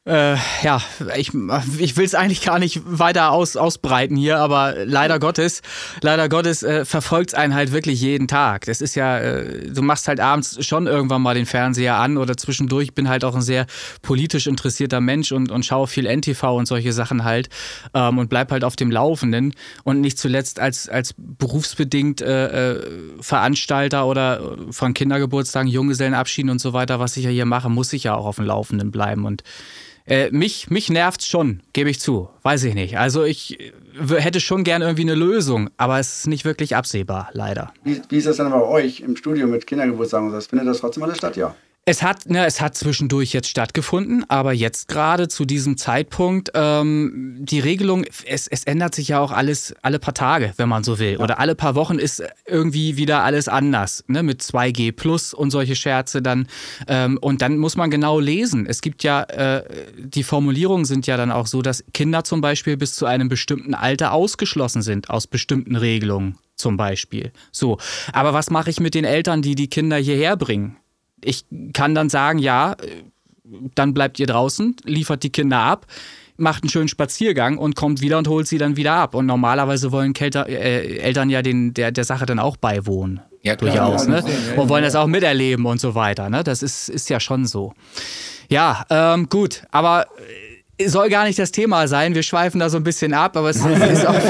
Äh, 0.06 0.36
ja, 0.62 0.80
ich, 1.16 1.32
ich 1.78 1.96
will 1.96 2.04
es 2.04 2.14
eigentlich 2.14 2.40
gar 2.42 2.60
nicht 2.60 2.80
weiter 2.84 3.32
aus, 3.32 3.56
ausbreiten 3.56 4.16
hier, 4.16 4.38
aber 4.38 4.84
leider 4.84 5.18
Gottes, 5.18 5.62
leider 6.00 6.28
Gottes 6.28 6.62
äh, 6.62 6.84
verfolgt 6.84 7.30
es 7.30 7.34
einen 7.34 7.54
halt 7.54 7.72
wirklich 7.72 8.00
jeden 8.00 8.28
Tag. 8.28 8.66
Das 8.66 8.80
ist 8.80 8.94
ja, 8.94 9.18
äh, 9.18 9.68
du 9.68 9.82
machst 9.82 10.06
halt 10.06 10.20
abends 10.20 10.64
schon 10.64 10.86
irgendwann 10.86 11.22
mal 11.22 11.34
den 11.34 11.44
Fernseher 11.44 11.96
an 11.96 12.18
oder 12.18 12.36
zwischendurch. 12.36 12.94
Bin 12.94 13.08
halt 13.08 13.24
auch 13.24 13.34
ein 13.34 13.42
sehr 13.42 13.66
politisch 14.00 14.46
interessierter 14.46 15.00
Mensch 15.00 15.32
und, 15.32 15.50
und 15.50 15.66
schaue 15.66 15.88
viel 15.88 16.06
NTV 16.06 16.54
und 16.56 16.66
solche 16.66 16.92
Sachen 16.92 17.24
halt 17.24 17.48
ähm, 17.92 18.18
und 18.18 18.28
bleib 18.28 18.52
halt 18.52 18.62
auf 18.62 18.76
dem 18.76 18.92
Laufenden 18.92 19.54
und 19.82 20.00
nicht 20.00 20.20
zuletzt 20.20 20.60
als, 20.60 20.88
als 20.88 21.16
berufsbedingt 21.18 22.20
äh, 22.20 22.74
äh 22.74 22.82
Veranstalter 23.20 24.06
oder 24.06 24.56
von 24.70 24.94
Kindergeburtstagen, 24.94 25.68
Junggesellenabschieden 25.68 26.50
und 26.50 26.60
so 26.60 26.72
weiter, 26.72 27.00
was 27.00 27.16
ich 27.16 27.24
ja 27.24 27.30
hier 27.30 27.44
mache, 27.44 27.68
muss 27.68 27.92
ich 27.92 28.04
ja 28.04 28.14
auch 28.14 28.26
auf 28.26 28.36
dem 28.36 28.44
Laufenden 28.44 28.92
bleiben 28.92 29.24
und 29.24 29.42
äh, 30.06 30.30
mich, 30.30 30.70
mich 30.70 30.88
nervt's 30.88 31.26
schon, 31.26 31.60
gebe 31.72 31.90
ich 31.90 32.00
zu. 32.00 32.28
Weiß 32.42 32.64
ich 32.64 32.74
nicht. 32.74 32.98
Also 32.98 33.24
ich 33.24 33.58
hätte 34.08 34.40
schon 34.40 34.64
gern 34.64 34.82
irgendwie 34.82 35.02
eine 35.02 35.14
Lösung, 35.14 35.70
aber 35.76 35.98
es 35.98 36.20
ist 36.20 36.26
nicht 36.28 36.44
wirklich 36.44 36.76
absehbar, 36.76 37.30
leider. 37.32 37.72
Wie, 37.84 38.00
wie 38.08 38.16
ist 38.16 38.26
das 38.26 38.36
dann 38.36 38.50
bei 38.50 38.62
euch 38.62 39.00
im 39.00 39.16
Studio 39.16 39.46
mit 39.46 39.66
Kindergeburtstagen? 39.66 40.30
Findet 40.40 40.68
das 40.68 40.78
trotzdem 40.78 41.02
alles 41.02 41.18
statt? 41.18 41.36
Ja. 41.36 41.54
Es 41.88 42.02
hat, 42.02 42.28
ne, 42.28 42.44
es 42.44 42.60
hat 42.60 42.74
zwischendurch 42.74 43.32
jetzt 43.32 43.46
stattgefunden, 43.46 44.24
aber 44.28 44.52
jetzt 44.52 44.88
gerade 44.88 45.28
zu 45.28 45.44
diesem 45.44 45.76
Zeitpunkt, 45.76 46.50
ähm, 46.54 47.36
die 47.38 47.60
Regelung, 47.60 48.04
es, 48.26 48.48
es 48.48 48.64
ändert 48.64 48.92
sich 48.92 49.06
ja 49.06 49.20
auch 49.20 49.30
alles 49.30 49.72
alle 49.82 50.00
paar 50.00 50.12
Tage, 50.12 50.52
wenn 50.56 50.68
man 50.68 50.82
so 50.82 50.98
will. 50.98 51.12
Ja. 51.12 51.18
Oder 51.20 51.38
alle 51.38 51.54
paar 51.54 51.76
Wochen 51.76 52.00
ist 52.00 52.24
irgendwie 52.44 52.96
wieder 52.96 53.22
alles 53.22 53.46
anders, 53.46 54.02
ne, 54.08 54.24
mit 54.24 54.42
2G 54.42 54.90
Plus 54.90 55.32
und 55.32 55.52
solche 55.52 55.76
Scherze 55.76 56.22
dann. 56.22 56.48
Ähm, 56.88 57.18
und 57.20 57.40
dann 57.40 57.56
muss 57.56 57.76
man 57.76 57.88
genau 57.88 58.18
lesen. 58.18 58.66
Es 58.66 58.80
gibt 58.80 59.04
ja, 59.04 59.22
äh, 59.22 59.62
die 59.96 60.24
Formulierungen 60.24 60.86
sind 60.86 61.06
ja 61.06 61.16
dann 61.16 61.30
auch 61.30 61.46
so, 61.46 61.62
dass 61.62 61.84
Kinder 61.94 62.24
zum 62.24 62.40
Beispiel 62.40 62.76
bis 62.76 62.96
zu 62.96 63.06
einem 63.06 63.28
bestimmten 63.28 63.74
Alter 63.74 64.10
ausgeschlossen 64.10 64.82
sind 64.82 65.08
aus 65.08 65.28
bestimmten 65.28 65.76
Regelungen 65.76 66.36
zum 66.56 66.76
Beispiel. 66.76 67.30
So. 67.52 67.78
Aber 68.12 68.34
was 68.34 68.50
mache 68.50 68.70
ich 68.70 68.80
mit 68.80 68.94
den 68.94 69.04
Eltern, 69.04 69.40
die 69.40 69.54
die 69.54 69.70
Kinder 69.70 69.98
hierher 69.98 70.36
bringen? 70.36 70.78
Ich 71.24 71.44
kann 71.72 71.94
dann 71.94 72.08
sagen, 72.08 72.38
ja, 72.38 72.76
dann 73.74 73.94
bleibt 73.94 74.18
ihr 74.18 74.26
draußen, 74.26 74.76
liefert 74.84 75.22
die 75.22 75.30
Kinder 75.30 75.58
ab, 75.58 75.86
macht 76.36 76.62
einen 76.62 76.70
schönen 76.70 76.88
Spaziergang 76.88 77.58
und 77.58 77.76
kommt 77.76 78.00
wieder 78.00 78.18
und 78.18 78.28
holt 78.28 78.46
sie 78.46 78.58
dann 78.58 78.76
wieder 78.76 78.94
ab. 78.94 79.14
Und 79.14 79.26
normalerweise 79.26 79.92
wollen 79.92 80.12
Kelter, 80.12 80.48
äh, 80.48 80.98
Eltern 80.98 81.30
ja 81.30 81.42
den, 81.42 81.72
der, 81.74 81.92
der 81.92 82.04
Sache 82.04 82.26
dann 82.26 82.38
auch 82.38 82.56
beiwohnen. 82.56 83.20
Ja, 83.42 83.54
durchaus. 83.54 84.08
Ne? 84.08 84.24
Und 84.56 84.68
wollen 84.68 84.82
das 84.82 84.96
auch 84.96 85.06
miterleben 85.06 85.66
und 85.66 85.80
so 85.80 85.94
weiter. 85.94 86.28
Ne? 86.28 86.42
Das 86.42 86.62
ist, 86.62 86.88
ist 86.88 87.08
ja 87.08 87.20
schon 87.20 87.46
so. 87.46 87.74
Ja, 88.48 88.84
ähm, 88.90 89.28
gut, 89.28 89.62
aber 89.70 90.06
soll 90.84 91.08
gar 91.08 91.24
nicht 91.24 91.38
das 91.38 91.52
Thema 91.52 91.88
sein. 91.88 92.14
Wir 92.14 92.22
schweifen 92.22 92.60
da 92.60 92.68
so 92.68 92.76
ein 92.76 92.84
bisschen 92.84 93.14
ab, 93.14 93.36
aber 93.36 93.50
es 93.50 93.56
ist 93.64 94.06
auch 94.06 94.20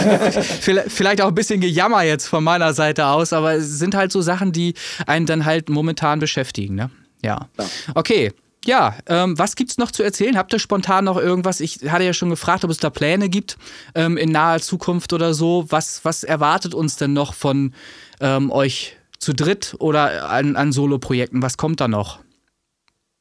vielleicht 0.89 1.21
auch 1.21 1.29
ein 1.29 1.35
bisschen 1.35 1.61
Gejammer 1.61 2.03
jetzt 2.03 2.27
von 2.27 2.45
meiner 2.45 2.73
Seite 2.75 3.07
aus, 3.07 3.33
aber 3.33 3.55
es 3.55 3.79
sind 3.79 3.95
halt 3.95 4.13
so 4.13 4.21
Sachen, 4.21 4.53
die 4.53 4.75
einen 5.07 5.27
dann 5.27 5.45
halt 5.45 5.69
momentan 5.69 6.21
beschäftigen. 6.21 6.75
Ne? 6.75 6.91
Ja. 7.23 7.49
Okay. 7.95 8.33
Ja, 8.65 8.97
ähm, 9.07 9.39
was 9.39 9.55
gibt's 9.55 9.79
noch 9.79 9.93
zu 9.93 10.03
erzählen? 10.03 10.37
Habt 10.37 10.53
ihr 10.53 10.59
spontan 10.59 11.05
noch 11.05 11.19
irgendwas? 11.19 11.61
Ich 11.61 11.79
hatte 11.89 12.03
ja 12.03 12.13
schon 12.13 12.31
gefragt, 12.31 12.65
ob 12.65 12.71
es 12.71 12.79
da 12.79 12.91
Pläne 12.91 13.29
gibt 13.29 13.59
ähm, 13.95 14.17
in 14.17 14.33
naher 14.33 14.61
Zukunft 14.61 15.13
oder 15.13 15.35
so. 15.35 15.67
Was, 15.69 16.05
was 16.05 16.25
erwartet 16.25 16.75
uns 16.75 16.97
denn 16.97 17.13
noch 17.13 17.35
von 17.35 17.75
ähm, 18.19 18.51
euch 18.51 18.97
zu 19.19 19.35
dritt 19.35 19.77
oder 19.79 20.29
an, 20.31 20.57
an 20.57 20.73
Solo-Projekten? 20.73 21.43
Was 21.43 21.59
kommt 21.59 21.81
da 21.81 21.87
noch? 21.87 22.19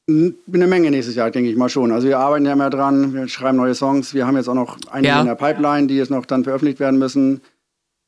Eine 0.08 0.68
Menge 0.68 0.92
nächstes 0.92 1.16
Jahr, 1.16 1.32
denke 1.32 1.50
ich 1.50 1.58
mal 1.58 1.70
schon. 1.70 1.92
Also 1.92 2.08
wir 2.08 2.20
arbeiten 2.20 2.46
ja 2.46 2.56
mehr 2.56 2.70
dran, 2.70 3.14
wir 3.14 3.28
schreiben 3.28 3.58
neue 3.58 3.74
Songs. 3.74 4.14
Wir 4.14 4.28
haben 4.28 4.38
jetzt 4.38 4.48
auch 4.48 4.54
noch 4.54 4.78
einige 4.92 5.08
ja. 5.14 5.20
in 5.20 5.26
der 5.26 5.36
Pipeline, 5.36 5.88
die 5.88 5.96
jetzt 5.96 6.12
noch 6.12 6.28
dann 6.28 6.44
veröffentlicht 6.44 6.80
werden 6.80 7.00
müssen. 7.00 7.42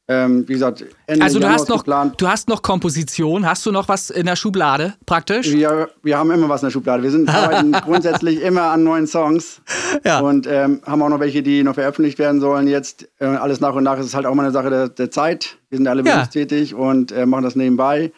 Ähm, 0.09 0.47
wie 0.47 0.53
gesagt, 0.53 0.85
Ende 1.05 1.25
Also 1.25 1.39
du 1.39 1.49
hast, 1.49 1.67
noch, 1.67 1.83
du 1.83 2.27
hast 2.27 2.47
noch 2.47 2.61
Komposition, 2.61 3.45
hast 3.45 3.65
du 3.65 3.71
noch 3.71 3.89
was 3.89 4.09
in 4.09 4.25
der 4.25 4.37
Schublade 4.37 4.93
praktisch? 5.05 5.51
Wir, 5.51 5.89
wir 6.01 6.17
haben 6.17 6.31
immer 6.31 6.47
was 6.47 6.61
in 6.61 6.67
der 6.67 6.71
Schublade. 6.71 7.03
Wir 7.03 7.11
sind 7.11 7.27
arbeiten 7.33 7.73
grundsätzlich 7.73 8.41
immer 8.41 8.63
an 8.71 8.83
neuen 8.83 9.07
Songs 9.07 9.61
ja. 10.05 10.19
und 10.19 10.47
ähm, 10.47 10.81
haben 10.85 11.01
auch 11.01 11.09
noch 11.09 11.19
welche, 11.19 11.43
die 11.43 11.61
noch 11.63 11.73
veröffentlicht 11.73 12.19
werden 12.19 12.39
sollen. 12.39 12.67
Jetzt 12.67 13.09
äh, 13.19 13.25
alles 13.25 13.59
nach 13.59 13.73
und 13.73 13.83
nach 13.83 13.99
ist 13.99 14.05
es 14.05 14.15
halt 14.15 14.25
auch 14.25 14.33
mal 14.33 14.43
eine 14.43 14.53
Sache 14.53 14.69
der, 14.69 14.87
der 14.87 15.11
Zeit. 15.11 15.57
Wir 15.69 15.77
sind 15.77 15.87
alle 15.87 16.03
ja. 16.05 16.15
berufstätig 16.15 16.73
und 16.73 17.11
äh, 17.11 17.25
machen 17.25 17.43
das 17.43 17.57
nebenbei. 17.57 18.13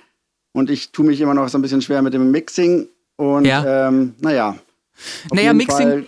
Und 0.52 0.70
ich 0.70 0.92
tue 0.92 1.06
mich 1.06 1.22
immer 1.22 1.34
noch 1.34 1.50
so 1.50 1.58
ein 1.58 1.64
bisschen 1.64 1.82
schwer 1.82 2.04
mit 2.04 2.14
dem 2.14 2.30
Mixing 2.30 2.88
und 3.20 3.44
ja. 3.44 3.88
ähm, 3.90 4.16
naja. 4.22 4.56
Naja, 5.32 5.54
Mixing. 5.54 6.06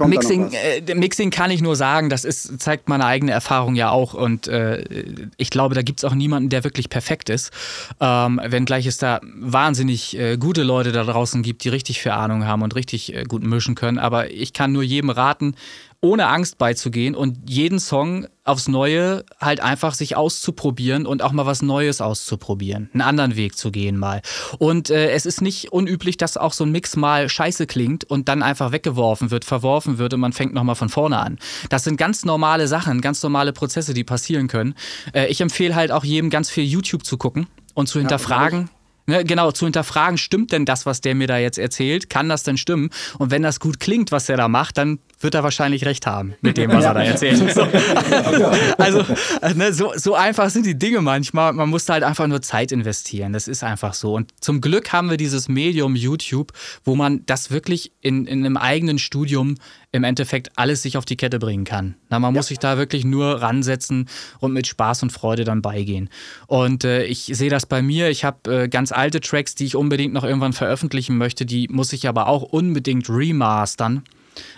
Mixing, 0.00 0.50
äh, 0.52 0.94
Mixing 0.96 1.30
kann 1.30 1.52
ich 1.52 1.62
nur 1.62 1.76
sagen, 1.76 2.10
das 2.10 2.24
ist, 2.24 2.60
zeigt 2.60 2.88
meine 2.88 3.06
eigene 3.06 3.30
Erfahrung 3.30 3.76
ja 3.76 3.90
auch. 3.90 4.14
Und 4.14 4.48
äh, 4.48 4.82
ich 5.36 5.50
glaube, 5.50 5.76
da 5.76 5.82
gibt 5.82 6.00
es 6.00 6.04
auch 6.04 6.14
niemanden, 6.14 6.48
der 6.48 6.64
wirklich 6.64 6.90
perfekt 6.90 7.30
ist. 7.30 7.52
Ähm, 8.00 8.40
wenngleich 8.44 8.86
es 8.86 8.98
da 8.98 9.20
wahnsinnig 9.22 10.18
äh, 10.18 10.36
gute 10.36 10.64
Leute 10.64 10.90
da 10.90 11.04
draußen 11.04 11.42
gibt, 11.44 11.62
die 11.62 11.68
richtig 11.68 12.02
viel 12.02 12.10
Ahnung 12.10 12.44
haben 12.44 12.62
und 12.62 12.74
richtig 12.74 13.14
äh, 13.14 13.22
gut 13.22 13.44
mischen 13.44 13.76
können. 13.76 13.98
Aber 13.98 14.32
ich 14.32 14.52
kann 14.52 14.72
nur 14.72 14.82
jedem 14.82 15.10
raten, 15.10 15.54
ohne 16.04 16.28
Angst 16.28 16.58
beizugehen 16.58 17.14
und 17.14 17.48
jeden 17.48 17.80
Song 17.80 18.26
aufs 18.44 18.68
Neue 18.68 19.24
halt 19.40 19.60
einfach 19.60 19.94
sich 19.94 20.16
auszuprobieren 20.16 21.06
und 21.06 21.22
auch 21.22 21.32
mal 21.32 21.46
was 21.46 21.62
Neues 21.62 22.02
auszuprobieren, 22.02 22.90
einen 22.92 23.00
anderen 23.00 23.36
Weg 23.36 23.56
zu 23.56 23.70
gehen 23.70 23.96
mal. 23.96 24.20
Und 24.58 24.90
äh, 24.90 25.12
es 25.12 25.24
ist 25.24 25.40
nicht 25.40 25.72
unüblich, 25.72 26.18
dass 26.18 26.36
auch 26.36 26.52
so 26.52 26.64
ein 26.64 26.70
Mix 26.70 26.94
mal 26.96 27.30
scheiße 27.30 27.66
klingt 27.66 28.04
und 28.04 28.28
dann 28.28 28.42
einfach 28.42 28.70
weggeworfen 28.70 29.30
wird, 29.30 29.46
verworfen 29.46 29.96
wird 29.96 30.12
und 30.12 30.20
man 30.20 30.34
fängt 30.34 30.52
nochmal 30.52 30.74
von 30.74 30.90
vorne 30.90 31.18
an. 31.18 31.38
Das 31.70 31.84
sind 31.84 31.96
ganz 31.96 32.26
normale 32.26 32.68
Sachen, 32.68 33.00
ganz 33.00 33.22
normale 33.22 33.54
Prozesse, 33.54 33.94
die 33.94 34.04
passieren 34.04 34.46
können. 34.46 34.74
Äh, 35.14 35.28
ich 35.28 35.40
empfehle 35.40 35.74
halt 35.74 35.90
auch 35.90 36.04
jedem 36.04 36.28
ganz 36.28 36.50
viel 36.50 36.64
YouTube 36.64 37.06
zu 37.06 37.16
gucken 37.16 37.46
und 37.72 37.88
zu 37.88 37.98
hinterfragen. 37.98 38.68
Ne, 39.06 39.22
genau, 39.22 39.52
zu 39.52 39.66
hinterfragen, 39.66 40.16
stimmt 40.16 40.52
denn 40.52 40.64
das, 40.64 40.86
was 40.86 41.02
der 41.02 41.14
mir 41.14 41.26
da 41.26 41.36
jetzt 41.36 41.58
erzählt? 41.58 42.08
Kann 42.08 42.30
das 42.30 42.42
denn 42.42 42.56
stimmen? 42.56 42.88
Und 43.18 43.30
wenn 43.30 43.42
das 43.42 43.60
gut 43.60 43.78
klingt, 43.78 44.12
was 44.12 44.30
er 44.30 44.38
da 44.38 44.48
macht, 44.48 44.78
dann 44.78 44.98
wird 45.20 45.34
er 45.34 45.42
wahrscheinlich 45.42 45.84
recht 45.84 46.06
haben 46.06 46.34
mit 46.40 46.56
dem, 46.56 46.70
was 46.72 46.84
er 46.84 46.94
da 46.94 47.02
erzählt. 47.02 47.34
So. 47.54 47.62
Also, 48.78 49.04
ne, 49.54 49.72
so, 49.72 49.92
so 49.96 50.14
einfach 50.14 50.48
sind 50.50 50.66
die 50.66 50.78
Dinge 50.78 51.00
manchmal. 51.02 51.52
Man 51.52 51.68
muss 51.68 51.88
halt 51.88 52.02
einfach 52.02 52.26
nur 52.26 52.42
Zeit 52.42 52.72
investieren. 52.72 53.32
Das 53.32 53.48
ist 53.48 53.62
einfach 53.62 53.94
so. 53.94 54.14
Und 54.14 54.32
zum 54.40 54.60
Glück 54.60 54.92
haben 54.92 55.10
wir 55.10 55.16
dieses 55.16 55.48
Medium 55.48 55.94
YouTube, 55.94 56.52
wo 56.84 56.94
man 56.94 57.24
das 57.26 57.50
wirklich 57.50 57.92
in, 58.00 58.26
in 58.26 58.44
einem 58.44 58.56
eigenen 58.56 58.98
Studium 58.98 59.56
im 59.94 60.04
Endeffekt 60.04 60.50
alles 60.56 60.82
sich 60.82 60.96
auf 60.96 61.04
die 61.04 61.16
Kette 61.16 61.38
bringen 61.38 61.64
kann. 61.64 61.94
Na, 62.10 62.18
man 62.18 62.34
ja. 62.34 62.38
muss 62.38 62.48
sich 62.48 62.58
da 62.58 62.76
wirklich 62.76 63.04
nur 63.04 63.40
ransetzen 63.40 64.08
und 64.40 64.52
mit 64.52 64.66
Spaß 64.66 65.04
und 65.04 65.10
Freude 65.10 65.44
dann 65.44 65.62
beigehen. 65.62 66.10
Und 66.46 66.84
äh, 66.84 67.04
ich 67.04 67.30
sehe 67.32 67.50
das 67.50 67.66
bei 67.66 67.80
mir. 67.80 68.10
Ich 68.10 68.24
habe 68.24 68.64
äh, 68.64 68.68
ganz 68.68 68.92
alte 68.92 69.20
Tracks, 69.20 69.54
die 69.54 69.64
ich 69.64 69.76
unbedingt 69.76 70.12
noch 70.12 70.24
irgendwann 70.24 70.52
veröffentlichen 70.52 71.16
möchte. 71.16 71.46
Die 71.46 71.68
muss 71.68 71.92
ich 71.92 72.08
aber 72.08 72.26
auch 72.26 72.42
unbedingt 72.42 73.08
remastern 73.08 74.02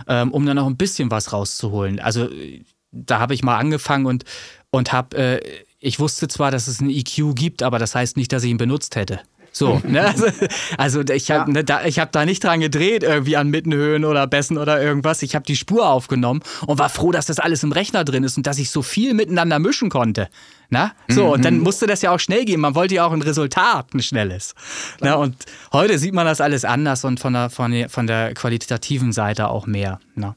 ähm, 0.09 0.33
um 0.33 0.47
dann 0.47 0.57
noch 0.57 0.67
ein 0.67 0.77
bisschen 0.77 1.11
was 1.11 1.33
rauszuholen. 1.33 2.01
Also 2.01 2.29
da 2.93 3.19
habe 3.19 3.35
ich 3.35 3.43
mal 3.43 3.59
angefangen 3.59 4.07
und, 4.07 4.25
und 4.71 4.93
habe, 4.93 5.17
äh, 5.17 5.41
ich 5.79 6.01
wusste 6.01 6.29
zwar, 6.29 6.51
dass 6.51 6.69
es 6.69 6.81
einen 6.81 6.91
EQ 6.91 7.35
gibt, 7.35 7.63
aber 7.63 7.79
das 7.79 7.95
heißt 7.95 8.17
nicht, 8.17 8.33
dass 8.33 8.45
ich 8.45 8.51
ihn 8.51 8.57
benutzt 8.57 8.97
hätte. 8.97 9.21
So, 9.57 9.81
ne? 9.89 10.05
Also, 10.07 10.27
also 10.77 11.01
ich 11.01 11.31
habe 11.31 11.51
ja. 11.51 11.55
ne, 11.55 11.65
da, 11.65 11.79
hab 11.79 12.13
da 12.13 12.27
nicht 12.27 12.45
dran 12.45 12.61
gedreht, 12.61 13.03
irgendwie 13.03 13.39
an 13.39 13.49
Mittenhöhen 13.49 14.05
oder 14.05 14.27
Bässen 14.27 14.59
oder 14.59 14.83
irgendwas. 14.83 15.23
Ich 15.23 15.35
habe 15.35 15.47
die 15.47 15.57
Spur 15.57 15.89
aufgenommen 15.89 16.43
und 16.67 16.79
war 16.79 16.91
froh, 16.91 17.11
dass 17.11 17.25
das 17.25 17.39
alles 17.39 17.63
im 17.63 17.73
Rechner 17.73 18.05
drin 18.05 18.23
ist 18.23 18.37
und 18.37 18.47
dass 18.47 18.59
ich 18.59 18.69
so 18.69 18.83
viel 18.83 19.15
miteinander 19.15 19.59
mischen 19.59 19.89
konnte. 19.89 20.29
Na? 20.69 20.93
So, 21.09 21.25
mhm. 21.25 21.31
und 21.31 21.45
dann 21.47 21.59
musste 21.61 21.87
das 21.87 22.03
ja 22.03 22.11
auch 22.11 22.21
schnell 22.21 22.45
gehen. 22.45 22.61
Man 22.61 22.75
wollte 22.75 22.97
ja 22.97 23.07
auch 23.07 23.13
ein 23.13 23.23
Resultat, 23.23 23.95
ein 23.95 24.03
schnelles. 24.03 24.55
Na, 25.01 25.15
und 25.15 25.37
heute 25.73 25.99
sieht 25.99 26.13
man 26.13 26.27
das 26.27 26.43
alles 26.43 26.67
anders 26.67 27.05
und 27.05 27.19
von 27.19 27.33
der, 27.33 27.49
von 27.49 27.71
der, 27.71 27.89
von 27.89 28.07
der 28.07 28.35
qualitativen 28.35 29.13
Seite 29.13 29.49
auch 29.49 29.67
mehr. 29.67 30.01
Na? 30.17 30.37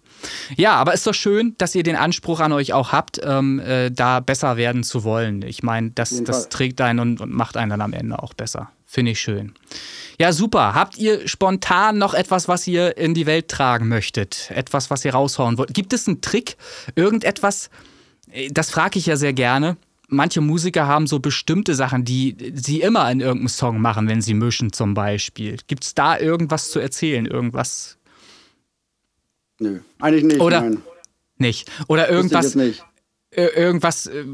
Ja, 0.56 0.76
aber 0.76 0.94
ist 0.94 1.06
doch 1.06 1.14
schön, 1.14 1.56
dass 1.58 1.76
ihr 1.76 1.84
den 1.84 1.98
Anspruch 1.98 2.40
an 2.40 2.54
euch 2.54 2.72
auch 2.72 2.94
habt, 2.94 3.20
ähm, 3.22 3.60
äh, 3.60 3.90
da 3.92 4.22
besser 4.22 4.56
werden 4.56 4.84
zu 4.84 5.04
wollen. 5.04 5.42
Ich 5.42 5.62
meine, 5.62 5.92
das, 5.92 6.24
das 6.24 6.48
trägt 6.48 6.80
einen 6.80 7.00
und, 7.00 7.20
und 7.20 7.34
macht 7.34 7.58
einen 7.58 7.72
dann 7.72 7.82
am 7.82 7.92
Ende 7.92 8.24
auch 8.24 8.34
besser 8.34 8.70
Finde 8.92 9.12
ich 9.12 9.20
schön. 9.20 9.54
Ja, 10.18 10.34
super. 10.34 10.74
Habt 10.74 10.98
ihr 10.98 11.28
spontan 11.28 12.00
noch 12.00 12.16
etwas, 12.16 12.48
was 12.48 12.66
ihr 12.66 12.98
in 12.98 13.14
die 13.14 13.28
Welt 13.28 13.48
tragen 13.48 13.88
möchtet? 13.88 14.50
Etwas, 14.50 14.90
was 14.90 15.06
ihr 15.06 15.14
raushauen 15.14 15.60
wollt? 15.60 15.76
Gibt 15.76 15.94
es 15.94 16.08
einen 16.08 16.22
Trick? 16.22 16.58
Irgendetwas? 16.96 17.70
Äh, 18.32 18.50
das 18.50 18.72
frage 18.72 18.98
ich 18.98 19.06
ja 19.06 19.16
sehr 19.16 19.34
gerne. 19.34 19.78
Manche 20.08 20.42
Musiker 20.42 20.88
haben 20.88 21.06
so 21.06 21.20
bestimmte 21.20 21.76
Sachen, 21.76 22.04
die 22.04 22.36
sie 22.56 22.82
immer 22.82 23.12
in 23.12 23.20
irgendeinem 23.20 23.50
Song 23.50 23.80
machen, 23.80 24.08
wenn 24.08 24.24
sie 24.24 24.34
mischen 24.34 24.74
zum 24.74 24.96
Beispiel. 24.96 25.58
Gibt 25.68 25.84
es 25.84 25.94
da 25.94 26.18
irgendwas 26.18 26.72
zu 26.72 26.80
erzählen? 26.80 27.28
Irgendwas? 27.28 28.00
Nö, 29.60 29.82
eigentlich 30.00 30.24
nicht. 30.24 30.40
Oder 30.40 30.62
nein. 30.62 30.82
nicht. 31.38 31.70
Oder 31.88 32.10
irgendwas. 32.10 32.56
Nicht 32.56 32.84
irgendwas, 33.32 34.08
äh, 34.08 34.26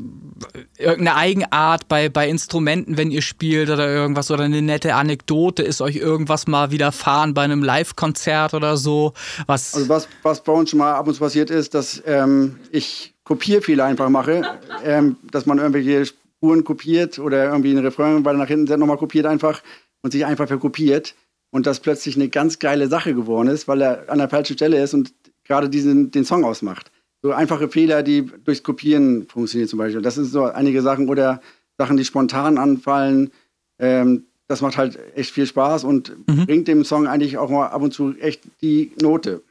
irgendeine 0.77 1.15
Eigenart 1.15 1.87
bei, 1.87 2.07
bei 2.07 2.29
Instrumenten, 2.29 2.97
wenn 2.97 3.11
ihr 3.11 3.21
spielt 3.21 3.69
oder 3.69 3.89
irgendwas 3.89 4.31
oder 4.31 4.43
eine 4.43 4.61
nette 4.61 4.95
Anekdote, 4.95 5.63
ist 5.63 5.81
euch 5.81 5.97
irgendwas 5.97 6.47
mal 6.47 6.71
widerfahren 6.71 7.33
bei 7.33 7.41
einem 7.41 7.61
Live-Konzert 7.61 8.53
oder 8.53 8.77
so? 8.77 9.13
Was 9.47 9.73
also 9.73 9.89
was, 9.89 10.07
was 10.23 10.43
bei 10.43 10.53
uns 10.53 10.69
schon 10.69 10.79
mal 10.79 10.93
ab 10.93 11.07
und 11.07 11.13
zu 11.13 11.19
passiert 11.19 11.49
ist, 11.49 11.73
dass 11.73 12.01
ähm, 12.05 12.57
ich 12.71 13.13
Kopierfehler 13.25 13.83
einfach 13.83 14.09
mache, 14.09 14.43
ähm, 14.83 15.17
dass 15.29 15.45
man 15.45 15.57
irgendwelche 15.57 16.05
Spuren 16.05 16.63
kopiert 16.63 17.19
oder 17.19 17.45
irgendwie 17.45 17.71
einen 17.71 17.85
Refrain 17.85 18.23
weiter 18.23 18.37
nach 18.37 18.47
hinten 18.47 18.79
nochmal 18.79 18.97
kopiert 18.97 19.25
einfach 19.25 19.61
und 20.03 20.11
sich 20.11 20.25
einfach 20.25 20.47
verkopiert 20.47 21.15
und 21.51 21.65
das 21.65 21.81
plötzlich 21.81 22.15
eine 22.15 22.29
ganz 22.29 22.59
geile 22.59 22.87
Sache 22.87 23.13
geworden 23.13 23.49
ist, 23.49 23.67
weil 23.67 23.81
er 23.81 24.09
an 24.09 24.19
der 24.19 24.29
falschen 24.29 24.55
Stelle 24.55 24.81
ist 24.81 24.93
und 24.93 25.13
gerade 25.43 25.69
diesen, 25.69 26.11
den 26.11 26.23
Song 26.23 26.45
ausmacht 26.45 26.91
so 27.25 27.31
einfache 27.31 27.69
Fehler, 27.69 28.03
die 28.03 28.29
durchs 28.43 28.61
Kopieren 28.61 29.25
funktionieren 29.27 29.67
zum 29.67 29.79
Beispiel. 29.79 30.03
Das 30.03 30.13
sind 30.13 30.25
so 30.25 30.43
einige 30.43 30.83
Sachen 30.83 31.09
oder 31.09 31.41
Sachen, 31.75 31.97
die 31.97 32.05
spontan 32.05 32.59
anfallen. 32.59 33.31
Ähm, 33.79 34.25
das 34.47 34.61
macht 34.61 34.77
halt 34.77 34.99
echt 35.15 35.31
viel 35.31 35.47
Spaß 35.47 35.85
und 35.85 36.15
mhm. 36.27 36.45
bringt 36.45 36.67
dem 36.67 36.85
Song 36.85 37.07
eigentlich 37.07 37.39
auch 37.39 37.49
mal 37.49 37.69
ab 37.69 37.81
und 37.81 37.95
zu 37.95 38.15
echt 38.19 38.43
die 38.61 38.91
Note. 39.01 39.41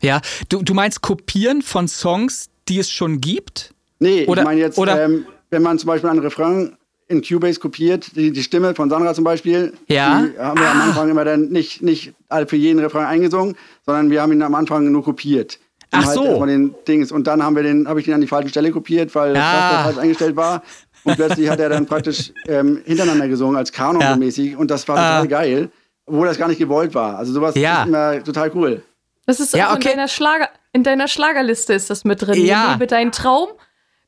Ja, 0.00 0.20
du, 0.50 0.62
du 0.62 0.72
meinst 0.72 1.02
Kopieren 1.02 1.62
von 1.62 1.88
Songs, 1.88 2.48
die 2.68 2.78
es 2.78 2.92
schon 2.92 3.20
gibt? 3.20 3.74
Nee, 3.98 4.26
oder, 4.26 4.42
ich 4.42 4.46
meine 4.46 4.60
jetzt, 4.60 4.78
ähm, 4.78 5.26
wenn 5.50 5.62
man 5.62 5.80
zum 5.80 5.88
Beispiel 5.88 6.10
einen 6.10 6.20
Refrain 6.20 6.76
in 7.08 7.22
Cubase 7.22 7.58
kopiert, 7.58 8.14
die, 8.14 8.30
die 8.30 8.42
Stimme 8.44 8.76
von 8.76 8.88
Sandra 8.88 9.14
zum 9.14 9.24
Beispiel, 9.24 9.72
ja. 9.88 10.22
die 10.22 10.38
haben 10.38 10.60
wir 10.60 10.68
ah. 10.68 10.70
am 10.70 10.80
Anfang 10.82 11.10
immer 11.10 11.24
dann 11.24 11.48
nicht, 11.48 11.82
nicht 11.82 12.12
für 12.46 12.56
jeden 12.56 12.78
Refrain 12.78 13.06
eingesungen, 13.06 13.56
sondern 13.84 14.10
wir 14.10 14.22
haben 14.22 14.30
ihn 14.30 14.42
am 14.42 14.54
Anfang 14.54 14.92
nur 14.92 15.02
kopiert. 15.02 15.58
Ach 15.92 16.06
halt 16.06 16.14
so. 16.14 16.44
Den 16.46 16.74
Dings. 16.86 17.10
Und 17.12 17.26
dann 17.26 17.42
haben 17.42 17.56
wir 17.56 17.62
den, 17.62 17.88
habe 17.88 18.00
ich 18.00 18.06
den 18.06 18.14
an 18.14 18.20
die 18.20 18.26
falsche 18.26 18.50
Stelle 18.50 18.70
kopiert, 18.70 19.14
weil 19.14 19.36
ah. 19.36 19.84
das 19.84 19.84
falsch 19.84 19.98
eingestellt 19.98 20.36
war. 20.36 20.62
Und 21.04 21.16
plötzlich 21.16 21.48
hat 21.48 21.60
er 21.60 21.70
dann 21.70 21.86
praktisch 21.86 22.32
ähm, 22.46 22.82
hintereinander 22.84 23.28
gesungen 23.28 23.56
als 23.56 23.72
Kanon 23.72 24.00
ja. 24.00 24.16
mäßig 24.16 24.56
und 24.56 24.70
das 24.70 24.86
war 24.86 24.98
ah. 24.98 25.22
total 25.22 25.28
geil, 25.28 25.70
obwohl 26.06 26.26
das 26.26 26.38
gar 26.38 26.48
nicht 26.48 26.58
gewollt 26.58 26.94
war. 26.94 27.16
Also 27.16 27.32
sowas 27.32 27.54
ja. 27.54 27.82
ist 27.82 27.88
immer 27.88 28.22
total 28.22 28.50
cool. 28.54 28.82
Das 29.26 29.40
ist 29.40 29.54
ja, 29.54 29.72
okay. 29.72 29.90
in, 29.90 29.96
deiner 29.96 30.08
Schlager, 30.08 30.48
in 30.72 30.82
deiner 30.82 31.08
Schlagerliste 31.08 31.72
ist 31.72 31.88
das 31.88 32.04
mit 32.04 32.22
drin. 32.22 32.44
Ja. 32.44 32.72
Liebe 32.72 32.86
deinen 32.86 33.12
Traum. 33.12 33.48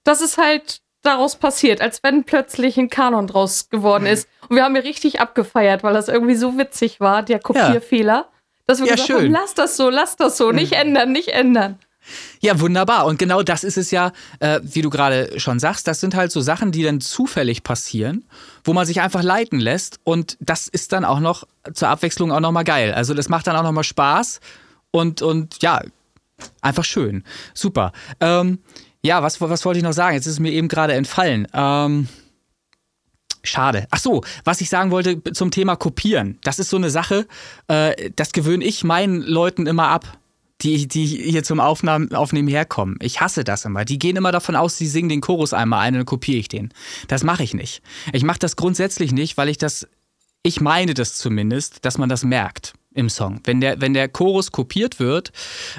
Das 0.05 0.21
ist 0.21 0.37
halt 0.37 0.81
daraus 1.03 1.37
passiert, 1.37 1.81
als 1.81 2.03
wenn 2.03 2.25
plötzlich 2.25 2.77
ein 2.79 2.91
Kanon 2.91 3.27
draus 3.27 3.69
geworden 3.71 4.07
ist. 4.07 4.29
Und 4.49 4.57
wir 4.57 4.65
haben 4.65 4.75
ja 4.77 4.83
richtig 4.83 5.21
abgefeiert, 5.21 5.83
weil 5.83 5.95
das 5.95 6.09
irgendwie 6.09 6.35
so 6.35 6.59
witzig 6.59 7.01
war, 7.01 7.23
der 7.23 7.41
Kopierfehler. 7.41 8.13
Ja. 8.13 8.29
Dass 8.67 8.79
wir 8.79 8.87
ja, 8.87 8.95
gesagt 8.95 9.09
schön. 9.09 9.25
haben, 9.25 9.33
lass 9.33 9.55
das 9.55 9.77
so, 9.77 9.91
lass 9.91 10.17
das 10.17 10.37
so, 10.37 10.53
nicht 10.53 10.73
ändern, 10.73 11.13
nicht 11.13 11.29
ändern. 11.29 11.79
Ja, 12.41 12.59
wunderbar. 12.61 13.07
Und 13.07 13.19
genau 13.19 13.43
das 13.43 13.63
ist 13.65 13.77
es 13.77 13.91
ja, 13.91 14.13
äh, 14.41 14.61
wie 14.63 14.83
du 14.83 14.91
gerade 14.91 15.39
schon 15.39 15.59
sagst, 15.59 15.87
das 15.87 16.01
sind 16.01 16.15
halt 16.15 16.33
so 16.33 16.41
Sachen, 16.41 16.73
die 16.73 16.83
dann 16.83 17.01
zufällig 17.01 17.63
passieren, 17.63 18.25
wo 18.65 18.73
man 18.73 18.87
sich 18.87 19.01
einfach 19.01 19.23
leiten 19.23 19.61
lässt. 19.61 20.01
Und 20.05 20.37
das 20.41 20.69
ist 20.69 20.93
dann 20.93 21.05
auch 21.05 21.21
noch 21.21 21.47
zur 21.73 21.89
Abwechslung 21.89 22.33
auch 22.33 22.41
nochmal 22.41 22.65
geil. 22.65 22.93
Also 22.93 23.15
das 23.15 23.29
macht 23.29 23.47
dann 23.47 23.57
auch 23.57 23.63
nochmal 23.63 23.85
Spaß 23.85 24.41
und, 24.91 25.23
und 25.23 25.63
ja, 25.63 25.81
einfach 26.61 26.85
schön. 26.85 27.25
Super. 27.55 27.93
Ähm, 28.21 28.59
ja, 29.05 29.23
was, 29.23 29.41
was 29.41 29.65
wollte 29.65 29.79
ich 29.79 29.85
noch 29.85 29.93
sagen? 29.93 30.15
Jetzt 30.15 30.27
ist 30.27 30.35
es 30.35 30.41
mir 30.41 30.53
eben 30.53 30.69
gerade 30.69 30.95
entfallen. 30.95 31.47
Ähm, 31.53 32.09
Schade. 33.43 33.87
Ach 33.91 33.99
so, 33.99 34.23
was 34.45 34.61
ich 34.61 34.69
sagen 34.69 34.91
wollte 34.91 35.23
zum 35.33 35.51
Thema 35.51 35.77
Kopieren. 35.77 36.39
Das 36.45 36.59
ist 36.59 36.71
so 36.71 36.77
eine 36.77 36.91
Sache, 36.91 37.27
äh, 37.69 38.11
das 38.15 38.33
gewöhne 38.33 38.65
ich 38.65 38.85
meinen 38.85 39.21
Leuten 39.21 39.67
immer 39.67 39.89
ab, 39.89 40.19
die, 40.63 40.87
die 40.87 41.07
hier 41.07 41.43
zum 41.43 41.61
Aufnahmen, 41.61 42.15
Aufnehmen 42.15 42.49
herkommen. 42.49 42.97
Ich 43.01 43.21
hasse 43.21 43.43
das 43.43 43.65
immer. 43.65 43.85
Die 43.85 43.99
gehen 43.99 44.17
immer 44.17 44.33
davon 44.33 44.55
aus, 44.55 44.79
sie 44.79 44.87
singen 44.87 45.09
den 45.09 45.21
Chorus 45.21 45.53
einmal 45.53 45.81
ein 45.81 45.95
und 45.95 45.99
dann 46.01 46.07
kopiere 46.07 46.39
ich 46.39 46.49
den. 46.49 46.73
Das 47.09 47.25
mache 47.25 47.43
ich 47.43 47.55
nicht. 47.55 47.83
Ich 48.13 48.23
mache 48.23 48.39
das 48.39 48.57
grundsätzlich 48.57 49.13
nicht, 49.13 49.37
weil 49.37 49.49
ich 49.49 49.59
das, 49.59 49.89
ich 50.43 50.61
meine 50.61 50.95
das 50.95 51.17
zumindest, 51.17 51.85
dass 51.85 51.99
man 51.99 52.09
das 52.09 52.25
merkt 52.25 52.75
im 52.95 53.09
Song. 53.09 53.41
Wenn 53.45 53.61
der, 53.61 53.81
wenn 53.81 53.95
der 53.95 54.09
Chorus 54.09 54.53
kopiert 54.53 55.01
wird, 55.01 55.33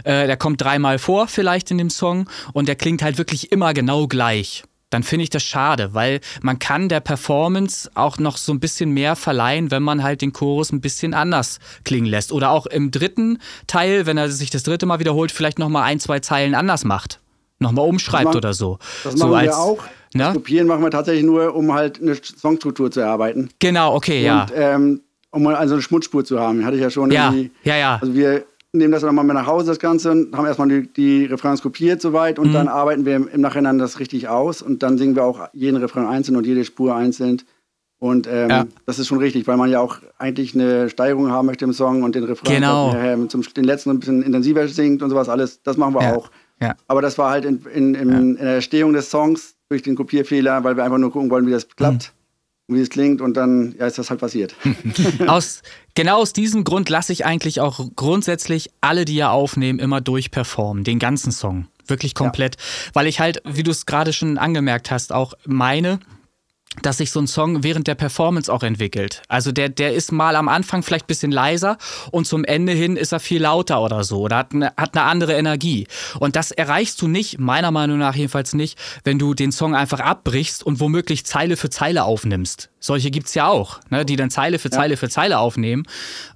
äh, 0.04 0.28
der 0.28 0.36
kommt 0.36 0.62
dreimal 0.62 1.00
vor 1.00 1.28
vielleicht 1.28 1.72
in 1.72 1.78
dem 1.78 1.90
Song 1.90 2.30
und 2.54 2.68
der 2.68 2.76
klingt 2.76 3.02
halt 3.04 3.18
wirklich 3.18 3.52
immer 3.52 3.74
genau 3.74 4.08
gleich 4.08 4.64
dann 4.94 5.04
finde 5.04 5.24
ich 5.24 5.30
das 5.30 5.44
schade, 5.44 5.94
weil 5.94 6.20
man 6.42 6.60
kann 6.60 6.90
der 6.90 7.00
Performance 7.00 7.90
auch 7.96 8.18
noch 8.18 8.38
so 8.38 8.54
ein 8.54 8.60
bisschen 8.60 8.92
mehr 8.92 9.16
verleihen, 9.16 9.72
wenn 9.72 9.84
man 9.84 10.04
halt 10.04 10.22
den 10.22 10.34
Chorus 10.34 10.72
ein 10.72 10.82
bisschen 10.82 11.14
anders 11.14 11.60
klingen 11.84 12.08
lässt. 12.08 12.32
Oder 12.32 12.52
auch 12.52 12.66
im 12.68 12.92
dritten 12.92 13.40
Teil, 13.68 14.06
wenn 14.06 14.18
er 14.18 14.30
sich 14.30 14.50
das 14.50 14.64
dritte 14.64 14.86
Mal 14.86 15.00
wiederholt, 15.00 15.32
vielleicht 15.32 15.60
nochmal 15.60 15.84
ein, 15.84 16.00
zwei 16.00 16.20
Zeilen 16.20 16.56
anders 16.56 16.86
macht. 16.86 17.20
Nochmal 17.60 17.88
umschreibt 17.88 18.26
machen, 18.26 18.38
oder 18.38 18.54
so. 18.54 18.78
Das 19.04 19.16
machen 19.16 19.30
so 19.30 19.36
als, 19.36 19.48
wir 19.48 19.58
auch. 19.58 19.84
Ne? 20.14 20.24
Das 20.26 20.34
Kopieren 20.34 20.68
machen 20.68 20.84
wir 20.84 20.92
tatsächlich 20.92 21.24
nur, 21.24 21.56
um 21.56 21.74
halt 21.74 22.02
eine 22.02 22.16
Songstruktur 22.16 22.92
zu 22.92 23.00
erarbeiten. 23.00 23.50
Genau, 23.60 23.96
okay, 23.96 24.20
Und, 24.20 24.26
ja. 24.26 24.48
Ähm, 24.54 25.02
um 25.32 25.42
mal 25.42 25.56
also 25.56 25.74
eine 25.74 25.82
Schmutzspur 25.82 26.24
zu 26.24 26.40
haben. 26.40 26.64
Hatte 26.64 26.76
ich 26.76 26.84
ja 26.84 26.92
schon. 26.92 27.10
Ja, 27.10 27.34
ja, 27.64 27.76
ja. 27.76 27.98
Also 28.00 28.14
wir 28.14 28.46
nehmen 28.74 28.92
das 28.92 29.02
dann 29.02 29.10
nochmal 29.10 29.26
mit 29.26 29.36
nach 29.36 29.48
Hause, 29.48 29.68
das 29.68 29.80
Ganze, 29.80 30.10
haben 30.34 30.46
erstmal 30.46 30.68
die, 30.68 30.92
die 30.92 31.26
Refrains 31.26 31.62
kopiert 31.62 32.02
soweit 32.02 32.40
und 32.40 32.50
mhm. 32.50 32.54
dann 32.54 32.68
arbeiten 32.68 33.06
wir 33.06 33.16
im, 33.16 33.42
Nachhinein 33.42 33.78
das 33.78 34.00
richtig 34.00 34.28
aus 34.28 34.62
und 34.62 34.84
dann 34.84 34.98
singen 34.98 35.16
wir 35.16 35.24
auch 35.24 35.48
jeden 35.54 35.78
Refrain 35.78 36.06
einzeln 36.06 36.36
und 36.36 36.46
jede 36.46 36.66
Spur 36.66 36.96
einzeln. 36.96 37.42
Und 38.00 38.28
ähm, 38.28 38.50
ja. 38.50 38.66
das 38.86 39.00
ist 39.00 39.08
schon 39.08 39.20
richtig, 39.20 39.48
weil 39.48 39.56
man 39.56 39.70
ja 39.70 39.80
auch 39.80 40.00
eigentlich 40.18 40.56
eine 40.56 40.90
Steigerung 40.90 41.30
haben 41.30 41.46
möchte 41.46 41.64
im 41.64 41.72
Song 41.72 42.04
und 42.04 42.16
den 42.16 42.26
Refrain 42.26 42.56
genau. 42.56 42.94
äh, 42.94 43.28
zum 43.30 43.44
den 43.44 43.64
letzten 43.64 43.92
ein 43.92 44.00
bisschen 44.00 44.24
intensiver 44.24 44.68
singt 44.68 45.02
und 45.02 45.10
sowas 45.10 45.30
alles. 45.30 45.62
Das 45.64 45.78
machen 45.78 45.94
wir 45.94 46.02
ja. 46.02 46.16
auch. 46.16 46.30
Ja. 46.60 46.76
Aber 46.88 47.02
das 47.02 47.18
war 47.18 47.30
halt 47.30 47.46
in, 47.46 47.62
in, 47.74 47.96
in, 47.96 48.10
in 48.10 48.36
der 48.36 48.56
Erstehung 48.56 48.92
des 48.92 49.10
Songs 49.10 49.56
durch 49.70 49.84
den 49.84 49.96
Kopierfehler, 49.96 50.64
weil 50.66 50.76
wir 50.76 50.84
einfach 50.84 50.98
nur 50.98 51.12
gucken 51.12 51.30
wollen, 51.30 51.48
wie 51.48 51.52
das 51.52 51.68
klappt. 51.70 52.12
Mhm 52.14 52.23
wie 52.68 52.80
es 52.80 52.90
klingt 52.90 53.22
und 53.22 53.36
dann 53.36 53.76
ja, 53.78 53.88
ist 53.88 53.98
das 53.98 54.10
halt 54.10 54.20
passiert. 54.20 54.56
aus, 55.28 55.62
genau 55.96 56.18
aus 56.18 56.34
diesem 56.34 56.64
Grund 56.64 56.90
lasse 56.90 57.14
ich 57.14 57.26
eigentlich 57.26 57.60
auch 57.60 57.86
grundsätzlich 57.96 58.70
alle, 58.82 59.06
die 59.06 59.16
ja 59.16 59.32
aufnehmen, 59.32 59.80
immer 59.80 60.02
durchperformen, 60.02 60.84
den 60.84 61.00
ganzen 61.00 61.32
Song. 61.32 61.68
Wirklich 61.86 62.16
komplett. 62.16 62.56
Ja. 62.56 62.62
Weil 62.94 63.08
ich 63.08 63.20
halt, 63.20 63.42
wie 63.46 63.64
du 63.64 63.72
es 63.72 63.86
gerade 63.86 64.14
schon 64.14 64.38
angemerkt 64.38 64.90
hast, 64.90 65.12
auch 65.12 65.34
meine, 65.46 66.00
dass 66.82 66.98
sich 66.98 67.12
so 67.12 67.20
ein 67.20 67.28
Song 67.28 67.64
während 67.64 67.88
der 67.88 67.96
Performance 67.96 68.52
auch 68.52 68.64
entwickelt. 68.64 69.22
Also 69.28 69.52
der, 69.52 69.70
der 69.70 69.94
ist 69.94 70.12
mal 70.12 70.36
am 70.36 70.48
Anfang 70.48 70.84
vielleicht 70.84 71.06
ein 71.06 71.08
bisschen 71.08 71.32
leiser 71.32 71.78
und 72.12 72.26
zum 72.26 72.44
Ende 72.44 72.74
hin 72.74 72.96
ist 72.98 73.12
er 73.12 73.20
viel 73.20 73.42
lauter 73.42 73.82
oder 73.82 74.04
so 74.04 74.22
oder 74.22 74.38
hat 74.38 74.54
eine, 74.54 74.74
hat 74.78 74.96
eine 74.98 75.06
andere 75.06 75.34
Energie. 75.34 75.88
Und 76.20 76.36
das 76.36 76.52
erreichst 76.52 77.02
du 77.02 77.08
nicht, 77.08 77.40
meiner 77.40 77.72
Meinung 77.72 78.00
nach 78.00 78.16
jedenfalls 78.16 78.54
nicht, 78.54 78.78
wenn 79.04 79.20
du 79.20 79.34
den 79.34 79.52
Song 79.52 79.76
einfach 79.76 80.00
abbrichst 80.00 80.64
und 80.64 80.80
womöglich 80.80 81.26
Zeile 81.26 81.58
für 81.58 81.70
Zeile 81.70 82.04
aufnimmst. 82.04 82.70
Solche 82.80 83.12
gibt 83.12 83.28
es 83.28 83.34
ja 83.34 83.48
auch, 83.48 83.80
ne, 83.90 84.04
die 84.04 84.16
dann 84.16 84.30
Zeile 84.30 84.60
für 84.60 84.70
Zeile 84.70 84.96
ja. 84.96 84.98
für 84.98 85.10
Zeile 85.10 85.40
aufnehmen. 85.40 85.84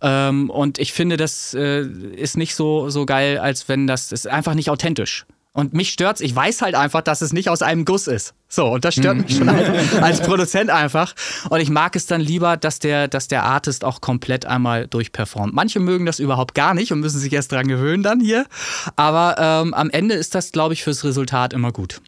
Ähm, 0.02 0.50
und 0.50 0.80
ich 0.80 0.94
finde, 0.94 1.18
das 1.18 1.54
äh, 1.54 1.82
ist 1.82 2.38
nicht 2.38 2.56
so, 2.56 2.90
so 2.90 3.06
geil, 3.06 3.38
als 3.38 3.68
wenn 3.68 3.88
das, 3.88 4.10
das 4.10 4.22
ist 4.22 4.28
einfach 4.28 4.54
nicht 4.54 4.70
authentisch. 4.70 5.26
Und 5.58 5.74
mich 5.74 5.90
stört's. 5.90 6.22
Ich 6.22 6.36
weiß 6.36 6.62
halt 6.62 6.76
einfach, 6.76 7.02
dass 7.02 7.24
es 7.24 7.34
nicht 7.34 7.50
aus 7.50 7.64
einem 7.64 7.84
Guss 7.84 8.06
ist. 8.06 8.36
So, 8.48 8.68
und 8.68 8.86
das 8.86 8.94
stört 8.94 9.18
mich 9.18 9.38
schon 9.38 9.50
als, 9.50 9.94
als, 10.04 10.22
Produzent 10.22 10.70
einfach. 10.70 11.16
Und 11.50 11.60
ich 11.60 11.72
mag 11.72 11.96
es 11.96 12.06
dann 12.06 12.22
lieber, 12.22 12.58
dass 12.58 12.78
der, 12.78 13.08
dass 13.08 13.28
der 13.28 13.42
Artist 13.42 13.84
auch 13.84 14.00
komplett 14.00 14.46
einmal 14.46 14.86
durchperformt. 14.86 15.56
Manche 15.56 15.80
mögen 15.80 16.06
das 16.06 16.20
überhaupt 16.20 16.54
gar 16.54 16.76
nicht 16.76 16.92
und 16.92 17.00
müssen 17.00 17.20
sich 17.20 17.34
erst 17.34 17.52
dran 17.52 17.68
gewöhnen 17.68 18.04
dann 18.04 18.20
hier. 18.20 18.46
Aber 18.98 19.36
ähm, 19.40 19.74
am 19.74 19.90
Ende 19.90 20.14
ist 20.14 20.36
das, 20.36 20.52
glaube 20.52 20.76
ich, 20.76 20.84
fürs 20.84 21.04
Resultat 21.04 21.54
immer 21.54 21.72
gut. 21.72 22.02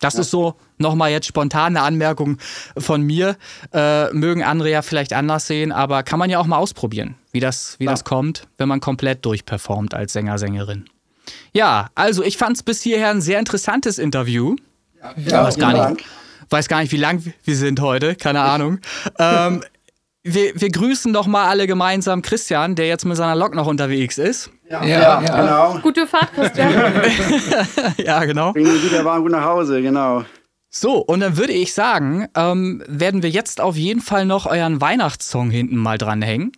Das 0.00 0.14
ja. 0.14 0.22
ist 0.22 0.32
so 0.32 0.56
nochmal 0.78 1.12
jetzt 1.12 1.28
spontane 1.28 1.82
Anmerkung 1.82 2.38
von 2.76 3.02
mir. 3.02 3.36
Äh, 3.72 4.12
mögen 4.14 4.42
andere 4.42 4.72
ja 4.72 4.82
vielleicht 4.82 5.12
anders 5.12 5.46
sehen, 5.46 5.70
aber 5.70 6.02
kann 6.02 6.18
man 6.18 6.28
ja 6.28 6.40
auch 6.40 6.46
mal 6.46 6.58
ausprobieren, 6.58 7.14
wie 7.30 7.38
das, 7.38 7.76
wie 7.78 7.84
ja. 7.84 7.92
das 7.92 8.02
kommt, 8.02 8.48
wenn 8.58 8.68
man 8.68 8.80
komplett 8.80 9.24
durchperformt 9.24 9.94
als 9.94 10.12
Sänger, 10.12 10.38
Sängerin. 10.38 10.86
Ja, 11.52 11.90
also 11.94 12.22
ich 12.22 12.36
fand 12.36 12.56
es 12.56 12.62
bis 12.62 12.82
hierher 12.82 13.10
ein 13.10 13.20
sehr 13.20 13.38
interessantes 13.38 13.98
Interview. 13.98 14.56
Ja, 15.16 15.44
weiß, 15.44 15.58
gar 15.58 15.90
nicht, 15.90 16.04
weiß 16.50 16.68
gar 16.68 16.80
nicht, 16.80 16.92
wie 16.92 16.96
lang 16.96 17.22
wir 17.44 17.56
sind 17.56 17.80
heute, 17.80 18.14
keine 18.14 18.40
Ahnung. 18.40 18.78
ähm, 19.18 19.62
wir, 20.22 20.60
wir 20.60 20.70
grüßen 20.70 21.12
doch 21.12 21.26
mal 21.26 21.46
alle 21.46 21.66
gemeinsam 21.66 22.20
Christian, 22.20 22.74
der 22.74 22.88
jetzt 22.88 23.04
mit 23.04 23.16
seiner 23.16 23.36
Lok 23.36 23.54
noch 23.54 23.66
unterwegs 23.66 24.18
ist. 24.18 24.50
Ja, 24.68 24.84
ja, 24.84 25.00
ja. 25.00 25.20
genau. 25.20 25.78
Gute 25.80 26.06
Fahrt, 26.06 26.34
Christian. 26.34 26.72
ja, 27.98 28.24
genau. 28.24 28.52
Bringen 28.52 28.72
Sie 28.72 28.90
wieder 28.90 29.04
warm 29.04 29.22
gut 29.22 29.30
nach 29.30 29.44
Hause, 29.44 29.80
genau. 29.80 30.24
So, 30.68 30.98
und 30.98 31.20
dann 31.20 31.36
würde 31.36 31.52
ich 31.52 31.72
sagen, 31.72 32.26
ähm, 32.34 32.82
werden 32.88 33.22
wir 33.22 33.30
jetzt 33.30 33.60
auf 33.60 33.76
jeden 33.76 34.00
Fall 34.00 34.26
noch 34.26 34.46
euren 34.46 34.80
Weihnachtssong 34.80 35.50
hinten 35.50 35.76
mal 35.76 35.96
dranhängen. 35.96 36.52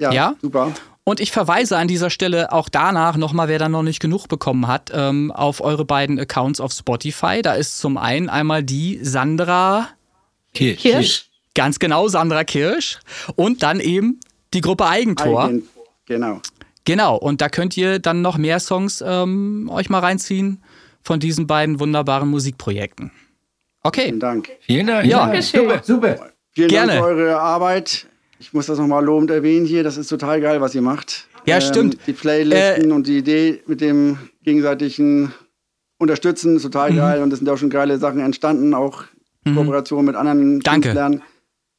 Ja, 0.00 0.10
ja? 0.10 0.34
super. 0.40 0.72
Und 1.04 1.18
ich 1.18 1.32
verweise 1.32 1.76
an 1.76 1.88
dieser 1.88 2.10
Stelle 2.10 2.52
auch 2.52 2.68
danach 2.68 3.16
nochmal, 3.16 3.48
wer 3.48 3.58
da 3.58 3.68
noch 3.68 3.82
nicht 3.82 3.98
genug 3.98 4.28
bekommen 4.28 4.68
hat, 4.68 4.90
ähm, 4.94 5.32
auf 5.32 5.60
eure 5.60 5.84
beiden 5.84 6.18
Accounts 6.18 6.60
auf 6.60 6.72
Spotify. 6.72 7.42
Da 7.42 7.54
ist 7.54 7.78
zum 7.78 7.96
einen 7.96 8.28
einmal 8.28 8.62
die 8.62 9.00
Sandra 9.02 9.88
Kirsch. 10.54 10.80
Kirsch. 10.80 11.30
Ganz 11.54 11.78
genau, 11.80 12.06
Sandra 12.08 12.44
Kirsch. 12.44 13.00
Und 13.34 13.62
dann 13.64 13.80
eben 13.80 14.20
die 14.54 14.60
Gruppe 14.60 14.86
Eigentor. 14.86 15.44
Eigen, 15.44 15.68
genau. 16.06 16.40
Genau, 16.84 17.16
und 17.16 17.40
da 17.40 17.48
könnt 17.48 17.76
ihr 17.76 17.98
dann 17.98 18.22
noch 18.22 18.38
mehr 18.38 18.60
Songs 18.60 19.02
ähm, 19.06 19.68
euch 19.72 19.88
mal 19.88 20.00
reinziehen 20.00 20.62
von 21.02 21.20
diesen 21.20 21.46
beiden 21.46 21.80
wunderbaren 21.80 22.28
Musikprojekten. 22.28 23.10
Okay. 23.82 24.06
Vielen 24.06 24.20
Dank. 24.20 24.50
Vielen 24.60 24.86
Dank. 24.86 25.06
Ja, 25.06 25.42
super, 25.42 25.80
super. 25.82 26.30
Vielen 26.52 26.68
Gerne. 26.68 26.92
Dank 26.92 27.04
für 27.04 27.10
eure 27.10 27.40
Arbeit. 27.40 28.06
Ich 28.42 28.52
muss 28.52 28.66
das 28.66 28.76
nochmal 28.76 29.04
lobend 29.04 29.30
erwähnen 29.30 29.66
hier. 29.66 29.84
Das 29.84 29.96
ist 29.96 30.08
total 30.08 30.40
geil, 30.40 30.60
was 30.60 30.74
ihr 30.74 30.82
macht. 30.82 31.28
Ja, 31.46 31.54
ähm, 31.54 31.60
stimmt. 31.60 31.98
Die 32.08 32.12
Playlisten 32.12 32.90
äh, 32.90 32.92
und 32.92 33.06
die 33.06 33.18
Idee 33.18 33.62
mit 33.68 33.80
dem 33.80 34.18
gegenseitigen 34.42 35.32
Unterstützen 35.96 36.56
ist 36.56 36.62
total 36.62 36.90
mhm. 36.90 36.96
geil. 36.96 37.22
Und 37.22 37.32
es 37.32 37.38
sind 37.38 37.48
auch 37.48 37.56
schon 37.56 37.70
geile 37.70 37.98
Sachen 37.98 38.18
entstanden, 38.18 38.74
auch 38.74 39.04
mhm. 39.44 39.54
Kooperation 39.54 40.04
mit 40.04 40.16
anderen 40.16 40.58
Danke. 40.58 40.88
Künstlern. 40.88 41.22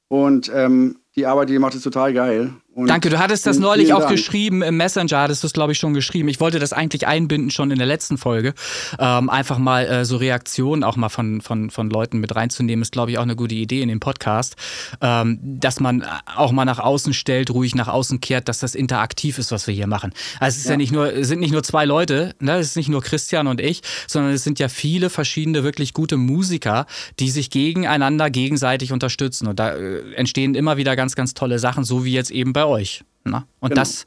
Und 0.07 0.49
ähm, 0.55 0.99
die 1.17 1.25
Arbeit, 1.25 1.49
die 1.49 1.53
ihr 1.55 1.59
macht, 1.59 1.75
ist 1.75 1.83
total 1.83 2.13
geil. 2.13 2.53
Und 2.75 2.87
Danke, 2.87 3.11
du 3.11 3.19
hattest 3.19 3.45
das 3.45 3.59
neulich 3.59 3.93
auch 3.93 3.99
Dank. 3.99 4.11
geschrieben, 4.11 4.63
im 4.63 4.77
Messenger 4.77 5.19
hattest 5.19 5.43
du 5.43 5.47
es, 5.47 5.53
glaube 5.53 5.73
ich, 5.73 5.77
schon 5.77 5.93
geschrieben. 5.93 6.27
Ich 6.27 6.39
wollte 6.39 6.57
das 6.57 6.73
eigentlich 6.73 7.05
einbinden 7.05 7.51
schon 7.51 7.69
in 7.69 7.77
der 7.77 7.85
letzten 7.85 8.17
Folge. 8.17 8.55
Ähm, 8.97 9.29
einfach 9.29 9.59
mal 9.59 9.85
äh, 9.85 10.05
so 10.05 10.17
Reaktionen 10.17 10.83
auch 10.83 10.95
mal 10.95 11.09
von, 11.09 11.41
von, 11.41 11.69
von 11.69 11.91
Leuten 11.91 12.17
mit 12.19 12.35
reinzunehmen, 12.35 12.81
ist, 12.81 12.91
glaube 12.91 13.11
ich, 13.11 13.19
auch 13.19 13.23
eine 13.23 13.35
gute 13.35 13.53
Idee 13.53 13.83
in 13.83 13.89
dem 13.89 13.99
Podcast. 13.99 14.55
Ähm, 15.01 15.39
dass 15.43 15.79
man 15.79 16.03
auch 16.35 16.51
mal 16.51 16.65
nach 16.65 16.79
außen 16.79 17.13
stellt, 17.13 17.51
ruhig 17.51 17.75
nach 17.75 17.89
außen 17.89 18.21
kehrt, 18.21 18.47
dass 18.49 18.57
das 18.57 18.73
interaktiv 18.73 19.37
ist, 19.37 19.51
was 19.51 19.67
wir 19.67 19.75
hier 19.75 19.87
machen. 19.87 20.11
Also 20.39 20.55
es 20.55 20.61
ist 20.61 20.65
ja, 20.65 20.71
ja 20.71 20.77
nicht 20.77 20.91
nur, 20.91 21.13
es 21.13 21.27
sind 21.27 21.41
nicht 21.41 21.53
nur 21.53 21.61
zwei 21.61 21.85
Leute, 21.85 22.33
ne? 22.39 22.53
es 22.57 22.69
ist 22.69 22.75
nicht 22.75 22.89
nur 22.89 23.03
Christian 23.03 23.45
und 23.45 23.61
ich, 23.61 23.83
sondern 24.07 24.33
es 24.33 24.43
sind 24.43 24.57
ja 24.57 24.67
viele 24.67 25.11
verschiedene 25.11 25.63
wirklich 25.63 25.93
gute 25.93 26.17
Musiker, 26.17 26.87
die 27.19 27.29
sich 27.29 27.51
gegeneinander 27.51 28.31
gegenseitig 28.31 28.91
unterstützen. 28.91 29.47
Und 29.47 29.59
da 29.59 29.75
äh, 29.75 30.13
entstehen 30.15 30.55
immer 30.55 30.77
wieder 30.77 30.95
ganz, 30.95 31.15
ganz 31.15 31.35
tolle 31.35 31.59
Sachen, 31.59 31.83
so 31.83 32.03
wie 32.03 32.13
jetzt 32.13 32.31
eben 32.31 32.51
bei 32.51 32.62
bei 32.63 32.69
euch. 32.69 33.03
Na? 33.25 33.45
Und 33.59 33.69
genau. 33.69 33.81
das, 33.81 34.05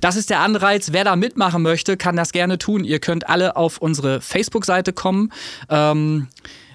das 0.00 0.16
ist 0.16 0.30
der 0.30 0.40
Anreiz. 0.40 0.92
Wer 0.92 1.04
da 1.04 1.16
mitmachen 1.16 1.62
möchte, 1.62 1.96
kann 1.96 2.16
das 2.16 2.32
gerne 2.32 2.58
tun. 2.58 2.84
Ihr 2.84 2.98
könnt 2.98 3.28
alle 3.28 3.56
auf 3.56 3.78
unsere 3.78 4.20
Facebook-Seite 4.20 4.92
kommen. 4.92 5.32
Ähm, 5.70 6.28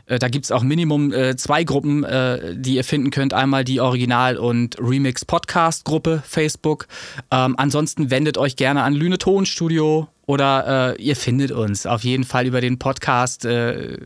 äh, 0.08 0.18
da 0.18 0.28
gibt 0.28 0.46
es 0.46 0.52
auch 0.52 0.64
Minimum 0.64 1.12
äh, 1.12 1.36
zwei 1.36 1.64
Gruppen, 1.64 2.04
äh, 2.04 2.56
die 2.56 2.76
ihr 2.76 2.84
finden 2.84 3.12
könnt. 3.12 3.34
Einmal 3.34 3.64
die 3.64 3.80
Original- 3.80 4.38
und 4.38 4.78
Remix-Podcast-Gruppe 4.80 6.24
Facebook. 6.26 6.88
Ähm, 7.32 7.56
ansonsten 7.58 8.10
wendet 8.10 8.38
euch 8.38 8.56
gerne 8.56 8.84
an 8.84 8.94
Lüne 8.94 9.18
Tonstudio 9.18 10.08
oder 10.26 10.96
äh, 10.98 11.02
ihr 11.02 11.16
findet 11.16 11.52
uns. 11.52 11.86
Auf 11.86 12.04
jeden 12.04 12.24
Fall 12.24 12.46
über 12.46 12.62
den 12.62 12.80
Podcast 12.80 13.46
äh, 13.46 13.98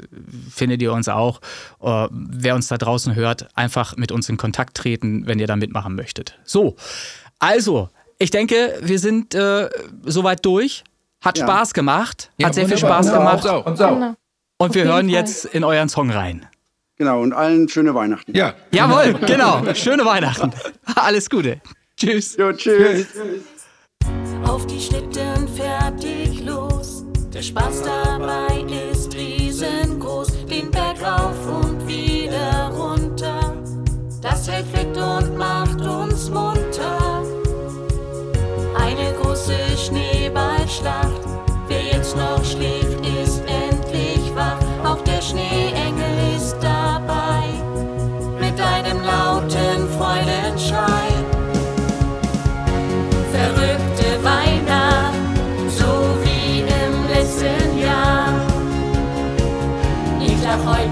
findet 0.49 0.81
ihr 0.81 0.91
uns 0.91 1.07
auch. 1.09 1.41
Äh, 1.81 2.07
wer 2.11 2.55
uns 2.55 2.67
da 2.67 2.77
draußen 2.77 3.15
hört, 3.15 3.47
einfach 3.55 3.95
mit 3.97 4.11
uns 4.11 4.27
in 4.29 4.37
Kontakt 4.37 4.75
treten, 4.75 5.27
wenn 5.27 5.39
ihr 5.39 5.47
da 5.47 5.55
mitmachen 5.55 5.95
möchtet. 5.95 6.39
So, 6.43 6.75
also, 7.39 7.89
ich 8.17 8.31
denke, 8.31 8.79
wir 8.81 8.99
sind 8.99 9.35
äh, 9.35 9.69
soweit 10.03 10.45
durch. 10.45 10.83
Hat 11.21 11.37
ja. 11.37 11.45
Spaß 11.45 11.73
gemacht. 11.73 12.31
Hat 12.33 12.39
ja, 12.39 12.53
sehr 12.53 12.67
viel 12.67 12.77
Spaß 12.77 13.11
gemacht. 13.11 13.37
Uns 13.37 13.45
auch. 13.45 13.65
Uns 13.65 13.81
auch. 13.81 13.93
Genau. 13.93 14.15
Und 14.57 14.75
wir 14.75 14.85
hören 14.85 15.07
Fall. 15.07 15.15
jetzt 15.15 15.45
in 15.45 15.63
euren 15.63 15.89
Song 15.89 16.09
rein. 16.09 16.47
Genau, 16.97 17.21
und 17.21 17.33
allen 17.33 17.69
schöne 17.69 17.93
Weihnachten. 17.93 18.35
Ja. 18.35 18.55
Jawohl, 18.71 19.13
genau. 19.25 19.71
Schöne 19.75 20.03
Weihnachten. 20.03 20.51
Alles 20.95 21.29
Gute. 21.29 21.61
Tschüss. 21.95 22.37
Jo, 22.37 22.53
tschüss. 22.53 23.07
Auf 24.47 24.65
die 24.65 24.79
Schlitten 24.79 25.47
fertig 25.47 26.43
los. 26.43 27.03
Der 27.33 27.41
Spaß 27.41 27.83
dabei 27.83 28.65
ist 28.91 29.13
riesengroß. 29.15 30.45
Den 30.49 30.71
Berg 30.71 31.01
rauf 31.01 31.37
und 31.63 31.87
wieder 31.87 32.71
runter. 32.75 33.53
Das 34.21 34.49
hält 34.49 34.65
fit 34.67 34.97
und 34.97 35.37
macht 35.37 35.81
uns 35.81 36.29
munter. 36.29 37.23
Eine 38.75 39.13
große 39.21 39.55
Schneeballschlacht. 39.77 41.21
Wer 41.67 41.83
jetzt 41.83 42.15
noch 42.15 42.43
schläft, 42.43 43.05
ist 43.05 43.43
endlich 43.45 44.33
wach. 44.33 44.59
Auch 44.83 45.03
der 45.03 45.21
Schneeengel 45.21 46.16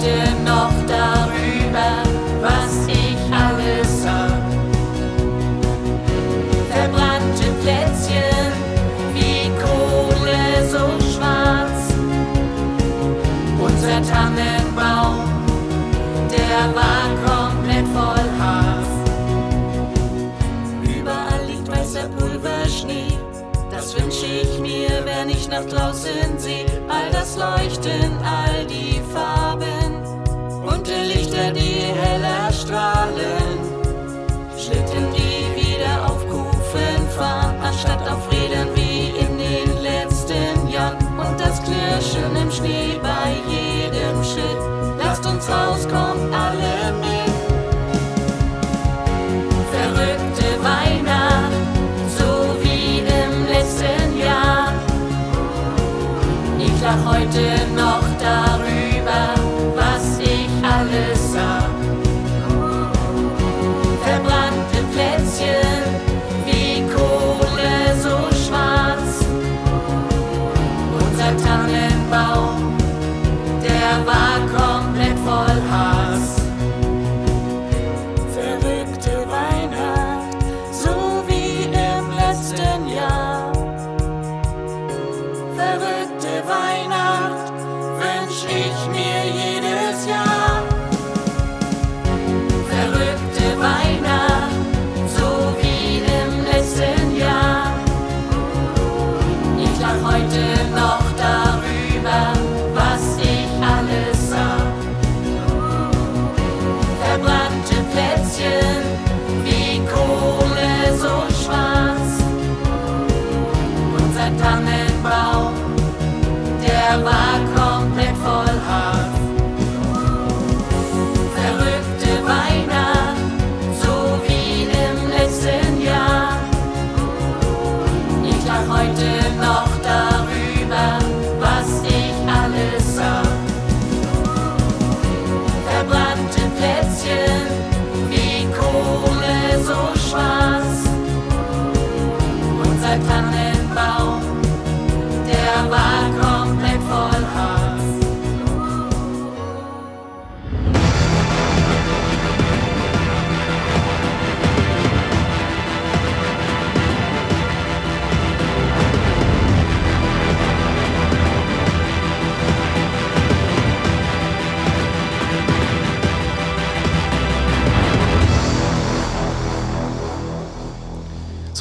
heute 0.06 0.44
noch 0.44 0.72
darüber, 0.88 2.04
was 2.42 2.88
ich 2.88 3.18
alles 3.34 4.04
sah. 4.04 4.28
Verbrannte 6.70 7.52
Plätzchen, 7.62 8.52
wie 9.14 9.50
Kohle 9.62 10.68
so 10.70 10.86
schwarz. 11.12 11.94
Unser 13.60 14.02
Tannenbaum, 14.14 15.26
der 16.30 16.76
war 16.76 17.08
komplett 17.26 17.88
voll 17.88 18.30
Harz. 18.40 18.88
Überall 20.84 21.46
liegt 21.48 21.68
weißer 21.68 22.10
Pulverschnee. 22.10 23.18
Das 23.72 23.98
wünsche 24.00 24.26
ich 24.26 24.60
mir, 24.60 24.90
wenn 25.06 25.30
ich 25.30 25.48
nach 25.50 25.66
draußen 25.66 26.38
sehe. 26.38 26.66
Das 41.56 41.64
Knirschen 41.64 42.36
im 42.36 42.52
Schnee 42.52 43.00
bei 43.02 43.36
jedem 43.48 44.24
Schritt. 44.24 44.60
Lasst 44.98 45.26
uns 45.26 45.48
rauskommen, 45.50 46.34
alle 46.34 46.94
mit. 47.00 47.34
Verrückte 49.72 50.48
Weihnacht, 50.62 51.52
so 52.18 52.56
wie 52.62 53.00
im 53.00 53.48
letzten 53.48 54.18
Jahr. 54.18 54.74
Ich 56.60 56.82
lach 56.82 57.14
heute 57.14 57.44
noch 57.76 57.95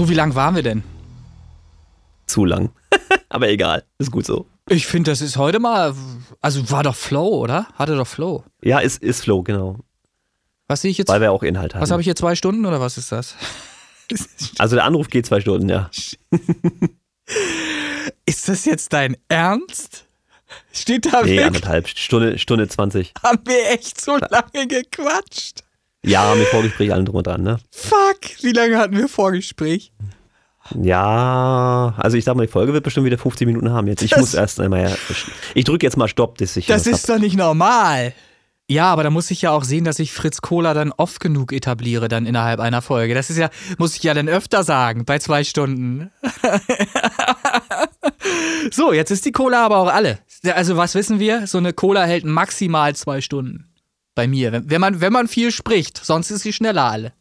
So, 0.04 0.10
wie 0.10 0.14
lang 0.14 0.34
waren 0.34 0.54
wir 0.54 0.62
denn? 0.62 0.82
Zu 2.26 2.44
lang. 2.44 2.72
Aber 3.30 3.48
egal, 3.48 3.84
ist 3.96 4.10
gut 4.10 4.26
so. 4.26 4.44
Ich 4.68 4.86
finde, 4.86 5.10
das 5.10 5.22
ist 5.22 5.38
heute 5.38 5.60
mal, 5.60 5.94
also 6.42 6.70
war 6.70 6.82
doch 6.82 6.94
Flow, 6.94 7.38
oder? 7.38 7.68
Hatte 7.76 7.96
doch 7.96 8.06
Flow. 8.06 8.44
Ja, 8.62 8.80
ist, 8.80 9.02
ist 9.02 9.22
Flow, 9.22 9.42
genau. 9.42 9.78
Was 10.68 10.82
sehe 10.82 10.90
ich 10.90 10.98
jetzt? 10.98 11.08
Weil 11.08 11.22
wir 11.22 11.32
auch 11.32 11.42
Inhalt 11.42 11.74
haben. 11.74 11.80
Was 11.80 11.90
habe 11.90 12.02
ich 12.02 12.04
hier, 12.04 12.16
zwei 12.16 12.34
Stunden 12.34 12.66
oder 12.66 12.82
was 12.82 12.98
ist 12.98 13.12
das? 13.12 13.34
Also 14.58 14.76
der 14.76 14.84
Anruf 14.84 15.08
geht 15.08 15.24
zwei 15.24 15.40
Stunden, 15.40 15.70
ja. 15.70 15.88
Ist 18.26 18.46
das 18.50 18.66
jetzt 18.66 18.92
dein 18.92 19.16
Ernst? 19.28 20.04
Steht 20.74 21.10
da 21.10 21.22
Nee, 21.22 21.42
anderthalb, 21.42 21.88
Stunde, 21.88 22.38
Stunde 22.38 22.68
20. 22.68 23.14
Haben 23.24 23.40
wir 23.46 23.70
echt 23.70 23.98
so 23.98 24.18
lange 24.18 24.68
gequatscht? 24.68 25.64
Ja, 26.04 26.34
mit 26.34 26.46
Vorgespräch 26.48 26.92
allen 26.92 27.06
drum 27.06 27.16
und 27.16 27.26
dran, 27.26 27.42
ne? 27.42 27.56
Fuck, 27.70 28.42
wie 28.42 28.52
lange 28.52 28.76
hatten 28.76 28.96
wir 28.96 29.08
Vorgespräch? 29.08 29.90
Ja, 30.80 31.94
also 31.98 32.16
ich 32.16 32.24
sag 32.24 32.36
mal, 32.36 32.46
die 32.46 32.52
Folge 32.52 32.72
wird 32.72 32.84
bestimmt 32.84 33.06
wieder 33.06 33.18
15 33.18 33.46
Minuten 33.46 33.70
haben 33.70 33.86
jetzt. 33.86 34.02
Ich 34.02 34.10
Das- 34.10 34.20
muss 34.20 34.34
erst 34.34 34.60
einmal, 34.60 34.88
ja, 34.90 34.96
ich 35.54 35.64
drücke 35.64 35.86
jetzt 35.86 35.96
mal 35.96 36.08
Stopp, 36.08 36.38
dass 36.38 36.56
ich 36.56 36.66
Das 36.66 36.86
ist 36.86 37.08
doch 37.08 37.18
nicht 37.18 37.36
normal. 37.36 38.12
Ja, 38.66 38.86
aber 38.90 39.02
da 39.02 39.10
muss 39.10 39.30
ich 39.30 39.42
ja 39.42 39.50
auch 39.50 39.62
sehen, 39.62 39.84
dass 39.84 39.98
ich 39.98 40.12
Fritz 40.12 40.40
Kohler 40.40 40.72
dann 40.72 40.90
oft 40.92 41.20
genug 41.20 41.52
etabliere, 41.52 42.08
dann 42.08 42.24
innerhalb 42.24 42.60
einer 42.60 42.80
Folge. 42.80 43.12
Das 43.14 43.28
ist 43.28 43.36
ja, 43.36 43.50
muss 43.76 43.94
ich 43.94 44.02
ja 44.02 44.14
dann 44.14 44.26
öfter 44.26 44.64
sagen, 44.64 45.04
bei 45.04 45.18
zwei 45.18 45.44
Stunden. 45.44 46.10
so, 48.70 48.94
jetzt 48.94 49.10
ist 49.10 49.26
die 49.26 49.32
Cola 49.32 49.66
aber 49.66 49.76
auch 49.76 49.92
alle. 49.92 50.18
Also, 50.54 50.78
was 50.78 50.94
wissen 50.94 51.20
wir? 51.20 51.46
So 51.46 51.58
eine 51.58 51.74
Cola 51.74 52.04
hält 52.04 52.24
maximal 52.24 52.96
zwei 52.96 53.20
Stunden. 53.20 53.68
Bei 54.14 54.26
mir. 54.26 54.62
Wenn, 54.64 54.80
man, 54.80 55.02
wenn 55.02 55.12
man 55.12 55.28
viel 55.28 55.52
spricht, 55.52 56.02
sonst 56.02 56.30
ist 56.30 56.40
sie 56.42 56.52
schneller 56.54 56.84
alle. 56.84 57.12